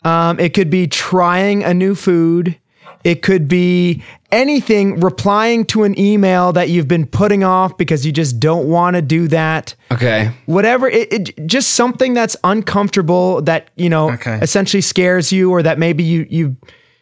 Um, 0.04 0.40
it 0.40 0.54
could 0.54 0.70
be 0.70 0.88
trying 0.88 1.64
a 1.64 1.74
new 1.74 1.96
food. 1.96 2.58
It 3.04 3.22
could 3.22 3.50
be 3.50 4.02
anything, 4.32 5.02
replying 5.02 5.66
to 5.66 5.84
an 5.84 6.00
email 6.00 6.54
that 6.54 6.70
you've 6.70 6.88
been 6.88 7.06
putting 7.06 7.44
off 7.44 7.78
because 7.78 8.06
you 8.06 8.14
just 8.14 8.40
don't 8.40 8.68
want 8.70 8.96
to 8.96 9.02
do 9.02 9.28
that 9.28 9.76
okay. 9.92 10.32
whatever 10.46 10.88
it, 10.88 11.12
it 11.14 11.48
just 11.48 11.72
something 11.72 12.14
that's 12.14 12.36
uncomfortable 12.44 13.42
that 13.44 13.70
you 13.76 13.90
know 13.90 14.12
Okay. 14.12 14.40
essentially 14.42 14.82
scares 14.82 15.32
you 15.32 15.52
or 15.52 15.62
that 15.62 15.78
maybe 15.78 16.04
you 16.04 16.26
you 16.30 16.56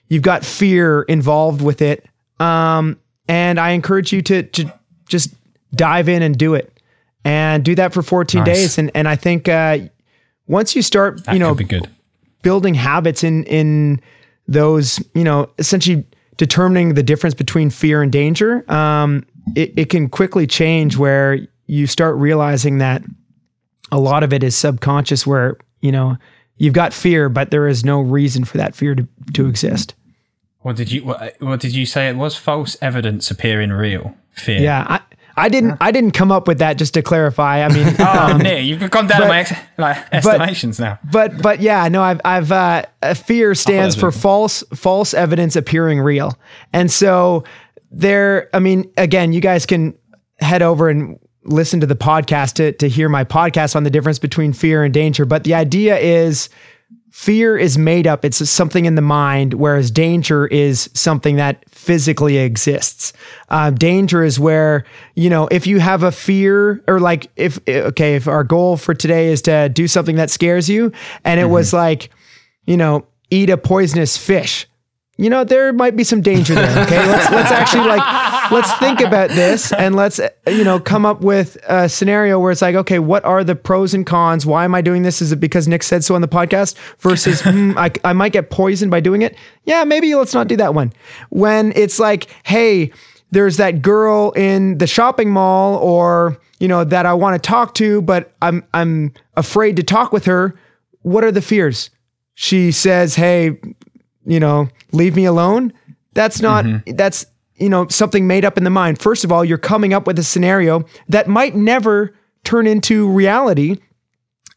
you've 0.10 0.24
got 0.24 0.44
fear 0.44 1.04
involved 1.04 1.62
with 1.62 1.82
it 1.82 2.06
um 2.40 3.00
and 3.28 3.60
i 3.60 3.72
encourage 3.72 4.12
you 4.12 4.22
to 4.22 4.44
to 4.44 4.72
just 5.08 5.34
dive 5.76 6.10
in 6.10 6.22
and 6.22 6.38
do 6.38 6.54
it 6.54 6.80
and 7.24 7.64
do 7.64 7.76
that 7.76 7.94
for 7.94 8.02
14 8.02 8.40
Nice. 8.40 8.46
days. 8.46 8.78
And 8.78 8.92
and 8.96 9.08
i 9.08 9.16
think 9.16 9.48
uh 9.48 9.80
once 10.48 10.76
you 10.76 10.82
start 10.82 11.24
That 11.26 11.34
you 11.34 11.40
know 11.40 11.56
building 12.44 12.74
habits 12.74 13.24
in 13.24 13.44
in 13.46 14.02
those 14.48 15.04
you 15.14 15.24
know 15.24 15.50
essentially 15.60 16.06
determining 16.38 16.96
the 16.96 17.04
difference 17.04 17.36
between 17.36 17.70
fear 17.70 18.02
and 18.02 18.12
danger 18.12 18.70
um 18.72 19.26
it, 19.56 19.74
it 19.78 19.90
can 19.90 20.10
quickly 20.10 20.46
change 20.48 20.98
where 20.98 21.40
you 21.68 21.88
start 21.88 22.16
realizing 22.18 22.80
that 22.80 23.04
a 23.92 24.00
lot 24.00 24.24
of 24.24 24.34
it 24.34 24.44
is 24.44 24.56
subconscious 24.56 25.26
where 25.28 25.58
you 25.82 25.92
know 25.92 26.18
you've 26.58 26.74
got 26.74 26.94
fear 26.94 27.30
but 27.30 27.52
there 27.52 27.68
is 27.68 27.86
no 27.86 28.02
reason 28.02 28.44
for 28.44 28.58
that 28.58 28.76
fear 28.76 28.96
to, 28.96 29.08
to 29.34 29.48
exist 29.48 29.94
What 30.62 30.76
did 30.76 30.92
you 30.92 31.06
what, 31.06 31.36
what 31.40 31.60
did 31.60 31.74
you 31.76 31.86
say 31.86 32.08
it 32.10 32.16
was? 32.16 32.36
False 32.36 32.78
evidence 32.82 33.32
appearing 33.32 33.72
real. 33.72 34.16
Fear. 34.32 34.62
yeah 34.62 34.86
i 34.88 35.00
I 35.38 35.48
didn't. 35.48 35.78
I 35.80 35.92
didn't 35.92 36.12
come 36.12 36.30
up 36.30 36.46
with 36.46 36.60
that. 36.60 36.78
Just 36.78 36.94
to 36.96 37.02
clarify, 37.02 37.64
I 37.64 37.70
mean, 37.70 37.96
Oh, 38.00 38.38
Nick, 38.38 38.66
you've 38.66 38.92
gone 38.92 39.08
down 39.08 39.22
but- 39.22 39.28
my 39.30 39.40
ex- 39.40 39.54
like 39.78 39.98
estimations 40.12 40.78
now. 40.78 41.00
but 41.10 41.42
but 41.42 41.62
yeah, 41.62 41.88
no, 41.88 42.04
I've 42.04 42.20
I've 42.26 42.52
uh, 42.52 42.84
uh, 43.02 43.14
fear 43.14 43.56
stands 43.56 43.96
for 43.96 44.08
was 44.08 44.22
false 44.22 44.64
false 44.76 45.14
evidence 45.14 45.56
appearing 45.56 46.02
real, 46.02 46.38
and 46.74 46.92
so 46.92 47.46
there. 47.92 48.50
I 48.54 48.60
mean, 48.60 48.92
again, 48.98 49.32
you 49.32 49.40
guys 49.40 49.66
can 49.66 49.98
head 50.42 50.62
over 50.62 50.90
and 50.90 51.18
listen 51.46 51.80
to 51.80 51.88
the 51.88 51.96
podcast 51.96 52.56
to 52.56 52.74
to 52.74 52.90
hear 52.90 53.08
my 53.08 53.24
podcast 53.24 53.74
on 53.76 53.84
the 53.84 53.90
difference 53.90 54.20
between 54.20 54.52
fear 54.52 54.84
and 54.84 54.94
danger. 54.94 55.26
But 55.26 55.46
the 55.46 55.54
idea 55.54 55.98
is. 55.98 56.50
Fear 57.12 57.58
is 57.58 57.78
made 57.78 58.08
up. 58.08 58.24
It's 58.24 58.50
something 58.50 58.86
in 58.86 58.96
the 58.96 59.02
mind, 59.02 59.54
whereas 59.56 59.92
danger 59.92 60.48
is 60.48 60.90
something 60.94 61.36
that 61.36 61.70
physically 61.70 62.38
exists. 62.38 63.12
Uh, 63.50 63.70
danger 63.70 64.24
is 64.24 64.40
where, 64.40 64.86
you 65.16 65.30
know, 65.30 65.48
if 65.52 65.68
you 65.68 65.82
have 65.82 66.04
a 66.04 66.12
fear 66.12 66.82
or 66.88 67.02
like 67.02 67.30
if, 67.36 67.60
okay, 67.68 68.16
if 68.16 68.30
our 68.30 68.46
goal 68.46 68.78
for 68.78 68.94
today 68.94 69.28
is 69.28 69.42
to 69.44 69.68
do 69.68 69.90
something 69.90 70.16
that 70.16 70.30
scares 70.30 70.70
you 70.70 70.94
and 71.26 71.40
it 71.40 71.48
was 71.48 71.74
like, 71.74 72.12
you 72.66 72.78
know, 72.78 73.06
eat 73.30 73.50
a 73.50 73.58
poisonous 73.58 74.18
fish. 74.18 74.66
You 75.22 75.30
know, 75.30 75.44
there 75.44 75.72
might 75.72 75.96
be 75.96 76.04
some 76.04 76.22
danger 76.22 76.56
there. 76.56 76.84
Okay. 76.84 76.98
let's, 77.08 77.30
let's 77.30 77.52
actually 77.52 77.88
like, 77.88 78.52
let's 78.52 78.76
think 78.80 79.02
about 79.02 79.30
this 79.30 79.72
and 79.72 79.96
let's, 79.96 80.20
you 80.48 80.64
know, 80.64 80.80
come 80.80 81.06
up 81.06 81.22
with 81.22 81.58
a 81.68 81.88
scenario 81.88 82.40
where 82.40 82.52
it's 82.52 82.64
like, 82.64 82.74
okay, 82.74 82.98
what 82.98 83.24
are 83.24 83.44
the 83.44 83.54
pros 83.56 83.94
and 83.94 84.04
cons? 84.04 84.48
Why 84.48 84.66
am 84.66 84.74
I 84.74 84.82
doing 84.82 85.04
this? 85.04 85.22
Is 85.22 85.32
it 85.32 85.36
because 85.36 85.68
Nick 85.68 85.84
said 85.84 86.04
so 86.04 86.16
on 86.16 86.22
the 86.22 86.28
podcast 86.28 86.76
versus, 86.98 87.42
hmm, 87.46 87.78
I, 87.78 87.92
I 88.04 88.14
might 88.14 88.32
get 88.32 88.50
poisoned 88.50 88.90
by 88.90 89.00
doing 89.00 89.22
it? 89.22 89.36
Yeah, 89.64 89.84
maybe 89.84 90.16
let's 90.16 90.34
not 90.34 90.48
do 90.48 90.58
that 90.58 90.74
one. 90.74 90.92
When 91.30 91.72
it's 91.76 92.00
like, 92.00 92.28
hey, 92.44 92.92
there's 93.30 93.58
that 93.58 93.84
girl 93.84 94.32
in 94.32 94.80
the 94.80 94.88
shopping 94.88 95.30
mall 95.30 95.76
or, 95.76 96.36
you 96.60 96.68
know, 96.68 96.84
that 96.84 97.06
I 97.06 97.14
want 97.14 97.36
to 97.36 97.48
talk 97.48 97.76
to, 97.76 98.02
but 98.02 98.34
I'm, 98.42 98.66
I'm 98.74 99.14
afraid 99.36 99.76
to 99.76 99.84
talk 99.84 100.12
with 100.12 100.26
her. 100.26 100.56
What 101.04 101.24
are 101.24 101.32
the 101.32 101.44
fears? 101.44 101.92
She 102.34 102.72
says, 102.72 103.14
hey, 103.14 103.60
you 104.26 104.40
know, 104.40 104.70
leave 104.92 105.16
me 105.16 105.26
alone. 105.26 105.74
That's 106.14 106.42
not, 106.42 106.66
mm-hmm. 106.66 106.96
that's, 106.96 107.26
you 107.56 107.70
know, 107.70 107.88
something 107.88 108.28
made 108.28 108.44
up 108.44 108.58
in 108.58 108.64
the 108.64 108.70
mind. 108.70 109.00
First 109.00 109.24
of 109.24 109.32
all, 109.32 109.46
you're 109.46 109.58
coming 109.58 109.94
up 109.94 110.08
with 110.08 110.20
a 110.20 110.24
scenario 110.24 110.86
that 111.10 111.28
might 111.28 111.56
never 111.56 112.14
turn 112.44 112.68
into 112.68 113.08
reality. 113.10 113.78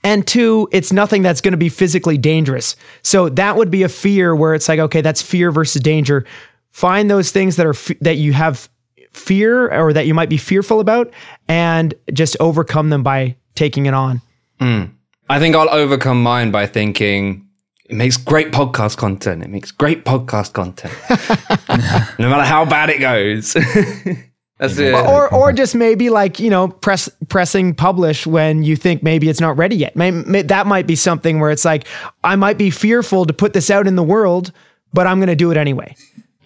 And 0.02 0.26
two, 0.26 0.68
it's 0.72 0.92
nothing 0.92 1.22
that's 1.22 1.40
going 1.40 1.52
to 1.52 1.58
be 1.58 1.68
physically 1.68 2.18
dangerous. 2.18 2.76
So 3.02 3.28
that 3.30 3.56
would 3.56 3.70
be 3.70 3.82
a 3.82 3.88
fear 3.88 4.34
where 4.34 4.54
it's 4.54 4.68
like, 4.68 4.78
okay, 4.78 5.00
that's 5.00 5.22
fear 5.22 5.50
versus 5.50 5.80
danger. 5.80 6.26
Find 6.70 7.10
those 7.10 7.30
things 7.30 7.56
that 7.56 7.66
are, 7.66 7.70
f- 7.70 7.98
that 8.00 8.16
you 8.16 8.32
have 8.32 8.68
fear 9.12 9.72
or 9.72 9.92
that 9.92 10.06
you 10.06 10.14
might 10.14 10.28
be 10.28 10.36
fearful 10.36 10.80
about 10.80 11.12
and 11.48 11.94
just 12.12 12.36
overcome 12.40 12.90
them 12.90 13.02
by 13.02 13.36
taking 13.54 13.86
it 13.86 13.94
on. 13.94 14.20
Hmm. 14.60 14.84
I 15.28 15.38
think 15.38 15.56
I'll 15.56 15.70
overcome 15.70 16.22
mine 16.22 16.50
by 16.50 16.66
thinking 16.66 17.43
it 17.84 17.96
makes 17.96 18.16
great 18.16 18.50
podcast 18.50 18.96
content. 18.96 19.42
It 19.42 19.50
makes 19.50 19.70
great 19.70 20.04
podcast 20.04 20.52
content. 20.52 20.94
no 22.18 22.28
matter 22.30 22.44
how 22.44 22.64
bad 22.64 22.90
it 22.90 22.98
goes. 22.98 23.54
That's 24.58 24.78
it. 24.78 24.94
or 24.94 25.32
or 25.34 25.52
just 25.52 25.74
maybe 25.74 26.10
like 26.10 26.38
you 26.38 26.48
know 26.48 26.68
press 26.68 27.08
pressing 27.28 27.74
publish 27.74 28.24
when 28.24 28.62
you 28.62 28.76
think 28.76 29.02
maybe 29.02 29.28
it's 29.28 29.40
not 29.40 29.56
ready 29.56 29.76
yet. 29.76 29.96
May, 29.96 30.12
may- 30.12 30.42
that 30.42 30.66
might 30.66 30.86
be 30.86 30.94
something 30.94 31.40
where 31.40 31.50
it's 31.50 31.64
like 31.64 31.86
I 32.22 32.36
might 32.36 32.56
be 32.56 32.70
fearful 32.70 33.26
to 33.26 33.32
put 33.32 33.52
this 33.52 33.68
out 33.68 33.86
in 33.86 33.96
the 33.96 34.02
world, 34.02 34.52
but 34.92 35.06
I'm 35.08 35.18
going 35.18 35.28
to 35.28 35.36
do 35.36 35.50
it 35.50 35.56
anyway. 35.56 35.96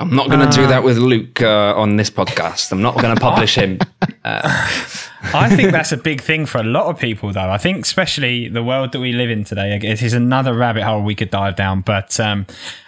I'm 0.01 0.15
not 0.15 0.31
going 0.31 0.49
to 0.49 0.57
do 0.57 0.67
that 0.69 0.85
with 0.85 0.97
Luke 0.97 1.43
uh, 1.43 1.75
on 1.77 1.97
this 1.97 2.09
podcast. 2.09 2.73
I'm 2.73 2.81
not 2.81 2.95
going 3.01 3.15
to 3.15 3.21
publish 3.21 3.57
him. 3.57 3.79
I 5.21 5.55
think 5.55 5.73
that's 5.73 5.93
a 5.93 5.97
big 5.97 6.21
thing 6.21 6.47
for 6.47 6.59
a 6.59 6.65
lot 6.65 6.87
of 6.87 6.99
people, 6.99 7.33
though. 7.33 7.51
I 7.51 7.59
think, 7.59 7.85
especially 7.85 8.49
the 8.49 8.63
world 8.63 8.93
that 8.93 9.01
we 9.01 9.13
live 9.13 9.31
in 9.31 9.45
today, 9.45 9.77
it 9.77 10.03
is 10.03 10.13
another 10.13 10.55
rabbit 10.55 10.85
hole 10.85 11.03
we 11.03 11.15
could 11.15 11.31
dive 11.31 11.57
down. 11.57 11.81
But 11.81 12.19
um, 12.21 12.47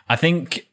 I 0.09 0.17
think 0.17 0.67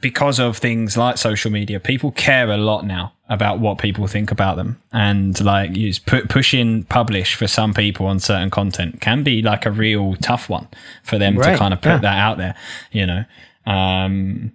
because 0.00 0.40
of 0.40 0.56
things 0.58 0.96
like 0.96 1.16
social 1.16 1.50
media, 1.50 1.78
people 1.78 2.10
care 2.10 2.50
a 2.50 2.56
lot 2.56 2.84
now 2.84 3.12
about 3.28 3.60
what 3.60 3.78
people 3.78 4.06
think 4.06 4.30
about 4.30 4.56
them, 4.56 4.80
and 4.92 5.40
like 5.44 5.76
put 6.06 6.28
pushing 6.28 6.84
publish 6.84 7.34
for 7.34 7.46
some 7.46 7.72
people 7.72 8.06
on 8.06 8.18
certain 8.18 8.50
content 8.50 9.00
can 9.00 9.22
be 9.22 9.42
like 9.42 9.66
a 9.66 9.70
real 9.70 10.16
tough 10.16 10.48
one 10.48 10.68
for 11.02 11.18
them 11.18 11.36
to 11.36 11.56
kind 11.56 11.72
of 11.72 11.80
put 11.80 11.88
yeah. 11.88 11.98
that 11.98 12.18
out 12.18 12.38
there. 12.38 12.54
You 12.90 13.06
know, 13.06 13.24
um, 13.64 14.52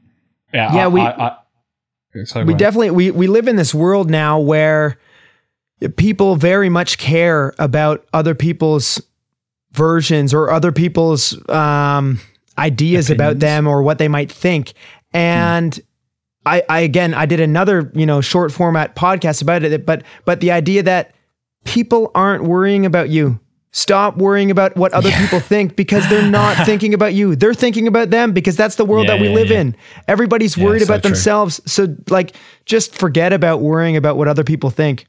yeah, 0.54 0.76
Yeah, 0.76 0.86
I, 0.86 0.88
we- 0.88 1.02
I, 1.02 1.28
I, 1.28 2.24
sorry, 2.26 2.46
we 2.46 2.54
definitely 2.54 2.92
we 2.92 3.12
we 3.12 3.28
live 3.28 3.48
in 3.48 3.56
this 3.56 3.74
world 3.74 4.10
now 4.10 4.40
where 4.40 5.00
people 5.98 6.36
very 6.36 6.70
much 6.70 6.98
care 6.98 7.54
about 7.60 8.06
other 8.14 8.36
people's 8.36 9.02
versions 9.74 10.34
or 10.34 10.52
other 10.52 10.72
people's 10.72 11.38
um, 11.50 12.20
ideas 12.58 13.10
about 13.10 13.40
them 13.40 13.68
or 13.68 13.82
what 13.82 13.98
they 13.98 14.08
might 14.08 14.32
think. 14.32 14.74
And 15.14 15.80
I, 16.46 16.64
I 16.68 16.80
again 16.80 17.14
i 17.14 17.28
did 17.28 17.40
another 17.40 17.92
you 17.94 18.08
know 18.08 18.20
short 18.20 18.52
format 18.52 18.96
podcast 18.96 19.44
about 19.44 19.62
it 19.64 19.86
but 19.86 20.02
but 20.26 20.40
the 20.40 20.50
idea 20.50 20.82
that 20.82 21.14
people 21.66 22.10
aren't 22.16 22.44
worrying 22.44 22.86
about 22.86 23.10
you. 23.10 23.40
Stop 23.74 24.18
worrying 24.18 24.52
about 24.52 24.76
what 24.76 24.92
other 24.92 25.12
people 25.12 25.40
think 25.40 25.76
because 25.78 26.08
they're 26.10 26.30
not 26.30 26.58
thinking 26.66 26.94
about 26.94 27.14
you. 27.14 27.36
They're 27.38 27.54
thinking 27.54 27.88
about 27.88 28.10
them 28.10 28.34
because 28.34 28.58
that's 28.58 28.76
the 28.76 28.84
world 28.84 29.08
Yeah, 29.08 29.14
that 29.16 29.22
we 29.22 29.30
yeah, 29.30 29.36
live 29.36 29.50
yeah. 29.52 29.60
in. 29.62 29.76
Everybody's 30.10 30.58
Yeah, 30.58 30.66
worried 30.66 30.82
so 30.82 30.86
about 30.86 31.04
true. 31.04 31.12
themselves. 31.12 31.62
So 31.72 31.96
like 32.10 32.36
just 32.66 32.96
forget 32.96 33.32
about 33.32 33.62
worrying 33.62 33.96
about 33.96 34.18
what 34.18 34.28
other 34.28 34.44
people 34.44 34.72
think 34.72 35.06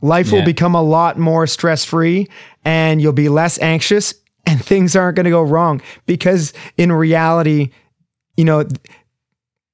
life 0.00 0.32
will 0.32 0.44
become 0.44 0.74
a 0.74 0.82
lot 0.82 1.18
more 1.18 1.46
stress 1.46 1.84
free 1.84 2.28
and 2.64 3.00
you'll 3.02 3.12
be 3.12 3.28
less 3.28 3.58
anxious 3.60 4.14
and 4.46 4.64
things 4.64 4.96
aren't 4.96 5.16
going 5.16 5.24
to 5.24 5.30
go 5.30 5.42
wrong. 5.42 5.82
Because 6.06 6.52
in 6.76 6.90
reality 6.92 7.70
you 8.36 8.44
know 8.44 8.64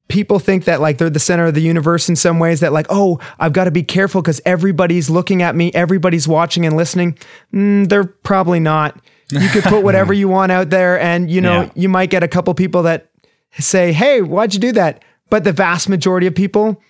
people 0.09 0.39
think 0.39 0.65
that 0.65 0.81
like 0.81 0.99
they're 0.99 1.11
the 1.11 1.19
center 1.19 1.47
of 1.47 1.55
the 1.55 1.61
universe 1.61 2.09
in 2.09 2.15
some 2.17 2.39
ways 2.39 2.61
that 2.61 2.73
like 2.73 2.87
oh 2.91 3.19
i've 3.41 3.53
got 3.53 3.65
to 3.65 3.71
be 3.73 3.83
careful 3.83 4.23
because 4.23 4.41
everybody's 4.47 5.11
looking 5.11 5.43
at 5.43 5.57
me 5.57 5.71
everybody's 5.75 6.29
watching 6.29 6.65
and 6.65 6.77
listening. 6.77 7.19
Mm, 7.53 7.89
they're 7.89 8.05
probably 8.05 8.61
not. 8.61 9.01
You 9.31 9.49
could 9.49 9.65
put 9.65 9.83
whatever 9.85 10.13
you 10.13 10.29
want 10.29 10.53
out 10.53 10.71
there 10.71 10.99
and 11.01 11.31
you 11.31 11.41
know 11.41 11.63
Yeah. 11.63 11.71
you 11.75 11.89
might 11.89 12.11
get 12.11 12.23
a 12.23 12.29
couple 12.29 12.55
people 12.55 12.85
that 12.85 13.11
say 13.59 13.93
hey 13.93 14.23
why'd 14.23 14.55
you 14.55 14.61
do 14.61 14.73
that? 14.73 15.05
But 15.29 15.43
the 15.45 15.53
vast 15.53 15.89
majority 15.89 16.27
of 16.29 16.35
people 16.35 16.81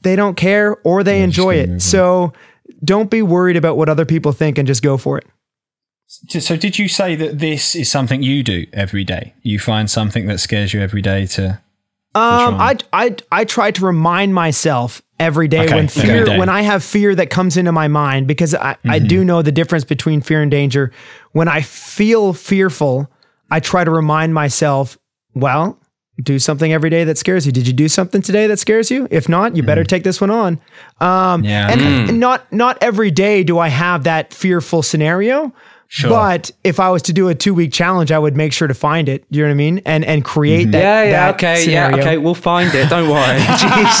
they 0.00 0.16
don't 0.16 0.36
care 0.36 0.76
or 0.84 1.02
they 1.04 1.22
enjoy 1.22 1.56
gonna 1.56 1.66
move 1.68 1.76
it. 1.76 1.82
So 1.82 2.32
don't 2.84 3.10
be 3.10 3.22
worried 3.22 3.56
about 3.56 3.76
what 3.76 3.88
other 3.88 4.04
people 4.04 4.32
think 4.32 4.58
and 4.58 4.66
just 4.66 4.82
go 4.82 4.96
for 4.96 5.18
it 5.18 5.26
So, 6.06 6.56
did 6.56 6.78
you 6.78 6.88
say 6.88 7.16
that 7.16 7.38
this 7.38 7.74
is 7.74 7.90
something 7.90 8.22
you 8.22 8.42
do 8.42 8.66
every 8.72 9.04
day? 9.04 9.34
You 9.42 9.58
find 9.58 9.90
something 9.90 10.26
that 10.26 10.38
scares 10.38 10.72
you 10.74 10.80
every 10.80 11.02
day 11.02 11.26
to. 11.26 11.60
Um, 12.14 12.54
I. 12.60 12.76
I, 12.92 13.16
I 13.32 13.44
try 13.44 13.70
to 13.72 13.84
remind 13.84 14.34
myself 14.34 15.02
every 15.18 15.48
day 15.48 15.64
Okay, 15.64 15.74
when 15.74 15.88
fear, 15.88 16.24
day. 16.24 16.30
Mm-hmm. 16.30 16.38
when 16.38 16.48
I 16.48 16.62
have 16.62 16.84
fear 16.84 17.14
that 17.14 17.30
comes 17.30 17.56
into 17.56 17.72
my 17.72 17.88
mind, 17.88 18.28
because 18.28 18.54
I, 18.54 18.76
I 18.84 18.98
do 18.98 19.24
know 19.24 19.42
the 19.42 19.50
difference 19.50 19.84
between 19.84 20.20
fear 20.20 20.40
and 20.42 20.50
danger. 20.50 20.92
When 21.32 21.48
I 21.48 21.62
feel 21.62 22.32
fearful, 22.32 23.10
I 23.50 23.60
try 23.60 23.82
to 23.82 23.90
remind 23.90 24.34
myself, 24.34 24.96
well, 25.34 25.78
do 26.22 26.38
something 26.38 26.72
every 26.72 26.90
day 26.90 27.02
that 27.04 27.18
scares 27.18 27.44
you. 27.46 27.52
Did 27.52 27.66
you 27.66 27.72
do 27.72 27.88
something 27.88 28.22
today 28.22 28.46
that 28.46 28.58
scares 28.58 28.90
you? 28.90 29.08
If 29.10 29.28
not, 29.28 29.56
you 29.56 29.62
better 29.62 29.82
take 29.84 30.04
this 30.04 30.20
one 30.20 30.30
on. 30.30 30.60
Um, 31.00 31.42
Yeah. 31.44 31.68
and 31.70 31.80
Mm. 31.80 32.08
and 32.10 32.20
not 32.20 32.50
not 32.52 32.78
every 32.80 33.10
day 33.10 33.42
do 33.42 33.58
I 33.58 33.68
have 33.68 34.04
that 34.04 34.32
fearful 34.32 34.82
scenario. 34.82 35.52
Sure. 35.88 36.10
But 36.10 36.50
if 36.64 36.80
I 36.80 36.88
was 36.90 37.02
to 37.02 37.12
do 37.12 37.28
a 37.28 37.34
two 37.36 37.52
week 37.54 37.70
challenge, 37.72 38.10
I 38.10 38.18
would 38.18 38.36
make 38.36 38.52
sure 38.52 38.66
to 38.66 38.74
find 38.74 39.08
it. 39.08 39.22
You 39.30 39.42
know 39.42 39.48
what 39.48 39.52
I 39.52 39.56
mean? 39.56 39.80
And 39.84 40.04
and 40.04 40.24
create 40.24 40.72
that. 40.72 40.78
Yeah, 40.82 41.02
yeah, 41.04 41.10
that 41.10 41.34
okay, 41.34 41.56
scenario. 41.64 41.96
yeah, 41.96 42.02
okay. 42.02 42.16
We'll 42.18 42.34
find 42.34 42.74
it. 42.74 42.88
Don't 42.90 43.08
worry. 43.08 43.38
Jeez. 43.40 43.94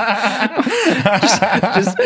Just- 1.20 1.40
just- 1.74 1.98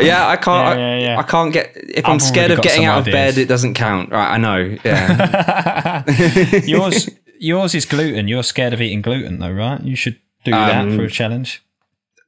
yeah, 0.00 0.26
I 0.28 0.36
can't. 0.36 0.78
Yeah, 0.78 0.98
yeah, 0.98 0.98
yeah. 1.00 1.16
I, 1.16 1.20
I 1.20 1.22
can't 1.24 1.52
get. 1.52 1.72
If 1.74 2.04
I'm 2.06 2.14
I've 2.14 2.22
scared 2.22 2.50
of 2.50 2.60
getting 2.62 2.82
some 2.82 2.90
out 2.90 2.98
of 3.00 3.04
bed, 3.06 3.38
it 3.38 3.46
doesn't 3.46 3.74
count. 3.74 4.10
Right? 4.10 4.34
I 4.34 4.38
know. 4.38 4.76
Yeah. 4.84 6.04
yours 6.64 7.08
yours 7.42 7.74
is 7.74 7.84
gluten. 7.86 8.28
You're 8.28 8.42
scared 8.44 8.72
of 8.72 8.80
eating 8.80 9.02
gluten 9.02 9.38
though, 9.40 9.50
right? 9.64 9.80
You 9.82 9.96
should 9.96 10.16
do 10.44 10.52
Um, 10.52 10.68
that 10.90 10.96
for 10.96 11.04
a 11.04 11.10
challenge. 11.10 11.62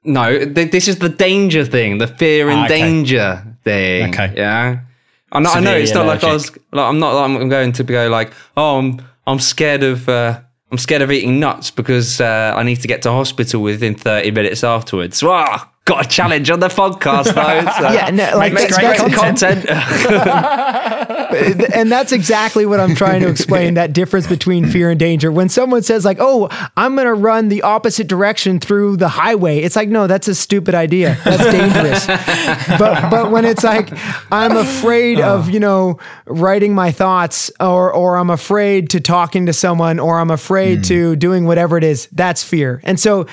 no, 0.04 0.26
th- 0.54 0.70
this 0.70 0.86
is 0.88 0.96
the 0.98 1.08
danger 1.08 1.64
thing. 1.64 1.98
The 1.98 2.06
fear 2.06 2.48
and 2.50 2.60
Ah, 2.60 2.64
okay. 2.66 2.80
danger 2.80 3.28
thing. 3.64 4.08
Okay. 4.10 4.32
Yeah. 4.36 4.78
I 5.32 5.40
know. 5.40 5.50
I 5.50 5.60
know. 5.60 5.74
It's 5.76 5.94
not 5.94 6.06
like 6.06 6.22
I 6.22 6.32
was. 6.32 6.50
Like, 6.72 6.86
I'm 6.90 6.98
not. 6.98 7.12
I'm 7.24 7.48
going 7.48 7.72
to 7.72 7.82
go 7.84 8.08
like. 8.08 8.30
Oh, 8.56 8.78
I'm. 8.78 9.00
I'm 9.26 9.38
scared 9.40 9.82
of. 9.82 10.08
Uh, 10.08 10.38
I'm 10.70 10.78
scared 10.78 11.02
of 11.02 11.10
eating 11.10 11.40
nuts 11.40 11.70
because 11.70 12.20
uh, 12.20 12.52
I 12.56 12.62
need 12.62 12.80
to 12.82 12.88
get 12.88 13.02
to 13.02 13.10
hospital 13.10 13.62
within 13.62 13.94
30 13.94 14.30
minutes 14.32 14.62
afterwards. 14.64 15.22
Ah, 15.24 15.70
got 15.84 16.06
a 16.06 16.08
challenge 16.08 16.48
on 16.48 16.60
the 16.60 16.68
podcast 16.68 17.34
though. 17.34 17.44
So. 17.74 17.90
Yeah, 17.90 18.10
no, 18.10 18.36
like 18.36 18.52
Makes 18.52 18.78
great 18.78 18.98
that's- 18.98 19.14
content. 19.14 19.68
and 21.74 21.90
that's 21.90 22.12
exactly 22.12 22.66
what 22.66 22.78
I'm 22.78 22.94
trying 22.94 23.22
to 23.22 23.28
explain 23.28 23.74
that 23.74 23.92
difference 23.92 24.26
between 24.26 24.66
fear 24.66 24.90
and 24.90 24.98
danger. 24.98 25.32
When 25.32 25.48
someone 25.48 25.82
says, 25.82 26.04
like, 26.04 26.18
oh, 26.20 26.48
I'm 26.76 26.94
going 26.94 27.06
to 27.06 27.14
run 27.14 27.48
the 27.48 27.62
opposite 27.62 28.06
direction 28.06 28.60
through 28.60 28.98
the 28.98 29.08
highway, 29.08 29.58
it's 29.58 29.76
like, 29.76 29.88
no, 29.88 30.06
that's 30.06 30.28
a 30.28 30.34
stupid 30.34 30.74
idea. 30.74 31.18
That's 31.24 31.44
dangerous. 31.44 32.06
but, 32.78 33.10
but 33.10 33.30
when 33.30 33.44
it's 33.44 33.64
like, 33.64 33.90
I'm 34.30 34.56
afraid 34.56 35.20
of, 35.20 35.48
oh. 35.48 35.50
you 35.50 35.60
know, 35.60 35.98
writing 36.26 36.74
my 36.74 36.92
thoughts 36.92 37.50
or, 37.60 37.92
or 37.92 38.16
I'm 38.16 38.30
afraid 38.30 38.90
to 38.90 39.00
talking 39.00 39.46
to 39.46 39.52
someone 39.52 39.98
or 39.98 40.20
I'm 40.20 40.30
afraid 40.30 40.78
hmm. 40.78 40.82
to 40.82 41.16
doing 41.16 41.44
whatever 41.44 41.76
it 41.76 41.84
is, 41.84 42.08
that's 42.12 42.44
fear. 42.44 42.80
And 42.84 43.00
so, 43.00 43.26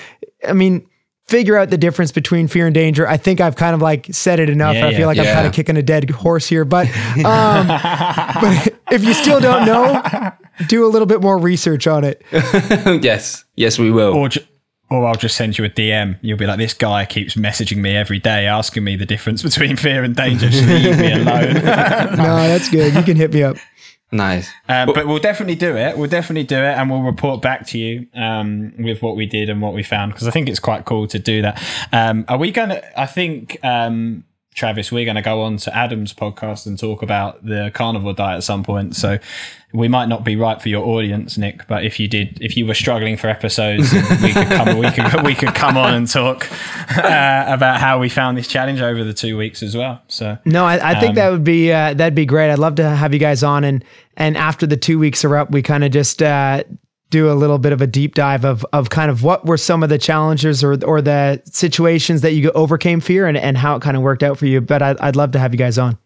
I 0.48 0.53
mean, 0.53 0.88
figure 1.32 1.58
out 1.58 1.70
the 1.70 1.78
difference 1.78 2.12
between 2.12 2.48
fear 2.49 2.68
and 2.68 2.76
danger. 2.76 3.08
I 3.08 3.16
think 3.16 3.40
I've 3.40 3.56
kind 3.56 3.74
of 3.74 3.82
like 3.82 4.08
said 4.12 4.40
it 4.41 4.49
enough. 4.49 4.76
Yeah, 4.76 4.88
I 4.88 4.91
feel 4.91 4.99
yeah. 4.99 5.06
like 5.08 5.18
I'm 5.18 5.34
kind 5.34 5.48
of 5.48 5.53
kicking 5.53 5.78
a 5.78 5.82
dead 5.82 6.10
horse 6.10 6.45
here, 6.45 6.66
but 6.66 6.88
um, 7.24 7.68
but 8.41 8.76
if 8.91 9.03
you 9.03 9.14
still 9.14 9.40
don't 9.40 9.66
know, 9.66 10.32
do 10.68 10.86
a 10.86 10.90
little 10.90 11.06
bit 11.06 11.22
more 11.22 11.38
research 11.38 11.88
on 11.88 12.03
it. 12.03 12.22
yes. 13.02 13.45
Yes, 13.56 13.80
we 13.80 13.91
will. 13.91 14.14
Or 14.14 14.28
ju- 14.28 14.41
or 14.90 15.08
I'll 15.08 15.16
just 15.16 15.38
send 15.38 15.58
you 15.58 15.64
a 15.64 15.70
DM. 15.70 16.20
You'll 16.22 16.38
be 16.38 16.45
like, 16.45 16.58
this 16.58 16.74
guy 16.74 17.06
keeps 17.06 17.36
messaging 17.36 17.78
me 17.78 17.95
every 17.95 18.20
day, 18.20 18.45
asking 18.45 18.84
me 18.84 18.98
the 18.98 19.06
difference 19.06 19.41
between 19.41 19.78
fear 19.78 20.03
and 20.03 20.14
danger. 20.14 20.49
Just 20.49 20.68
leave 20.68 20.99
me 20.99 21.14
alone. 21.14 21.53
No, 21.53 22.36
that's 22.36 22.70
good. 22.70 22.94
You 22.94 23.02
can 23.02 23.16
hit 23.16 23.34
me 23.34 23.41
up. 23.41 23.56
Nice. 24.12 24.52
Um, 24.68 24.92
but 24.94 25.08
we'll 25.08 25.20
definitely 25.20 25.56
do 25.56 25.78
it. 25.78 25.98
We'll 25.98 26.10
definitely 26.10 26.44
do 26.44 26.58
it, 26.58 26.78
and 26.78 26.90
we'll 26.90 27.02
report 27.02 27.42
back 27.42 27.66
to 27.68 27.78
you 27.78 28.08
um, 28.14 28.74
with 28.78 29.02
what 29.02 29.16
we 29.16 29.26
did 29.26 29.50
and 29.50 29.62
what 29.62 29.74
we 29.74 29.84
found 29.84 30.12
because 30.12 30.28
I 30.28 30.32
think 30.32 30.50
it's 30.50 30.60
quite 30.60 30.84
cool 30.84 31.08
to 31.08 31.20
do 31.20 31.42
that. 31.44 31.64
Um, 31.94 32.26
are 32.28 32.38
we 32.38 32.52
going 32.52 32.70
to? 32.70 33.00
I 33.00 33.06
think 33.06 33.64
um, 33.64 34.26
Travis, 34.53 34.91
we're 34.91 35.06
going 35.06 35.15
to 35.15 35.22
go 35.22 35.41
on 35.44 35.57
to 35.57 35.76
Adam's 35.76 36.14
podcast 36.14 36.65
and 36.65 36.78
talk 36.78 37.02
about 37.02 37.44
the 37.45 37.72
carnivore 37.73 38.14
diet 38.14 38.38
at 38.38 38.44
some 38.44 38.64
point. 38.64 38.95
So 38.98 39.18
we 39.73 39.88
might 39.88 40.07
not 40.07 40.26
be 40.26 40.36
right 40.36 40.61
for 40.61 40.68
your 40.68 40.86
audience, 40.86 41.38
Nick. 41.38 41.65
But 41.68 41.86
if 41.86 41.99
you 42.02 42.10
did, 42.10 42.38
if 42.41 42.57
you 42.57 42.65
were 42.65 42.73
struggling 42.73 43.15
for 43.15 43.28
episodes, 43.30 43.94
we 44.22 44.34
could 44.34 44.48
come. 44.48 44.78
We 44.78 44.91
could 44.91 45.23
we 45.26 45.36
could 45.36 45.56
come 45.56 45.78
on 45.78 45.94
and 45.94 46.06
talk 46.10 46.52
uh, 46.98 47.45
about 47.48 47.80
how 47.80 47.98
we 47.99 48.10
found 48.10 48.38
this 48.38 48.48
challenge 48.48 48.82
over 48.82 49.06
the 49.06 49.14
two 49.14 49.38
weeks 49.38 49.64
as 49.64 49.76
well. 49.78 50.02
So 50.10 50.38
No, 50.44 50.65
I, 50.65 50.91
I 50.91 50.99
think 50.99 51.11
Um, 51.11 51.15
that 51.15 51.30
would 51.32 51.44
be 51.45 51.72
uh, 51.72 51.94
that'd 51.94 52.14
be 52.15 52.26
great. 52.26 52.52
I'd 52.52 52.60
love 52.60 52.76
to 52.76 52.90
have 52.90 53.14
you 53.14 53.19
guys 53.19 53.44
on 53.44 53.64
and 53.64 53.86
and 54.18 54.36
after 54.36 54.68
the 54.68 54.78
two 54.78 54.99
weeks 54.99 55.23
are 55.23 55.38
up, 55.38 55.52
we 55.52 55.61
kind 55.61 55.86
of 55.86 55.91
just 55.91 56.22
uh, 56.22 56.64
do 57.12 57.32
a 57.32 57.36
little 57.36 57.60
bit 57.60 57.72
of 57.74 57.82
a 57.82 57.88
deep 57.88 58.16
dive 58.16 58.44
of 58.44 58.66
of 58.74 58.90
kind 58.90 59.12
of 59.12 59.22
what 59.22 59.46
were 59.46 59.58
some 59.58 59.84
of 59.84 59.90
the 59.90 60.00
challenges 60.00 60.64
or 60.64 60.84
or 60.84 61.02
the 61.02 61.42
situations 61.46 62.22
that 62.22 62.32
you 62.34 62.50
overcame 62.52 63.00
fear 63.02 63.28
and, 63.28 63.38
and 63.38 63.58
how 63.58 63.76
it 63.76 63.82
kind 63.84 63.96
of 63.96 64.02
worked 64.02 64.24
out 64.24 64.40
for 64.40 64.48
you. 64.48 64.62
But 64.62 64.82
I'd, 64.82 65.00
I'd 65.00 65.16
love 65.16 65.32
to 65.34 65.40
have 65.40 65.54
you 65.54 65.60
guys 65.60 65.78
on. 65.78 66.00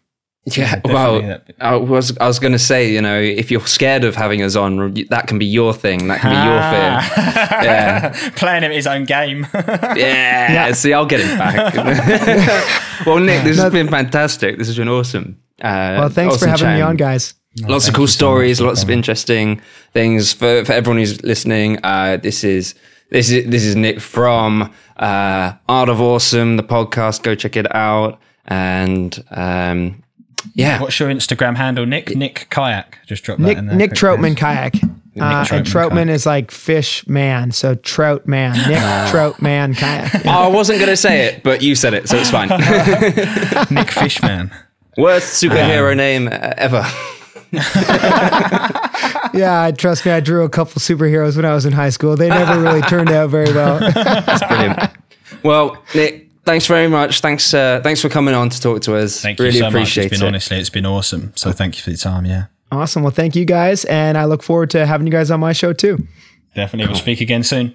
Yeah, 0.48 0.76
definitely. 0.76 0.92
well, 0.94 1.40
I 1.60 1.74
was 1.74 2.16
I 2.18 2.26
was 2.28 2.38
going 2.38 2.52
to 2.52 2.58
say, 2.58 2.92
you 2.92 3.00
know, 3.00 3.18
if 3.18 3.50
you're 3.50 3.66
scared 3.66 4.04
of 4.04 4.14
having 4.14 4.42
us 4.42 4.54
on, 4.54 4.94
that 5.10 5.26
can 5.26 5.40
be 5.40 5.46
your 5.46 5.74
thing. 5.74 6.06
That 6.06 6.20
can 6.20 6.30
be 6.30 6.36
your 6.36 6.60
fear. 6.70 7.26
Yeah, 7.66 8.30
playing 8.36 8.62
him 8.62 8.70
his 8.70 8.86
own 8.86 9.04
game. 9.06 9.46
yeah. 9.54 10.70
See, 10.72 10.92
I'll 10.92 11.06
get 11.06 11.20
it 11.20 11.36
back. 11.38 11.74
well, 13.06 13.18
Nick, 13.18 13.42
this 13.42 13.58
has 13.58 13.72
been 13.72 13.88
fantastic. 13.88 14.56
This 14.58 14.68
has 14.68 14.76
been 14.76 14.88
awesome. 14.88 15.40
Uh, 15.60 15.96
Well, 15.98 16.08
thanks 16.10 16.36
for 16.36 16.48
awesome 16.48 16.66
having 16.66 16.74
me 16.76 16.80
on, 16.82 16.96
guys. 16.96 17.34
Lots 17.62 17.88
of 17.88 17.94
cool 17.94 18.06
stories, 18.06 18.60
lots 18.60 18.82
of 18.82 18.90
interesting 18.90 19.60
things 19.92 20.32
for, 20.32 20.64
for 20.64 20.72
everyone 20.72 20.98
who's 20.98 21.22
listening. 21.22 21.78
Uh, 21.82 22.18
this 22.18 22.44
is 22.44 22.74
this 23.10 23.30
is 23.30 23.48
this 23.48 23.64
is 23.64 23.76
Nick 23.76 24.00
from 24.00 24.72
uh, 24.96 25.52
Art 25.68 25.88
of 25.88 26.00
Awesome, 26.00 26.56
the 26.56 26.62
podcast. 26.62 27.22
Go 27.22 27.34
check 27.34 27.56
it 27.56 27.72
out. 27.74 28.20
And 28.46 29.24
um, 29.30 30.02
yeah, 30.54 30.80
What's 30.80 30.98
your 31.00 31.08
Instagram 31.08 31.56
handle, 31.56 31.86
Nick? 31.86 32.14
Nick 32.14 32.46
Kayak. 32.50 32.98
Just 33.06 33.24
drop 33.24 33.38
that 33.38 33.44
Nick 33.44 33.58
in 33.58 33.66
there. 33.66 33.76
Nick 33.76 33.90
Troutman 33.92 34.36
kayak. 34.36 34.76
Uh, 35.18 35.24
and 35.24 35.48
Troutman 35.48 35.64
Troutman 35.64 36.04
kayak. 36.06 36.14
is 36.14 36.26
like 36.26 36.50
fish 36.50 37.06
man, 37.08 37.50
so 37.50 37.74
trout 37.74 38.26
man. 38.26 38.52
Nick 38.68 38.78
Troutman 39.12 39.76
kayak. 39.76 40.24
Yeah. 40.24 40.38
I 40.38 40.48
wasn't 40.48 40.78
going 40.78 40.90
to 40.90 40.96
say 40.96 41.26
it, 41.26 41.42
but 41.42 41.62
you 41.62 41.74
said 41.74 41.94
it, 41.94 42.08
so 42.08 42.16
it's 42.18 42.30
fine. 42.30 42.48
Nick 43.70 43.90
Fishman. 43.90 44.52
Worst 44.96 45.42
superhero 45.42 45.96
name 45.96 46.28
uh, 46.28 46.52
ever. 46.56 46.84
Yeah, 49.34 49.70
trust 49.72 50.06
me, 50.06 50.12
I 50.12 50.20
drew 50.20 50.44
a 50.44 50.48
couple 50.48 50.80
superheroes 50.80 51.36
when 51.36 51.44
I 51.44 51.52
was 51.52 51.66
in 51.66 51.72
high 51.72 51.90
school. 51.90 52.16
They 52.16 52.28
never 52.30 52.58
really 52.60 52.80
turned 52.82 53.10
out 53.10 53.28
very 53.28 53.52
well. 53.52 53.78
Brilliant. 54.48 54.90
Well, 55.42 55.82
Nick, 55.94 56.30
thanks 56.44 56.66
very 56.66 56.88
much. 56.88 57.20
Thanks, 57.20 57.52
uh, 57.52 57.80
thanks 57.82 58.00
for 58.00 58.08
coming 58.08 58.34
on 58.34 58.48
to 58.48 58.60
talk 58.60 58.80
to 58.82 58.96
us. 58.96 59.20
Thank 59.20 59.38
really 59.38 59.52
you 59.52 59.60
so 59.60 59.70
much. 59.70 59.98
It's 59.98 60.10
been 60.18 60.22
it. 60.24 60.28
honestly, 60.28 60.56
it's 60.58 60.70
been 60.70 60.86
awesome. 60.86 61.32
So 61.36 61.52
thank 61.52 61.76
you 61.76 61.82
for 61.82 61.90
your 61.90 61.98
time. 61.98 62.24
Yeah, 62.24 62.46
awesome. 62.72 63.02
Well, 63.02 63.12
thank 63.12 63.36
you 63.36 63.44
guys, 63.44 63.84
and 63.86 64.16
I 64.16 64.24
look 64.24 64.42
forward 64.42 64.70
to 64.70 64.86
having 64.86 65.06
you 65.06 65.12
guys 65.12 65.30
on 65.30 65.40
my 65.40 65.52
show 65.52 65.74
too. 65.74 65.98
definitely. 66.54 66.90
We'll 66.90 67.00
speak 67.00 67.20
again 67.20 67.42
soon. 67.42 67.74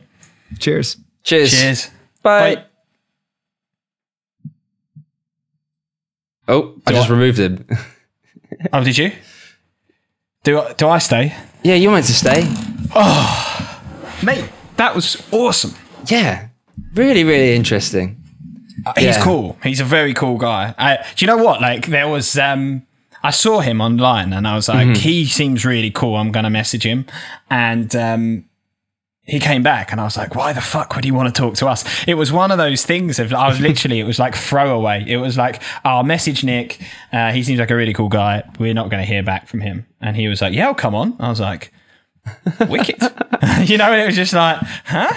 Cheers. 0.58 0.98
Cheers. 1.24 1.52
Cheers. 1.52 1.90
Bye. 2.24 2.56
Bye. 2.56 2.64
Oh, 6.48 6.74
I 6.88 6.92
just 6.92 7.10
I- 7.10 7.14
removed 7.14 7.38
him. 7.38 7.68
Oh, 8.74 8.84
did 8.84 8.98
you? 8.98 9.12
Do 10.44 10.60
I, 10.60 10.74
do 10.74 10.88
I 10.88 10.98
stay? 10.98 11.36
yeah, 11.64 11.76
you're 11.76 11.92
meant 11.92 12.06
to 12.08 12.14
stay. 12.14 12.42
Oh 12.96 13.82
Mate, 14.24 14.50
that 14.78 14.96
was 14.96 15.22
awesome. 15.32 15.74
Yeah. 16.08 16.48
Really, 16.96 17.24
really 17.24 17.56
interesting. 17.56 18.18
Uh, 18.86 18.94
He's 18.98 19.06
Yeah. 19.18 19.24
cool. 19.24 19.58
He's 19.64 19.80
a 19.80 19.84
very 19.86 20.14
cool 20.14 20.38
guy. 20.38 20.74
I, 20.78 20.98
do 21.16 21.24
you 21.24 21.28
know 21.28 21.38
what? 21.44 21.62
Like 21.62 21.88
there 21.88 22.08
was, 22.08 22.38
um, 22.38 22.84
I 23.24 23.30
saw 23.32 23.60
him 23.60 23.82
online 23.82 24.34
and 24.34 24.48
I 24.48 24.56
was 24.56 24.68
like, 24.68 24.98
he 24.98 25.26
seems 25.26 25.64
really 25.64 25.92
cool. 25.92 26.16
I'm 26.16 26.32
gonna 26.32 26.50
message 26.50 26.84
him, 26.86 27.06
and 27.52 27.96
um, 27.96 28.46
he 29.24 29.40
came 29.40 29.62
back 29.62 29.92
and 29.92 30.02
I 30.02 30.04
was 30.04 30.18
like, 30.18 30.36
why 30.36 30.52
the 30.52 30.62
fuck 30.62 30.96
would 30.96 31.06
he 31.06 31.12
want 31.12 31.34
to 31.34 31.40
talk 31.40 31.56
to 31.56 31.68
us? 31.68 31.86
It 32.08 32.16
was 32.16 32.32
one 32.32 32.52
of 32.52 32.58
those 32.58 32.84
things 32.86 33.20
of 33.20 33.34
I 33.34 33.48
was 33.48 33.60
literally, 33.62 34.00
it 34.00 34.06
was 34.06 34.20
like 34.20 34.36
throwaway. 34.36 35.06
It 35.08 35.18
was 35.18 35.38
like, 35.38 35.62
I'll 35.86 36.04
message 36.04 36.44
Nick. 36.44 36.82
Uh, 37.14 37.32
he 37.32 37.44
seems 37.44 37.60
like 37.60 37.72
a 37.72 37.76
really 37.76 37.94
cool 37.94 38.10
guy. 38.10 38.44
We're 38.60 38.74
not 38.74 38.90
going 38.90 39.02
to 39.02 39.08
hear 39.08 39.24
back 39.24 39.48
from 39.48 39.62
him. 39.62 39.86
And 40.02 40.16
he 40.16 40.28
was 40.28 40.42
like, 40.42 40.54
yeah, 40.54 40.68
I'll 40.68 40.76
come 40.76 40.96
on. 40.96 41.16
I 41.20 41.30
was 41.30 41.40
like, 41.40 41.72
wicked. 42.68 43.02
you 43.64 43.78
know, 43.78 43.92
and 43.92 44.02
it 44.02 44.06
was 44.06 44.16
just 44.16 44.34
like, 44.34 44.58
huh? 44.86 45.14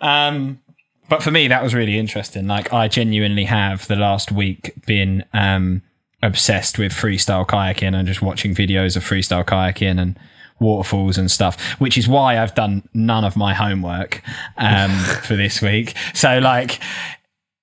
Um, 0.00 0.60
but 1.08 1.22
for 1.22 1.30
me, 1.30 1.48
that 1.48 1.62
was 1.62 1.74
really 1.74 1.98
interesting. 1.98 2.46
Like, 2.46 2.72
I 2.72 2.88
genuinely 2.88 3.44
have 3.44 3.86
the 3.86 3.96
last 3.96 4.32
week 4.32 4.72
been 4.86 5.24
um, 5.32 5.82
obsessed 6.22 6.78
with 6.78 6.92
freestyle 6.92 7.46
kayaking 7.46 7.94
and 7.94 8.08
just 8.08 8.22
watching 8.22 8.54
videos 8.54 8.96
of 8.96 9.04
freestyle 9.04 9.44
kayaking 9.44 10.00
and 10.00 10.18
waterfalls 10.60 11.18
and 11.18 11.30
stuff, 11.30 11.60
which 11.80 11.96
is 11.98 12.08
why 12.08 12.38
I've 12.38 12.54
done 12.54 12.88
none 12.94 13.24
of 13.24 13.36
my 13.36 13.54
homework 13.54 14.22
um, 14.56 14.90
for 15.24 15.36
this 15.36 15.60
week. 15.62 15.94
So, 16.14 16.38
like, 16.38 16.80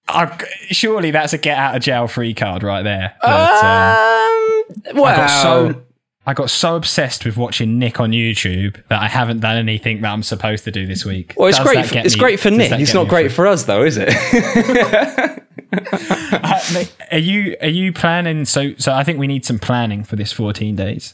I've, 0.07 0.41
surely 0.69 1.11
that's 1.11 1.33
a 1.33 1.37
get 1.37 1.57
out 1.57 1.75
of 1.75 1.81
jail 1.81 2.07
free 2.07 2.33
card 2.33 2.63
right 2.63 2.83
there. 2.83 3.15
But, 3.21 3.63
um, 3.63 4.95
Wow. 4.95 5.05
I 5.05 5.15
got 5.15 5.27
so 5.29 5.83
I 6.27 6.33
got 6.33 6.49
so 6.51 6.75
obsessed 6.75 7.25
with 7.25 7.37
watching 7.37 7.79
Nick 7.79 7.99
on 7.99 8.11
YouTube 8.11 8.75
that 8.89 9.01
I 9.01 9.07
haven't 9.07 9.39
done 9.39 9.57
anything 9.57 10.01
that 10.01 10.11
I'm 10.11 10.21
supposed 10.21 10.63
to 10.65 10.71
do 10.71 10.85
this 10.85 11.03
week. 11.03 11.33
well, 11.37 11.47
it's 11.47 11.57
Does 11.57 11.65
great. 11.67 11.85
For, 11.87 11.97
it's 11.97 12.15
me- 12.15 12.19
great 12.19 12.39
for 12.39 12.51
Nick. 12.51 12.71
It's 12.73 12.93
not 12.93 13.07
great 13.07 13.27
free? 13.29 13.35
for 13.35 13.47
us, 13.47 13.63
though, 13.63 13.83
is 13.83 13.97
it? 13.99 14.09
Uh, 15.71 16.59
Nick, 16.73 16.91
are 17.11 17.17
you 17.19 17.55
are 17.61 17.67
you 17.67 17.93
planning? 17.93 18.43
So 18.45 18.73
so 18.77 18.91
I 18.91 19.03
think 19.03 19.19
we 19.19 19.27
need 19.27 19.45
some 19.45 19.59
planning 19.59 20.03
for 20.03 20.15
this 20.15 20.31
14 20.31 20.75
days. 20.75 21.13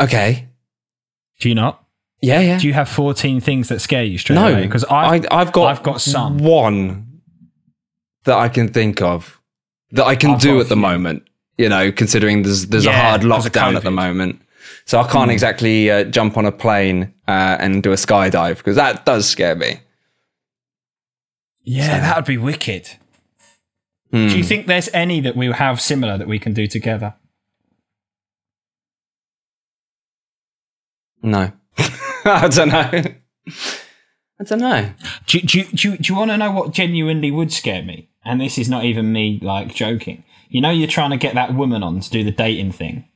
okay. 0.00 0.48
Do 1.40 1.48
you 1.48 1.54
not? 1.54 1.82
Yeah, 2.22 2.40
yeah. 2.40 2.58
Do 2.58 2.66
you 2.66 2.72
have 2.72 2.88
14 2.88 3.40
things 3.40 3.68
that 3.68 3.80
scare 3.80 4.04
you 4.04 4.18
straight 4.18 4.36
no, 4.36 4.48
away? 4.48 4.62
Because 4.62 4.84
I've, 4.84 5.26
I, 5.30 5.40
I've 5.40 5.52
got 5.52 5.66
I've 5.66 5.82
got 5.82 6.00
some. 6.00 6.38
one 6.38 7.20
that 8.24 8.36
I 8.36 8.48
can 8.48 8.68
think 8.68 9.02
of 9.02 9.40
that 9.92 10.04
I 10.06 10.16
can 10.16 10.30
I've 10.32 10.40
do 10.40 10.60
at 10.60 10.68
the 10.68 10.76
moment. 10.76 11.22
You 11.58 11.68
know, 11.68 11.92
considering 11.92 12.42
there's 12.42 12.66
there's 12.66 12.86
a 12.86 12.90
Yeah, 12.90 13.10
hard 13.10 13.22
'cause 13.22 13.46
of 13.46 13.52
lockdown 13.52 13.76
at 13.76 13.82
the 13.82 13.90
moment, 13.90 14.40
so 14.84 14.98
I 15.00 15.06
can't 15.10 15.30
exactly 15.30 15.90
uh, 15.90 16.04
jump 16.04 16.36
on 16.36 16.44
a 16.46 16.52
plane 16.52 17.14
uh, 17.28 17.56
and 17.60 17.82
do 17.82 17.92
a 17.92 17.96
skydive 17.96 18.56
because 18.58 18.76
that 18.76 19.04
does 19.06 19.28
scare 19.28 19.54
me. 19.54 19.80
Yeah, 21.62 22.00
that 22.00 22.16
would 22.16 22.24
be 22.26 22.36
wicked. 22.38 22.88
Hmm. 24.10 24.28
Do 24.28 24.38
you 24.38 24.44
think 24.44 24.66
there's 24.66 24.88
any 24.94 25.20
that 25.20 25.34
we 25.36 25.46
have 25.50 25.80
similar 25.80 26.16
that 26.18 26.28
we 26.28 26.38
can 26.38 26.52
do 26.54 26.66
together? 26.66 27.14
No, 31.26 31.50
I 32.24 32.48
don't 32.48 32.68
know. 32.68 33.02
I 34.38 34.44
don't 34.44 34.60
know. 34.60 34.90
Do, 35.26 35.40
do, 35.40 35.64
do, 35.64 35.96
do 35.96 36.12
you 36.12 36.14
want 36.14 36.30
to 36.30 36.36
know 36.36 36.52
what 36.52 36.72
genuinely 36.72 37.30
would 37.30 37.52
scare 37.52 37.82
me? 37.82 38.08
And 38.24 38.40
this 38.40 38.58
is 38.58 38.68
not 38.68 38.84
even 38.84 39.12
me 39.12 39.40
like 39.42 39.74
joking. 39.74 40.24
You 40.48 40.60
know, 40.60 40.70
you're 40.70 40.88
trying 40.88 41.10
to 41.10 41.16
get 41.16 41.34
that 41.34 41.54
woman 41.54 41.82
on 41.82 41.98
to 42.00 42.10
do 42.10 42.22
the 42.22 42.30
dating 42.30 42.72
thing, 42.72 43.08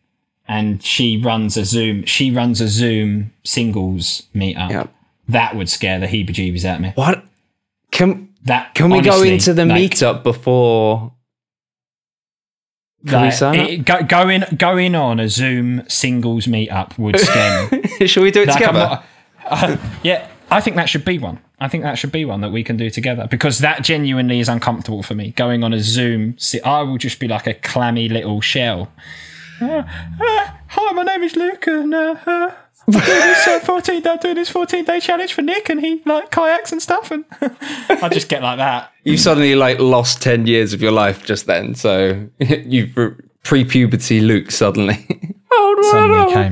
and 0.48 0.82
she 0.82 1.22
runs 1.22 1.56
a 1.56 1.64
Zoom. 1.64 2.04
She 2.04 2.32
runs 2.32 2.60
a 2.60 2.66
Zoom 2.68 3.32
singles 3.44 4.24
meetup. 4.34 4.70
Yeah. 4.70 4.86
That 5.28 5.54
would 5.54 5.68
scare 5.68 6.00
the 6.00 6.06
heebie-jeebies 6.06 6.64
out 6.64 6.76
of 6.76 6.80
me. 6.82 6.92
What 6.96 7.24
can 7.92 8.34
That 8.44 8.74
can 8.74 8.90
we 8.90 9.00
go 9.00 9.22
into 9.22 9.54
the 9.54 9.64
like, 9.64 9.92
meetup 9.92 10.24
before? 10.24 11.12
Can 13.06 13.22
we 13.22 13.30
sign 13.30 13.54
it- 13.60 13.84
go, 13.84 14.02
going 14.02 14.44
going 14.56 14.94
on 14.94 15.18
a 15.20 15.28
Zoom 15.28 15.82
singles 15.88 16.46
meetup 16.46 16.98
would 16.98 17.18
scare 17.28 17.68
me. 17.70 18.06
Should 18.06 18.22
we 18.22 18.30
do 18.30 18.42
it 18.42 18.48
Like, 18.48 18.58
together? 18.58 18.78
not- 18.78 19.04
uh, 19.46 19.76
yeah, 20.02 20.28
I 20.50 20.60
think 20.60 20.76
that 20.76 20.88
should 20.88 21.04
be 21.04 21.18
one. 21.18 21.38
I 21.58 21.68
think 21.68 21.82
that 21.84 21.98
should 21.98 22.12
be 22.12 22.24
one 22.24 22.40
that 22.42 22.50
we 22.52 22.62
can 22.64 22.76
do 22.76 22.88
together 22.90 23.26
because 23.30 23.58
that 23.58 23.82
genuinely 23.82 24.38
is 24.40 24.48
uncomfortable 24.48 25.02
for 25.02 25.14
me. 25.14 25.32
Going 25.32 25.62
on 25.64 25.72
a 25.74 25.80
Zoom, 25.80 26.38
si- 26.38 26.60
I 26.62 26.82
will 26.82 26.98
just 26.98 27.18
be 27.20 27.28
like 27.28 27.46
a 27.46 27.54
clammy 27.54 28.08
little 28.08 28.40
shell. 28.40 28.90
Uh, 29.60 29.82
uh, 29.82 30.50
hi, 30.68 30.92
my 30.92 31.02
name 31.02 31.22
is 31.22 31.36
Luke, 31.36 31.66
and 31.66 31.94
doing 32.92 33.04
this 33.04 33.46
uh, 33.46 33.60
14 33.60 34.00
day 34.02 34.16
doing 34.20 34.34
this 34.36 34.48
14 34.50 34.84
day 34.84 35.00
challenge 35.00 35.32
for 35.32 35.42
Nick, 35.42 35.68
and 35.68 35.80
he 35.80 36.02
like 36.06 36.30
kayaks 36.30 36.72
and 36.72 36.80
stuff, 36.82 37.10
and 37.10 37.24
I 37.42 38.08
just 38.12 38.28
get 38.28 38.42
like 38.42 38.58
that. 38.58 38.92
you 39.04 39.16
suddenly 39.16 39.54
like 39.54 39.78
lost 39.78 40.22
10 40.22 40.46
years 40.46 40.72
of 40.72 40.80
your 40.82 40.92
life 40.92 41.24
just 41.24 41.46
then 41.46 41.74
so 41.74 42.28
you've 42.38 42.94
pre-puberty 43.44 44.20
luke 44.20 44.50
suddenly 44.50 45.06
Suddenly 45.82 46.32
came. 46.32 46.50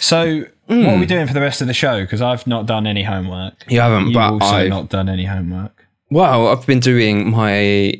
So, 0.00 0.44
what 0.66 0.86
are 0.88 0.98
we 0.98 1.06
doing 1.06 1.26
for 1.26 1.32
the 1.34 1.40
rest 1.40 1.60
of 1.60 1.66
the 1.66 1.74
show? 1.74 2.00
Because 2.02 2.20
I've 2.22 2.46
not 2.46 2.66
done 2.66 2.86
any 2.86 3.02
homework. 3.02 3.54
you 3.68 3.80
haven't 3.80 4.06
You've 4.06 4.14
but 4.14 4.32
also 4.32 4.46
I've, 4.46 4.68
not 4.68 4.88
done 4.88 5.08
any 5.08 5.24
homework. 5.24 5.86
well 6.10 6.48
i've 6.48 6.66
been 6.66 6.80
doing 6.80 7.30
my 7.30 7.94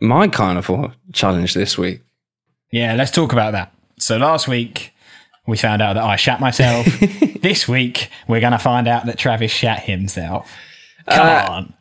my 0.00 0.28
carnivore 0.28 0.94
challenge 1.12 1.54
this 1.54 1.76
week 1.76 2.00
Yeah, 2.70 2.94
let's 2.94 3.10
talk 3.10 3.32
about 3.32 3.52
that. 3.52 3.72
So 3.98 4.16
last 4.16 4.46
week 4.48 4.92
we 5.48 5.56
found 5.56 5.82
out 5.82 5.94
that 5.94 6.04
I 6.04 6.14
shat 6.16 6.38
myself. 6.40 6.86
this 7.42 7.66
week 7.66 8.08
we're 8.28 8.40
going 8.40 8.52
to 8.52 8.58
find 8.58 8.86
out 8.86 9.06
that 9.06 9.18
Travis 9.18 9.50
shat 9.50 9.80
himself. 9.80 10.48
Come 11.10 11.26
Uh, 11.26 11.46
on. 11.50 11.74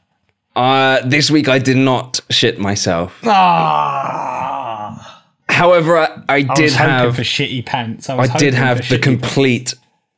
uh 0.56 1.06
this 1.06 1.30
week 1.30 1.48
i 1.50 1.60
did 1.60 1.78
not 1.78 2.20
shit 2.32 2.58
myself 2.60 3.20
Ah, 3.26 5.24
however 5.50 5.98
i, 5.98 6.06
I 6.30 6.36
I 6.36 6.42
did 6.42 6.64
was 6.64 6.76
have 6.76 7.16
for 7.16 7.22
shitty 7.24 7.66
pants. 7.66 8.10
I, 8.10 8.18
i 8.18 8.28
did 8.38 8.54
have 8.54 8.88
the 8.90 8.98
complete 9.00 9.74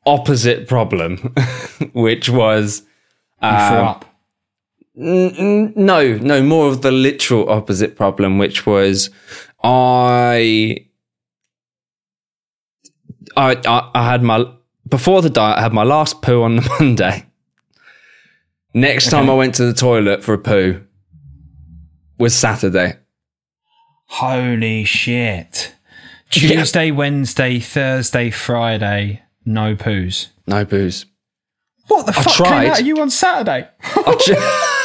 opposite 0.06 0.68
problem 0.68 1.18
which 1.94 2.30
was 2.30 2.84
pants. 3.42 3.64
You 3.64 3.68
threw 3.70 3.78
um, 3.80 3.88
up. 3.88 4.06
N- 4.98 5.36
n- 5.38 5.74
no, 5.76 6.18
no, 6.18 6.44
more 6.44 6.68
of 6.68 6.82
the 6.82 6.92
literal 6.92 7.50
opposite 7.50 7.96
problem, 7.96 8.38
which 8.38 8.66
was 8.66 9.10
I, 9.64 10.86
I, 13.36 13.56
I, 13.66 13.92
I 13.94 14.12
had 14.12 14.24
my 14.24 14.46
before 14.88 15.22
the 15.22 15.30
diet. 15.30 15.58
I 15.58 15.62
had 15.62 15.74
my 15.74 15.84
last 15.84 16.22
poo 16.22 16.44
on 16.44 16.58
the 16.58 16.76
Monday. 16.80 17.26
Next 18.74 19.10
time 19.10 19.30
I 19.30 19.34
went 19.34 19.56
to 19.56 19.66
the 19.66 19.74
toilet 19.74 20.24
for 20.24 20.34
a 20.34 20.38
poo 20.38 20.82
was 22.18 22.36
Saturday. 22.36 22.98
Holy 24.06 24.84
shit. 24.84 25.74
Tuesday, 26.30 26.92
Wednesday, 26.92 27.60
Thursday, 27.60 28.30
Friday, 28.30 29.24
no 29.46 29.76
poos. 29.76 30.28
No 30.46 30.66
poos. 30.66 31.06
What 31.88 32.06
the 32.06 32.14
fuck 32.14 32.46
came 32.46 32.72
out 32.72 32.82
of 32.82 32.86
you 32.86 33.02
on 33.02 33.10
Saturday? 33.10 33.68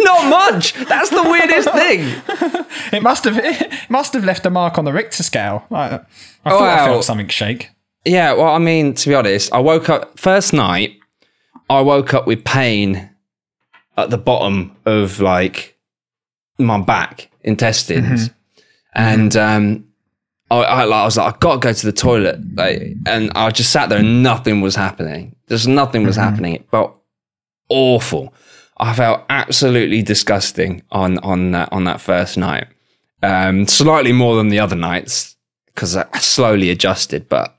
Not 0.00 0.28
much. 0.30 0.72
That's 0.74 1.10
the 1.10 1.22
weirdest 1.22 1.70
thing. 1.70 2.22
It 2.92 3.02
must 3.02 3.24
have 3.24 3.38
it 3.38 3.72
must 3.90 4.12
have 4.14 4.24
left 4.24 4.44
a 4.46 4.50
mark 4.50 4.78
on 4.78 4.84
the 4.84 4.92
Richter 4.92 5.22
scale. 5.22 5.64
I, 5.70 6.00
I 6.44 6.50
thought 6.50 6.62
I 6.62 6.76
Wow. 6.76 6.84
felt 6.86 7.04
something 7.04 7.28
shake. 7.28 7.70
Yeah, 8.04 8.34
well, 8.34 8.54
I 8.54 8.58
mean, 8.58 8.94
to 8.94 9.08
be 9.08 9.14
honest, 9.14 9.52
I 9.52 9.58
woke 9.60 9.88
up 9.88 10.18
first 10.18 10.52
night. 10.52 10.98
I 11.70 11.80
woke 11.80 12.12
up 12.12 12.26
with 12.26 12.44
pain 12.44 13.08
at 13.96 14.10
the 14.10 14.18
bottom 14.18 14.76
of 14.84 15.20
like 15.20 15.78
my 16.58 16.80
back 16.80 17.30
intestines, 17.42 18.30
and 18.94 19.34
um, 19.36 19.86
I, 20.50 20.56
I, 20.56 20.82
I 20.84 21.04
was 21.04 21.16
like, 21.16 21.34
I 21.34 21.38
gotta 21.38 21.58
go 21.60 21.72
to 21.72 21.86
the 21.86 21.92
toilet, 21.92 22.38
like, 22.54 22.94
and 23.06 23.30
I 23.34 23.50
just 23.50 23.70
sat 23.70 23.88
there 23.88 23.98
and 24.00 24.22
nothing 24.22 24.60
was 24.60 24.76
happening. 24.76 25.34
Just 25.48 25.66
nothing 25.66 26.04
was 26.04 26.16
happening. 26.16 26.54
It 26.56 26.70
felt 26.70 26.96
awful. 27.70 28.34
I 28.78 28.94
felt 28.94 29.24
absolutely 29.28 30.02
disgusting 30.02 30.82
on 30.90 31.18
on 31.18 31.52
that 31.52 31.72
on 31.72 31.84
that 31.84 32.00
first 32.00 32.36
night. 32.36 32.66
Um, 33.22 33.66
slightly 33.66 34.12
more 34.12 34.36
than 34.36 34.48
the 34.48 34.60
other 34.60 34.76
nights 34.76 35.36
because 35.66 35.96
I 35.96 36.06
slowly 36.18 36.70
adjusted, 36.70 37.28
but 37.28 37.56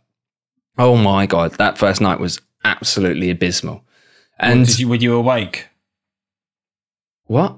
oh 0.78 0.96
my 0.96 1.26
god, 1.26 1.54
that 1.54 1.78
first 1.78 2.02
night 2.02 2.20
was 2.20 2.40
absolutely 2.64 3.30
abysmal. 3.30 3.84
And 4.38 4.66
Did 4.66 4.80
you, 4.80 4.90
were 4.90 4.96
you 4.96 5.16
awake? 5.16 5.68
what? 7.28 7.58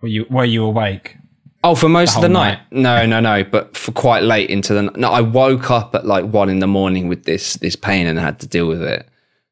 Were 0.00 0.08
you 0.08 0.26
were 0.30 0.44
you 0.44 0.64
awake? 0.64 1.16
Oh, 1.64 1.74
for 1.74 1.88
most 1.88 2.16
of 2.16 2.22
the 2.22 2.28
whole 2.28 2.34
night? 2.34 2.58
No, 2.72 3.06
no, 3.06 3.20
no. 3.20 3.44
But 3.44 3.76
for 3.76 3.92
quite 3.92 4.24
late 4.24 4.50
into 4.50 4.74
the 4.74 4.82
no, 4.82 5.10
I 5.10 5.20
woke 5.20 5.70
up 5.70 5.94
at 5.94 6.04
like 6.04 6.24
one 6.24 6.48
in 6.48 6.58
the 6.58 6.66
morning 6.66 7.08
with 7.08 7.24
this 7.24 7.54
this 7.54 7.76
pain 7.76 8.06
and 8.06 8.18
had 8.18 8.40
to 8.40 8.46
deal 8.46 8.66
with 8.66 8.82
it. 8.82 9.08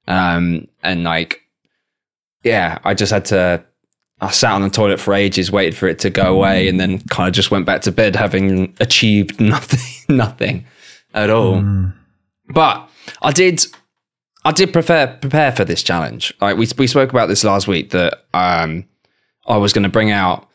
Um, 0.09 0.67
and 0.83 1.05
like, 1.05 1.40
yeah, 2.43 2.79
I 2.85 2.95
just 2.95 3.13
had 3.13 3.25
to. 3.27 3.65
I 4.23 4.31
sat 4.31 4.53
on 4.53 4.61
the 4.61 4.69
toilet 4.69 5.01
for 5.01 5.15
ages, 5.15 5.51
waited 5.51 5.75
for 5.75 5.89
it 5.89 5.99
to 6.01 6.11
go 6.11 6.35
away, 6.35 6.69
and 6.69 6.79
then 6.79 7.01
kind 7.09 7.27
of 7.27 7.35
just 7.35 7.51
went 7.51 7.65
back 7.65 7.81
to 7.83 7.93
bed, 7.93 8.15
having 8.15 8.75
achieved 8.79 9.41
nothing, 9.41 10.15
nothing 10.15 10.67
at 11.15 11.31
all. 11.31 11.63
But 12.49 12.89
I 13.23 13.33
did, 13.33 13.65
I 14.45 14.53
did 14.53 14.73
prepare 14.73 15.07
prepare 15.21 15.53
for 15.53 15.65
this 15.65 15.83
challenge. 15.83 16.35
Like 16.41 16.57
we 16.57 16.67
we 16.77 16.87
spoke 16.87 17.11
about 17.11 17.29
this 17.29 17.45
last 17.45 17.67
week 17.67 17.91
that 17.91 18.25
um, 18.35 18.85
I 19.47 19.57
was 19.57 19.73
going 19.73 19.85
to 19.85 19.89
bring 19.89 20.11
out 20.11 20.49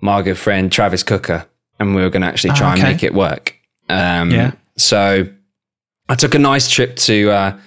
my 0.00 0.22
good 0.22 0.38
friend 0.38 0.70
Travis 0.70 1.02
Cooker, 1.02 1.46
and 1.78 1.94
we 1.94 2.02
were 2.02 2.10
going 2.10 2.22
to 2.22 2.28
actually 2.28 2.54
try 2.54 2.72
okay. 2.72 2.82
and 2.82 2.90
make 2.90 3.02
it 3.02 3.14
work. 3.14 3.56
Um, 3.88 4.30
Yeah. 4.30 4.52
So 4.76 5.26
I 6.08 6.14
took 6.14 6.34
a 6.34 6.38
nice 6.38 6.68
trip 6.68 6.96
to 6.96 7.30
uh, 7.30 7.58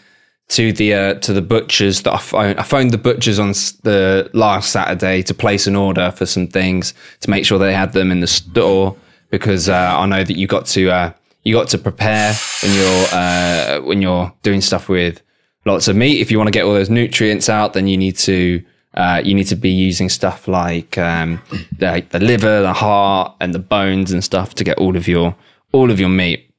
to 0.53 0.71
the 0.71 0.93
uh, 0.93 1.13
to 1.15 1.33
the 1.33 1.41
butchers 1.41 2.03
that 2.03 2.13
I 2.13 2.17
phoned. 2.19 2.59
I 2.59 2.63
phoned 2.63 2.91
the 2.91 2.97
butchers 2.99 3.39
on 3.39 3.49
the 3.83 4.29
last 4.33 4.71
Saturday 4.71 5.23
to 5.23 5.33
place 5.33 5.65
an 5.65 5.75
order 5.75 6.11
for 6.11 6.27
some 6.27 6.47
things 6.47 6.93
to 7.21 7.29
make 7.29 7.43
sure 7.45 7.57
they 7.57 7.73
had 7.73 7.93
them 7.93 8.11
in 8.11 8.19
the 8.19 8.27
store 8.27 8.95
because 9.31 9.67
uh, 9.67 9.95
I 9.97 10.05
know 10.05 10.23
that 10.23 10.37
you 10.37 10.45
got 10.45 10.67
to 10.67 10.91
uh, 10.91 11.13
you 11.43 11.55
got 11.55 11.69
to 11.69 11.79
prepare 11.79 12.33
when 12.61 12.73
you're 12.73 13.07
uh, 13.11 13.81
when 13.81 14.01
you're 14.01 14.31
doing 14.43 14.61
stuff 14.61 14.89
with 14.89 15.23
lots 15.65 15.87
of 15.87 15.95
meat. 15.95 16.21
If 16.21 16.29
you 16.29 16.37
want 16.37 16.47
to 16.47 16.51
get 16.51 16.65
all 16.65 16.73
those 16.73 16.89
nutrients 16.89 17.49
out, 17.49 17.73
then 17.73 17.87
you 17.87 17.97
need 17.97 18.17
to 18.17 18.63
uh, 18.93 19.23
you 19.25 19.33
need 19.33 19.47
to 19.47 19.55
be 19.55 19.71
using 19.71 20.07
stuff 20.07 20.47
like 20.47 20.99
um, 20.99 21.41
the, 21.79 22.05
the 22.11 22.19
liver, 22.19 22.61
the 22.61 22.73
heart, 22.73 23.35
and 23.39 23.55
the 23.55 23.59
bones 23.59 24.11
and 24.11 24.23
stuff 24.23 24.53
to 24.53 24.63
get 24.63 24.77
all 24.77 24.95
of 24.95 25.07
your 25.07 25.35
all 25.71 25.89
of 25.89 25.99
your 25.99 26.09
meat 26.09 26.53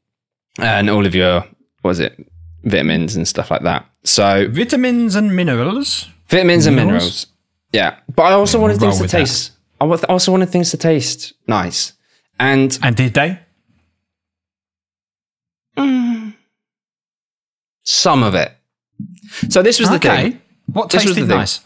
and 0.59 0.91
all 0.91 1.07
of 1.07 1.15
your 1.15 1.47
what 1.83 1.93
is 1.93 2.01
it 2.01 2.27
vitamins 2.65 3.17
and 3.17 3.27
stuff 3.29 3.51
like 3.51 3.63
that. 3.63 3.87
So 4.05 4.49
Vitamins 4.51 5.15
and 5.17 5.35
minerals. 5.35 6.09
vitamins 6.29 6.67
and 6.67 6.77
Minerals? 6.77 7.03
minerals. 7.03 7.27
Yeah, 7.73 7.99
but 8.15 8.23
I 8.25 8.33
also 8.33 8.61
wanted 8.61 8.79
things 8.79 8.97
to 8.99 9.03
with 9.03 9.11
that. 9.13 9.19
taste. 9.19 9.53
I 9.81 9.85
also 9.87 10.31
wanted 10.33 10.49
things 10.51 10.71
to 10.71 10.77
taste 10.77 11.33
nice, 11.47 11.93
and 12.39 12.79
And 12.83 12.95
did 12.97 13.15
they? 13.15 13.41
some 17.83 18.23
of 18.23 18.35
it. 18.35 18.53
So 19.51 19.63
this 19.63 19.79
was 19.81 19.91
the 19.91 19.99
thing. 19.99 20.41
What 20.67 20.91
This 20.91 21.03
tasted 21.05 21.23
the 21.25 21.29
thing. 21.29 21.37
nice? 21.39 21.61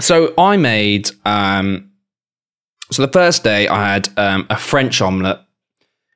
So 0.00 0.34
I 0.38 0.56
made. 0.56 1.10
Um, 1.24 1.92
so 2.90 3.04
the 3.06 3.12
first 3.12 3.44
day 3.44 3.68
I 3.68 3.92
had 3.94 4.08
um, 4.16 4.46
a 4.50 4.56
French 4.56 5.00
omelette, 5.00 5.40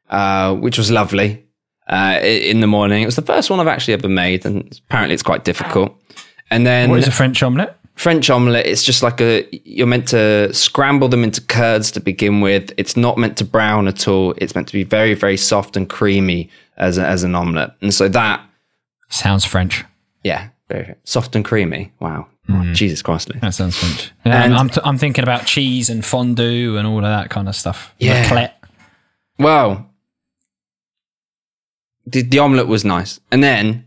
uh, 0.09 0.55
which 0.57 0.79
was 0.79 0.91
lovely. 0.91 1.45
Uh, 1.91 2.19
in 2.23 2.61
the 2.61 2.67
morning. 2.67 3.03
It 3.03 3.07
was 3.07 3.17
the 3.17 3.23
first 3.23 3.51
one 3.51 3.61
I've 3.61 3.67
actually 3.69 3.95
ever 3.95 4.09
made, 4.09 4.47
and 4.47 4.81
apparently 4.89 5.13
it's 5.15 5.23
quite 5.23 5.45
difficult. 5.45 5.95
And 6.51 6.65
then 6.67 6.89
What 6.91 6.99
is 7.01 7.07
a 7.09 7.13
French 7.13 7.43
omelette? 7.43 7.77
French 7.97 8.31
omelette, 8.31 8.65
it's 8.67 8.83
just 8.83 9.03
like 9.03 9.21
a 9.21 9.47
you're 9.69 9.87
meant 9.87 10.09
to 10.09 10.53
scramble 10.55 11.09
them 11.09 11.23
into 11.23 11.43
curds 11.43 11.91
to 11.93 12.01
begin 12.01 12.41
with. 12.41 12.73
It's 12.79 12.97
not 12.97 13.19
meant 13.19 13.37
to 13.39 13.45
brown 13.45 13.89
at 13.89 14.09
all. 14.09 14.33
It's 14.39 14.55
meant 14.55 14.69
to 14.69 14.73
be 14.73 14.85
very, 14.85 15.13
very 15.13 15.37
soft 15.37 15.77
and 15.77 15.87
creamy 15.87 16.49
as 16.79 16.97
a, 16.97 17.05
as 17.07 17.25
an 17.25 17.35
omelette. 17.35 17.73
And 17.83 17.93
so 17.93 18.09
that, 18.09 18.41
Sounds 19.11 19.45
French. 19.45 19.85
yeah, 20.25 20.49
very 20.69 20.95
soft 21.05 21.37
and 21.37 21.45
creamy. 21.45 21.93
Wow, 22.01 22.27
Oh, 22.49 22.73
Jesus 22.73 23.03
Christ! 23.03 23.31
That 23.43 23.53
sounds 23.55 23.77
French. 23.77 24.11
Yeah, 24.25 24.45
And- 24.45 24.55
I'm, 24.55 24.71
t- 24.71 24.81
I'm 24.83 24.97
thinking 24.97 25.23
about 25.23 25.45
cheese 25.45 25.91
and 25.91 26.03
fondue 26.05 26.79
and 26.79 26.87
all 26.87 26.99
of 26.99 27.03
that 27.05 27.29
kind 27.29 27.49
of 27.49 27.55
stuff. 27.55 27.95
Yeah. 27.99 28.25
Raclette. 28.25 28.53
Well, 29.39 29.90
the, 32.07 32.23
the 32.23 32.39
omelette 32.39 32.67
was 32.67 32.85
nice. 32.85 33.21
And 33.31 33.43
then, 33.43 33.87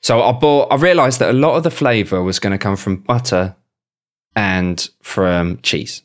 so 0.00 0.22
I 0.22 0.32
bought, 0.32 0.72
I 0.72 0.76
realized 0.76 1.18
that 1.20 1.30
a 1.30 1.34
lot 1.34 1.56
of 1.56 1.62
the 1.62 1.70
flavor 1.70 2.22
was 2.22 2.38
going 2.38 2.52
to 2.52 2.58
come 2.58 2.76
from 2.76 2.96
butter 2.96 3.56
and 4.36 4.88
from 5.02 5.58
cheese. 5.62 6.02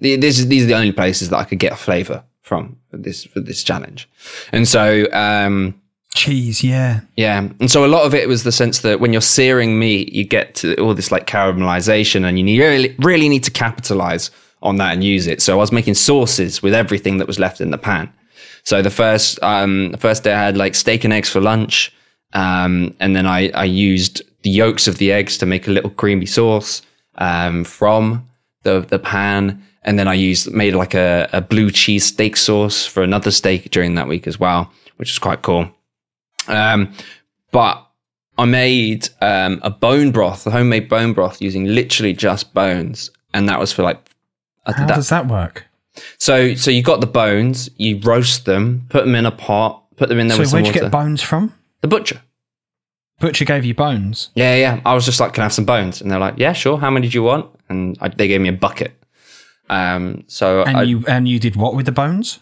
This 0.00 0.38
is, 0.38 0.48
these 0.48 0.64
are 0.64 0.66
the 0.66 0.74
only 0.74 0.92
places 0.92 1.28
that 1.30 1.36
I 1.36 1.44
could 1.44 1.58
get 1.58 1.72
a 1.72 1.76
flavor 1.76 2.24
from 2.40 2.78
for 2.90 2.96
this, 2.96 3.24
for 3.24 3.40
this 3.40 3.62
challenge. 3.62 4.08
And 4.50 4.66
so, 4.66 5.06
um, 5.12 5.80
Cheese, 6.14 6.62
yeah. 6.62 7.00
yeah. 7.16 7.38
And 7.38 7.70
so 7.70 7.86
a 7.86 7.88
lot 7.88 8.04
of 8.04 8.14
it 8.14 8.28
was 8.28 8.42
the 8.42 8.52
sense 8.52 8.80
that 8.80 9.00
when 9.00 9.12
you're 9.12 9.22
searing 9.22 9.78
meat, 9.78 10.12
you 10.12 10.24
get 10.24 10.54
to 10.56 10.76
all 10.76 10.92
this 10.92 11.10
like 11.10 11.26
caramelization 11.26 12.24
and 12.26 12.38
you 12.38 12.44
need, 12.44 12.58
really, 12.58 12.94
really 12.98 13.30
need 13.30 13.44
to 13.44 13.50
capitalize 13.50 14.30
on 14.60 14.76
that 14.76 14.92
and 14.92 15.02
use 15.02 15.26
it. 15.26 15.40
So 15.40 15.54
I 15.54 15.56
was 15.56 15.72
making 15.72 15.94
sauces 15.94 16.62
with 16.62 16.74
everything 16.74 17.16
that 17.16 17.26
was 17.26 17.38
left 17.38 17.60
in 17.62 17.70
the 17.70 17.78
pan. 17.78 18.12
So 18.64 18.82
the 18.82 18.90
first, 18.90 19.42
um, 19.42 19.90
the 19.92 19.98
first 19.98 20.24
day 20.24 20.32
I 20.32 20.44
had 20.44 20.56
like 20.56 20.74
steak 20.74 21.04
and 21.04 21.12
eggs 21.12 21.28
for 21.28 21.40
lunch. 21.40 21.92
Um, 22.32 22.94
and 23.00 23.14
then 23.14 23.26
I, 23.26 23.50
I 23.50 23.64
used 23.64 24.22
the 24.42 24.50
yolks 24.50 24.88
of 24.88 24.98
the 24.98 25.12
eggs 25.12 25.36
to 25.38 25.46
make 25.46 25.68
a 25.68 25.70
little 25.70 25.90
creamy 25.90 26.26
sauce, 26.26 26.82
um, 27.16 27.64
from 27.64 28.28
the, 28.62 28.80
the 28.80 28.98
pan. 28.98 29.62
And 29.82 29.98
then 29.98 30.08
I 30.08 30.14
used, 30.14 30.52
made 30.52 30.74
like 30.74 30.94
a, 30.94 31.28
a 31.32 31.40
blue 31.40 31.70
cheese 31.70 32.06
steak 32.06 32.36
sauce 32.36 32.86
for 32.86 33.02
another 33.02 33.30
steak 33.30 33.70
during 33.70 33.96
that 33.96 34.08
week 34.08 34.26
as 34.26 34.38
well, 34.38 34.70
which 34.96 35.10
was 35.10 35.18
quite 35.18 35.42
cool. 35.42 35.68
Um, 36.48 36.92
but 37.50 37.86
I 38.38 38.44
made 38.44 39.08
um, 39.20 39.60
a 39.62 39.70
bone 39.70 40.10
broth, 40.10 40.46
a 40.46 40.50
homemade 40.50 40.88
bone 40.88 41.12
broth 41.12 41.42
using 41.42 41.66
literally 41.66 42.12
just 42.12 42.54
bones, 42.54 43.10
and 43.34 43.48
that 43.48 43.58
was 43.60 43.72
for 43.72 43.82
like. 43.82 43.98
I 44.64 44.72
How 44.72 44.86
that. 44.86 44.94
does 44.94 45.08
that 45.10 45.26
work? 45.26 45.66
So, 46.18 46.54
so 46.54 46.70
you 46.70 46.82
got 46.82 47.00
the 47.00 47.06
bones, 47.06 47.68
you 47.76 47.98
roast 47.98 48.44
them, 48.46 48.86
put 48.88 49.04
them 49.04 49.14
in 49.14 49.26
a 49.26 49.30
pot, 49.30 49.82
put 49.96 50.08
them 50.08 50.18
in 50.18 50.28
there 50.28 50.36
So 50.36 50.40
with 50.42 50.48
some 50.50 50.56
where'd 50.62 50.66
you 50.66 50.72
water. 50.72 50.84
get 50.86 50.92
bones 50.92 51.22
from? 51.22 51.54
the 51.82 51.88
butcher. 51.88 52.20
Butcher 53.20 53.44
gave 53.44 53.64
you 53.64 53.74
bones. 53.74 54.30
Yeah, 54.34 54.54
yeah. 54.56 54.80
I 54.84 54.94
was 54.94 55.04
just 55.04 55.20
like, 55.20 55.32
"Can 55.34 55.42
I 55.42 55.44
have 55.44 55.52
some 55.52 55.64
bones?" 55.64 56.00
And 56.00 56.10
they're 56.10 56.18
like, 56.18 56.34
"Yeah, 56.38 56.52
sure. 56.54 56.76
How 56.78 56.90
many 56.90 57.08
do 57.08 57.14
you 57.14 57.22
want?" 57.22 57.46
And 57.68 57.96
I, 58.00 58.08
they 58.08 58.26
gave 58.26 58.40
me 58.40 58.48
a 58.48 58.52
bucket. 58.52 58.92
Um, 59.70 60.24
so 60.26 60.62
And 60.64 60.76
I, 60.76 60.82
you 60.82 61.04
and 61.06 61.28
you 61.28 61.38
did 61.38 61.54
what 61.56 61.74
with 61.76 61.86
the 61.86 61.92
bones? 61.92 62.40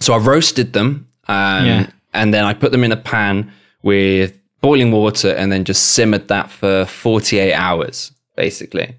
So 0.00 0.14
I 0.14 0.18
roasted 0.18 0.72
them, 0.72 1.06
um, 1.28 1.66
Yeah. 1.66 1.86
and 2.14 2.32
then 2.32 2.44
I 2.44 2.54
put 2.54 2.72
them 2.72 2.82
in 2.82 2.92
a 2.92 2.96
pan 2.96 3.52
with 3.82 4.32
boiling 4.62 4.90
water, 4.90 5.30
and 5.34 5.52
then 5.52 5.64
just 5.64 5.88
simmered 5.92 6.28
that 6.28 6.50
for 6.50 6.86
48 6.86 7.52
hours, 7.52 8.12
basically. 8.36 8.96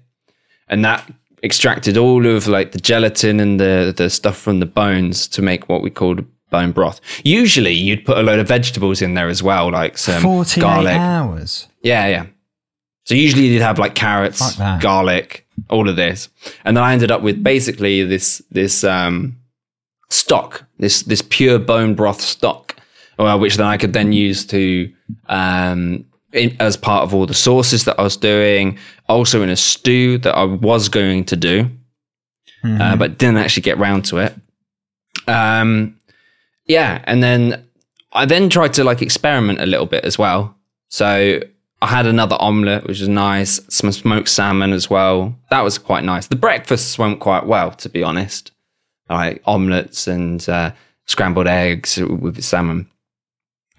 And 0.68 0.84
that 0.84 1.10
extracted 1.44 1.96
all 1.96 2.26
of 2.26 2.48
like 2.48 2.72
the 2.72 2.80
gelatin 2.80 3.38
and 3.38 3.60
the 3.60 3.92
the 3.96 4.08
stuff 4.10 4.36
from 4.36 4.60
the 4.60 4.66
bones 4.66 5.28
to 5.28 5.42
make 5.42 5.68
what 5.68 5.82
we 5.82 5.90
called 5.90 6.24
bone 6.50 6.72
broth. 6.72 7.00
Usually, 7.24 7.72
you'd 7.72 8.04
put 8.04 8.16
a 8.18 8.22
load 8.22 8.38
of 8.38 8.48
vegetables 8.48 9.02
in 9.02 9.14
there 9.14 9.28
as 9.28 9.42
well, 9.42 9.70
like 9.70 9.98
some 9.98 10.22
Forty-eight 10.22 10.62
garlic. 10.62 10.96
hours. 10.96 11.68
Yeah, 11.82 12.06
yeah. 12.06 12.26
So 13.04 13.14
usually 13.14 13.46
you'd 13.46 13.60
have 13.62 13.78
like 13.78 13.94
carrots, 13.94 14.56
garlic, 14.80 15.46
all 15.68 15.88
of 15.88 15.96
this, 15.96 16.28
and 16.64 16.76
then 16.76 16.82
I 16.84 16.92
ended 16.94 17.10
up 17.10 17.20
with 17.22 17.42
basically 17.42 18.02
this 18.04 18.42
this 18.50 18.82
um, 18.82 19.36
stock, 20.08 20.64
this 20.78 21.02
this 21.02 21.20
pure 21.20 21.58
bone 21.58 21.94
broth 21.94 22.20
stock, 22.22 22.76
well, 23.18 23.38
which 23.38 23.56
then 23.56 23.66
I 23.66 23.76
could 23.76 23.92
then 23.92 24.12
use 24.12 24.46
to 24.46 24.90
um, 25.28 26.06
in, 26.34 26.56
as 26.60 26.76
part 26.76 27.04
of 27.04 27.14
all 27.14 27.26
the 27.26 27.34
sauces 27.34 27.84
that 27.84 27.98
I 27.98 28.02
was 28.02 28.16
doing, 28.16 28.78
also 29.08 29.42
in 29.42 29.48
a 29.48 29.56
stew 29.56 30.18
that 30.18 30.34
I 30.34 30.44
was 30.44 30.88
going 30.88 31.24
to 31.26 31.36
do, 31.36 31.70
uh, 32.80 32.96
but 32.96 33.18
didn't 33.18 33.38
actually 33.38 33.62
get 33.62 33.78
round 33.78 34.04
to 34.06 34.18
it. 34.18 34.34
Um, 35.26 35.98
yeah, 36.66 37.02
and 37.04 37.22
then 37.22 37.64
I 38.12 38.26
then 38.26 38.48
tried 38.48 38.72
to 38.74 38.84
like 38.84 39.02
experiment 39.02 39.60
a 39.60 39.66
little 39.66 39.86
bit 39.86 40.04
as 40.04 40.18
well. 40.18 40.56
So 40.88 41.40
I 41.82 41.86
had 41.86 42.06
another 42.06 42.36
omelette, 42.40 42.86
which 42.86 43.00
was 43.00 43.08
nice. 43.08 43.60
Some 43.68 43.92
smoked 43.92 44.28
salmon 44.28 44.72
as 44.72 44.88
well. 44.88 45.34
That 45.50 45.62
was 45.62 45.78
quite 45.78 46.04
nice. 46.04 46.28
The 46.28 46.36
breakfasts 46.36 46.98
went 46.98 47.20
quite 47.20 47.46
well, 47.46 47.72
to 47.72 47.88
be 47.88 48.02
honest. 48.02 48.52
Like 49.10 49.42
omelettes 49.46 50.06
and 50.06 50.48
uh, 50.48 50.72
scrambled 51.06 51.46
eggs 51.46 51.98
with 51.98 52.42
salmon. 52.42 52.90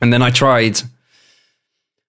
And 0.01 0.13
then 0.13 0.21
I 0.21 0.29
tried. 0.29 0.81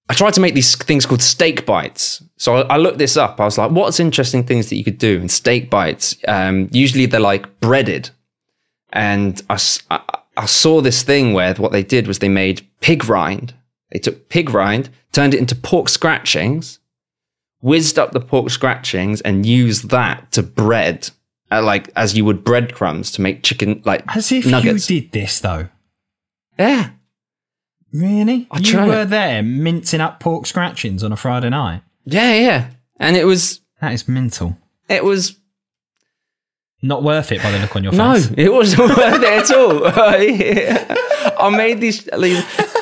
I 0.09 0.15
tried 0.15 0.35
to 0.35 0.41
make 0.41 0.55
these 0.55 0.77
things 0.77 1.05
called 1.05 1.20
steak 1.23 1.66
bites. 1.66 2.23
So 2.37 2.57
I, 2.57 2.74
I 2.74 2.77
looked 2.77 2.99
this 2.99 3.16
up. 3.16 3.41
I 3.41 3.45
was 3.45 3.59
like, 3.59 3.70
"What's 3.73 3.99
interesting 4.01 4.45
things 4.45 4.69
that 4.69 4.77
you 4.77 4.85
could 4.85 4.99
do 4.99 5.20
in 5.20 5.28
steak 5.28 5.69
bites?" 5.70 6.16
Um, 6.28 6.69
usually 6.70 7.07
they're 7.07 7.20
like 7.20 7.61
breaded, 7.61 8.11
and 8.93 9.43
I 9.51 9.57
saw 10.47 10.81
this 10.81 11.03
thing 11.03 11.33
where 11.33 11.55
what 11.55 11.73
they 11.73 11.83
did 11.83 12.07
was 12.07 12.19
they 12.19 12.28
made 12.28 12.66
pig 12.81 13.09
rind. 13.09 13.55
They 13.91 13.99
took 13.99 14.28
pig 14.28 14.51
rind, 14.51 14.91
turned 15.12 15.35
it 15.35 15.39
into 15.39 15.55
pork 15.55 15.89
scratchings, 15.89 16.78
whizzed 17.61 17.99
up 17.99 18.12
the 18.12 18.20
pork 18.20 18.51
scratchings, 18.51 19.20
and 19.23 19.45
used 19.47 19.91
that 19.91 20.31
to 20.33 20.43
bread, 20.43 21.11
uh, 21.51 21.62
like 21.62 21.91
as 21.97 22.16
you 22.16 22.24
would 22.24 22.45
breadcrumbs 22.45 23.11
to 23.12 23.23
make 23.23 23.43
chicken 23.43 23.83
like 23.85 24.05
As 24.15 24.31
if 24.31 24.47
nuggets. 24.47 24.89
you 24.91 25.01
did 25.01 25.12
this 25.12 25.41
though. 25.41 25.69
Yeah, 26.59 26.91
Really? 28.01 28.47
I 28.51 28.59
you 28.59 28.64
tried 28.64 28.89
were 28.89 29.05
there 29.05 29.43
mincing 29.43 30.01
up 30.01 30.20
pork 30.20 30.47
scratchings 30.47 31.02
on 31.05 31.12
a 31.12 31.16
Friday 31.16 31.51
night. 31.51 31.82
yeah, 32.05 32.35
yeah. 32.35 32.70
And 32.98 33.16
it 33.16 33.24
was 33.24 33.60
That 33.81 33.93
is 33.93 34.09
mental. 34.09 34.56
it 34.89 35.05
was 35.05 35.36
Not 36.82 37.02
worth 37.02 37.32
it 37.32 37.43
by 37.43 37.51
the 37.51 37.59
look 37.59 37.74
on 37.77 37.82
your 37.85 37.93
face. 37.93 37.98
No, 37.98 38.14
face. 38.14 38.32
it 38.36 38.52
wasn't 38.52 38.89
worth 38.89 39.23
it 39.23 39.51
at 39.51 39.51
all. 39.56 39.82
I 41.39 41.51
made 41.51 41.81
these. 41.81 42.09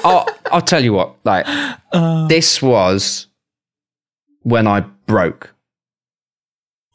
I'll, 0.05 0.28
I'll 0.53 0.61
tell 0.62 0.82
you 0.85 0.93
what. 0.93 1.16
Like 1.24 1.47
this 2.28 2.61
was 2.62 3.27
when 4.43 4.66
I 4.66 4.81
broke. 5.07 5.51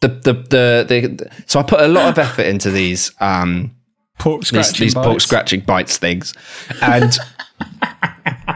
The, 0.01 0.07
the 0.07 0.33
the 0.33 0.85
the 0.87 1.31
so 1.45 1.59
I 1.59 1.63
put 1.63 1.81
a 1.81 1.87
lot 1.87 2.07
of 2.09 2.17
effort 2.17 2.45
into 2.45 2.71
these 2.71 3.11
um 3.19 3.75
Pork 4.17 4.41
these, 4.41 4.47
scratching 4.49 4.85
these 4.85 4.93
pork 4.93 5.19
scratching 5.21 5.59
bites 5.61 5.97
things, 5.97 6.33
and 6.81 7.17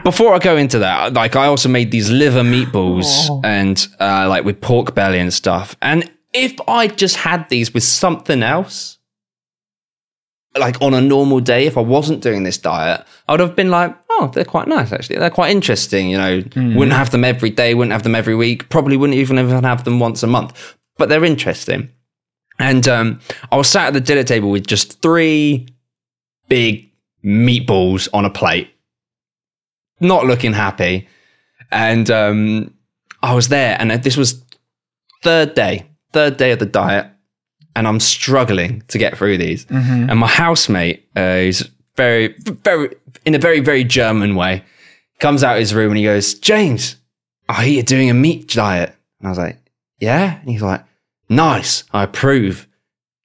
before 0.04 0.34
I 0.34 0.38
go 0.38 0.56
into 0.56 0.78
that, 0.80 1.14
like 1.14 1.36
I 1.36 1.46
also 1.46 1.68
made 1.68 1.90
these 1.90 2.10
liver 2.10 2.42
meatballs 2.42 3.04
and 3.44 3.86
uh, 4.00 4.28
like 4.28 4.44
with 4.44 4.60
pork 4.60 4.94
belly 4.94 5.18
and 5.18 5.32
stuff. 5.32 5.76
And 5.82 6.10
if 6.32 6.54
I 6.68 6.88
just 6.88 7.16
had 7.16 7.48
these 7.48 7.72
with 7.72 7.84
something 7.84 8.42
else, 8.42 8.98
like 10.56 10.80
on 10.82 10.94
a 10.94 11.00
normal 11.00 11.40
day, 11.40 11.66
if 11.66 11.76
I 11.76 11.80
wasn't 11.80 12.22
doing 12.22 12.42
this 12.42 12.58
diet, 12.58 13.04
I 13.28 13.32
would 13.32 13.40
have 13.40 13.56
been 13.56 13.70
like, 13.70 13.96
oh, 14.10 14.30
they're 14.34 14.44
quite 14.44 14.68
nice 14.68 14.92
actually. 14.92 15.16
They're 15.16 15.30
quite 15.30 15.50
interesting. 15.50 16.10
You 16.10 16.18
know, 16.18 16.42
wouldn't 16.54 16.92
have 16.92 17.10
them 17.10 17.24
every 17.24 17.50
day, 17.50 17.74
wouldn't 17.74 17.92
have 17.92 18.02
them 18.02 18.14
every 18.14 18.34
week, 18.34 18.68
probably 18.68 18.96
wouldn't 18.96 19.18
even 19.18 19.38
even 19.38 19.64
have 19.64 19.84
them 19.84 20.00
once 20.00 20.22
a 20.22 20.26
month, 20.26 20.76
but 20.96 21.08
they're 21.08 21.24
interesting. 21.24 21.88
And 22.58 22.86
um, 22.86 23.20
I 23.50 23.56
was 23.56 23.68
sat 23.68 23.88
at 23.88 23.94
the 23.94 24.00
dinner 24.00 24.22
table 24.22 24.50
with 24.50 24.66
just 24.66 25.02
three 25.02 25.66
big 26.48 26.90
meatballs 27.24 28.08
on 28.12 28.24
a 28.24 28.30
plate, 28.30 28.73
not 30.04 30.26
looking 30.26 30.52
happy. 30.52 31.08
And 31.72 32.08
um, 32.10 32.74
I 33.22 33.34
was 33.34 33.48
there, 33.48 33.76
and 33.80 33.90
this 33.90 34.16
was 34.16 34.44
third 35.22 35.54
day, 35.54 35.86
third 36.12 36.36
day 36.36 36.52
of 36.52 36.60
the 36.60 36.66
diet, 36.66 37.06
and 37.74 37.88
I'm 37.88 37.98
struggling 37.98 38.82
to 38.88 38.98
get 38.98 39.16
through 39.18 39.38
these. 39.38 39.66
And 40.10 40.20
my 40.20 40.28
housemate, 40.28 41.08
uh, 41.16 41.50
very, 41.96 42.34
very, 42.38 42.94
in 43.24 43.34
a 43.34 43.38
very, 43.38 43.60
very 43.60 43.82
German 43.82 44.36
way, 44.36 44.62
comes 45.18 45.42
out 45.42 45.56
of 45.56 45.60
his 45.60 45.74
room 45.74 45.90
and 45.90 45.98
he 45.98 46.04
goes, 46.04 46.34
James, 46.34 46.96
I 47.48 47.64
hear 47.64 47.74
you're 47.74 47.82
doing 47.82 48.10
a 48.10 48.14
meat 48.14 48.48
diet. 48.48 48.94
And 49.18 49.28
I 49.28 49.30
was 49.30 49.38
like, 49.38 49.58
yeah. 49.98 50.38
And 50.40 50.48
he's 50.48 50.62
like, 50.62 50.84
nice, 51.28 51.84
I 51.92 52.02
approve. 52.04 52.68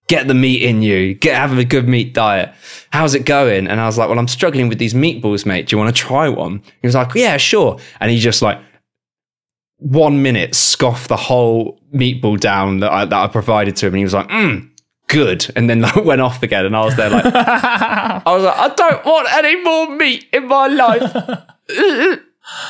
Get 0.10 0.28
the 0.28 0.34
meat 0.34 0.64
in 0.64 0.82
you. 0.82 1.14
Get 1.14 1.36
have 1.36 1.56
a 1.58 1.64
good 1.64 1.88
meat 1.88 2.16
diet. 2.16 2.54
How's 2.90 3.14
it 3.14 3.26
going? 3.26 3.68
And 3.68 3.80
I 3.80 3.86
was 3.86 3.96
like, 3.98 4.10
well, 4.10 4.18
I'm 4.18 4.28
struggling 4.28 4.68
with 4.68 4.80
these 4.80 4.96
meatballs, 4.96 5.46
mate. 5.46 5.68
Do 5.68 5.76
you 5.76 5.78
want 5.78 5.96
to 5.96 6.02
try 6.02 6.28
one? 6.28 6.64
He 6.82 6.88
was 6.88 6.96
like, 6.96 7.14
yeah, 7.14 7.38
sure. 7.38 7.80
And 8.00 8.10
he 8.10 8.18
just 8.18 8.42
like 8.42 8.60
one 9.78 10.24
minute 10.24 10.56
scoffed 10.56 11.10
the 11.10 11.16
whole 11.16 11.80
meatball 11.94 12.40
down 12.40 12.80
that 12.80 12.92
I, 12.92 13.06
that 13.06 13.16
I 13.16 13.28
provided 13.28 13.76
to 13.78 13.86
him. 13.86 13.94
And 13.94 14.00
he 14.00 14.04
was 14.04 14.16
like, 14.16 14.28
mm, 14.30 14.68
good, 15.10 15.52
and 15.56 15.70
then 15.70 15.82
like, 15.84 15.96
went 15.98 16.22
off 16.22 16.42
again. 16.42 16.66
And 16.66 16.76
I 16.76 16.86
was 16.86 16.96
there 16.96 17.12
like, 17.12 17.26
I 17.26 18.22
was 18.26 18.44
like, 18.44 18.58
I 18.58 18.70
don't 18.74 19.06
want 19.06 19.34
any 19.34 19.62
more 19.64 19.96
meat 19.96 20.26
in 20.34 20.48
my 20.48 20.68
life. 20.68 21.40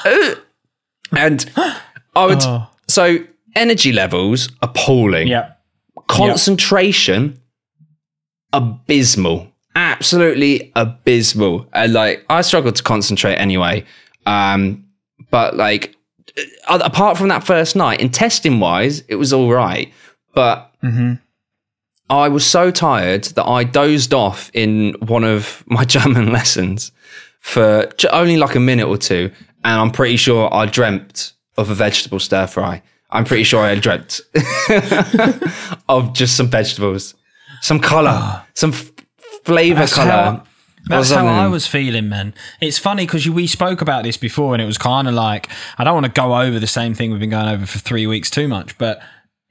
and 1.15 1.51
I 2.15 2.25
would 2.25 2.43
so 2.89 3.19
energy 3.55 3.93
levels 3.93 4.49
appalling. 4.61 5.29
Yeah. 5.29 5.53
Concentration 6.17 7.39
abysmal. 8.53 9.51
Absolutely 9.75 10.71
abysmal. 10.75 11.67
And 11.73 11.93
like 11.93 12.25
I 12.29 12.41
struggled 12.41 12.75
to 12.75 12.83
concentrate 12.83 13.35
anyway. 13.35 13.85
Um 14.25 14.85
but 15.31 15.55
like 15.55 15.95
uh, 16.67 16.79
apart 16.83 17.17
from 17.17 17.27
that 17.29 17.43
first 17.43 17.75
night, 17.75 18.01
in 18.01 18.09
testing 18.09 18.59
wise, 18.59 19.01
it 19.07 19.15
was 19.15 19.33
all 19.33 19.51
right. 19.51 19.91
But 20.33 20.71
I 22.09 22.27
was 22.29 22.45
so 22.45 22.71
tired 22.71 23.25
that 23.35 23.45
I 23.45 23.63
dozed 23.63 24.13
off 24.13 24.49
in 24.53 24.93
one 24.99 25.23
of 25.23 25.63
my 25.67 25.85
German 25.85 26.31
lessons 26.31 26.91
for 27.39 27.89
only 28.11 28.37
like 28.37 28.55
a 28.55 28.59
minute 28.59 28.87
or 28.87 28.97
two. 28.97 29.31
And 29.63 29.79
I'm 29.79 29.91
pretty 29.91 30.17
sure 30.17 30.53
I 30.53 30.65
dreamt 30.65 31.33
of 31.57 31.69
a 31.69 31.75
vegetable 31.75 32.19
stir 32.19 32.47
fry. 32.47 32.81
I'm 33.11 33.25
pretty 33.25 33.43
sure 33.43 33.63
I 33.63 33.75
dreamt 33.75 34.21
of 35.89 36.13
just 36.13 36.35
some 36.37 36.47
vegetables, 36.47 37.15
some 37.61 37.79
color, 37.79 38.11
ah. 38.13 38.45
some 38.53 38.71
f- 38.71 38.91
flavor 39.43 39.79
That's 39.79 39.93
color. 39.93 40.11
how- 40.11 40.43
That's 40.87 41.11
how 41.11 41.27
I 41.27 41.47
was 41.47 41.67
feeling, 41.67 42.09
man. 42.09 42.33
It's 42.61 42.79
funny 42.79 43.05
because 43.05 43.27
we 43.29 43.47
spoke 43.47 43.81
about 43.81 44.03
this 44.03 44.17
before, 44.17 44.53
and 44.55 44.61
it 44.61 44.65
was 44.65 44.77
kind 44.77 45.07
of 45.07 45.13
like 45.13 45.49
I 45.77 45.83
don't 45.83 45.93
want 45.93 46.05
to 46.05 46.11
go 46.11 46.35
over 46.39 46.57
the 46.59 46.67
same 46.67 46.93
thing 46.93 47.11
we've 47.11 47.19
been 47.19 47.29
going 47.29 47.47
over 47.49 47.65
for 47.65 47.79
three 47.79 48.07
weeks 48.07 48.29
too 48.29 48.47
much, 48.47 48.77
but 48.77 49.01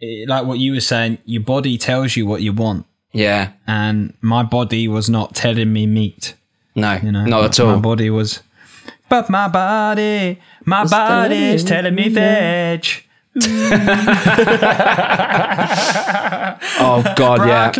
it, 0.00 0.28
like 0.28 0.46
what 0.46 0.58
you 0.58 0.72
were 0.72 0.80
saying, 0.80 1.18
your 1.26 1.42
body 1.42 1.76
tells 1.78 2.16
you 2.16 2.26
what 2.26 2.40
you 2.42 2.52
want, 2.52 2.86
Yeah, 3.12 3.52
and 3.66 4.14
my 4.20 4.42
body 4.42 4.88
was 4.88 5.08
not 5.10 5.34
telling 5.34 5.72
me 5.72 5.86
meat. 5.86 6.34
no, 6.74 6.94
You 7.02 7.12
know, 7.12 7.24
not 7.24 7.44
at 7.44 7.60
all. 7.60 7.74
My 7.74 7.80
body 7.80 8.08
was, 8.10 8.40
but 9.08 9.28
my 9.30 9.48
body, 9.48 10.40
my 10.64 10.86
body 10.86 11.36
is 11.36 11.62
telling 11.62 11.94
me 11.94 12.08
veg, 12.08 12.86
Oh 16.80 17.02
god, 17.16 17.46
yeah. 17.46 17.70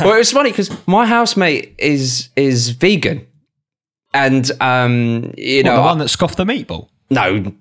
well, 0.00 0.14
it 0.14 0.18
was 0.18 0.32
funny 0.32 0.50
because 0.50 0.70
my 0.86 1.06
housemate 1.06 1.74
is 1.78 2.28
is 2.36 2.70
vegan, 2.70 3.26
and 4.14 4.50
um, 4.60 5.32
you 5.36 5.62
What, 5.62 5.70
know, 5.70 5.76
the 5.76 5.82
one 5.82 5.98
that 5.98 6.08
scoffed 6.08 6.36
the 6.36 6.44
meatball. 6.44 6.88
no, 7.10 7.52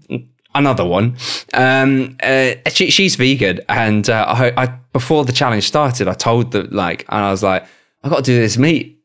another 0.53 0.85
one. 0.85 1.17
Um, 1.53 2.17
uh, 2.23 2.51
she, 2.69 2.89
she's 2.91 3.15
vegan, 3.15 3.59
and 3.69 4.09
uh, 4.09 4.25
I, 4.27 4.63
I 4.63 4.67
before 4.93 5.25
the 5.25 5.33
challenge 5.33 5.67
started, 5.67 6.07
I 6.07 6.13
told 6.13 6.51
them 6.51 6.69
like, 6.71 7.05
and 7.09 7.23
I 7.25 7.31
was 7.31 7.43
like, 7.43 7.65
I 8.03 8.09
got 8.09 8.17
to 8.17 8.23
do 8.23 8.39
this 8.39 8.57
meat 8.57 8.99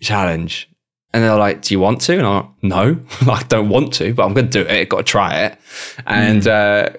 challenge, 0.00 0.68
and 1.14 1.22
they're 1.24 1.38
like, 1.38 1.62
"Do 1.62 1.72
you 1.74 1.80
want 1.80 2.00
to?" 2.02 2.18
And 2.18 2.26
I'm 2.26 2.34
like, 2.34 2.50
"No, 2.62 2.98
I 3.32 3.42
don't 3.44 3.68
want 3.70 3.94
to, 3.94 4.12
but 4.12 4.24
I'm 4.26 4.34
going 4.34 4.50
to 4.50 4.64
do 4.64 4.68
it. 4.68 4.88
Got 4.90 4.98
to 4.98 5.02
try 5.04 5.44
it." 5.44 5.58
And 6.06 6.46
uh, 6.46 6.90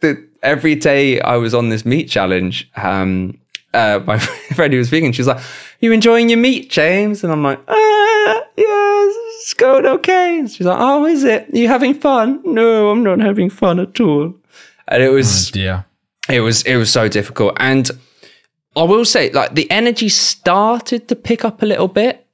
the, 0.00 0.26
every 0.42 0.74
day 0.76 1.20
I 1.20 1.36
was 1.36 1.52
on 1.52 1.68
this 1.68 1.84
meat 1.84 2.08
challenge, 2.08 2.70
um, 2.76 3.36
uh, 3.74 4.00
my 4.06 4.18
friend 4.18 4.72
who 4.72 4.78
was 4.78 4.88
vegan, 4.88 5.12
she 5.12 5.20
was 5.20 5.26
like, 5.28 5.42
"You 5.80 5.92
enjoying 5.92 6.28
your 6.30 6.38
meat, 6.38 6.70
James?" 6.70 7.22
And 7.24 7.32
I'm 7.32 7.42
like, 7.42 7.60
"Ah, 7.68 8.42
yes, 8.56 9.14
it's 9.42 9.54
going 9.54 9.84
okay." 9.84 10.38
And 10.38 10.50
she's 10.50 10.66
like, 10.66 10.78
"Oh, 10.80 11.04
is 11.04 11.24
it? 11.24 11.52
Are 11.52 11.58
you 11.58 11.68
having 11.68 11.94
fun?" 11.94 12.40
No, 12.44 12.90
I'm 12.90 13.02
not 13.02 13.18
having 13.20 13.50
fun 13.50 13.80
at 13.80 14.00
all. 14.00 14.32
And 14.88 15.02
it 15.02 15.10
was 15.10 15.54
Yeah. 15.54 15.82
it 16.28 16.40
was 16.40 16.62
it 16.62 16.76
was 16.76 16.90
so 16.92 17.08
difficult 17.08 17.52
and 17.58 17.90
i 18.76 18.82
will 18.82 19.04
say 19.04 19.30
like 19.32 19.54
the 19.54 19.68
energy 19.70 20.08
started 20.08 21.06
to 21.08 21.14
pick 21.16 21.44
up 21.44 21.62
a 21.62 21.66
little 21.66 21.88
bit 21.88 22.26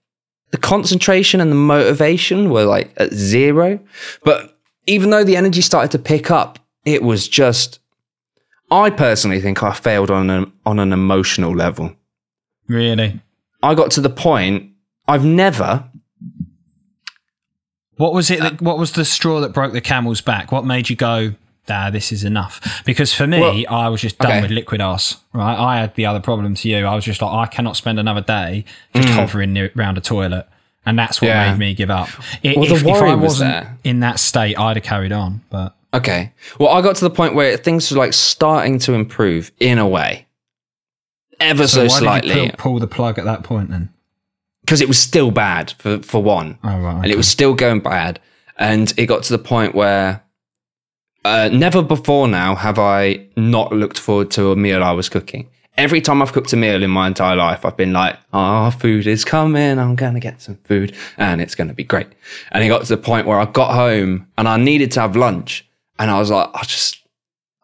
the 0.50 0.58
concentration 0.58 1.40
and 1.40 1.50
the 1.50 1.56
motivation 1.56 2.50
were 2.50 2.64
like 2.64 2.92
at 2.96 3.12
zero 3.12 3.78
but 4.24 4.58
even 4.86 5.10
though 5.10 5.24
the 5.24 5.36
energy 5.36 5.60
started 5.60 5.90
to 5.90 5.98
pick 5.98 6.30
up 6.30 6.58
it 6.84 7.02
was 7.02 7.28
just 7.28 7.80
i 8.70 8.88
personally 8.90 9.40
think 9.40 9.62
i 9.62 9.72
failed 9.72 10.10
on 10.10 10.30
an 10.30 10.52
on 10.64 10.78
an 10.78 10.92
emotional 10.92 11.54
level 11.54 11.94
Really. 12.68 13.20
i 13.62 13.74
got 13.74 13.90
to 13.92 14.00
the 14.00 14.10
point 14.10 14.70
i've 15.08 15.24
never 15.24 15.88
What 17.96 18.12
was 18.12 18.30
it? 18.30 18.40
That, 18.40 18.60
what 18.60 18.78
was 18.78 18.92
the 18.92 19.04
straw 19.04 19.40
that 19.40 19.52
broke 19.54 19.72
the 19.72 19.80
camel's 19.80 20.20
back? 20.20 20.52
What 20.52 20.66
made 20.66 20.90
you 20.90 20.96
go, 20.96 21.32
"Ah, 21.68 21.90
this 21.90 22.12
is 22.12 22.24
enough"? 22.24 22.82
Because 22.84 23.12
for 23.12 23.26
me, 23.26 23.40
Well, 23.40 23.62
I 23.68 23.88
was 23.88 24.00
just 24.00 24.18
done 24.18 24.30
okay. 24.32 24.42
with 24.42 24.50
liquid 24.50 24.80
ass. 24.80 25.16
Right, 25.32 25.56
I 25.58 25.80
had 25.80 25.94
the 25.94 26.06
other 26.06 26.20
problem 26.20 26.54
to 26.54 26.68
you. 26.68 26.84
I 26.86 26.94
was 26.94 27.04
just 27.04 27.20
like, 27.22 27.32
I 27.32 27.46
cannot 27.46 27.76
spend 27.76 27.98
another 27.98 28.20
day 28.20 28.64
just 28.94 29.08
hovering 29.10 29.52
near, 29.52 29.70
around 29.76 29.98
a 29.98 30.00
toilet, 30.00 30.46
and 30.84 30.98
that's 30.98 31.20
what 31.20 31.28
Mm. 31.28 31.34
Yeah. 31.34 31.50
made 31.52 31.58
me 31.58 31.74
give 31.74 31.90
up. 31.90 32.08
I- 32.44 32.54
Well, 32.56 32.66
the 32.66 32.74
if, 32.74 32.80
if 32.80 32.86
worry 32.86 33.10
I 33.10 33.14
was 33.14 33.24
wasn't 33.32 33.50
there. 33.52 33.78
in 33.84 34.00
that 34.00 34.18
state, 34.18 34.58
I'd 34.58 34.76
have 34.76 34.84
carried 34.84 35.12
on. 35.12 35.42
But 35.50 35.74
okay 35.94 36.32
well 36.58 36.68
i 36.70 36.82
got 36.82 36.96
to 36.96 37.04
the 37.04 37.10
point 37.10 37.34
where 37.34 37.56
things 37.56 37.90
were 37.90 37.96
like 37.96 38.12
starting 38.12 38.78
to 38.78 38.92
improve 38.92 39.50
in 39.60 39.78
a 39.78 39.86
way 39.88 40.26
ever 41.40 41.66
so, 41.68 41.82
why 41.82 41.88
slightly 41.88 42.34
did 42.34 42.44
you 42.44 42.50
pull, 42.50 42.72
pull 42.72 42.78
the 42.80 42.86
plug 42.88 43.18
at 43.18 43.24
that 43.24 43.44
point 43.44 43.70
then? 43.70 43.88
because 44.62 44.80
it 44.80 44.88
was 44.88 44.98
still 44.98 45.30
bad 45.30 45.70
for, 45.78 46.02
for 46.02 46.20
one. 46.22 46.58
Oh, 46.64 46.80
right, 46.80 46.96
And 47.04 47.06
it 47.06 47.16
was 47.16 47.28
still 47.28 47.54
going 47.54 47.78
bad. 47.80 48.18
And 48.58 48.92
it 48.96 49.06
got 49.06 49.22
to 49.22 49.32
the 49.32 49.38
point 49.38 49.76
where 49.76 50.22
uh, 51.26 51.48
never 51.52 51.82
before 51.82 52.28
now 52.28 52.54
have 52.54 52.78
I 52.78 53.26
not 53.36 53.72
looked 53.72 53.98
forward 53.98 54.30
to 54.32 54.52
a 54.52 54.56
meal 54.56 54.82
I 54.82 54.92
was 54.92 55.08
cooking. 55.08 55.48
Every 55.76 56.00
time 56.00 56.22
I've 56.22 56.32
cooked 56.32 56.52
a 56.54 56.56
meal 56.56 56.82
in 56.82 56.90
my 56.90 57.06
entire 57.06 57.36
life, 57.36 57.66
I've 57.66 57.76
been 57.76 57.92
like, 57.92 58.18
oh, 58.32 58.70
food 58.70 59.06
is 59.06 59.24
coming. 59.24 59.78
I'm 59.78 59.94
going 59.94 60.14
to 60.14 60.20
get 60.20 60.40
some 60.40 60.56
food 60.64 60.96
and 61.18 61.40
it's 61.42 61.54
going 61.54 61.68
to 61.68 61.74
be 61.74 61.84
great. 61.84 62.06
And 62.50 62.64
it 62.64 62.68
got 62.68 62.82
to 62.82 62.88
the 62.88 63.02
point 63.02 63.26
where 63.26 63.38
I 63.38 63.44
got 63.44 63.74
home 63.74 64.26
and 64.38 64.48
I 64.48 64.56
needed 64.56 64.90
to 64.92 65.00
have 65.00 65.16
lunch. 65.16 65.68
And 65.98 66.10
I 66.10 66.18
was 66.18 66.30
like, 66.30 66.48
I 66.54 66.62
just, 66.62 67.04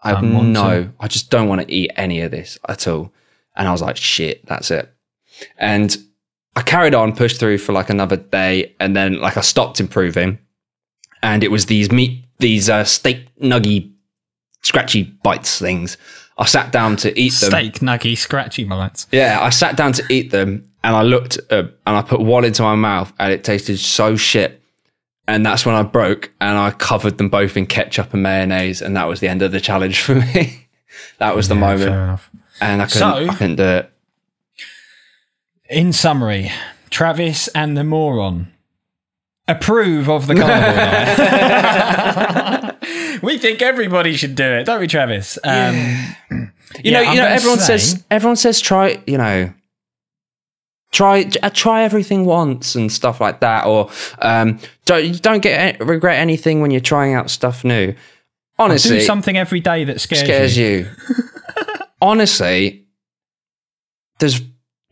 I 0.03 0.11
have 0.11 0.23
no, 0.23 0.85
to. 0.85 0.93
I 1.01 1.09
just 1.09 1.31
don't 1.31 1.49
want 1.49 1.63
to 1.63 1.73
eat 1.73 1.91
any 1.97 2.21
of 2.21 2.31
this 2.31 2.59
at 2.69 2.87
all. 2.87 3.13
And 3.57 3.67
I 3.67 3.73
was 3.73 3.81
like, 3.81 3.97
shit, 3.97 4.45
that's 4.47 4.71
it. 4.71 4.93
And 5.57 5.97
I 6.55 6.63
carried 6.63 6.95
on, 6.95 7.15
pushed 7.15 7.41
through 7.41 7.59
for 7.59 7.73
like 7.73 7.89
another 7.89 8.17
day, 8.17 8.75
and 8.79 8.95
then 8.95 9.21
like 9.21 9.37
I 9.37 9.41
stopped 9.41 9.81
improving, 9.81 10.39
and 11.23 11.43
it 11.43 11.51
was 11.51 11.67
these 11.67 11.91
meat, 11.91 12.25
these 12.43 12.69
uh, 12.69 12.85
steak 12.85 13.27
nuggy, 13.41 13.91
scratchy 14.61 15.05
bites 15.23 15.59
things. 15.59 15.97
I 16.37 16.45
sat 16.47 16.73
down 16.73 16.97
to 16.97 17.19
eat 17.19 17.33
them. 17.35 17.51
Steak 17.51 17.75
nuggy 17.81 18.17
scratchy 18.19 18.65
bites. 18.65 19.07
Yeah, 19.13 19.39
I 19.41 19.49
sat 19.51 19.77
down 19.77 19.93
to 19.95 20.05
eat 20.11 20.31
them, 20.31 20.69
and 20.85 20.95
I 20.95 21.03
looked 21.03 21.39
uh, 21.51 21.65
and 21.87 21.97
I 21.97 22.03
put 22.03 22.21
one 22.21 22.45
into 22.45 22.63
my 22.63 22.75
mouth, 22.75 23.13
and 23.19 23.33
it 23.33 23.45
tasted 23.45 23.79
so 23.79 24.17
shit. 24.17 24.59
And 25.29 25.47
that's 25.47 25.65
when 25.65 25.75
I 25.77 25.83
broke, 25.85 26.31
and 26.41 26.59
I 26.59 26.73
covered 26.73 27.17
them 27.19 27.29
both 27.29 27.57
in 27.57 27.65
ketchup 27.67 28.13
and 28.13 28.23
mayonnaise, 28.25 28.83
and 28.83 28.97
that 28.97 29.07
was 29.07 29.21
the 29.21 29.29
end 29.29 29.41
of 29.43 29.53
the 29.53 29.61
challenge 29.61 30.01
for 30.03 30.17
me. 30.17 30.67
that 31.19 31.37
was 31.37 31.49
the 31.49 31.55
moment, 31.55 31.91
Fair 31.91 32.03
enough. 32.05 32.31
and 32.61 32.83
I 32.83 32.87
couldn't, 32.87 32.99
So- 32.99 33.31
I 33.31 33.35
couldn't 33.35 33.57
do 33.57 33.63
it. 33.65 33.89
In 35.71 35.93
summary, 35.93 36.51
Travis 36.91 37.49
and 37.49 37.77
the 37.77 37.85
moron 37.85 38.53
approve 39.53 40.09
of 40.09 40.27
the 40.27 40.35
carnivore 40.35 40.75
diet. 42.75 43.23
we 43.23 43.39
think 43.39 43.63
everybody 43.63 44.15
should 44.17 44.35
do 44.35 44.45
it, 44.45 44.65
don't 44.65 44.81
we, 44.81 44.87
Travis? 44.87 45.39
Um, 45.45 45.75
You 46.31 46.91
Yeah, 46.91 47.03
know, 47.03 47.09
I'm 47.09 47.15
you 47.17 47.21
know, 47.23 47.27
everyone 47.29 47.59
say- 47.59 47.79
says 47.79 48.05
everyone 48.11 48.37
says 48.37 48.61
try, 48.61 49.01
you 49.07 49.19
know, 49.19 49.53
try 50.91 51.31
uh, 51.43 51.51
try 51.51 51.83
everything 51.85 52.25
once 52.25 52.75
and 52.75 52.91
stuff 52.91 53.21
like 53.21 53.41
that, 53.41 53.67
or 53.67 53.91
um, 54.21 54.59
don't 54.87 55.21
don't 55.23 55.41
get 55.43 55.81
regret 55.81 56.19
anything 56.19 56.61
when 56.63 56.71
you're 56.71 56.81
trying 56.81 57.15
out 57.15 57.31
stuff 57.31 57.63
new. 57.65 57.95
Honestly, 58.59 58.99
do 58.99 59.05
something 59.05 59.37
every 59.37 59.61
day 59.61 59.85
that 59.85 60.01
scares, 60.01 60.23
scares 60.23 60.57
you. 60.57 60.69
you. 60.69 60.89
Honestly, 62.01 62.87
there's 64.19 64.41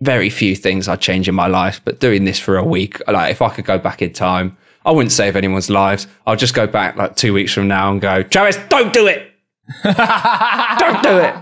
very 0.00 0.30
few 0.30 0.56
things 0.56 0.88
I'd 0.88 1.00
change 1.00 1.28
in 1.28 1.34
my 1.34 1.46
life, 1.46 1.80
but 1.84 2.00
doing 2.00 2.24
this 2.24 2.38
for 2.38 2.56
a 2.56 2.64
week, 2.64 3.00
like 3.08 3.30
if 3.30 3.42
I 3.42 3.50
could 3.50 3.64
go 3.64 3.78
back 3.78 4.00
in 4.02 4.12
time, 4.12 4.56
I 4.84 4.92
wouldn't 4.92 5.12
save 5.12 5.36
anyone's 5.36 5.68
lives. 5.68 6.06
I'll 6.26 6.36
just 6.36 6.54
go 6.54 6.66
back 6.66 6.96
like 6.96 7.16
two 7.16 7.32
weeks 7.34 7.52
from 7.52 7.68
now 7.68 7.90
and 7.92 8.00
go, 8.00 8.22
Travis, 8.22 8.56
don't 8.68 8.92
do 8.92 9.06
it. 9.06 9.30
don't 9.84 11.02
do 11.02 11.18
it. 11.18 11.34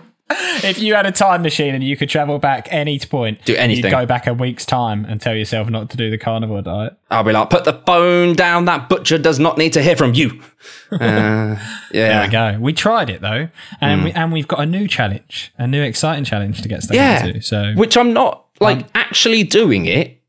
If 0.63 0.79
you 0.79 0.95
had 0.95 1.07
a 1.07 1.13
time 1.13 1.41
machine 1.41 1.75
and 1.75 1.83
you 1.83 1.97
could 1.97 2.11
travel 2.11 2.39
back 2.39 2.69
any 2.71 2.99
point, 2.99 3.43
Do 3.47 3.55
anything. 3.57 3.85
you'd 3.85 3.91
go 3.91 4.05
back 4.05 4.27
a 4.27 4.35
week's 4.35 4.67
time 4.67 5.07
and 5.07 5.19
tell 5.23 5.35
yourself 5.35 5.71
not 5.71 5.89
to 5.89 5.97
do 5.97 6.11
the 6.11 6.19
carnivore 6.19 6.61
diet. 6.61 6.99
I'll 7.11 7.23
be 7.25 7.33
like, 7.33 7.49
put 7.49 7.65
the 7.65 7.73
phone 7.87 8.35
down. 8.35 8.67
That 8.67 8.91
butcher 8.91 9.17
does 9.17 9.39
not 9.39 9.57
need 9.57 9.73
to 9.73 9.83
hear 9.83 9.97
from 9.97 10.13
you. 10.15 10.43
Uh, 10.91 10.99
There 10.99 11.61
yeah. 11.93 12.25
we 12.27 12.33
go. 12.33 12.59
We 12.61 12.73
tried 12.73 13.11
it 13.11 13.21
though, 13.21 13.49
and 13.81 14.05
we 14.05 14.13
and 14.13 14.33
we've 14.33 14.49
got 14.49 14.61
a 14.61 14.67
new 14.67 14.89
challenge, 14.89 15.53
a 15.59 15.67
new 15.67 15.83
exciting 15.83 16.25
challenge 16.25 16.63
to 16.63 16.69
get 16.69 16.83
stuck 16.83 16.97
Yeah. 16.97 17.27
into. 17.27 17.43
So 17.43 17.75
Which 17.77 17.97
I'm 17.99 18.13
not 18.15 18.47
like 18.61 18.79
um, 18.79 18.91
actually 18.95 19.45
doing 19.45 19.87
it. 19.87 20.23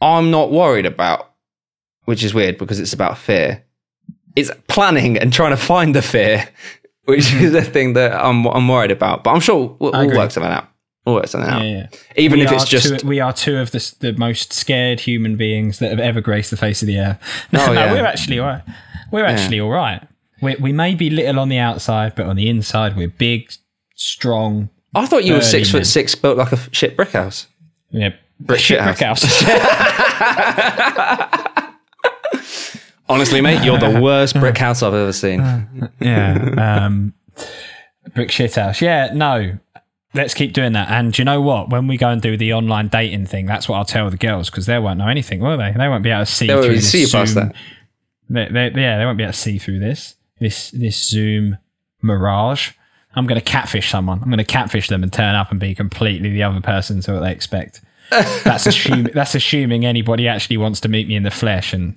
I'm 0.00 0.30
not 0.30 0.50
worried 0.50 0.86
about, 0.86 1.32
which 2.04 2.24
is 2.24 2.32
weird 2.32 2.58
because 2.58 2.80
it's 2.80 2.92
about 2.92 3.18
fear. 3.18 3.64
It's 4.36 4.50
planning 4.68 5.18
and 5.18 5.32
trying 5.32 5.50
to 5.50 5.56
find 5.56 5.94
the 5.94 6.02
fear, 6.02 6.48
which 7.04 7.26
mm-hmm. 7.26 7.44
is 7.44 7.52
the 7.52 7.62
thing 7.62 7.94
that 7.94 8.12
I'm 8.12 8.46
I'm 8.46 8.66
worried 8.68 8.90
about. 8.90 9.24
But 9.24 9.32
I'm 9.32 9.40
sure 9.40 9.76
we'll, 9.78 9.92
we'll 9.92 10.16
work 10.16 10.30
something 10.30 10.52
out. 10.52 10.68
We'll 11.04 11.14
work 11.16 11.28
something 11.28 11.50
out. 11.50 11.62
Yeah, 11.62 11.88
yeah. 11.90 11.98
Even 12.16 12.40
We 12.40 12.44
if 12.44 12.52
it's 12.52 12.68
just 12.68 13.00
two, 13.00 13.06
we 13.06 13.20
are 13.20 13.32
two 13.32 13.56
of 13.56 13.70
the, 13.70 13.94
the 14.00 14.12
most 14.12 14.52
scared 14.52 15.00
human 15.00 15.36
beings 15.36 15.78
that 15.78 15.90
have 15.90 15.98
ever 15.98 16.20
graced 16.20 16.50
the 16.50 16.56
face 16.56 16.82
of 16.82 16.86
the 16.86 16.98
earth. 16.98 17.18
Oh, 17.54 17.56
no, 17.56 17.66
Oh, 17.66 17.72
yeah. 17.72 17.92
we're 17.92 18.04
actually 18.04 18.38
all 18.38 18.48
right. 18.48 18.62
We're 19.10 19.24
actually 19.24 19.60
all 19.60 19.70
right. 19.70 20.06
We, 20.42 20.56
we 20.56 20.72
may 20.72 20.94
be 20.94 21.10
little 21.10 21.40
on 21.40 21.48
the 21.48 21.58
outside, 21.58 22.14
but 22.14 22.26
on 22.26 22.36
the 22.36 22.48
inside, 22.48 22.96
we're 22.96 23.08
big, 23.08 23.50
strong. 23.94 24.68
I 24.94 25.06
thought 25.06 25.24
you 25.24 25.34
were 25.34 25.42
six 25.42 25.70
foot 25.70 25.86
six, 25.86 26.14
built 26.14 26.38
like 26.38 26.52
a 26.52 26.56
f- 26.56 26.68
shit 26.72 26.96
brick 26.96 27.10
house. 27.10 27.46
Yeah, 27.90 28.10
Brick 28.40 28.60
shit 28.60 28.80
house. 28.80 29.22
Honestly, 33.08 33.40
mate, 33.40 33.64
you're 33.64 33.78
the 33.78 34.00
worst 34.00 34.38
brick 34.38 34.56
house 34.56 34.82
I've 34.82 34.94
ever 34.94 35.12
seen. 35.12 35.40
yeah. 36.00 36.84
Um, 36.86 37.12
brick 38.14 38.30
shit 38.30 38.54
house. 38.54 38.80
Yeah, 38.80 39.10
no. 39.12 39.58
Let's 40.14 40.34
keep 40.34 40.52
doing 40.52 40.72
that. 40.72 40.90
And 40.90 41.16
you 41.16 41.24
know 41.24 41.40
what? 41.40 41.70
When 41.70 41.86
we 41.86 41.96
go 41.96 42.08
and 42.08 42.20
do 42.20 42.36
the 42.36 42.52
online 42.52 42.88
dating 42.88 43.26
thing, 43.26 43.46
that's 43.46 43.68
what 43.68 43.76
I'll 43.78 43.84
tell 43.84 44.10
the 44.10 44.16
girls 44.16 44.50
because 44.50 44.66
they 44.66 44.78
won't 44.78 44.98
know 44.98 45.08
anything, 45.08 45.40
will 45.40 45.56
they? 45.56 45.72
They 45.76 45.88
won't 45.88 46.02
be 46.02 46.10
able 46.10 46.24
to 46.24 46.26
see 46.26 46.46
They 46.48 46.54
won't 46.54 46.66
through 46.66 46.74
this 46.76 46.90
see 46.90 47.04
Zoom. 47.04 47.20
past 47.20 47.34
that. 47.36 47.54
They, 48.28 48.48
they, 48.48 48.80
yeah, 48.80 48.98
they 48.98 49.04
won't 49.04 49.18
be 49.18 49.24
able 49.24 49.32
to 49.32 49.38
see 49.38 49.58
through 49.58 49.78
this 49.80 50.16
this 50.40 50.70
this 50.72 51.00
Zoom 51.04 51.58
mirage. 52.02 52.72
I'm 53.14 53.26
going 53.26 53.40
to 53.40 53.44
catfish 53.44 53.90
someone. 53.90 54.20
I'm 54.22 54.28
going 54.28 54.38
to 54.38 54.44
catfish 54.44 54.88
them 54.88 55.02
and 55.02 55.12
turn 55.12 55.34
up 55.34 55.50
and 55.50 55.58
be 55.58 55.74
completely 55.74 56.30
the 56.30 56.42
other 56.44 56.60
person 56.60 57.00
to 57.02 57.14
what 57.14 57.20
they 57.20 57.32
expect. 57.32 57.80
That's 58.10 58.66
assuming 58.66 59.12
that's 59.14 59.34
assuming 59.36 59.84
anybody 59.86 60.26
actually 60.26 60.56
wants 60.56 60.80
to 60.80 60.88
meet 60.88 61.06
me 61.06 61.14
in 61.14 61.22
the 61.22 61.30
flesh 61.30 61.72
and 61.72 61.96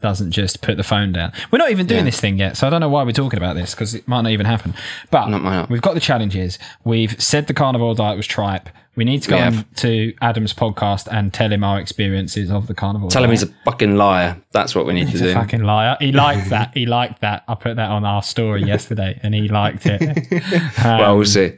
doesn't 0.00 0.30
just 0.30 0.62
put 0.62 0.76
the 0.76 0.84
phone 0.84 1.12
down. 1.12 1.32
We're 1.50 1.58
not 1.58 1.72
even 1.72 1.86
doing 1.86 1.98
Yeah. 2.00 2.04
this 2.04 2.20
thing 2.20 2.38
yet, 2.38 2.56
so 2.56 2.66
I 2.68 2.70
don't 2.70 2.80
know 2.80 2.88
why 2.88 3.02
we're 3.02 3.10
talking 3.10 3.38
about 3.38 3.56
this 3.56 3.74
because 3.74 3.92
it 3.94 4.06
might 4.06 4.20
not 4.20 4.30
even 4.30 4.46
happen. 4.46 4.74
But 5.10 5.28
Not 5.28 5.42
not. 5.42 5.68
we've 5.70 5.82
got 5.82 5.94
the 5.94 6.00
challenges. 6.00 6.60
We've 6.84 7.20
said 7.20 7.48
the 7.48 7.54
carnivore 7.54 7.96
diet 7.96 8.16
was 8.16 8.26
tripe. 8.28 8.68
We 8.98 9.04
need 9.04 9.22
to 9.22 9.30
go 9.30 9.50
to 9.76 10.12
Adam's 10.20 10.52
podcast 10.52 11.06
and 11.10 11.32
tell 11.32 11.52
him 11.52 11.62
our 11.62 11.78
experiences 11.78 12.50
of 12.50 12.66
the 12.66 12.74
carnival. 12.74 13.08
Tell 13.08 13.22
him 13.22 13.30
he's 13.30 13.44
a 13.44 13.54
fucking 13.64 13.94
liar. 13.96 14.42
That's 14.50 14.74
what 14.74 14.86
we 14.86 14.92
need 14.92 15.08
He's 15.08 15.20
to 15.20 15.26
a 15.26 15.28
do. 15.28 15.34
fucking 15.34 15.62
liar. 15.62 15.96
He 16.00 16.10
liked 16.26 16.50
that. 16.50 16.72
He 16.74 16.84
liked 16.84 17.20
that. 17.20 17.44
I 17.46 17.54
put 17.54 17.76
that 17.76 17.90
on 17.90 18.04
our 18.04 18.24
story 18.24 18.64
yesterday, 18.64 19.20
and 19.22 19.36
he 19.36 19.46
liked 19.48 19.86
it. 19.86 20.02
Um, 20.84 20.98
well, 20.98 21.16
we'll 21.16 21.26
see. 21.26 21.52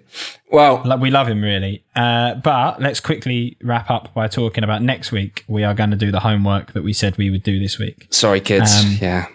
Well, 0.53 0.99
we 1.01 1.11
love 1.11 1.29
him 1.29 1.43
really. 1.43 1.83
Uh, 1.97 2.35
but 2.35 2.81
let's 2.83 3.01
quickly 3.01 3.57
wrap 3.63 3.91
up 3.91 4.13
by 4.13 4.29
talking 4.29 4.63
about 4.63 4.83
next 4.83 5.11
week. 5.11 5.45
We 5.49 5.65
are 5.65 5.73
going 5.73 5.91
to 5.93 5.97
do 5.97 6.11
the 6.13 6.21
homework 6.21 6.73
that 6.75 6.83
we 6.85 6.93
said 6.93 7.17
we 7.17 7.31
would 7.31 7.43
do 7.43 7.59
this 7.59 7.79
week. 7.79 8.07
sorry, 8.11 8.41
kids. 8.41 8.85
Um, 8.85 8.99
yeah. 9.01 9.27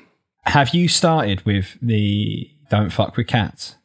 Have 0.43 0.75
you 0.75 0.87
started 0.87 1.43
with 1.43 1.75
the 1.81 2.51
"Don't 2.69 2.91
fuck 2.91 3.17
with 3.17 3.25
cats"? 3.25 3.77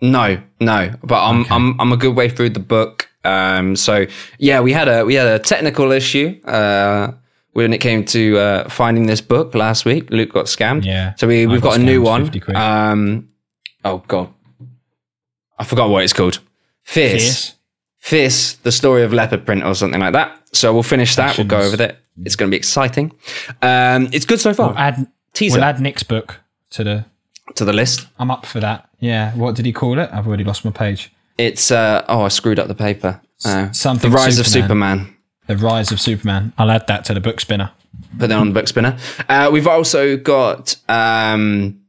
No, 0.00 0.42
no, 0.60 0.94
but 1.04 1.22
I'm 1.24 1.46
I'm 1.52 1.80
I'm 1.80 1.92
a 1.92 1.96
good 1.96 2.16
way 2.16 2.28
through 2.28 2.50
the 2.50 2.60
book. 2.60 3.08
Um, 3.24 3.76
so 3.76 4.06
yeah, 4.38 4.60
we 4.60 4.72
had 4.72 4.88
a 4.88 5.04
we 5.04 5.14
had 5.14 5.26
a 5.26 5.38
technical 5.38 5.92
issue 5.92 6.40
uh, 6.44 7.12
when 7.52 7.72
it 7.72 7.78
came 7.78 8.04
to 8.06 8.38
uh, 8.38 8.68
finding 8.68 9.06
this 9.06 9.20
book 9.20 9.54
last 9.54 9.84
week. 9.84 10.10
Luke 10.10 10.32
got 10.32 10.46
scammed. 10.46 10.84
Yeah, 10.84 11.14
So 11.16 11.26
we 11.26 11.46
we've 11.46 11.62
got 11.62 11.70
got, 11.70 11.80
a 11.80 11.82
new 11.82 12.02
one. 12.02 12.30
Um, 12.54 13.28
oh 13.84 13.98
god, 14.06 14.32
I 15.58 15.64
forgot 15.64 15.88
what 15.90 16.02
it's 16.04 16.12
called. 16.12 16.40
Fierce. 16.82 17.54
Fierce. 17.98 18.54
The 18.62 18.72
story 18.72 19.02
of 19.02 19.12
leopard 19.12 19.46
print 19.46 19.64
or 19.64 19.74
something 19.74 20.00
like 20.00 20.12
that. 20.12 20.38
So 20.52 20.72
we'll 20.74 20.82
finish 20.82 21.16
that. 21.16 21.38
We'll 21.38 21.46
go 21.46 21.60
over 21.60 21.76
that. 21.78 22.00
It's 22.24 22.36
going 22.36 22.50
to 22.50 22.54
be 22.54 22.58
exciting. 22.58 23.10
Um, 23.62 24.08
it's 24.12 24.26
good 24.26 24.38
so 24.40 24.52
far. 24.52 24.68
We'll 24.68 24.78
add, 24.78 25.06
Teaser 25.32 25.56
we'll 25.56 25.64
add 25.64 25.80
Nick's 25.80 26.02
book 26.02 26.40
to 26.70 26.84
the. 26.84 27.04
to 27.54 27.64
the 27.64 27.72
list. 27.72 28.06
I'm 28.18 28.30
up 28.30 28.44
for 28.46 28.60
that. 28.60 28.88
Yeah. 29.00 29.32
What 29.34 29.54
did 29.56 29.64
he 29.66 29.72
call 29.72 29.98
it? 29.98 30.10
I've 30.12 30.26
already 30.28 30.44
lost 30.44 30.64
my 30.64 30.70
page. 30.70 31.10
It's 31.38 31.70
uh, 31.70 32.04
oh, 32.08 32.22
I 32.22 32.28
screwed 32.28 32.58
up 32.58 32.68
the 32.68 32.74
paper. 32.74 33.20
Uh, 33.44 33.70
something 33.72 34.10
the 34.10 34.16
Rise 34.16 34.38
of 34.38 34.46
Superman. 34.46 34.98
Superman. 34.98 35.16
The 35.46 35.56
Rise 35.56 35.92
of 35.92 36.00
Superman. 36.00 36.52
I'll 36.56 36.70
add 36.70 36.86
that 36.86 37.04
to 37.06 37.14
the 37.14 37.20
book 37.20 37.40
spinner. 37.40 37.72
put 38.18 38.28
that 38.28 38.38
on 38.38 38.48
the 38.48 38.54
book 38.54 38.68
spinner. 38.68 38.96
Uh, 39.28 39.50
we've 39.52 39.66
also 39.66 40.16
got 40.16 40.76
um, 40.88 41.80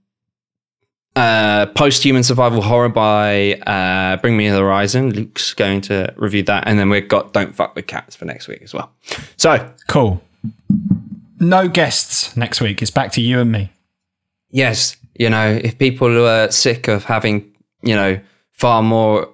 uh, 1.16 1.68
post-human 1.68 2.24
survival 2.24 2.62
horror 2.62 2.90
by 2.90 3.54
uh, 3.54 4.18
Bring 4.18 4.36
Me 4.36 4.50
the 4.50 4.58
Horizon. 4.58 5.12
Luke's 5.14 5.54
going 5.54 5.80
to 5.82 6.14
review 6.18 6.44
that, 6.44 6.68
and 6.68 6.78
then 6.78 6.90
we've 6.90 7.08
got 7.08 7.32
Don't 7.32 7.56
Fuck 7.56 7.76
with 7.76 7.88
Cats 7.88 8.16
for 8.16 8.26
next 8.26 8.48
week 8.48 8.62
as 8.64 8.74
well. 8.74 8.92
So 9.38 9.72
Cool. 9.88 10.22
No 11.40 11.68
guests 11.68 12.36
next 12.36 12.60
week. 12.62 12.82
It's 12.82 12.92
back 12.92 13.12
to 13.14 13.22
you 13.22 13.40
and 13.40 13.52
me. 13.52 13.72
yes, 14.50 14.98
you 15.18 15.30
know, 15.30 15.48
if 15.64 15.78
people 15.78 16.26
are 16.28 16.52
sick 16.52 16.88
of 16.90 17.06
having 17.06 17.54
you 17.82 17.96
know 17.96 18.20
far 18.52 18.82
more 18.82 19.30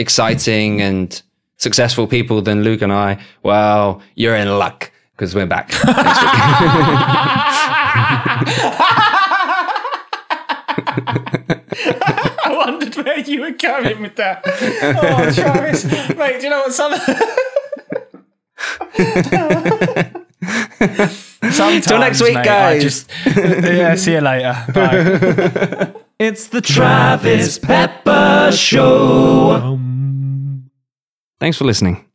exciting 0.00 0.80
and 0.80 1.22
successful 1.58 2.06
people 2.06 2.42
than 2.42 2.62
Luke 2.64 2.82
and 2.82 2.92
I, 2.92 3.18
well, 3.42 4.00
you're 4.14 4.34
in 4.36 4.48
luck 4.58 4.90
because 5.12 5.34
we're 5.34 5.46
back. 5.46 5.70
I 11.22 12.54
wondered 12.56 12.94
where 12.96 13.18
you 13.20 13.40
were 13.42 13.50
going 13.52 14.02
with 14.02 14.16
that. 14.16 14.42
Oh, 14.46 15.32
Travis. 15.34 15.84
Mate, 16.16 16.38
do 16.40 16.44
you 16.44 16.50
know 16.50 16.60
what 16.60 16.72
some 16.72 16.92
Sometimes, 21.52 21.86
Till 21.86 21.98
next 21.98 22.22
week, 22.22 22.34
mate, 22.34 22.44
guys. 22.44 22.82
just- 22.82 23.10
yeah, 23.36 23.94
see 23.94 24.12
you 24.12 24.20
later. 24.20 24.54
Bye. 24.72 25.92
It's 26.18 26.48
the 26.48 26.60
Travis 26.60 27.58
Pepper 27.58 28.50
Show. 28.52 29.50
Oh, 29.62 29.76
Thanks 31.40 31.56
for 31.56 31.64
listening. 31.64 32.06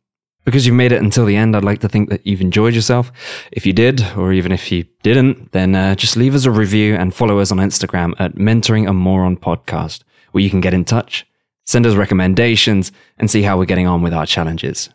Because 0.44 0.64
you've 0.64 0.76
made 0.76 0.92
it 0.92 1.02
until 1.02 1.24
the 1.24 1.34
end, 1.34 1.56
I'd 1.56 1.64
like 1.64 1.80
to 1.80 1.88
think 1.88 2.08
that 2.10 2.24
you've 2.24 2.40
enjoyed 2.40 2.72
yourself. 2.74 3.10
If 3.50 3.66
you 3.66 3.72
did, 3.72 4.00
or 4.16 4.32
even 4.32 4.52
if 4.52 4.70
you 4.70 4.84
didn't, 5.02 5.50
then 5.50 5.74
uh, 5.74 5.96
just 5.96 6.16
leave 6.16 6.36
us 6.36 6.44
a 6.44 6.52
review 6.52 6.94
and 6.94 7.12
follow 7.12 7.40
us 7.40 7.50
on 7.50 7.58
Instagram 7.58 8.14
at 8.20 8.36
Mentoring 8.36 8.88
a 8.88 8.92
Moron 8.92 9.36
Podcast, 9.36 10.04
where 10.30 10.44
you 10.44 10.50
can 10.50 10.60
get 10.60 10.72
in 10.72 10.84
touch, 10.84 11.26
send 11.64 11.84
us 11.84 11.96
recommendations, 11.96 12.92
and 13.18 13.28
see 13.28 13.42
how 13.42 13.58
we're 13.58 13.64
getting 13.64 13.88
on 13.88 14.02
with 14.02 14.14
our 14.14 14.24
challenges. 14.24 14.88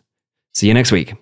See 0.54 0.68
you 0.68 0.74
next 0.74 0.90
week. 0.90 1.14